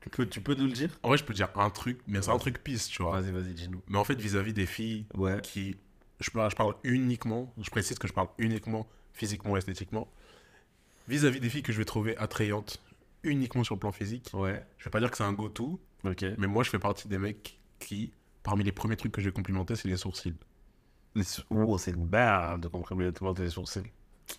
tu 0.00 0.10
peux, 0.10 0.26
tu 0.26 0.40
peux 0.42 0.54
nous 0.54 0.66
le 0.66 0.72
dire? 0.72 0.90
En 1.02 1.08
vrai, 1.08 1.16
je 1.16 1.24
peux 1.24 1.32
dire 1.32 1.48
un 1.56 1.70
truc, 1.70 1.98
mais 2.06 2.20
c'est 2.20 2.30
un 2.30 2.36
truc 2.36 2.62
pisse, 2.62 2.88
tu 2.88 3.02
vois. 3.02 3.20
Vas-y, 3.22 3.32
vas-y, 3.32 3.54
dis-nous. 3.54 3.80
Mais 3.88 3.96
en 3.96 4.04
fait, 4.04 4.20
vis-à-vis 4.20 4.52
des 4.52 4.66
filles 4.66 5.06
Ouais. 5.14 5.40
qui. 5.42 5.76
Je 6.20 6.30
parle, 6.30 6.50
je 6.50 6.56
parle 6.56 6.74
uniquement, 6.84 7.52
je 7.60 7.70
précise 7.70 7.98
que 7.98 8.06
je 8.06 8.12
parle 8.12 8.28
uniquement 8.38 8.86
physiquement, 9.14 9.56
esthétiquement. 9.56 10.06
Vis-à-vis 11.08 11.40
des 11.40 11.48
filles 11.48 11.62
que 11.62 11.72
je 11.72 11.78
vais 11.78 11.84
trouver 11.86 12.16
attrayantes 12.18 12.80
uniquement 13.22 13.64
sur 13.64 13.74
le 13.76 13.80
plan 13.80 13.92
physique, 13.92 14.30
Ouais. 14.34 14.62
je 14.78 14.84
vais 14.84 14.90
pas 14.90 15.00
dire 15.00 15.10
que 15.10 15.16
c'est 15.16 15.24
un 15.24 15.32
go-to, 15.32 15.80
Ok. 16.04 16.24
mais 16.36 16.46
moi, 16.46 16.62
je 16.64 16.70
fais 16.70 16.78
partie 16.78 17.08
des 17.08 17.18
mecs 17.18 17.58
qui, 17.78 18.12
parmi 18.42 18.62
les 18.62 18.72
premiers 18.72 18.96
trucs 18.96 19.12
que 19.12 19.22
je 19.22 19.26
vais 19.28 19.32
complimenter, 19.32 19.74
c'est 19.74 19.88
les 19.88 19.96
sourcils. 19.96 20.34
Les 21.14 21.24
Oh, 21.50 21.78
c'est 21.78 21.92
une 21.92 22.06
barre 22.06 22.58
de 22.58 22.68
comprimer 22.68 23.10
tout 23.12 23.24
le 23.24 23.28
monde 23.28 23.36
tes 23.38 23.48
sourcils. 23.48 23.82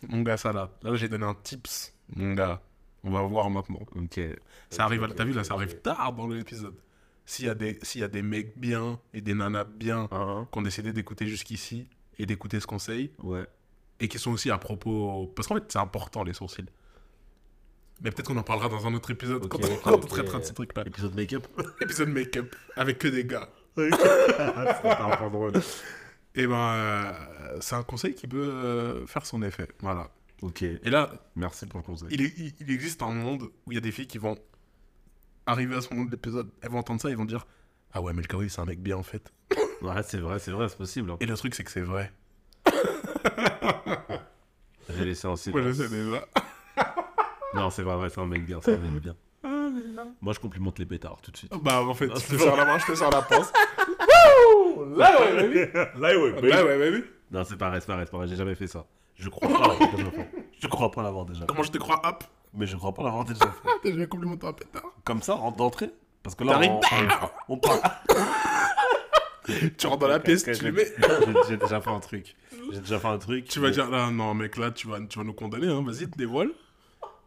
Mon 0.08 0.22
gars, 0.22 0.38
ça 0.38 0.52
là. 0.54 0.70
Là, 0.82 0.96
j'ai 0.96 1.08
donné 1.10 1.26
un 1.26 1.36
tips. 1.36 1.94
Mon 2.16 2.34
gars, 2.34 2.62
on 3.04 3.12
va 3.12 3.22
voir 3.24 3.50
maintenant. 3.50 3.80
Ok. 3.96 4.20
Ça 4.70 4.84
arrive, 4.86 5.04
à- 5.04 5.08
ok, 5.08 5.16
t'as 5.16 5.26
vu 5.26 5.34
là, 5.34 5.44
ça 5.44 5.54
arrive 5.54 5.76
tard 5.82 6.14
dans 6.14 6.28
l'épisode. 6.28 6.76
S'il 7.26 7.46
y, 7.46 7.50
a 7.50 7.56
des- 7.56 7.80
y 7.96 8.04
a 8.04 8.08
des 8.08 8.22
mecs 8.22 8.58
bien 8.60 9.00
et 9.14 9.22
des 9.22 9.34
nanas 9.34 9.64
bien 9.64 10.08
Hein, 10.12 10.48
qui 10.52 10.58
ont 10.60 10.62
décidé 10.62 10.94
d'écouter 10.94 11.26
jusqu'ici 11.26 11.88
et 12.20 12.26
d'écouter 12.28 12.60
ce 12.60 12.68
conseil, 12.68 13.12
ouais. 13.24 13.46
et 14.00 14.08
qui 14.08 14.20
sont 14.20 14.32
aussi 14.32 14.52
à 14.52 14.58
propos. 14.60 15.32
Parce 15.36 15.48
qu'en 15.48 15.56
fait, 15.56 15.64
c'est 15.70 15.80
important 15.80 16.24
les 16.24 16.34
sourcils. 16.34 16.66
Mais 18.02 18.12
peut-être 18.12 18.28
qu'on 18.28 18.38
en 18.38 18.44
parlera 18.44 18.70
dans 18.70 18.86
un 18.86 18.94
autre 18.94 19.10
épisode 19.12 19.48
quand, 19.48 19.58
on 19.86 19.98
traitera 20.00 20.40
de 20.40 20.44
ces 20.46 20.54
trucs-là. 20.54 20.84
Épisode 20.86 21.16
make-up 21.16 21.48
Épisode 21.82 22.10
make-up 22.10 22.56
avec 22.76 23.00
que 23.00 23.08
des 23.08 23.26
gars. 23.26 23.50
C'était 23.78 23.94
un 24.40 25.18
peu 25.18 25.30
drôle. 25.32 25.54
Et 26.36 26.48
ben, 26.48 26.56
euh, 26.56 27.58
c'est 27.62 27.76
un 27.76 27.84
conseil 27.84 28.14
qui 28.14 28.28
peut 28.28 28.38
euh, 28.44 29.08
faire 29.08 29.26
son 29.26 29.42
effet. 29.42 29.68
Voilà. 29.80 30.10
Ok, 30.42 30.64
Et 30.64 30.90
là, 30.90 31.12
merci 31.36 31.66
pour 31.66 31.80
le 31.80 31.86
conseil. 31.86 32.10
il, 32.12 32.22
est- 32.22 32.34
il- 32.38 32.54
il 32.60 32.72
existe 32.72 33.02
un 33.02 33.12
monde 33.12 33.44
où 33.66 33.72
il 33.72 33.76
y 33.76 33.78
a 33.78 33.82
des 33.82 33.92
filles 33.92 34.08
qui 34.08 34.18
vont 34.18 34.38
arriver 35.46 35.76
à 35.76 35.82
ce 35.82 35.94
moment 35.94 36.06
de 36.06 36.12
l'épisode, 36.12 36.50
elles 36.62 36.70
vont 36.70 36.80
entendre 36.80 37.00
ça, 37.02 37.10
ils 37.10 37.16
vont 37.18 37.24
dire 37.26 37.46
Ah 37.94 38.02
ouais, 38.02 38.12
mais 38.14 38.22
le 38.22 38.50
c'est 38.50 38.60
un 38.60 38.66
mec 38.66 38.82
bien 38.82 38.98
en 38.98 39.04
fait. 39.04 39.32
Ouais, 39.82 40.02
c'est 40.04 40.18
vrai, 40.20 40.40
c'est 40.40 40.52
vrai, 40.52 40.68
c'est 40.70 40.78
possible. 40.78 41.12
hein. 41.12 41.18
Et 41.20 41.26
le 41.26 41.36
truc, 41.36 41.54
c'est 41.54 41.64
que 41.64 41.70
c'est 41.72 41.82
vrai. 41.82 42.12
J'ai 44.90 45.06
laissé 45.06 45.28
en 45.28 45.32
Moi, 45.32 45.38
silence. 45.38 45.66
je 45.68 45.72
sais 45.74 45.90
déjà. 45.90 46.26
Non, 47.54 47.70
c'est 47.70 47.84
pas 47.86 47.96
vrai, 47.96 48.10
c'est 48.10 48.20
un 48.20 48.26
mec 48.26 48.46
bien, 48.46 48.60
c'est 48.62 48.74
un 48.76 48.78
mec 48.78 49.02
bien. 49.02 49.16
Moi, 50.22 50.34
je 50.34 50.40
complimente 50.40 50.78
les 50.80 50.86
pétards 50.86 51.22
tout 51.22 51.32
de 51.32 51.38
suite. 51.38 51.54
Bah, 51.62 51.82
en 51.84 51.94
fait, 51.94 52.08
Non, 52.08 52.16
je 52.16 52.28
te 52.36 52.38
sors 52.38 52.56
la 52.58 52.66
main, 52.66 52.78
je 52.80 52.86
te 52.88 52.96
sors 52.96 53.10
la 53.12 53.22
pince. 53.22 53.52
Ouais, 54.86 55.36
baby. 55.36 55.72
Là, 55.74 56.18
ouais, 56.18 56.50
Là, 56.50 56.66
ouais, 56.66 56.78
baby. 56.78 57.04
Non, 57.32 57.44
c'est 57.44 57.58
pas 57.58 57.70
vrai, 57.70 57.80
c'est 57.80 57.88
pas 57.88 57.96
vrai, 57.96 58.06
c'est 58.06 58.12
pas 58.12 58.18
vrai, 58.18 58.28
j'ai 58.28 58.36
jamais 58.36 58.56
fait 58.56 58.68
ça. 58.68 58.86
Je 59.16 59.30
crois 59.30 59.48
pas 59.48 59.68
l'avoir 59.68 59.96
déjà 59.96 60.12
fait. 60.12 60.30
Je 60.60 60.68
crois 60.68 60.92
pas 60.92 61.04
l'avoir 61.04 61.26
déjà 61.26 61.40
fait. 61.42 61.46
Comment 61.48 61.64
je 61.64 61.72
te 61.72 61.78
crois 61.78 62.02
Hop? 62.04 62.24
Mais 62.54 62.68
je 62.68 62.76
crois 62.76 62.94
pas 62.94 63.04
l'avoir 63.04 63.26
déjà 63.26 63.46
fait. 63.46 63.92
Je 63.92 63.98
vais 63.98 64.08
complimenter 64.08 64.48
un 64.48 64.54
pétard. 64.54 64.84
Comme 65.04 65.22
ça, 65.22 65.36
en 65.36 65.52
d'entrée? 65.52 65.92
Parce 66.24 66.36
que 66.36 66.44
là, 66.44 66.60
on, 66.64 66.80
on, 66.80 67.54
on 67.56 67.58
parle. 67.58 67.82
Tu 69.78 69.88
rentres 69.88 70.00
dans 70.00 70.08
la 70.08 70.20
pièce, 70.20 70.44
tu 70.44 70.66
le 70.66 70.72
mets. 70.72 70.88
j'ai- 71.48 71.58
déjà 71.58 71.80
fait 71.80 71.90
un 71.90 72.00
truc. 72.00 72.36
J'ai 72.72 72.80
déjà 72.80 73.00
fait 73.00 73.08
un 73.08 73.18
truc. 73.18 73.46
Tu 73.46 73.60
vas 73.60 73.70
dire, 73.70 73.90
là, 73.90 74.10
non, 74.10 74.34
mec, 74.34 74.58
là, 74.58 74.72
tu 74.72 74.88
vas, 74.88 75.00
tu 75.02 75.20
vas 75.20 75.24
nous 75.26 75.34
condamner, 75.34 75.68
hein. 75.68 75.84
Vas-y, 75.86 76.10
te 76.10 76.18
dévoile. 76.18 76.50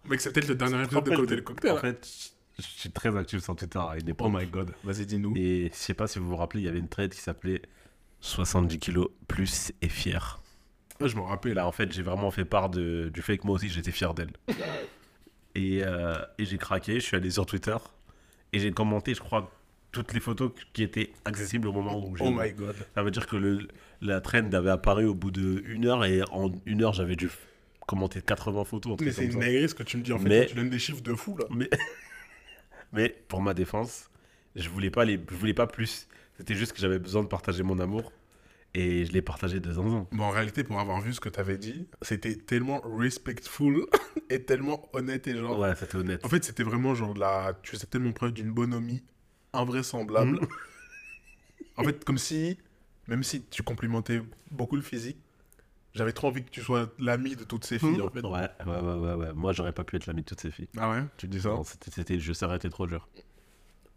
Mec, 0.08 0.20
c'est 0.20 0.32
peut-être 0.32 0.48
le 0.48 0.54
dernier 0.54 0.82
épisode 0.82 1.04
de 1.04 1.40
Cocktail. 1.40 1.72
En 1.72 1.76
hein. 1.76 1.80
fait, 1.80 2.32
je 2.58 2.64
suis 2.64 2.90
très 2.90 3.16
actif 3.16 3.42
sur 3.42 3.54
Twitter 3.56 3.78
à 3.78 3.96
une 3.98 4.14
Oh 4.20 4.28
my 4.28 4.46
god. 4.46 4.72
Vas-y, 4.84 5.06
dis-nous. 5.06 5.34
Et 5.36 5.70
je 5.72 5.76
sais 5.76 5.94
pas 5.94 6.06
si 6.06 6.18
vous 6.18 6.28
vous 6.28 6.36
rappelez, 6.36 6.62
il 6.62 6.66
y 6.66 6.68
avait 6.68 6.78
une 6.78 6.88
trade 6.88 7.12
qui 7.14 7.20
s'appelait 7.20 7.62
70 8.20 8.78
kilos 8.78 9.08
plus 9.28 9.72
et 9.80 9.88
fier. 9.88 10.40
Ah, 11.00 11.06
je 11.06 11.14
me 11.16 11.20
rappelle. 11.20 11.54
Là, 11.54 11.66
en 11.66 11.72
fait, 11.72 11.92
j'ai 11.92 12.02
vraiment 12.02 12.30
fait 12.32 12.44
part 12.44 12.68
de, 12.70 13.10
du 13.14 13.22
fait 13.22 13.38
que 13.38 13.46
moi 13.46 13.54
aussi, 13.56 13.68
j'étais 13.68 13.92
fier 13.92 14.12
d'elle. 14.14 14.30
et 15.54 15.82
euh, 15.84 16.16
et 16.38 16.44
j'ai 16.44 16.58
craqué, 16.58 16.94
je 16.94 17.04
suis 17.06 17.16
allé 17.16 17.30
sur 17.30 17.46
Twitter 17.46 17.76
et 18.52 18.58
j'ai 18.58 18.72
commenté, 18.72 19.14
je 19.14 19.20
crois, 19.20 19.50
toutes 19.92 20.12
les 20.12 20.20
photos 20.20 20.50
qui 20.72 20.82
étaient 20.82 21.12
accessibles 21.24 21.68
au 21.68 21.72
moment 21.72 22.04
où 22.04 22.16
j'ai. 22.16 22.24
Oh 22.24 22.30
my 22.30 22.52
god. 22.52 22.74
Ça 22.94 23.02
veut 23.02 23.10
dire 23.12 23.26
que 23.26 23.36
le, 23.36 23.68
la 24.00 24.20
trend 24.20 24.52
avait 24.52 24.70
apparu 24.70 25.04
au 25.06 25.14
bout 25.14 25.30
de 25.30 25.62
une 25.66 25.86
heure 25.86 26.04
et 26.04 26.22
en 26.32 26.50
une 26.66 26.82
heure, 26.82 26.92
j'avais 26.92 27.16
dû 27.16 27.30
commenter 27.86 28.20
80 28.20 28.64
photos. 28.64 28.96
Mais 29.00 29.12
c'est 29.12 29.24
une 29.26 29.38
dinguerie 29.38 29.68
ce 29.68 29.74
que 29.74 29.82
tu 29.84 29.96
me 29.96 30.02
dis 30.02 30.12
en 30.12 30.18
fait. 30.18 30.28
Mais- 30.28 30.46
Tu 30.46 30.54
donnes 30.56 30.70
des 30.70 30.78
chiffres 30.78 31.02
de 31.02 31.14
fou 31.14 31.36
là. 31.38 31.44
Mais, 31.50 31.70
mais 32.92 33.14
pour 33.28 33.42
ma 33.42 33.54
défense, 33.54 34.10
je 34.56 34.68
voulais 34.68 34.90
pas 34.90 35.04
les, 35.04 35.20
je 35.30 35.34
voulais 35.36 35.54
pas 35.54 35.66
plus. 35.66 36.08
C'était 36.36 36.54
juste 36.54 36.72
que 36.72 36.78
j'avais 36.78 36.98
besoin 36.98 37.22
de 37.22 37.28
partager 37.28 37.62
mon 37.62 37.78
amour 37.78 38.12
et 38.74 39.04
je 39.04 39.12
l'ai 39.12 39.22
partagé 39.22 39.60
de 39.60 39.72
zinzin. 39.72 40.06
Bon, 40.12 40.24
en 40.24 40.30
réalité, 40.30 40.62
pour 40.62 40.78
avoir 40.78 41.00
vu 41.00 41.12
ce 41.12 41.20
que 41.20 41.28
t'avais 41.28 41.58
dit, 41.58 41.88
c'était 42.02 42.36
tellement 42.36 42.80
respectful 42.80 43.86
et 44.30 44.42
tellement 44.42 44.88
honnête 44.92 45.26
et 45.26 45.36
genre. 45.36 45.58
Ouais, 45.58 45.74
c'était 45.74 45.96
honnête. 45.96 46.24
En 46.24 46.28
fait, 46.28 46.44
c'était 46.44 46.62
vraiment 46.62 46.94
genre 46.94 47.14
de 47.14 47.20
la. 47.20 47.58
Tu 47.62 47.72
faisais 47.72 47.86
tellement 47.86 48.12
preuve 48.12 48.32
d'une 48.32 48.52
bonhomie 48.52 49.02
invraisemblable. 49.52 50.32
Mhm. 50.32 50.48
en 51.76 51.84
fait, 51.84 52.04
comme 52.04 52.18
si, 52.18 52.58
même 53.06 53.22
si 53.22 53.42
tu 53.42 53.62
complimentais 53.62 54.20
beaucoup 54.50 54.76
le 54.76 54.82
physique, 54.82 55.18
j'avais 55.98 56.12
trop 56.12 56.28
envie 56.28 56.42
que 56.44 56.50
tu 56.50 56.62
sois 56.62 56.88
l'ami 56.98 57.36
de 57.36 57.44
toutes 57.44 57.64
ces 57.64 57.78
filles 57.78 58.00
en 58.00 58.08
fait. 58.08 58.20
Ouais, 58.24 58.48
ouais, 58.66 58.80
ouais, 58.80 58.94
ouais, 58.94 59.14
ouais. 59.14 59.32
Moi, 59.34 59.52
j'aurais 59.52 59.72
pas 59.72 59.84
pu 59.84 59.96
être 59.96 60.06
l'ami 60.06 60.22
de 60.22 60.26
toutes 60.26 60.40
ces 60.40 60.50
filles. 60.50 60.68
Ah 60.78 60.90
ouais? 60.90 61.04
Tu 61.18 61.28
dis 61.28 61.40
ça? 61.40 61.50
Non, 61.50 61.64
c'était, 61.64 61.90
c'était, 61.90 62.18
je 62.18 62.32
serais 62.32 62.56
été 62.56 62.70
trop 62.70 62.86
dur. 62.86 63.06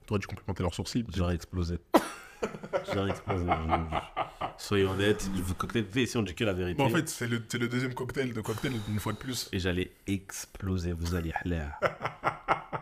Toi, 0.07 0.19
tu 0.19 0.27
complimentais 0.27 0.63
leurs 0.63 0.73
sourcils. 0.73 1.05
J'aurais 1.15 1.35
explosé. 1.35 1.77
J'aurais 2.93 3.11
explosé. 3.11 3.45
Soyez 4.57 4.85
honnête, 4.85 5.29
vous 5.35 5.53
cocktail 5.55 5.85
si 6.07 6.17
on 6.17 6.23
dit 6.23 6.33
que 6.35 6.43
la 6.43 6.53
vérité. 6.53 6.77
Bon, 6.77 6.85
en 6.85 6.89
fait, 6.89 7.07
c'est 7.07 7.27
le, 7.27 7.41
c'est 7.47 7.57
le 7.59 7.67
deuxième 7.67 7.93
cocktail 7.93 8.33
de 8.33 8.41
cocktail 8.41 8.73
une 8.89 8.99
fois 8.99 9.13
de 9.13 9.17
plus. 9.17 9.47
Et 9.53 9.59
j'allais 9.59 9.91
exploser, 10.07 10.91
vous 10.93 11.15
allez 11.15 11.31
là. 11.45 11.79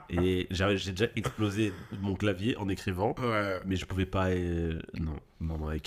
Et 0.09 0.47
j'avais, 0.49 0.77
j'ai 0.77 0.91
déjà 0.91 1.11
explosé 1.15 1.71
mon 2.01 2.15
clavier 2.15 2.57
en 2.57 2.67
écrivant, 2.69 3.13
Ouais. 3.19 3.59
mais 3.65 3.75
je 3.75 3.85
pouvais 3.85 4.05
pas. 4.07 4.29
euh, 4.29 4.79
Non, 4.99 5.15
non, 5.39 5.57
non, 5.57 5.71
I 5.71 5.81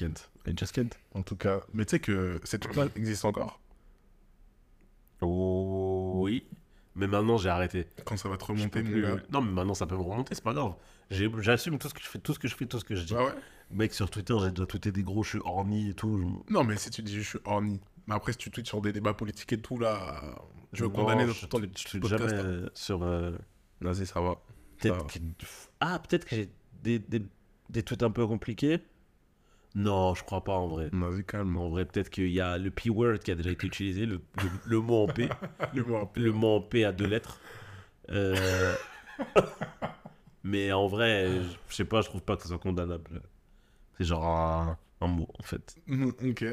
just 0.56 0.72
can't. 0.74 0.90
En 1.14 1.22
tout 1.22 1.36
cas, 1.36 1.60
mais 1.72 1.84
tu 1.84 1.90
sais 1.90 2.00
que 2.00 2.40
cette 2.44 2.62
truc-là 2.62 2.86
existe 2.96 3.24
encore? 3.24 3.60
Oh, 5.20 6.12
oui. 6.16 6.44
Mais 6.94 7.06
maintenant, 7.06 7.38
j'ai 7.38 7.48
arrêté. 7.48 7.86
Quand 8.04 8.16
ça 8.16 8.28
va 8.28 8.36
te 8.36 8.44
remonter, 8.44 8.82
mon 8.82 8.90
plus- 8.90 9.02
gars. 9.02 9.16
Non, 9.30 9.40
mais 9.40 9.52
maintenant, 9.52 9.74
ça 9.74 9.86
peut 9.86 9.96
me 9.96 10.02
remonter, 10.02 10.34
c'est 10.34 10.44
pas 10.44 10.52
grave. 10.52 10.74
J'assume 11.10 11.78
tout 11.78 11.88
ce 11.88 11.94
que 11.94 12.00
je 12.02 12.06
fais, 12.08 12.18
tout 12.18 12.34
ce 12.34 12.38
que 12.38 12.48
je 12.48 12.54
fais, 12.56 12.66
tout 12.66 12.78
ce 12.78 12.84
que 12.84 12.94
je 12.94 13.04
dis. 13.04 13.14
Ah 13.16 13.24
ouais? 13.24 13.32
Mec, 13.70 13.94
sur 13.94 14.10
Twitter, 14.10 14.34
j'ai 14.42 14.50
déjà 14.50 14.66
tweeté 14.66 14.92
des 14.92 15.02
gros, 15.02 15.22
je 15.22 15.30
suis 15.30 15.38
orni 15.44 15.90
et 15.90 15.94
tout. 15.94 16.18
je- 16.18 16.52
Non, 16.52 16.64
mais 16.64 16.76
si 16.76 16.90
tu 16.90 17.02
dis 17.02 17.14
je 17.14 17.20
suis 17.26 17.38
horny. 17.44 17.80
Mais 18.06 18.14
après, 18.14 18.32
si 18.32 18.38
tu 18.38 18.50
tweets 18.50 18.66
sur 18.66 18.80
des 18.82 18.92
débats 18.92 19.14
politiques 19.14 19.52
et 19.52 19.58
tout, 19.60 19.78
là, 19.78 20.20
je 20.72 20.82
veux 20.84 20.90
Non, 20.90 20.94
condamner 20.96 21.26
je, 21.32 21.46
dans 21.46 21.58
les 21.58 21.70
je 21.76 21.88
tweete 21.88 22.06
jamais 22.06 22.24
hein. 22.24 22.44
euh, 22.44 22.68
sur. 22.74 23.02
euh, 23.02 23.32
Vas-y, 23.80 24.06
ça 24.06 24.20
va. 24.20 24.34
peut-être 24.78 25.10
Ça 25.12 25.18
que- 25.18 25.24
Ah, 25.80 25.98
peut-être 26.00 26.24
que 26.26 26.36
j'ai 26.36 26.50
des, 26.82 26.98
des, 26.98 27.22
des 27.70 27.82
tweets 27.82 28.02
un 28.02 28.10
peu 28.10 28.26
compliqués. 28.26 28.80
Non, 29.74 30.14
je 30.14 30.22
crois 30.22 30.44
pas 30.44 30.52
en 30.54 30.68
vrai. 30.68 30.90
Vas-y, 30.92 31.24
calme. 31.24 31.56
En 31.56 31.68
vrai, 31.70 31.84
peut-être 31.86 32.10
qu'il 32.10 32.28
y 32.30 32.40
a 32.40 32.58
le 32.58 32.70
P-word 32.70 33.18
qui 33.20 33.30
a 33.30 33.34
déjà 33.34 33.50
été 33.50 33.66
utilisé, 33.66 34.04
le, 34.06 34.20
le, 34.42 34.48
le 34.66 34.80
mot 34.80 35.04
en 35.04 35.06
P. 35.06 35.28
Le 35.74 35.82
mot 35.84 35.96
un 35.96 36.06
peu. 36.06 36.20
le 36.20 36.32
mot 36.32 36.56
en 36.56 36.60
P 36.60 36.84
à 36.84 36.92
deux 36.92 37.06
lettres. 37.06 37.40
Euh, 38.10 38.74
Mais 40.44 40.72
en 40.72 40.86
vrai, 40.88 41.30
je 41.68 41.74
sais 41.74 41.84
pas, 41.84 42.00
je 42.02 42.08
trouve 42.08 42.22
pas 42.22 42.36
que 42.36 42.42
ce 42.42 42.48
soit 42.48 42.58
condamnable. 42.58 43.22
C'est 43.96 44.04
genre 44.04 44.24
un, 44.26 44.76
un 45.00 45.06
mot, 45.06 45.28
en 45.38 45.42
fait. 45.42 45.76
Mm, 45.86 46.10
Ok. 46.30 46.44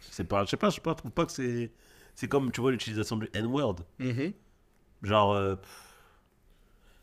C'est 0.00 0.24
pas, 0.24 0.44
je 0.44 0.50
sais 0.50 0.56
pas, 0.56 0.70
je 0.70 0.76
sais 0.76 0.80
pas, 0.80 0.92
je 0.92 0.96
trouve 0.96 1.10
pas 1.12 1.26
que 1.26 1.32
c'est. 1.32 1.70
C'est 2.14 2.26
comme, 2.28 2.50
tu 2.50 2.60
vois, 2.60 2.70
l'utilisation 2.72 3.16
du 3.16 3.28
N-word. 3.34 3.76
Mhm. 3.98 4.32
Genre. 5.02 5.32
euh, 5.32 5.54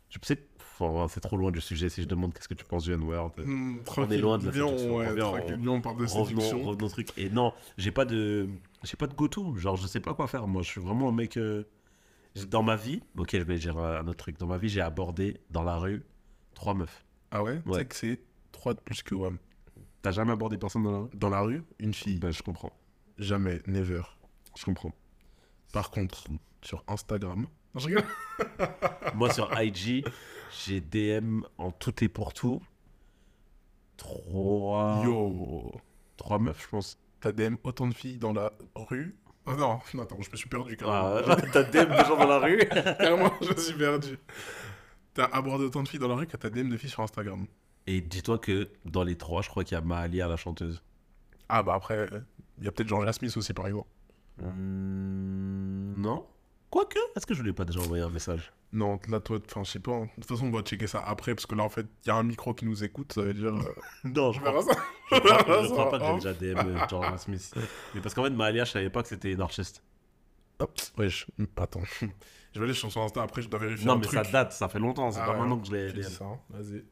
je 0.10 0.18
sais. 0.24 0.40
Enfin, 0.80 1.08
c'est 1.10 1.20
trop 1.22 1.38
loin 1.38 1.52
du 1.52 1.62
sujet 1.62 1.90
si 1.90 2.02
je 2.04 2.08
demande 2.08 2.34
qu'est-ce 2.34 2.48
que 2.48 2.54
tu 2.54 2.66
penses 2.66 2.84
du 2.84 2.94
N-word. 2.94 3.32
Mm, 3.44 3.78
On 3.98 4.10
est 4.10 4.18
loin 4.18 4.38
de 4.38 4.46
la 4.48 4.52
séduction. 4.54 4.96
ouais, 4.98 5.08
On 5.10 5.70
on- 5.70 5.76
on 5.76 5.82
parle 5.82 5.98
de 6.02 6.06
séduction. 6.08 6.64
revenons 6.64 6.88
truc. 6.88 7.10
Et 7.18 7.30
non, 7.30 7.54
j'ai 7.78 7.92
pas 7.92 8.06
de. 8.06 8.48
J'ai 8.84 8.98
pas 8.98 9.08
de 9.08 9.14
go-to. 9.16 9.56
Genre, 9.56 9.76
je 9.78 9.88
sais 9.88 10.00
pas 10.00 10.14
quoi 10.14 10.28
faire. 10.28 10.48
Moi, 10.48 10.62
je 10.62 10.70
suis 10.70 10.82
vraiment 10.82 11.10
un 11.10 11.14
mec. 11.14 11.38
euh, 11.38 11.64
Dans 12.50 12.64
ma 12.64 12.76
vie. 12.76 13.02
Ok, 13.18 13.30
je 13.32 13.38
vais 13.44 13.58
dire 13.58 13.78
un 13.78 14.06
autre 14.08 14.18
truc. 14.18 14.38
Dans 14.38 14.48
ma 14.48 14.58
vie, 14.58 14.68
j'ai 14.68 14.82
abordé 14.82 15.40
dans 15.52 15.64
la 15.64 15.78
rue 15.78 16.04
trois 16.54 16.74
meufs. 16.74 17.06
Ah 17.32 17.42
ouais, 17.42 17.62
Tu 17.64 17.70
Ouais. 17.70 17.80
sais 17.80 17.86
que 17.86 17.96
c'est 17.96 18.20
3 18.52 18.74
de 18.74 18.80
plus 18.82 19.02
que 19.04 19.16
WAM. 19.16 19.38
T'as 20.02 20.12
jamais 20.12 20.34
abordé 20.34 20.58
personne 20.58 20.84
dans 20.84 20.92
la 20.92 20.98
rue? 21.00 21.10
Dans 21.14 21.30
la 21.30 21.40
rue, 21.42 21.64
une 21.80 21.94
fille. 21.94 22.20
Ben, 22.20 22.32
je 22.32 22.44
comprends. 22.44 22.72
Jamais, 23.18 23.62
never. 23.68 24.02
Je 24.58 24.66
comprends. 24.66 24.94
Par 25.74 25.90
contre, 25.92 26.26
sur 26.62 26.84
Instagram. 26.88 27.48
Non, 27.74 27.80
je 27.82 27.88
rigole. 27.88 28.04
Moi, 29.16 29.32
sur 29.34 29.50
IG, 29.62 30.06
j'ai 30.52 30.82
DM 30.82 31.42
en 31.58 31.72
tout 31.72 32.04
et 32.04 32.10
pour 32.10 32.34
tout. 32.34 32.62
Trois. 33.98 35.02
Yo. 35.04 35.72
Trois 36.18 36.40
meufs, 36.40 36.62
je 36.62 36.68
pense. 36.70 36.98
T'as 37.20 37.32
DM 37.32 37.56
autant 37.64 37.88
de 37.88 37.94
filles 37.94 38.18
dans 38.18 38.34
la 38.34 38.52
rue? 38.76 39.16
Oh 39.48 39.54
non, 39.54 39.80
non, 39.94 40.04
attends, 40.04 40.22
je 40.22 40.32
me 40.32 40.36
suis 40.36 40.50
perdu 40.50 40.76
carrément. 40.76 41.22
Ah, 41.28 41.36
t'as 41.54 41.64
DM 41.64 41.92
de 41.92 42.04
gens 42.04 42.18
dans 42.18 42.28
la 42.28 42.40
rue? 42.40 42.58
Carrément, 42.68 43.32
je 43.42 43.50
me 43.50 43.58
suis 43.58 43.78
perdu. 43.78 44.18
T'as 45.14 45.26
abordé 45.26 45.66
autant 45.66 45.84
de 45.84 45.88
filles 45.88 46.00
dans 46.00 46.08
la 46.08 46.16
rue 46.16 46.26
que 46.26 46.36
t'as 46.36 46.50
DM 46.50 46.70
de 46.70 46.78
filles 46.78 46.90
sur 46.90 47.02
Instagram. 47.02 47.46
Et 47.88 48.02
dis-toi 48.02 48.40
que 48.40 48.70
dans 48.86 49.04
les 49.04 49.16
trois, 49.16 49.44
je 49.44 49.50
crois 49.50 49.64
qu'il 49.64 49.76
y 49.76 49.78
a 49.78 49.82
Mahalia, 49.82 50.28
la 50.28 50.38
chanteuse. 50.38 50.82
Ah 51.48 51.62
bah 51.62 51.76
après, 51.76 52.08
il 52.58 52.64
y 52.64 52.68
a 52.68 52.72
peut-être 52.72 52.88
Jean 52.88 53.12
Smith 53.12 53.38
aussi 53.38 53.54
par 53.54 53.68
exemple. 53.68 53.88
Hmm, 54.42 55.94
non 55.98 56.26
Quoique, 56.76 57.00
est-ce 57.16 57.26
que 57.26 57.34
je 57.34 57.42
lui 57.42 57.52
ai 57.52 57.54
pas 57.54 57.64
déjà 57.64 57.80
envoyé 57.80 58.04
un 58.04 58.10
message? 58.10 58.52
Non, 58.74 59.00
là 59.08 59.22
toi, 59.22 59.40
enfin 59.50 59.64
je 59.64 59.72
sais 59.72 59.80
pas. 59.80 59.94
hein. 59.94 60.10
De 60.18 60.22
toute 60.24 60.26
façon, 60.26 60.48
on 60.48 60.52
va 60.52 60.62
checker 60.62 60.88
ça 60.88 61.02
après 61.06 61.34
parce 61.34 61.46
que 61.46 61.56
là 61.56 61.64
en 61.64 61.70
fait, 61.70 61.86
il 62.04 62.08
y 62.10 62.12
a 62.12 62.16
un 62.16 62.24
micro 62.24 62.54
qui 62.54 62.66
nous 62.66 62.84
écoute, 62.84 63.14
ça 63.14 63.22
veut 63.22 63.34
dire. 63.34 63.54
euh, 63.56 63.76
Non, 64.04 64.34
je 64.34 64.42
verra 64.42 64.62
ça. 64.62 64.74
Je 65.10 65.18
crois, 65.20 65.38
je 65.64 65.68
crois 65.70 65.90
pas 65.90 66.00
que 66.00 66.06
j'ai 66.06 66.34
déjà 66.34 66.34
DM 66.34 66.68
euh, 66.68 66.78
Jordan 66.90 67.18
Smith. 67.18 67.54
Mais 67.94 68.02
parce 68.02 68.14
qu'en 68.14 68.24
fait, 68.26 68.30
Mahalia, 68.32 68.66
je 68.66 68.72
savais 68.72 68.90
pas 68.90 69.02
que 69.04 69.08
c'était 69.08 69.32
une 69.32 69.40
artiste. 69.42 69.82
Hop, 70.60 70.72
wesh, 70.98 71.28
attends. 71.56 71.82
je 72.02 72.60
vais 72.60 72.66
aller 72.66 72.74
sur 72.74 72.92
son 72.92 73.04
Insta 73.04 73.22
après, 73.22 73.42
je 73.42 73.48
dois 73.48 73.60
vérifier 73.62 73.86
Non, 73.88 73.94
un 73.94 73.98
mais 73.98 74.04
truc. 74.08 74.20
ça 74.26 74.30
date, 74.30 74.52
ça 74.52 74.68
fait 74.68 74.80
longtemps. 74.80 75.12
C'est 75.12 75.20
Ah 75.22 75.28
pas 75.28 75.32
ouais, 75.32 75.40
maintenant 75.40 75.58
que 75.60 75.68
je 75.68 75.72
l'ai 75.74 75.88
Tu 75.94 76.00
dis 76.00 76.06
DM. 76.06 76.10
ça, 76.12 76.26
hein. 76.26 76.40
vas-y. 76.50 76.84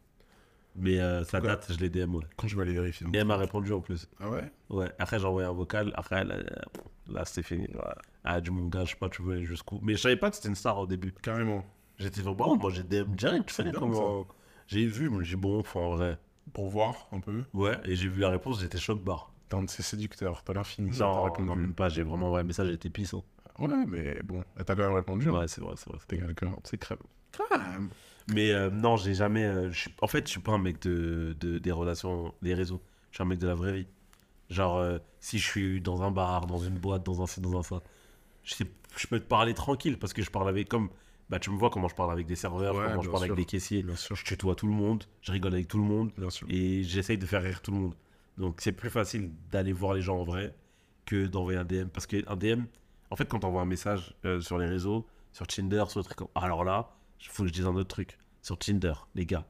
Mais 0.76 1.00
euh, 1.00 1.24
ça 1.24 1.40
Ouais. 1.40 1.48
date, 1.48 1.72
je 1.72 1.78
l'ai 1.80 1.90
DM, 1.90 2.16
ouais. 2.16 2.24
Quand 2.36 2.48
je 2.48 2.56
vais 2.56 2.64
aller 2.64 2.74
vérifier. 2.74 3.06
Et 3.14 3.18
elle 3.18 3.26
m'a 3.26 3.38
répondu 3.38 3.72
en 3.74 3.80
plus. 3.82 4.08
Ah 4.20 4.30
ouais? 4.30 4.52
Ouais, 4.70 4.92
après 4.98 5.20
j'ai 5.20 5.26
envoyé 5.26 5.48
un 5.48 5.52
vocal. 5.54 5.92
Après, 5.96 6.18
elle, 6.22 6.52
là, 7.08 7.26
c'était 7.26 7.44
fini. 7.44 7.68
Ouais. 7.68 7.82
Ah, 8.24 8.42
du 8.42 8.50
mon 8.52 8.68
gars, 8.68 8.84
je 8.86 8.92
sais 8.92 8.96
pas, 8.98 9.10
tu 9.10 9.22
veux 9.22 9.34
aller 9.36 9.46
jusqu'où? 9.46 9.80
Mais 9.84 9.94
je 9.94 10.02
savais 10.02 10.16
pas 10.18 10.30
que 10.30 10.36
c'était 10.36 10.50
une 10.50 10.56
star 10.56 10.78
au 10.80 10.88
début. 10.88 11.14
Carrément. 11.22 11.64
J'étais 12.00 12.22
genre, 12.24 12.36
bon, 12.36 12.56
moi 12.58 12.72
j'ai 12.72 12.82
DM 12.84 13.14
direct, 13.16 13.54
tu 13.56 13.64
dingue, 13.64 13.74
comment. 13.76 14.26
J'ai 14.68 14.86
vu, 14.88 15.10
moi 15.10 15.22
j'ai 15.24 15.36
bon, 15.36 15.62
faut 15.64 15.80
en 15.80 15.96
vrai. 15.96 16.18
Pour 16.54 16.70
voir 16.70 17.08
un 17.12 17.20
peu. 17.20 17.44
Ouais, 17.54 17.78
et 17.86 17.96
j'ai 17.96 18.08
vu 18.08 18.22
la 18.22 18.30
réponse, 18.30 18.60
j'étais 18.62 18.78
choc 18.80 19.02
barre. 19.04 19.32
T'es 19.50 19.56
un 19.58 19.64
de 19.64 19.70
ces 19.70 19.84
séducteurs, 19.84 20.44
t'as 20.44 20.54
l'air 20.54 20.66
fini. 20.66 20.90
t'as 20.90 21.06
Non, 21.06 21.24
répondu. 21.24 21.50
même 21.60 21.74
pas, 21.76 21.90
j'ai 21.90 22.02
vraiment 22.04 22.28
envoyé 22.28 22.44
un 22.44 22.48
message, 22.48 22.68
j'étais 22.70 22.90
pissant. 22.90 23.24
Ouais, 23.60 23.68
mais 23.88 24.20
bon, 24.24 24.44
elle 24.58 24.66
t'a 24.66 24.76
quand 24.76 24.82
même 24.84 24.96
répondu. 24.96 25.30
hein. 25.30 25.34
Ouais, 25.40 25.48
c'est 25.48 25.62
vrai, 25.62 25.76
c'est 25.78 25.88
vrai. 25.90 26.00
T'es 26.08 26.18
quelqu'un. 26.18 26.56
C'est 26.64 26.78
crème. 26.80 26.98
Même. 27.52 27.90
Mais 28.32 28.52
euh, 28.52 28.70
non, 28.70 28.96
j'ai 28.98 29.14
jamais. 29.14 29.44
euh, 29.44 29.72
je 29.72 29.80
suis- 29.82 29.94
en 30.02 30.08
fait, 30.08 30.26
je 30.28 30.32
suis 30.32 30.40
pas 30.40 30.52
un 30.54 30.58
mec 30.58 30.82
de, 30.82 31.36
de- 31.40 31.58
des 31.60 31.72
relations, 31.72 32.34
des 32.42 32.54
réseaux. 32.54 32.82
Je 33.12 33.18
suis 33.18 33.22
un 33.24 33.26
mec 33.26 33.40
de 33.40 33.48
la 33.48 33.56
vraie 33.56 33.74
vie. 33.74 33.88
Genre, 34.50 34.78
euh, 34.78 34.98
si 35.20 35.40
je 35.40 35.48
suis 35.48 35.82
dans 35.82 36.04
un 36.04 36.12
bar, 36.12 36.46
dans 36.46 36.58
une 36.60 36.78
boîte, 36.78 37.04
dans 37.06 37.22
un 37.22 37.28
ci, 37.28 37.42
dans 37.42 37.58
un 37.58 37.64
ça, 37.64 37.82
je, 38.44 38.54
sais, 38.54 38.66
je 38.98 39.08
peux 39.08 39.20
te 39.20 39.26
parler 39.26 39.54
tranquille 39.54 39.98
parce 40.00 40.14
que 40.14 40.22
je 40.22 40.30
parle 40.32 40.50
avec. 40.50 40.70
Comme. 40.70 40.90
Bah, 41.30 41.40
tu 41.40 41.50
me 41.50 41.58
vois 41.58 41.70
comment 41.70 41.88
je 41.88 41.96
parle 41.96 42.12
avec 42.12 42.28
des 42.28 42.36
serveurs, 42.36 42.76
Ouais, 42.76 42.84
comment 42.90 43.02
je 43.02 43.08
bien 43.08 43.12
parle 43.12 43.24
sûr. 43.26 43.34
avec 43.34 43.46
des 43.46 43.50
caissiers. 43.50 43.82
Bien 43.82 43.96
sûr. 43.96 44.16
Je 44.16 44.24
tutoie 44.26 44.56
tout 44.56 44.68
le 44.68 44.74
monde, 44.74 45.06
je 45.22 45.32
rigole 45.32 45.54
avec 45.54 45.68
tout 45.68 45.78
le 45.78 45.84
monde 45.86 46.12
Bien 46.18 46.30
sûr. 46.30 46.46
et 46.50 46.84
j'essaye 46.84 47.18
de 47.18 47.26
faire 47.26 47.42
rire 47.42 47.62
tout 47.62 47.72
le 47.72 47.78
monde. 47.78 47.96
Donc, 48.38 48.60
c'est 48.62 48.72
plus 48.74 48.90
facile 48.90 49.32
d'aller 49.52 49.72
voir 49.74 49.94
les 49.94 50.02
gens 50.02 50.18
en 50.20 50.24
vrai 50.24 50.54
que 51.06 51.26
d'envoyer 51.26 51.58
un 51.60 51.64
DM. 51.66 51.88
Parce 51.88 52.06
qu'un 52.08 52.36
DM, 52.36 52.64
en 53.10 53.16
fait, 53.16 53.26
quand 53.26 53.40
tu 53.40 53.46
envoies 53.46 53.62
un 53.62 53.66
message 53.66 54.14
euh, 54.26 54.42
sur 54.42 54.58
les 54.58 54.68
réseaux, 54.68 55.08
sur 55.32 55.48
Tinder, 55.48 55.86
sur 55.88 56.02
des 56.02 56.06
trucs 56.06 56.18
comme. 56.18 56.28
Alors 56.36 56.64
là, 56.64 56.92
il 57.24 57.30
faut 57.30 57.44
que 57.44 57.50
je 57.50 57.54
dise 57.54 57.66
un 57.66 57.76
autre 57.76 57.88
truc. 57.90 58.18
Sur 58.42 58.58
Tinder, 58.60 58.94
les 59.16 59.26
gars, 59.26 59.48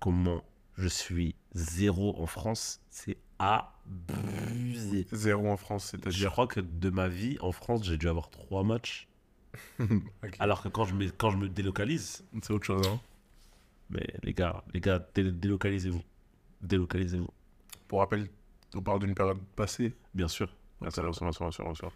comment 0.00 0.44
je 0.76 0.88
suis 0.88 1.34
zéro 1.54 2.20
en 2.20 2.26
France, 2.26 2.80
c'est 2.90 3.16
abusé. 3.38 5.06
Zéro 5.12 5.48
en 5.50 5.56
France, 5.56 5.86
Je 5.94 5.98
c'est-à-dire. 5.98 6.32
crois 6.32 6.46
que 6.46 6.60
de 6.60 6.90
ma 6.90 7.08
vie, 7.08 7.38
en 7.40 7.52
France, 7.52 7.84
j'ai 7.84 7.96
dû 7.96 8.08
avoir 8.08 8.28
trois 8.30 8.62
matchs. 8.62 9.08
Alors 10.38 10.62
que 10.62 10.68
quand 10.68 10.84
je 10.84 10.94
me, 10.94 11.08
quand 11.10 11.30
je 11.30 11.38
me 11.38 11.48
délocalise, 11.48 12.24
C'est 12.42 12.52
autre 12.52 12.66
chose, 12.66 12.86
hein. 12.86 13.00
mais 13.88 14.06
les 14.22 14.34
gars, 14.34 14.62
les 14.74 14.80
gars, 14.80 15.06
dé- 15.14 15.32
délocalisez-vous. 15.32 16.02
Délocalisez-vous. 16.60 17.28
Pour 17.88 18.00
rappel, 18.00 18.28
on 18.74 18.82
parle 18.82 19.00
d'une 19.00 19.14
période 19.14 19.38
passée. 19.54 19.94
Bien 20.14 20.28
sûr. 20.28 20.54
Bien 20.82 20.90
sûr, 20.90 21.02
bien 21.04 21.12
sûr, 21.32 21.64
bien 21.64 21.74
sûr. 21.74 21.92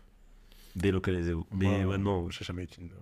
Délocalisez-vous. 0.76 1.46
Mais 1.52 1.82
Moi, 1.84 1.92
ouais, 1.92 1.98
non, 1.98 2.30
J'ai 2.30 2.44
jamais 2.46 2.62
eu 2.62 2.66
Tinder. 2.66 2.94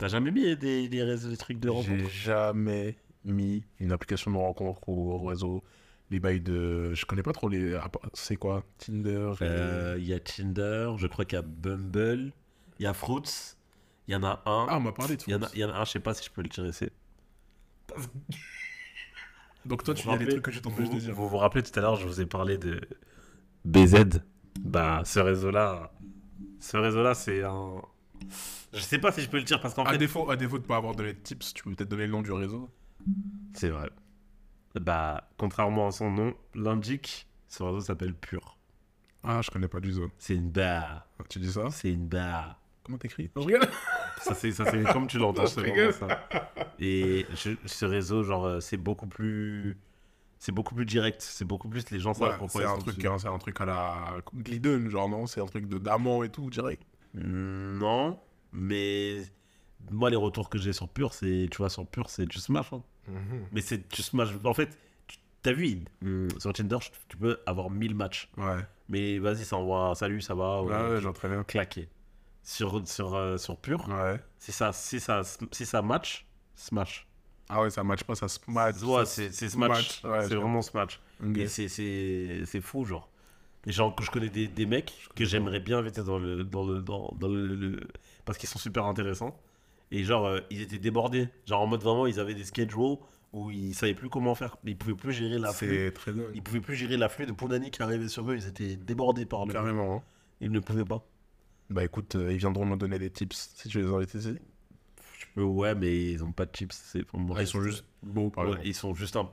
T'as 0.00 0.08
jamais 0.08 0.30
mis 0.32 0.56
des, 0.56 0.88
des, 0.88 1.02
réseaux- 1.04 1.28
des 1.30 1.36
trucs 1.36 1.60
de 1.60 1.68
rencontre? 1.68 1.88
J'ai 1.88 2.08
jamais 2.08 2.96
mis 3.24 3.62
une 3.78 3.92
application 3.92 4.32
de 4.32 4.36
rencontre 4.36 4.88
ou 4.88 5.16
réseau. 5.24 5.62
Les 6.10 6.18
bails 6.18 6.40
de. 6.40 6.92
Je 6.94 7.06
connais 7.06 7.22
pas 7.22 7.32
trop 7.32 7.48
les. 7.48 7.74
ah, 7.76 7.88
C'est 8.14 8.34
quoi? 8.34 8.64
Tinder 8.78 9.30
et- 9.40 9.44
Euh, 9.44 9.96
Il 9.98 10.06
y 10.08 10.12
a 10.12 10.18
Tinder, 10.18 10.92
je 10.98 11.06
crois 11.06 11.24
qu'il 11.24 11.36
y 11.36 11.38
a 11.38 11.42
Bumble, 11.42 12.32
il 12.80 12.82
y 12.82 12.86
a 12.86 12.92
Fruits, 12.94 13.54
il 14.08 14.12
y 14.14 14.16
en 14.16 14.24
a 14.24 14.42
un. 14.44 14.66
Ah, 14.68 14.76
on 14.78 14.80
m'a 14.80 14.90
parlé 14.92 15.16
de 15.16 15.22
il 15.28 15.34
Fruits. 15.34 15.46
il 15.54 15.60
y 15.60 15.64
en 15.64 15.70
a 15.70 15.76
un, 15.78 15.84
je 15.84 15.90
sais 15.92 16.00
pas 16.00 16.12
si 16.14 16.24
je 16.24 16.30
peux 16.30 16.42
le 16.42 16.48
tirer. 16.48 16.72
C'est... 16.72 16.90
Donc 19.66 19.84
toi, 19.84 19.94
tu 19.94 20.04
Vous 20.04 20.12
dis 20.12 20.18
les 20.18 20.24
rappelez- 20.24 20.32
trucs 20.32 20.44
que 20.46 20.50
je 20.50 20.60
t'empêche 20.60 20.88
de 20.90 20.98
dire. 20.98 21.14
vous 21.14 21.28
vous 21.28 21.36
rappelez 21.36 21.62
tout 21.62 21.78
à 21.78 21.82
l'heure, 21.82 21.96
je 21.96 22.06
vous 22.06 22.20
ai 22.20 22.26
parlé 22.26 22.56
de 22.58 22.80
BZ. 23.64 24.20
Bah, 24.60 25.02
ce 25.04 25.20
réseau-là, 25.20 25.92
ce 26.58 26.76
réseau-là, 26.76 27.14
c'est 27.14 27.42
un. 27.44 27.82
Je 28.72 28.80
sais 28.80 28.98
pas 28.98 29.10
si 29.12 29.20
je 29.22 29.28
peux 29.28 29.38
le 29.38 29.42
dire 29.44 29.60
parce 29.60 29.74
qu'en 29.74 29.84
À 29.84 29.92
fait. 29.92 29.98
défaut, 29.98 30.30
à 30.30 30.36
défaut 30.36 30.58
de 30.58 30.64
pas 30.64 30.76
avoir 30.76 30.94
donné 30.94 31.12
de 31.12 31.18
tips, 31.18 31.54
tu 31.54 31.62
peux 31.64 31.70
peut-être 31.74 31.88
donner 31.90 32.06
le 32.06 32.12
nom 32.12 32.22
du 32.22 32.32
réseau. 32.32 32.68
C'est 33.54 33.70
vrai. 33.70 33.90
Bah, 34.80 35.28
contrairement 35.36 35.88
à 35.88 35.90
son 35.90 36.10
nom, 36.10 36.34
l'indique, 36.54 37.26
ce 37.48 37.62
réseau 37.62 37.80
s'appelle 37.80 38.14
Pure. 38.14 38.56
Ah, 39.24 39.40
je 39.42 39.50
connais 39.50 39.68
pas 39.68 39.80
du 39.80 39.92
tout. 39.92 40.08
C'est 40.18 40.34
une 40.36 40.50
barre. 40.50 41.06
Tu 41.28 41.40
dis 41.40 41.52
ça 41.52 41.68
C'est 41.70 41.90
une 41.92 42.06
barre. 42.06 42.60
Comment 42.84 42.96
t'écris 42.98 43.30
Je 43.36 43.40
regarde. 43.42 43.68
Ça, 44.22 44.34
c'est, 44.34 44.52
ça, 44.52 44.64
c'est 44.70 44.82
comme 44.92 45.06
tu 45.06 45.18
l'entends, 45.18 45.46
c'est 45.46 45.60
vraiment 45.60 45.74
rigole. 45.74 45.92
ça. 45.92 46.28
Et 46.78 47.26
je- 47.34 47.56
ce 47.66 47.84
réseau, 47.84 48.22
genre, 48.22 48.44
euh, 48.46 48.60
c'est 48.60 48.76
beaucoup 48.76 49.06
plus. 49.06 49.76
C'est 50.38 50.52
beaucoup 50.52 50.74
plus 50.74 50.86
direct. 50.86 51.20
C'est 51.20 51.44
beaucoup 51.44 51.68
plus 51.68 51.90
les 51.90 51.98
gens 51.98 52.14
savent 52.14 52.30
Ouais, 52.30 52.38
pourquoi 52.38 52.62
c'est 52.62 52.66
ils 52.66 52.70
un 52.70 52.74
sont 52.76 52.80
truc, 52.82 52.96
dessus. 52.96 53.08
hein, 53.08 53.18
c'est 53.18 53.28
un 53.28 53.38
truc 53.38 53.60
à 53.60 53.66
la 53.66 54.16
Glidden, 54.34 54.88
genre 54.88 55.08
non, 55.08 55.26
c'est 55.26 55.40
un 55.42 55.46
truc 55.46 55.66
de 55.68 55.76
d'amant 55.76 56.22
et 56.22 56.30
tout 56.30 56.48
direct. 56.48 56.82
Non, 57.14 58.18
mais 58.52 59.22
moi, 59.90 60.10
les 60.10 60.16
retours 60.16 60.48
que 60.48 60.58
j'ai 60.58 60.72
sur 60.72 60.88
Pure, 60.88 61.12
c'est. 61.14 61.48
Tu 61.50 61.58
vois, 61.58 61.70
sur 61.70 61.86
Pure, 61.86 62.10
c'est 62.10 62.26
tu 62.26 62.38
smash. 62.38 62.72
hein. 62.72 62.82
Mais 63.52 63.60
c'est 63.60 63.88
tu 63.88 64.02
smash. 64.02 64.28
En 64.44 64.54
fait, 64.54 64.76
t'as 65.42 65.52
vu, 65.52 65.80
hum, 66.04 66.28
sur 66.38 66.52
Tinder, 66.52 66.78
tu 67.08 67.16
peux 67.16 67.38
avoir 67.46 67.70
1000 67.70 67.94
matchs. 67.94 68.28
Ouais. 68.36 68.60
Mais 68.88 69.18
vas-y, 69.18 69.44
ça 69.44 69.56
envoie 69.56 69.94
salut, 69.94 70.20
ça 70.20 70.34
va. 70.34 70.62
Ouais, 70.62 71.04
ouais, 71.04 71.12
très 71.12 71.28
bien. 71.28 71.42
claqué. 71.44 71.88
Sur, 72.42 72.86
sur, 72.88 73.14
euh, 73.14 73.36
sur 73.36 73.56
Pure, 73.58 73.86
Ouais. 73.88 74.18
si 74.38 74.50
ça, 74.50 74.72
si, 74.72 74.98
ça, 74.98 75.22
si 75.52 75.66
ça 75.66 75.82
match, 75.82 76.26
smash. 76.54 77.06
Ah 77.48 77.60
ouais, 77.62 77.70
ça 77.70 77.82
match 77.84 78.02
pas, 78.04 78.14
ça 78.14 78.28
se 78.28 78.38
match. 78.48 78.80
Ouais, 78.82 79.04
c'est 79.04 79.30
smash. 79.30 80.00
C'est 80.02 80.34
vraiment 80.36 80.62
smash. 80.62 81.00
Ok. 81.22 81.36
Et 81.36 81.48
c'est 81.48 82.60
fou, 82.60 82.84
genre. 82.84 83.09
Les 83.66 83.72
gens 83.72 83.90
que 83.92 84.02
je 84.02 84.10
connais 84.10 84.30
des, 84.30 84.48
des 84.48 84.64
mecs 84.66 84.92
que 85.14 85.24
j'aimerais 85.24 85.60
bien 85.60 85.78
inviter 85.78 86.02
dans 86.02 86.18
le. 86.18 86.44
Dans 86.44 86.64
le, 86.64 86.80
dans, 86.80 87.14
dans 87.18 87.28
le, 87.28 87.46
le- 87.54 87.80
parce 88.24 88.38
qu'ils 88.38 88.48
sont 88.48 88.58
super 88.58 88.86
intéressants. 88.86 89.38
Et 89.90 90.04
genre, 90.04 90.26
euh, 90.26 90.40
ils 90.50 90.62
étaient 90.62 90.78
débordés. 90.78 91.28
Genre, 91.46 91.60
en 91.60 91.66
mode 91.66 91.82
vraiment, 91.82 92.06
ils 92.06 92.20
avaient 92.20 92.34
des 92.34 92.44
schedules 92.44 92.96
où 93.32 93.50
ils 93.50 93.74
savaient 93.74 93.94
plus 93.94 94.08
comment 94.08 94.34
faire. 94.34 94.56
Ils 94.64 94.76
pouvaient 94.76 94.94
plus 94.94 95.12
gérer 95.12 95.38
l'afflux. 95.38 95.68
C'est 95.68 95.92
très. 95.92 96.12
Ils 96.34 96.42
pouvaient 96.42 96.60
plus 96.60 96.74
gérer 96.76 96.96
l'afflux 96.96 97.26
de 97.26 97.32
Pondani 97.32 97.70
qui 97.70 97.82
arrivait 97.82 98.08
sur 98.08 98.28
eux. 98.30 98.36
Ils 98.36 98.46
étaient 98.46 98.76
débordés 98.76 99.26
par 99.26 99.44
le. 99.46 99.52
Carrément. 99.52 99.96
hein. 99.96 100.02
Ils 100.40 100.50
ne 100.50 100.60
pouvaient 100.60 100.84
pas. 100.84 101.04
Bah 101.68 101.84
écoute, 101.84 102.16
euh, 102.16 102.32
ils 102.32 102.38
viendront 102.38 102.64
me 102.64 102.76
donner 102.76 102.98
des 102.98 103.10
tips 103.10 103.52
si 103.56 103.68
tu 103.68 103.80
les 103.82 103.86
invites 103.86 104.14
ici. 104.14 104.36
Euh, 105.36 105.42
ouais, 105.44 105.74
mais 105.74 106.12
ils 106.12 106.24
ont 106.24 106.32
pas 106.32 106.46
de 106.46 106.50
chips. 106.54 106.72
C'est 106.72 107.04
pour 107.04 107.20
moi. 107.20 107.36
Ah, 107.38 107.42
ils 107.42 107.46
sont 107.46 107.60
juste 107.62 107.84
beaux, 108.02 108.30
par 108.30 108.44
Ouais, 108.44 108.50
exemple. 108.50 108.66
ils 108.68 108.74
sont 108.74 108.94
juste 108.94 109.16
un 109.16 109.28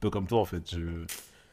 peu 0.00 0.10
comme 0.10 0.26
toi 0.26 0.40
en 0.40 0.44
fait. 0.44 0.70
Je- 0.70 1.06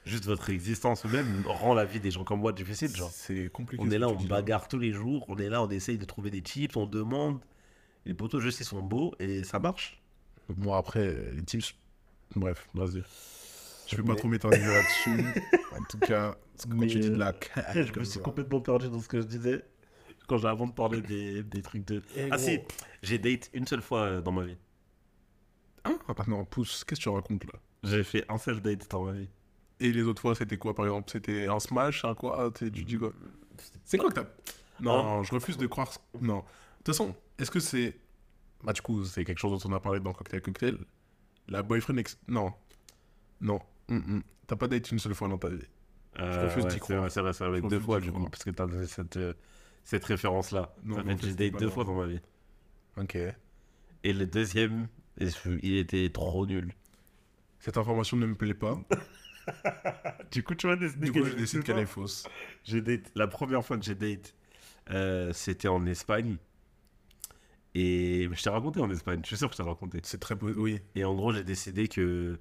Juste 0.06 0.26
votre 0.26 0.50
existence 0.52 1.04
même 1.06 1.44
rend 1.48 1.74
la 1.74 1.84
vie 1.86 2.00
des 2.00 2.12
gens 2.12 2.24
comme 2.24 2.40
moi 2.40 2.54
difficile. 2.54 2.96
Genre, 2.96 3.10
C'est 3.12 3.50
compliqué. 3.52 3.84
on 3.84 3.90
est 3.90 3.98
là, 3.98 4.08
on 4.08 4.24
bagarre 4.24 4.68
tous 4.68 4.78
les 4.78 4.92
jours. 4.92 5.26
On 5.30 5.38
est 5.38 5.50
là, 5.50 5.64
on 5.64 5.70
essaye 5.70 5.98
de 5.98 6.06
trouver 6.06 6.30
des 6.30 6.42
chips, 6.42 6.78
on 6.78 6.86
demande. 6.86 7.40
Les 8.06 8.14
poteaux 8.14 8.40
juste 8.40 8.60
ils 8.60 8.66
sont 8.66 8.84
beaux 8.84 9.16
et 9.20 9.44
ça 9.44 9.58
marche. 9.60 10.00
Moi, 10.56 10.78
après, 10.78 11.32
les 11.34 11.44
tips. 11.44 11.74
Bref, 12.36 12.68
vas-y. 12.76 13.04
Je 13.88 13.96
vais 13.96 14.04
pas 14.04 14.16
trop 14.16 14.28
m'éterniser 14.28 14.66
là-dessus. 14.66 15.26
en 15.80 15.84
tout 15.90 15.98
cas, 16.00 16.36
quand 16.64 16.76
Mais, 16.76 16.88
tu 16.88 17.00
dis 17.00 17.10
de 17.10 17.16
la 17.16 17.34
je 17.74 18.00
me 18.00 18.04
suis 18.04 18.20
complètement 18.20 18.62
perdu 18.62 18.90
dans 18.90 19.00
ce 19.00 19.08
que 19.08 19.22
je 19.22 19.26
disais 19.28 19.64
quand 20.28 20.38
j'ai 20.38 20.48
avant 20.48 20.68
de 20.68 20.72
parler 20.74 21.02
des, 21.02 21.44
des 21.44 21.62
trucs 21.62 21.86
de. 21.86 22.02
Eh, 22.16 22.30
ah 22.32 22.38
gros. 22.38 22.46
si, 22.46 22.60
j'ai 23.04 23.20
date 23.20 23.50
une 23.54 23.68
seule 23.68 23.82
fois 23.82 24.02
euh, 24.02 24.22
dans 24.22 24.32
ma 24.32 24.44
vie. 24.44 24.58
Ah, 25.84 25.92
non, 26.28 26.46
pousse, 26.46 26.84
qu'est-ce 26.84 27.00
que 27.00 27.04
tu 27.04 27.10
racontes 27.10 27.44
là? 27.46 27.60
J'ai 27.84 28.04
fait 28.04 28.26
un 28.30 28.38
seul 28.38 28.60
date 28.60 28.90
dans 28.90 29.04
ma 29.04 29.12
vie. 29.12 29.30
Et 29.80 29.92
les 29.92 30.04
autres 30.04 30.22
fois, 30.22 30.36
c'était 30.36 30.58
quoi 30.58 30.74
par 30.74 30.86
exemple? 30.86 31.10
C'était 31.12 31.48
un 31.48 31.60
smash, 31.60 32.06
un 32.06 32.16
quoi? 32.16 32.52
Tu 32.56 32.70
dis 32.72 32.98
quoi 32.98 33.12
C'est 33.84 33.98
quoi 33.98 34.10
que 34.10 34.16
t'as? 34.16 34.26
Non, 34.80 35.24
je 35.24 35.34
refuse 35.34 35.58
de 35.58 35.68
croire. 35.68 35.92
Non. 36.22 36.38
De 36.38 36.44
toute 36.78 36.88
façon, 36.88 37.16
est-ce 37.38 37.52
que 37.52 37.60
c'est. 37.60 37.98
Bah, 38.64 38.74
du 38.74 38.82
coup, 38.82 39.04
c'est 39.04 39.26
quelque 39.26 39.40
chose 39.40 39.62
dont 39.62 39.70
on 39.70 39.74
a 39.74 39.80
parlé 39.80 40.00
dans 40.00 40.14
Cocktail 40.14 40.42
Cocktail. 40.42 40.78
La 41.48 41.62
boyfriend. 41.62 41.98
Ex... 41.98 42.18
Non. 42.28 42.54
Non. 43.42 43.60
Mm, 43.90 43.98
mm. 43.98 44.24
T'as 44.48 44.56
pas 44.56 44.68
date 44.68 44.92
une 44.92 45.00
seule 45.00 45.14
fois 45.14 45.28
dans 45.28 45.38
ta 45.38 45.50
vie. 45.50 45.60
Euh, 46.20 46.46
refuse 46.46 46.64
ouais, 46.64 46.70
d'y 46.70 46.74
c'est 46.76 46.80
croire. 46.80 47.12
c'est 47.12 47.22
vrai, 47.22 47.34
c'est 47.34 47.46
vrai, 47.46 47.62
Je 47.62 47.68
deux 47.68 47.80
fois 47.80 48.00
du 48.00 48.12
coup, 48.12 48.24
parce 48.30 48.44
que 48.44 48.50
t'as 48.50 48.68
cette, 48.86 49.18
euh, 49.18 49.34
cette 49.84 50.06
référence-là. 50.06 50.74
Non, 50.84 51.04
fait, 51.04 51.22
j'ai 51.22 51.36
date 51.36 51.60
deux 51.60 51.70
fois 51.70 51.84
dans 51.84 51.96
ma 51.96 52.06
vie. 52.06 52.22
Ok. 52.98 53.16
Et 53.16 54.14
le 54.14 54.26
deuxième, 54.26 54.88
il 55.20 55.78
était 55.78 56.10
trop 56.10 56.46
nul. 56.46 56.74
Cette 57.60 57.78
information 57.78 58.18
ne 58.18 58.26
me 58.28 58.36
plaît 58.36 58.54
pas. 58.54 58.80
Du 60.32 60.44
coup, 60.44 60.56
tu 60.56 60.68
décider 60.78 61.06
Du 61.06 61.12
coup, 61.12 61.24
je 61.26 61.34
décide 61.36 61.64
qu'elle 61.64 61.80
est 61.80 61.86
fausse. 61.86 62.28
J'ai 62.64 62.82
date. 62.82 63.12
La 63.16 63.28
première 63.28 63.64
fois 63.64 63.78
que 63.78 63.86
j'ai 63.86 63.96
date, 63.96 64.34
euh, 64.90 65.32
c'était 65.34 65.68
en 65.68 65.86
Espagne. 65.86 66.38
Et 67.74 68.30
je 68.32 68.42
t'ai 68.42 68.50
raconté 68.50 68.80
en 68.80 68.90
Espagne, 68.90 69.20
je 69.24 69.28
suis 69.28 69.38
sûr 69.38 69.50
que 69.50 69.56
je 69.56 69.62
t'ai 69.62 69.68
raconté. 69.68 70.00
C'est 70.04 70.20
très. 70.20 70.36
po- 70.36 70.50
Oui. 70.56 70.80
Et 70.96 71.04
en 71.04 71.14
gros, 71.14 71.34
j'ai 71.34 71.44
décidé 71.44 71.88
que 71.88 72.40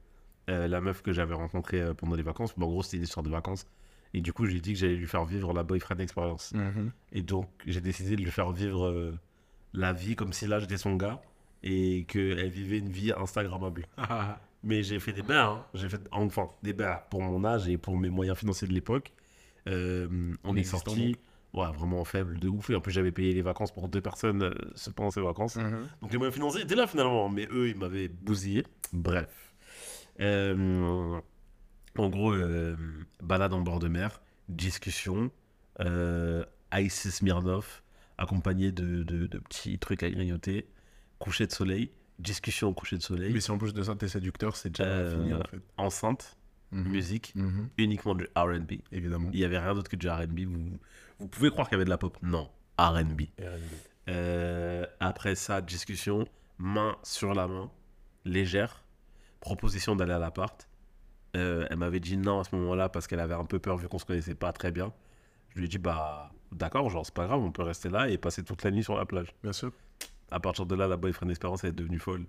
euh, 0.48 0.68
la 0.68 0.80
meuf 0.80 1.02
que 1.02 1.12
j'avais 1.12 1.34
rencontrée 1.34 1.80
euh, 1.80 1.94
pendant 1.94 2.14
les 2.14 2.22
vacances, 2.22 2.56
mais 2.56 2.64
en 2.64 2.68
gros, 2.68 2.82
c'était 2.82 2.98
une 2.98 3.02
histoire 3.04 3.24
de 3.24 3.30
vacances. 3.30 3.66
Et 4.12 4.20
du 4.20 4.32
coup, 4.32 4.46
j'ai 4.46 4.60
dit 4.60 4.74
que 4.74 4.78
j'allais 4.78 4.94
lui 4.94 5.08
faire 5.08 5.24
vivre 5.24 5.52
la 5.52 5.64
boyfriend 5.64 5.98
experience. 5.98 6.52
Mhm. 6.54 6.92
Et 7.12 7.22
donc, 7.22 7.48
j'ai 7.66 7.80
décidé 7.80 8.14
de 8.14 8.22
lui 8.22 8.30
faire 8.30 8.52
vivre 8.52 8.86
euh, 8.86 9.18
la 9.72 9.92
vie 9.92 10.14
comme 10.14 10.32
si 10.32 10.46
là, 10.46 10.60
j'étais 10.60 10.76
son 10.78 10.94
gars. 10.94 11.20
Et 11.64 12.04
qu'elle 12.06 12.48
vivait 12.50 12.78
une 12.78 12.90
vie 12.90 13.12
Instagrammable. 13.16 13.86
Mais 14.64 14.82
j'ai 14.82 14.98
fait 14.98 15.12
des 15.12 15.22
bains, 15.22 15.44
hein. 15.58 15.66
j'ai 15.74 15.88
fait 15.88 16.00
enfin 16.10 16.48
des 16.62 16.72
bains 16.72 17.00
pour 17.10 17.20
mon 17.22 17.44
âge 17.44 17.68
et 17.68 17.76
pour 17.76 17.96
mes 17.98 18.08
moyens 18.10 18.38
financiers 18.38 18.66
de 18.66 18.72
l'époque. 18.72 19.12
Euh, 19.68 20.34
on 20.42 20.56
est 20.56 20.64
sorti, 20.64 21.16
ouais, 21.52 21.70
vraiment 21.72 22.04
faible 22.04 22.38
de 22.40 22.48
ouf. 22.48 22.70
Et 22.70 22.74
en 22.74 22.80
plus, 22.80 22.92
j'avais 22.92 23.12
payé 23.12 23.32
les 23.34 23.42
vacances 23.42 23.72
pour 23.72 23.88
deux 23.88 24.00
personnes 24.00 24.42
euh, 24.42 24.54
pendant 24.96 25.10
ces 25.10 25.20
vacances. 25.20 25.56
Mhm. 25.56 25.88
Donc 26.02 26.12
les 26.12 26.18
moyens 26.18 26.34
financiers 26.34 26.62
étaient 26.62 26.74
là 26.74 26.86
finalement, 26.86 27.28
mais 27.28 27.46
eux, 27.50 27.68
ils 27.68 27.76
m'avaient 27.76 28.08
bousillé. 28.08 28.64
Bref. 28.92 29.28
Euh, 30.20 31.20
en 31.96 32.08
gros, 32.08 32.32
euh, 32.32 32.76
balade 33.22 33.52
en 33.52 33.60
bord 33.60 33.78
de 33.80 33.88
mer, 33.88 34.20
discussion, 34.48 35.30
euh, 35.80 36.44
Ice 36.76 37.08
Smirnoff, 37.10 37.82
accompagné 38.18 38.72
de, 38.72 39.02
de- 39.02 39.26
de 39.26 39.38
petits 39.38 39.78
trucs 39.78 40.02
à 40.02 40.10
grignoter, 40.10 40.68
coucher 41.18 41.46
de 41.46 41.52
soleil, 41.52 41.90
discussion 42.18 42.68
au 42.68 42.74
coucher 42.74 42.96
de 42.96 43.02
soleil, 43.02 43.32
Mais 43.32 43.40
si 43.40 43.50
en 43.50 43.58
plus 43.58 43.74
de 43.74 43.82
ça, 43.82 43.94
t'es 43.96 44.08
séducteur, 44.08 44.56
c'est 44.56 44.70
déjà 44.70 44.84
Euh, 44.84 45.10
fini 45.18 45.34
en 45.34 45.42
fait. 45.42 45.60
enceinte, 45.76 46.36
Mhm. 46.72 46.88
musique, 46.88 47.32
Mhm. 47.36 47.68
uniquement 47.78 48.14
du 48.14 48.26
RB. 48.36 48.80
Évidemment. 48.92 49.30
Il 49.32 49.38
n'y 49.38 49.44
avait 49.44 49.58
rien 49.58 49.74
d'autre 49.74 49.90
que 49.90 49.96
du 49.96 50.08
RB. 50.08 50.40
Vous, 50.44 50.78
vous 51.18 51.28
pouvez 51.28 51.50
croire 51.50 51.68
qu'il 51.68 51.74
y 51.74 51.76
avait 51.76 51.84
de 51.84 51.90
la 51.90 51.98
pop. 51.98 52.16
Non, 52.22 52.50
RB. 52.78 53.22
Euh, 54.08 54.84
après 55.00 55.34
ça, 55.34 55.60
discussion, 55.60 56.26
main 56.58 56.96
sur 57.02 57.34
la 57.34 57.46
main, 57.48 57.70
légère, 58.24 58.84
proposition 59.40 59.96
d'aller 59.96 60.12
à 60.12 60.18
l'appart. 60.18 60.68
Euh, 61.36 61.66
elle 61.70 61.78
m'avait 61.78 62.00
dit 62.00 62.16
non 62.16 62.40
à 62.40 62.44
ce 62.44 62.54
moment-là 62.54 62.88
parce 62.88 63.06
qu'elle 63.06 63.20
avait 63.20 63.34
un 63.34 63.44
peu 63.44 63.58
peur 63.58 63.76
vu 63.76 63.88
qu'on 63.88 63.98
se 63.98 64.04
connaissait 64.04 64.34
pas 64.36 64.52
très 64.52 64.70
bien. 64.70 64.92
Je 65.50 65.58
lui 65.58 65.64
ai 65.66 65.68
dit 65.68 65.78
bah 65.78 66.32
d'accord, 66.52 66.88
genre 66.90 67.04
c'est 67.04 67.14
pas 67.14 67.26
grave, 67.26 67.40
on 67.40 67.50
peut 67.50 67.62
rester 67.62 67.88
là 67.88 68.08
et 68.08 68.18
passer 68.18 68.44
toute 68.44 68.62
la 68.62 68.70
nuit 68.70 68.84
sur 68.84 68.96
la 68.96 69.04
plage. 69.04 69.34
Bien 69.42 69.52
sûr. 69.52 69.72
À 70.30 70.40
partir 70.40 70.66
de 70.66 70.74
là, 70.74 70.88
la 70.88 70.96
boyfriend 70.96 71.30
Espérance 71.30 71.64
elle 71.64 71.70
est 71.70 71.74
devenue 71.74 71.98
folle. 71.98 72.26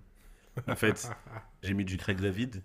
En 0.68 0.76
fait, 0.76 1.10
j'ai 1.62 1.74
mis 1.74 1.84
du 1.84 1.96
Craig 1.96 2.20
David, 2.20 2.62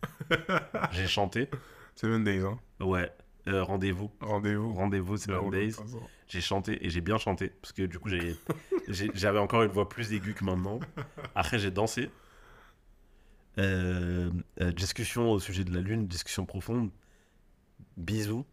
j'ai 0.91 1.07
chanté. 1.07 1.49
Seven 1.95 2.23
Days, 2.23 2.39
hein. 2.39 2.57
Ouais, 2.79 3.11
euh, 3.47 3.63
rendez-vous. 3.63 4.11
Rendez-vous. 4.21 4.73
Rendez-vous, 4.73 5.17
Seven 5.17 5.49
Days. 5.49 5.75
J'ai 6.27 6.41
chanté 6.41 6.85
et 6.85 6.89
j'ai 6.89 7.01
bien 7.01 7.17
chanté 7.17 7.49
parce 7.61 7.73
que 7.73 7.83
du 7.83 7.99
coup 7.99 8.09
j'avais 8.87 9.39
encore 9.39 9.63
une 9.63 9.71
voix 9.71 9.89
plus 9.89 10.13
aiguë 10.13 10.33
que 10.33 10.45
maintenant. 10.45 10.79
Après 11.35 11.59
j'ai 11.59 11.71
dansé. 11.71 12.09
Euh, 13.57 14.31
euh, 14.61 14.71
discussion 14.71 15.29
au 15.31 15.39
sujet 15.39 15.65
de 15.65 15.73
la 15.73 15.81
lune, 15.81 16.07
discussion 16.07 16.45
profonde. 16.45 16.89
Bisous. 17.97 18.45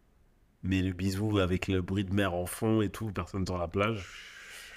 Mais 0.64 0.82
le 0.82 0.92
bisou 0.92 1.38
avec 1.38 1.68
le 1.68 1.80
bruit 1.82 2.04
de 2.04 2.12
mer 2.12 2.34
en 2.34 2.46
fond 2.46 2.82
et 2.82 2.88
tout, 2.88 3.12
personne 3.12 3.46
sur 3.46 3.58
la 3.58 3.68
plage. 3.68 4.08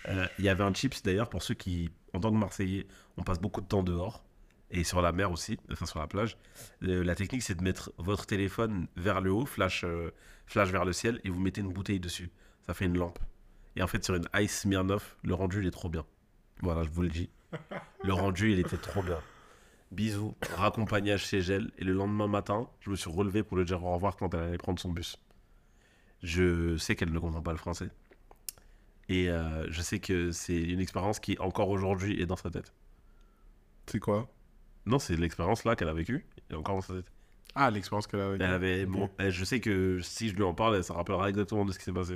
Euh, 0.07 0.25
Il 0.39 0.45
y 0.45 0.49
avait 0.49 0.63
un 0.63 0.73
chips 0.73 1.03
d'ailleurs 1.03 1.29
pour 1.29 1.43
ceux 1.43 1.53
qui, 1.53 1.89
en 2.13 2.19
tant 2.19 2.31
que 2.31 2.37
Marseillais, 2.37 2.87
on 3.17 3.23
passe 3.23 3.39
beaucoup 3.39 3.61
de 3.61 3.67
temps 3.67 3.83
dehors 3.83 4.23
et 4.71 4.83
sur 4.83 5.01
la 5.01 5.11
mer 5.11 5.31
aussi, 5.31 5.59
enfin 5.71 5.85
sur 5.85 5.99
la 5.99 6.07
plage. 6.07 6.37
Euh, 6.83 7.03
la 7.03 7.15
technique 7.15 7.43
c'est 7.43 7.55
de 7.55 7.63
mettre 7.63 7.91
votre 7.97 8.25
téléphone 8.25 8.87
vers 8.95 9.21
le 9.21 9.31
haut, 9.31 9.45
flash, 9.45 9.83
euh, 9.83 10.11
flash 10.45 10.69
vers 10.69 10.85
le 10.85 10.93
ciel 10.93 11.19
et 11.23 11.29
vous 11.29 11.39
mettez 11.39 11.61
une 11.61 11.73
bouteille 11.73 11.99
dessus. 11.99 12.31
Ça 12.67 12.73
fait 12.73 12.85
une 12.85 12.97
lampe. 12.97 13.19
Et 13.75 13.83
en 13.83 13.87
fait 13.87 14.03
sur 14.03 14.15
une 14.15 14.27
Ice 14.35 14.61
Smirnoff, 14.61 15.17
le 15.23 15.33
rendu 15.33 15.61
il 15.61 15.67
est 15.67 15.71
trop 15.71 15.89
bien. 15.89 16.05
Voilà, 16.61 16.83
je 16.83 16.89
vous 16.89 17.01
le 17.01 17.09
dis. 17.09 17.29
Le 18.03 18.13
rendu 18.13 18.53
il 18.53 18.59
était 18.59 18.77
trop 18.77 19.03
bien. 19.03 19.19
Bisous, 19.91 20.35
raccompagnage 20.55 21.25
chez 21.25 21.41
Gel. 21.41 21.69
Et 21.77 21.83
le 21.83 21.91
lendemain 21.91 22.27
matin, 22.27 22.69
je 22.79 22.89
me 22.89 22.95
suis 22.95 23.11
relevé 23.11 23.43
pour 23.43 23.57
lui 23.57 23.65
dire 23.65 23.83
au 23.83 23.93
revoir 23.93 24.15
quand 24.15 24.33
elle 24.33 24.39
allait 24.41 24.57
prendre 24.57 24.79
son 24.79 24.89
bus. 24.89 25.17
Je 26.23 26.77
sais 26.77 26.95
qu'elle 26.95 27.11
ne 27.11 27.19
comprend 27.19 27.41
pas 27.41 27.51
le 27.51 27.57
français. 27.57 27.89
Et 29.11 29.29
euh, 29.29 29.69
je 29.69 29.81
sais 29.81 29.99
que 29.99 30.31
c'est 30.31 30.55
une 30.61 30.79
expérience 30.79 31.19
qui, 31.19 31.37
encore 31.39 31.67
aujourd'hui, 31.69 32.21
est 32.21 32.25
dans 32.25 32.37
sa 32.37 32.49
tête. 32.49 32.73
C'est 33.87 33.99
quoi? 33.99 34.29
Non, 34.85 34.99
c'est 34.99 35.17
l'expérience 35.17 35.65
là 35.65 35.75
qu'elle 35.75 35.89
a 35.89 35.93
vécue. 35.93 36.25
Et 36.49 36.55
encore 36.55 36.75
dans 36.75 36.81
sa 36.81 36.93
tête. 36.93 37.11
Ah, 37.53 37.69
l'expérience 37.69 38.07
qu'elle 38.07 38.21
a 38.21 38.27
avec. 38.27 38.41
Elle 38.41 38.51
avait, 38.53 38.85
Ok. 38.85 38.89
bon, 38.91 39.09
elle- 39.17 39.31
je 39.31 39.43
sais 39.43 39.59
que 39.59 39.99
si 40.01 40.29
je 40.29 40.35
lui 40.35 40.43
en 40.43 40.53
parle, 40.53 40.77
elle 40.77 40.83
se 40.83 40.93
rappellera 40.93 41.29
exactement 41.29 41.65
de 41.65 41.73
ce 41.73 41.77
qui 41.79 41.83
s'est 41.83 41.91
passé. 41.91 42.15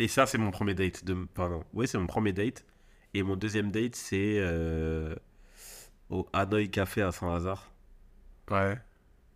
Et 0.00 0.08
ça, 0.08 0.26
c'est 0.26 0.38
mon 0.38 0.50
premier 0.50 0.74
date. 0.74 1.04
De, 1.04 1.14
pardon. 1.34 1.62
Oui, 1.72 1.86
c'est 1.86 1.98
mon 1.98 2.06
premier 2.08 2.32
date. 2.32 2.64
Et 3.14 3.22
mon 3.22 3.36
deuxième 3.36 3.70
date, 3.70 3.94
c'est 3.94 4.38
euh, 4.40 5.14
au 6.10 6.28
Hanoï 6.32 6.68
Café 6.68 7.02
à 7.02 7.12
Saint-Lazare. 7.12 7.70
Ouais. 8.50 8.76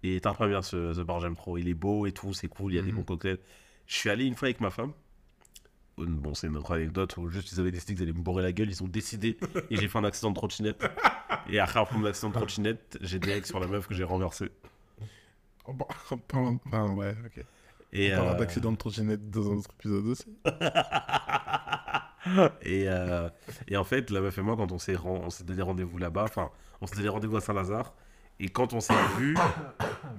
Et 0.03 0.21
t'as 0.21 0.33
première 0.35 0.65
ce, 0.65 0.93
ce 0.95 1.01
bar, 1.03 1.21
j'aime 1.21 1.37
trop. 1.37 1.57
Il 1.59 1.69
est 1.69 1.75
beau 1.75 2.07
et 2.07 2.13
tout, 2.13 2.33
c'est 2.35 2.49
cool, 2.49 2.73
il 2.73 2.77
y 2.77 2.79
a 2.79 2.83
des 2.83 2.91
Mhm. 2.91 2.97
bons 2.99 3.05
cocktails. 3.05 3.39
Je 3.87 3.95
suis 3.95 4.11
allé 4.11 4.25
une 4.25 4.35
fois 4.35 4.47
avec 4.49 4.61
ma 4.61 4.71
femme. 4.71 4.93
Bon, 6.07 6.35
c'est 6.35 6.47
une 6.47 6.57
autre 6.57 6.73
anecdote 6.75 7.17
où 7.17 7.29
juste 7.29 7.53
ils 7.53 7.61
avaient 7.61 7.71
décidé 7.71 7.95
qu'ils 7.95 8.03
allaient 8.05 8.13
me 8.13 8.23
bourrer 8.23 8.43
la 8.43 8.53
gueule, 8.53 8.69
ils 8.71 8.83
ont 8.83 8.89
décidé 8.89 9.37
et 9.71 9.77
j'ai 9.77 9.89
fait 9.89 9.99
un 9.99 10.05
accident 10.05 10.31
de 10.31 10.37
trottinette. 10.37 10.83
Et 11.49 11.59
après, 11.59 11.81
après 11.81 11.99
mon 11.99 12.07
accident 12.07 12.29
de 12.31 12.35
trottinette, 12.35 12.99
j'ai 13.01 13.19
direct 13.19 13.47
sur 13.47 13.61
la 13.61 13.67
meuf 13.67 13.87
que 13.87 13.95
j'ai 13.95 14.05
renversée. 14.05 14.51
Enfin, 16.67 16.91
ouais, 16.95 17.15
ok. 17.27 17.45
Et, 17.93 18.13
On 18.13 18.17
parlera 18.17 18.35
euh, 18.35 18.39
d'accident 18.39 18.73
de 18.73 18.77
trottinette 18.77 19.31
dans 19.31 19.51
un 19.51 19.57
autre 19.57 19.71
épisode 19.79 20.07
aussi. 20.07 20.37
et, 22.63 22.85
euh, 22.89 23.29
et 23.69 23.77
en 23.77 23.85
fait, 23.85 24.11
la 24.11 24.21
meuf 24.21 24.37
et 24.39 24.43
moi, 24.43 24.57
quand 24.57 24.73
on 24.73 24.79
s'est 24.79 24.95
ren- 24.97 25.23
on 25.25 25.31
s'est 25.31 25.45
donné 25.45 25.63
rendez-vous 25.63 25.99
là-bas, 25.99 26.25
enfin, 26.25 26.51
on 26.81 26.87
s'est 26.87 26.97
donné 26.97 27.09
rendez-vous 27.09 27.37
à 27.37 27.41
Saint-Lazare. 27.41 27.95
Et 28.39 28.49
quand 28.49 28.73
on 28.73 28.81
s'est 28.81 28.95
vus, 29.19 29.37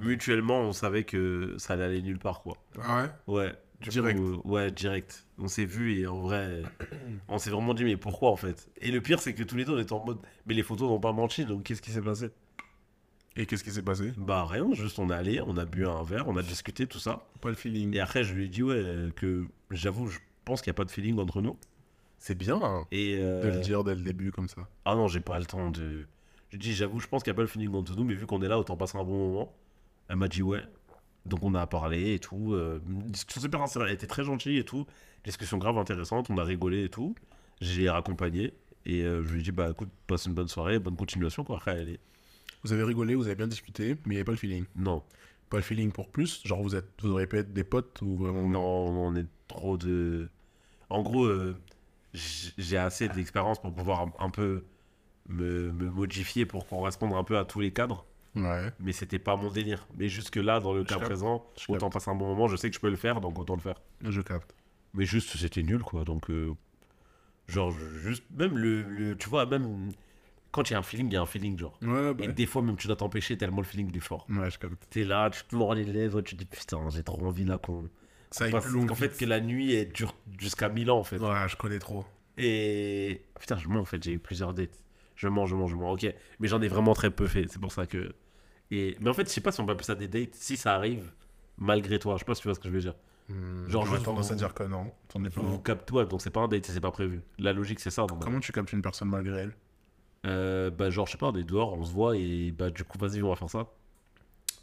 mutuellement, 0.01 0.59
on 0.61 0.73
savait 0.73 1.03
que 1.05 1.55
ça 1.57 1.73
allait 1.73 1.85
aller 1.85 2.01
nulle 2.01 2.19
part, 2.19 2.41
quoi. 2.41 2.57
Ah 2.81 3.03
ouais? 3.03 3.09
Ouais. 3.35 3.53
Du 3.81 3.89
Direct. 3.89 4.19
coup, 4.19 4.41
ouais, 4.45 4.71
direct. 4.71 5.25
On 5.37 5.47
s'est 5.47 5.65
vus 5.65 5.99
et 5.99 6.07
en 6.07 6.19
vrai, 6.21 6.61
on 7.27 7.37
s'est 7.37 7.49
vraiment 7.49 7.73
dit, 7.73 7.83
mais 7.83 7.97
pourquoi 7.97 8.29
en 8.31 8.35
fait? 8.35 8.69
Et 8.79 8.91
le 8.91 9.01
pire, 9.01 9.19
c'est 9.19 9.33
que 9.33 9.43
tous 9.43 9.55
les 9.57 9.65
deux, 9.65 9.73
on 9.73 9.79
était 9.79 9.93
en 9.93 10.05
mode, 10.05 10.19
mais 10.45 10.53
les 10.53 10.63
photos 10.63 10.87
n'ont 10.89 10.99
pas 10.99 11.11
menti, 11.13 11.45
donc 11.45 11.63
qu'est-ce 11.63 11.81
qui 11.81 11.91
s'est 11.91 12.01
passé? 12.01 12.29
Et 13.35 13.45
qu'est-ce 13.45 13.63
qui 13.63 13.71
s'est 13.71 13.81
passé? 13.81 14.11
Bah 14.17 14.45
rien, 14.45 14.67
juste 14.73 14.99
on 14.99 15.09
est 15.09 15.13
allé, 15.13 15.41
on 15.41 15.55
a 15.57 15.65
bu 15.65 15.87
un 15.87 16.03
verre, 16.03 16.27
on 16.27 16.35
a 16.37 16.41
discuté, 16.43 16.85
tout 16.85 16.99
ça. 16.99 17.25
Pas 17.39 17.49
le 17.49 17.55
feeling. 17.55 17.95
Et 17.95 17.99
après, 17.99 18.23
je 18.23 18.33
lui 18.33 18.45
ai 18.45 18.47
dit, 18.49 18.61
ouais, 18.61 18.83
que 19.15 19.45
j'avoue, 19.71 20.07
je 20.07 20.19
pense 20.45 20.61
qu'il 20.61 20.69
n'y 20.69 20.75
a 20.75 20.77
pas 20.77 20.85
de 20.85 20.91
feeling 20.91 21.17
entre 21.19 21.41
nous. 21.41 21.57
C'est 22.19 22.35
bien 22.37 22.59
hein, 22.61 22.85
Et. 22.91 23.17
euh, 23.19 23.41
de 23.41 23.47
le 23.55 23.59
dire 23.61 23.83
dès 23.83 23.95
le 23.95 24.01
début 24.01 24.31
comme 24.31 24.47
ça. 24.49 24.67
Ah 24.85 24.95
non, 24.95 25.07
j'ai 25.07 25.21
pas 25.21 25.39
le 25.39 25.45
temps 25.45 25.71
de. 25.71 26.05
Je 26.49 26.57
dis, 26.57 26.73
j'avoue, 26.73 26.99
je 26.99 27.07
pense 27.07 27.23
qu'il 27.23 27.31
n'y 27.31 27.35
a 27.35 27.37
pas 27.37 27.41
le 27.41 27.47
feeling 27.47 27.73
entre 27.73 27.95
nous, 27.95 28.03
mais 28.03 28.13
vu 28.13 28.25
qu'on 28.27 28.41
est 28.43 28.47
là, 28.49 28.59
autant 28.59 28.75
passer 28.75 28.97
un 28.97 29.03
bon 29.03 29.29
moment. 29.29 29.53
Elle 30.09 30.17
m'a 30.17 30.27
dit, 30.27 30.41
ouais. 30.43 30.61
Donc 31.25 31.43
on 31.43 31.53
a 31.55 31.67
parlé 31.67 32.13
et 32.15 32.19
tout. 32.19 32.53
euh, 32.53 32.79
une 32.87 32.99
discussion 33.11 33.41
super 33.41 33.59
sincère. 33.61 33.83
Elle 33.83 33.93
était 33.93 34.07
très 34.07 34.23
gentille 34.23 34.57
et 34.57 34.65
tout. 34.65 34.85
Discussion 35.23 35.57
grave 35.57 35.77
intéressante. 35.77 36.29
On 36.29 36.37
a 36.37 36.43
rigolé 36.43 36.85
et 36.85 36.89
tout. 36.89 37.15
J'ai 37.61 37.89
raccompagné. 37.89 38.53
Et 38.85 39.03
euh, 39.03 39.23
je 39.23 39.33
lui 39.33 39.41
ai 39.41 39.43
dit, 39.43 39.51
bah 39.51 39.69
écoute, 39.71 39.89
passe 40.07 40.25
une 40.25 40.33
bonne 40.33 40.47
soirée, 40.47 40.79
bonne 40.79 40.95
continuation. 40.95 41.43
Quoi. 41.43 41.57
Après, 41.57 41.83
est. 41.83 41.99
Vous 42.63 42.73
avez 42.73 42.83
rigolé, 42.83 43.15
vous 43.15 43.25
avez 43.27 43.35
bien 43.35 43.47
discuté, 43.47 43.89
mais 43.93 43.99
il 44.05 44.09
n'y 44.09 44.15
avait 44.17 44.23
pas 44.23 44.31
le 44.31 44.37
feeling. 44.37 44.65
Non, 44.75 45.03
Pas 45.49 45.57
le 45.57 45.63
feeling 45.63 45.91
pour 45.91 46.09
plus 46.09 46.41
Genre, 46.45 46.61
vous, 46.61 46.75
êtes, 46.75 46.87
vous 47.01 47.11
auriez 47.11 47.27
pu 47.27 47.37
être 47.37 47.53
des 47.53 47.63
potes 47.63 48.01
ou 48.01 48.17
vraiment. 48.17 48.47
non, 48.47 48.59
on 48.61 49.15
est 49.15 49.25
trop 49.47 49.77
de. 49.77 50.29
En 50.89 51.01
gros, 51.03 51.25
euh, 51.25 51.55
j'ai 52.13 52.77
assez 52.77 53.07
d'expérience 53.09 53.61
pour 53.61 53.73
pouvoir 53.73 54.01
un, 54.01 54.13
un 54.19 54.29
peu 54.29 54.63
me, 55.29 55.71
me 55.71 55.89
modifier 55.89 56.45
pour 56.45 56.67
correspondre 56.67 57.15
un 57.17 57.23
peu 57.23 57.37
à 57.37 57.45
tous 57.45 57.59
les 57.59 57.71
cadres. 57.71 58.05
Ouais. 58.35 58.71
mais 58.79 58.91
c'était 58.93 59.19
pas 59.19 59.35
mon 59.35 59.49
délire. 59.51 59.87
Mais 59.97 60.07
jusque 60.07 60.37
là, 60.37 60.59
dans 60.59 60.73
le 60.73 60.81
Je 60.81 60.85
cas 60.87 60.95
capte, 60.95 61.05
présent, 61.07 61.45
je 61.59 61.71
autant 61.71 61.89
passer 61.89 62.09
un 62.09 62.15
bon 62.15 62.27
moment, 62.27 62.47
je 62.47 62.55
sais 62.55 62.69
que 62.69 62.75
je 62.75 62.79
peux 62.79 62.89
le 62.89 62.95
faire, 62.95 63.19
donc 63.21 63.37
autant 63.37 63.55
le 63.55 63.61
faire. 63.61 63.81
Je 64.01 64.21
capte. 64.21 64.55
Mais 64.93 65.05
juste, 65.05 65.35
c'était 65.37 65.63
nul, 65.63 65.79
quoi. 65.83 66.03
Donc, 66.05 66.29
euh, 66.29 66.53
genre, 67.47 67.71
juste, 67.71 68.23
même 68.35 68.57
le, 68.57 68.81
le- 68.83 69.17
tu 69.17 69.29
vois, 69.29 69.45
même 69.45 69.91
quand 70.51 70.69
il 70.69 70.73
y 70.73 70.75
a 70.75 70.79
un 70.79 70.83
feeling, 70.83 71.07
il 71.07 71.13
y 71.13 71.17
a 71.17 71.21
un 71.21 71.25
feeling, 71.25 71.57
genre. 71.57 71.77
Ouais, 71.81 72.13
bah. 72.13 72.25
Et 72.25 72.27
des 72.29 72.45
fois, 72.45 72.61
même, 72.61 72.75
tu 72.77 72.87
dois 72.87 72.95
t'empêcher 72.95 73.37
tellement 73.37 73.57
le 73.59 73.63
feeling 73.65 73.95
est 73.95 73.99
fort. 74.01 74.25
Ouais, 74.29 74.49
je 74.49 74.57
capte. 74.59 74.87
T'es 74.89 75.03
là, 75.03 75.29
tu 75.29 75.43
te 75.45 75.55
mords 75.55 75.73
les 75.75 75.85
lèvres, 75.85 76.21
tu 76.21 76.35
te 76.35 76.39
dis, 76.43 76.45
putain, 76.45 76.89
j'ai 76.89 77.03
trop 77.03 77.25
envie 77.25 77.45
là 77.45 77.57
qu'on. 77.57 77.89
Ça 78.31 78.49
Parce 78.49 78.65
plus 78.65 78.73
loin. 78.75 78.85
qu'en 78.85 78.95
fait, 78.95 79.17
que 79.17 79.25
la 79.25 79.41
nuit, 79.41 79.73
elle 79.73 79.91
dure 79.91 80.15
jusqu'à 80.39 80.69
1000 80.69 80.89
ans, 80.91 80.99
en 80.99 81.03
fait. 81.03 81.17
Ouais, 81.19 81.47
je 81.49 81.55
connais 81.57 81.79
trop. 81.79 82.05
Et. 82.37 83.21
Putain, 83.39 83.57
je 83.57 83.67
mens, 83.67 83.79
en 83.79 83.85
fait, 83.85 84.01
j'ai 84.03 84.13
eu 84.13 84.19
plusieurs 84.19 84.53
dates. 84.53 84.77
Je 85.21 85.27
mens, 85.27 85.45
je 85.45 85.53
mens, 85.55 85.67
je 85.67 85.75
mens, 85.75 85.91
ok. 85.91 86.11
Mais 86.39 86.47
j'en 86.47 86.59
ai 86.63 86.67
vraiment 86.67 86.93
très 86.95 87.11
peu 87.11 87.27
fait, 87.27 87.45
c'est 87.47 87.59
pour 87.61 87.71
ça 87.71 87.85
que. 87.85 88.11
Et... 88.71 88.97
Mais 89.01 89.09
en 89.11 89.13
fait, 89.13 89.27
je 89.27 89.29
sais 89.29 89.39
pas 89.41 89.51
si 89.51 89.61
on 89.61 89.67
peut 89.67 89.73
appeler 89.73 89.85
ça 89.85 89.93
des 89.93 90.07
dates, 90.07 90.33
si 90.33 90.57
ça 90.57 90.73
arrive, 90.73 91.11
malgré 91.59 91.99
toi. 91.99 92.15
Je 92.15 92.19
sais 92.19 92.25
pas 92.25 92.33
si 92.33 92.41
tu 92.41 92.47
vois 92.47 92.55
ce 92.55 92.59
que 92.59 92.67
je 92.67 92.73
veux 92.73 92.79
dire. 92.79 92.95
Hmm, 93.29 93.67
Genre, 93.67 93.85
juste 93.85 94.03
tendance 94.05 94.27
vous- 94.29 94.33
à 94.33 94.35
dire 94.35 94.53
que 94.55 94.63
non. 94.63 94.91
T'en 95.09 95.23
es 95.23 95.29
pas. 95.29 95.41
Vous 95.41 95.59
captez, 95.59 95.93
ouais, 95.93 96.07
donc 96.07 96.23
c'est 96.23 96.31
pas 96.31 96.39
un 96.39 96.47
date, 96.47 96.65
c'est 96.65 96.79
pas 96.81 96.89
prévu. 96.89 97.21
La 97.37 97.53
logique, 97.53 97.79
c'est 97.81 97.91
ça. 97.91 98.07
donc, 98.07 98.19
Comment 98.23 98.39
tu 98.39 98.51
captes 98.51 98.73
une 98.73 98.81
personne 98.81 99.09
malgré 99.09 99.41
elle? 99.41 99.53
Euh, 100.25 100.71
bah, 100.71 100.89
genre, 100.89 101.05
je 101.05 101.11
sais 101.11 101.17
pas, 101.19 101.27
on 101.27 101.35
est 101.35 101.43
dehors, 101.43 101.73
on 101.73 101.83
se 101.85 101.91
voit 101.91 102.17
et 102.17 102.51
bah, 102.51 102.71
du 102.71 102.83
coup, 102.83 102.97
vas-y, 102.97 103.21
on 103.21 103.29
va 103.29 103.35
faire 103.35 103.49
ça. 103.49 103.67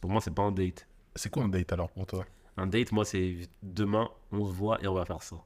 Pour 0.00 0.10
moi, 0.10 0.20
c'est 0.20 0.34
pas 0.34 0.42
un 0.42 0.50
date. 0.52 0.88
C'est 1.14 1.30
quoi 1.30 1.44
un 1.44 1.48
date 1.48 1.72
alors 1.72 1.90
pour 1.90 2.04
toi? 2.06 2.24
Un 2.56 2.66
date, 2.66 2.90
moi, 2.90 3.04
c'est 3.04 3.36
demain, 3.62 4.10
on 4.32 4.44
se 4.44 4.52
voit 4.52 4.82
et 4.82 4.88
on 4.88 4.94
va 4.94 5.04
faire 5.04 5.22
ça. 5.22 5.36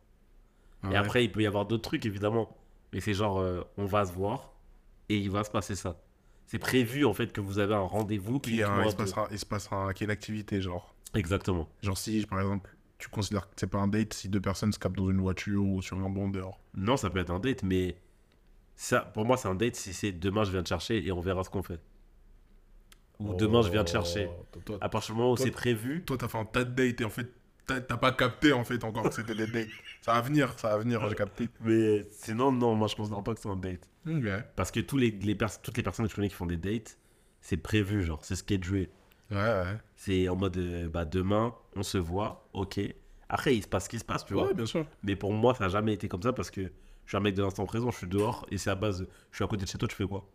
Ah 0.83 0.87
Et 0.87 0.91
ouais. 0.93 0.97
après, 0.97 1.25
il 1.25 1.31
peut 1.33 1.43
y 1.43 1.47
avoir 1.47 1.67
d'autres 1.67 1.83
trucs, 1.83 2.07
évidemment. 2.07 2.57
Mais 2.95 3.01
c'est 3.01 3.13
genre, 3.15 3.39
euh, 3.41 3.63
on 3.77 3.85
va 3.85 4.07
se 4.07 4.13
voir 4.13 4.53
et 5.13 5.19
il 5.19 5.31
va 5.31 5.45
se 5.45 5.51
passer 5.51 5.75
ça. 5.75 6.01
C'est 6.47 6.59
prévu, 6.59 7.05
en 7.05 7.15
fait, 7.15 7.33
que 7.33 7.41
vous 7.41 7.59
avez 7.59 7.75
un 7.75 7.81
rendez-vous. 7.81 8.37
Un- 8.37 8.49
uniquement 8.49 8.83
il, 8.83 8.87
à 8.87 8.91
se 8.91 8.97
passera, 8.97 9.29
il 9.31 9.39
se 9.39 9.47
passera 9.47 9.91
une 10.01 10.11
activité, 10.11 10.61
genre. 10.61 10.95
Exactement. 11.15 11.69
Genre, 11.83 11.97
si 11.97 12.25
par 12.27 12.41
exemple, 12.41 12.75
tu 12.99 13.09
considères 13.09 13.49
que 13.49 13.55
c'est 13.57 13.67
pas 13.67 13.79
un 13.79 13.89
date 13.89 14.15
si 14.15 14.29
deux 14.29 14.41
personnes 14.41 14.73
se 14.73 14.79
captent 14.79 14.97
dans 14.97 15.11
une 15.11 15.21
voiture 15.21 15.65
ou 15.65 15.83
sur 15.83 15.99
un 15.99 16.09
banc 16.09 16.29
dehors. 16.29 16.61
Non, 16.75 16.97
ça 16.97 17.11
peut 17.11 17.19
être 17.19 17.31
un 17.31 17.41
date, 17.41 17.63
mais 17.63 17.97
ça, 18.77 19.01
pour 19.01 19.25
moi, 19.25 19.37
c'est 19.37 19.49
un 19.49 19.55
date 19.55 19.77
si 19.77 19.93
c'est 19.93 20.13
demain, 20.13 20.45
je 20.45 20.51
viens 20.53 20.63
te 20.63 20.69
chercher 20.69 21.05
et 21.05 21.13
on 21.13 21.21
verra 21.21 21.45
ce 21.45 21.51
qu'on 21.51 21.63
fait. 21.63 21.81
Ou 23.19 23.35
demain, 23.35 23.63
je 23.63 23.71
viens 23.71 23.85
te 23.85 23.91
chercher. 23.91 24.29
Oh, 24.31 24.61
Toi, 24.65 24.79
À 24.81 24.89
partir 24.89 25.15
du 25.15 25.21
moment 25.21 25.33
où 25.33 25.37
c'est 25.37 25.51
prévu, 25.51 26.03
toi, 26.05 26.17
t'as 26.19 26.29
fait 26.29 26.39
un 26.39 26.45
tas 26.45 26.65
de 26.65 26.71
dates 26.71 27.01
et 27.01 27.05
en 27.05 27.11
fait, 27.11 27.33
t'as 27.67 27.97
pas 27.97 28.13
capté 28.13 28.53
en 28.53 28.65
fait 28.65 28.83
encore 28.85 29.09
que 29.09 29.15
c'était 29.15 29.35
des 29.35 29.47
dates. 29.47 29.69
Ça 30.01 30.15
va 30.15 30.21
venir, 30.21 30.59
ça 30.59 30.71
va 30.71 30.79
venir, 30.79 31.09
j'ai 31.09 31.15
capté. 31.15 31.49
mais 31.61 32.05
sinon, 32.11 32.51
non, 32.53 32.75
moi, 32.75 32.89
je 32.89 32.97
considère 32.97 33.23
pas 33.23 33.35
que 33.35 33.41
c'est 33.41 33.49
un 33.49 33.57
date. 33.57 33.89
Parce 34.57 34.71
que 34.73 34.81
tous 34.81 34.97
les, 34.99 35.11
les 35.13 35.35
pers- 35.35 35.61
toutes 35.63 35.77
les 35.77 35.83
personnes 35.83 36.07
que 36.07 36.11
je 36.11 36.17
connais 36.17 36.29
qui 36.29 36.35
font 36.35 36.47
des 36.47 36.57
dates, 36.57 36.99
c'est 37.41 37.57
prévu, 37.57 38.03
genre, 38.03 38.25
c'est 38.25 38.35
schedulé. 38.37 38.91
Ouais, 39.31 39.37
ouais. 39.39 39.77
C'est 39.97 40.29
en 40.29 40.37
mode, 40.37 40.57
euh, 40.59 40.89
bah, 40.89 41.05
demain, 41.05 41.55
on 41.77 41.83
se 41.83 41.99
voit, 41.99 42.49
ok. 42.53 42.81
Après, 43.29 43.55
il 43.57 43.63
se 43.63 43.69
passe 43.69 43.85
ce 43.85 43.89
qui 43.89 43.99
se 43.99 44.05
passe, 44.05 44.25
tu 44.27 44.35
vois. 44.35 44.49
Ouais, 44.49 44.55
bien 44.55 44.67
sûr. 44.67 44.85
Mais 45.03 45.17
pour 45.17 45.33
moi, 45.33 45.55
ça 45.55 45.65
n'a 45.65 45.71
jamais 45.71 45.95
été 45.95 46.09
comme 46.09 46.23
ça 46.23 46.33
parce 46.33 46.51
que 46.51 46.63
je 46.63 46.69
suis 47.09 47.17
un 47.17 47.21
mec 47.21 47.35
de 47.35 47.43
l'instant 47.43 47.65
présent, 47.65 47.91
je 47.91 47.99
suis 47.99 48.07
dehors 48.09 48.45
et 48.51 48.59
c'est 48.59 48.71
à 48.71 48.75
base, 48.75 49.07
je 49.31 49.37
suis 49.37 49.45
à 49.45 49.49
côté 49.49 49.65
de 49.65 49.71
chez 49.71 49.79
toi, 49.79 49.89
tu 49.89 49.95
fais 49.97 50.07
quoi? 50.07 50.29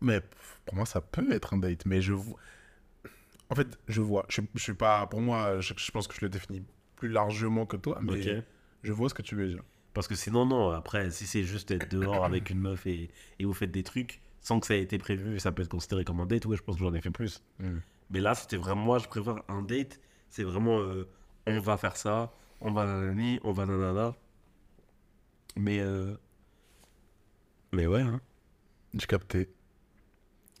Mais 0.00 0.20
pour 0.66 0.74
moi, 0.76 0.86
ça 0.86 1.00
peut 1.00 1.32
être 1.32 1.54
un 1.54 1.58
date, 1.58 1.84
mais 1.86 2.00
je 2.00 2.12
vois. 2.12 2.38
En 3.50 3.54
fait, 3.54 3.78
je 3.88 4.00
vois. 4.00 4.24
Je, 4.28 4.40
je 4.54 4.62
suis 4.62 4.74
pas. 4.74 5.06
Pour 5.06 5.20
moi, 5.20 5.60
je, 5.60 5.74
je 5.76 5.90
pense 5.90 6.06
que 6.08 6.14
je 6.14 6.20
le 6.22 6.28
définis 6.28 6.62
plus 6.96 7.08
largement 7.08 7.66
que 7.66 7.76
toi, 7.76 7.98
mais 8.02 8.42
je 8.82 8.92
vois 8.92 9.08
ce 9.08 9.14
que 9.14 9.22
tu 9.22 9.34
veux 9.34 9.48
dire. 9.48 9.62
Parce 9.92 10.06
que 10.06 10.14
sinon, 10.14 10.46
non, 10.46 10.70
après, 10.70 11.10
si 11.10 11.26
c'est 11.26 11.42
juste 11.42 11.70
être 11.72 11.90
dehors 11.90 12.24
avec 12.24 12.50
une 12.50 12.60
meuf 12.60 12.86
et, 12.86 13.10
et 13.38 13.44
vous 13.44 13.52
faites 13.52 13.72
des 13.72 13.82
trucs 13.82 14.20
sans 14.40 14.60
que 14.60 14.66
ça 14.66 14.74
ait 14.74 14.82
été 14.82 14.98
prévu, 14.98 15.38
ça 15.40 15.52
peut 15.52 15.62
être 15.62 15.68
considéré 15.68 16.04
comme 16.04 16.20
un 16.20 16.26
date, 16.26 16.46
ouais, 16.46 16.56
je 16.56 16.62
pense 16.62 16.76
que 16.76 16.82
j'en 16.82 16.94
ai 16.94 17.00
fait 17.00 17.10
plus. 17.10 17.42
Mm. 17.58 17.78
Mais 18.10 18.20
là, 18.20 18.34
c'était 18.34 18.56
vraiment, 18.56 18.82
moi, 18.82 18.98
je 18.98 19.06
préfère 19.06 19.42
un 19.48 19.62
date, 19.62 20.00
c'est 20.30 20.44
vraiment, 20.44 20.80
euh, 20.80 21.08
on 21.46 21.58
va 21.60 21.76
faire 21.76 21.96
ça, 21.96 22.32
on 22.60 22.72
va 22.72 22.86
nanani, 22.86 23.40
on 23.42 23.52
va 23.52 23.66
nanana. 23.66 24.14
Mais, 25.56 25.80
euh... 25.80 26.14
mais 27.72 27.86
ouais, 27.86 28.02
hein. 28.02 28.20
J'ai 28.94 29.06
capté. 29.06 29.48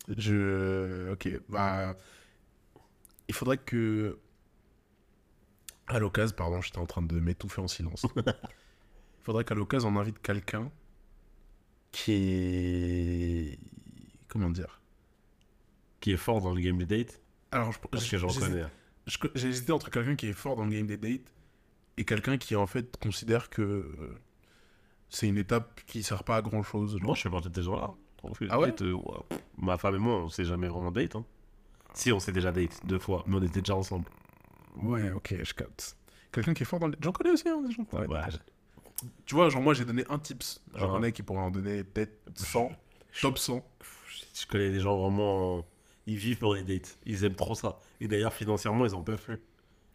Je. 0.08 1.10
Ok. 1.12 1.28
Bah. 1.48 1.96
Il 3.30 3.32
faudrait 3.32 3.58
que. 3.58 4.18
À 5.86 6.00
l'occasion, 6.00 6.34
pardon, 6.36 6.60
j'étais 6.60 6.78
en 6.78 6.86
train 6.86 7.00
de 7.00 7.20
m'étouffer 7.20 7.60
en 7.60 7.68
silence. 7.68 8.04
Il 8.16 9.22
faudrait 9.22 9.44
qu'à 9.44 9.54
l'occasion, 9.54 9.88
on 9.88 9.96
invite 10.00 10.20
quelqu'un 10.20 10.68
qui 11.92 12.12
est. 12.12 13.58
Comment 14.26 14.50
dire 14.50 14.80
Qui 16.00 16.10
est 16.10 16.16
fort 16.16 16.40
dans 16.40 16.52
le 16.52 16.60
game 16.60 16.76
des 16.78 16.86
dates, 16.86 17.22
Alors, 17.52 17.70
je, 17.70 17.78
parce 17.78 18.08
que 18.08 18.18
j'en 18.18 18.26
connais. 18.26 18.64
J'ai 19.36 19.48
hésité 19.48 19.70
entre 19.70 19.90
quelqu'un 19.90 20.16
qui 20.16 20.26
est 20.26 20.32
fort 20.32 20.56
dans 20.56 20.64
le 20.64 20.72
game 20.72 20.88
des 20.88 20.96
dates 20.96 21.32
et 21.98 22.04
quelqu'un 22.04 22.36
qui, 22.36 22.56
en 22.56 22.66
fait, 22.66 22.96
considère 22.96 23.48
que 23.48 23.62
euh, 23.62 24.18
c'est 25.08 25.28
une 25.28 25.38
étape 25.38 25.82
qui 25.86 26.02
sert 26.02 26.24
pas 26.24 26.38
à 26.38 26.42
grand 26.42 26.64
chose. 26.64 26.98
Moi, 27.00 27.14
je 27.14 27.22
fais 27.22 27.30
partie 27.30 27.48
de 27.48 27.54
ces 27.54 27.62
gens-là. 27.62 27.94
Ah 28.50 28.56
euh, 28.56 28.92
ouais. 28.92 29.38
Ma 29.56 29.78
femme 29.78 29.94
et 29.94 29.98
moi, 29.98 30.16
on 30.24 30.28
s'est 30.28 30.44
jamais 30.44 30.66
vraiment 30.66 30.90
date. 30.90 31.14
Hein. 31.14 31.24
Si, 31.94 32.12
on 32.12 32.20
s'est 32.20 32.32
déjà 32.32 32.52
date 32.52 32.80
deux 32.84 32.98
fois, 32.98 33.24
mais 33.26 33.36
on 33.36 33.42
était 33.42 33.60
déjà 33.60 33.74
ensemble. 33.74 34.06
Ouais, 34.82 35.10
ok, 35.10 35.34
je 35.42 35.54
capte. 35.54 35.96
Quelqu'un 36.32 36.54
qui 36.54 36.62
est 36.62 36.66
fort 36.66 36.78
dans 36.78 36.86
le. 36.88 36.96
J'en 37.00 37.12
connais 37.12 37.30
aussi, 37.30 37.48
hein, 37.48 37.60
des 37.66 37.72
gens. 37.72 37.86
Ouais. 37.92 38.06
Tu 39.26 39.34
vois, 39.34 39.48
genre, 39.48 39.62
moi, 39.62 39.74
j'ai 39.74 39.84
donné 39.84 40.04
un 40.10 40.18
tips. 40.18 40.60
J'en 40.74 40.88
Ah. 40.90 40.92
connais 40.92 41.12
qui 41.12 41.22
pourraient 41.22 41.40
en 41.40 41.50
donner 41.50 41.82
peut-être 41.84 42.12
100. 42.34 42.70
Top 43.22 43.38
100. 43.38 43.64
Je 44.34 44.46
connais 44.46 44.70
des 44.70 44.80
gens 44.80 44.96
vraiment. 44.98 45.58
euh, 45.58 45.62
Ils 46.06 46.16
vivent 46.16 46.38
pour 46.38 46.54
les 46.54 46.62
dates. 46.62 46.98
Ils 47.06 47.24
aiment 47.24 47.34
trop 47.34 47.54
ça. 47.54 47.78
Et 48.00 48.08
d'ailleurs, 48.08 48.32
financièrement, 48.32 48.84
ils 48.86 48.94
en 48.94 49.02
peuvent 49.02 49.22
plus. 49.22 49.38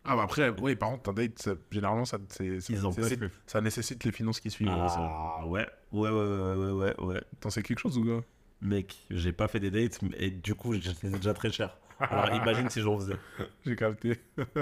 Ah, 0.03 0.15
bah 0.15 0.21
après, 0.23 0.49
oui, 0.61 0.75
par 0.75 0.89
contre, 0.91 1.09
un 1.09 1.13
date, 1.13 1.39
ça- 1.41 1.55
généralement, 1.71 2.05
ça, 2.05 2.19
c'est- 2.29 2.59
c'est- 2.61 2.73
Ils 2.73 2.85
en 2.85 2.91
c'est- 2.91 3.01
peuvent 3.01 3.09
c'est- 3.09 3.17
plus. 3.17 3.31
ça 3.47 3.59
nécessite 3.59 4.03
les 4.03 4.11
finances 4.11 4.39
qui 4.39 4.51
suivent. 4.51 4.67
ouais, 4.69 4.87
ça. 4.87 4.97
Ah, 4.99 5.45
ouais. 5.47 5.67
Ouais, 5.91 6.09
ouais, 6.09 6.15
ouais, 6.27 6.53
ouais, 6.53 6.71
ouais, 6.71 7.01
ouais. 7.05 7.21
T'en 7.39 7.49
sais 7.49 7.63
quelque 7.63 7.79
chose 7.79 7.97
ou 7.97 8.03
quoi? 8.03 8.23
Mec, 8.61 8.95
j'ai 9.09 9.33
pas 9.33 9.47
fait 9.47 9.59
des 9.59 9.71
dates, 9.71 9.99
et 10.17 10.29
du 10.29 10.53
coup, 10.55 10.73
c'était 10.79 11.09
déjà 11.09 11.33
très 11.33 11.51
cher. 11.51 11.75
Alors 11.99 12.33
imagine 12.33 12.69
si 12.69 12.81
j'en 12.81 12.97
faisais. 12.97 13.17
J'ai 13.65 13.75
capté. 13.75 14.19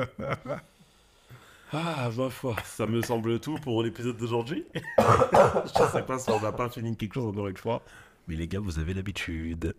Ah, 1.76 2.08
ma 2.16 2.30
foi, 2.30 2.56
ça 2.64 2.86
me 2.86 3.02
semble 3.02 3.40
tout 3.40 3.56
pour 3.56 3.82
l'épisode 3.82 4.16
d'aujourd'hui. 4.16 4.64
je 5.00 5.92
sais 5.92 6.04
pas 6.04 6.20
si 6.20 6.30
on 6.30 6.40
n'a 6.40 6.52
pas 6.52 6.70
fini 6.70 6.96
quelque 6.96 7.16
chose 7.16 7.26
encore 7.26 7.48
une 7.48 7.58
fois. 7.58 7.82
Mais 8.28 8.36
les 8.36 8.48
gars, 8.48 8.60
vous 8.60 8.78
avez 8.78 8.94
l'habitude. 8.94 9.74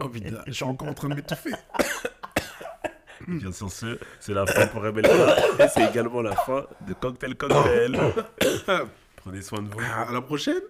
Oh 0.00 0.08
putain, 0.08 0.42
je 0.48 0.50
suis 0.50 0.64
encore 0.64 0.88
en 0.88 0.94
train 0.94 1.08
de 1.08 1.14
m'étouffer. 1.14 1.52
Bien 3.28 3.52
sûr, 3.52 3.70
ce, 3.70 3.96
c'est 4.18 4.34
la 4.34 4.44
fin 4.44 4.66
pour 4.66 4.82
Rebecca. 4.82 5.08
Et 5.60 5.68
c'est 5.68 5.88
également 5.88 6.20
la 6.20 6.34
fin 6.34 6.66
de 6.80 6.94
Cocktail 6.94 7.36
Cocktail. 7.36 7.96
Prenez 9.16 9.42
soin 9.42 9.62
de 9.62 9.68
vous. 9.68 9.78
À 9.78 10.10
la 10.12 10.20
prochaine. 10.20 10.62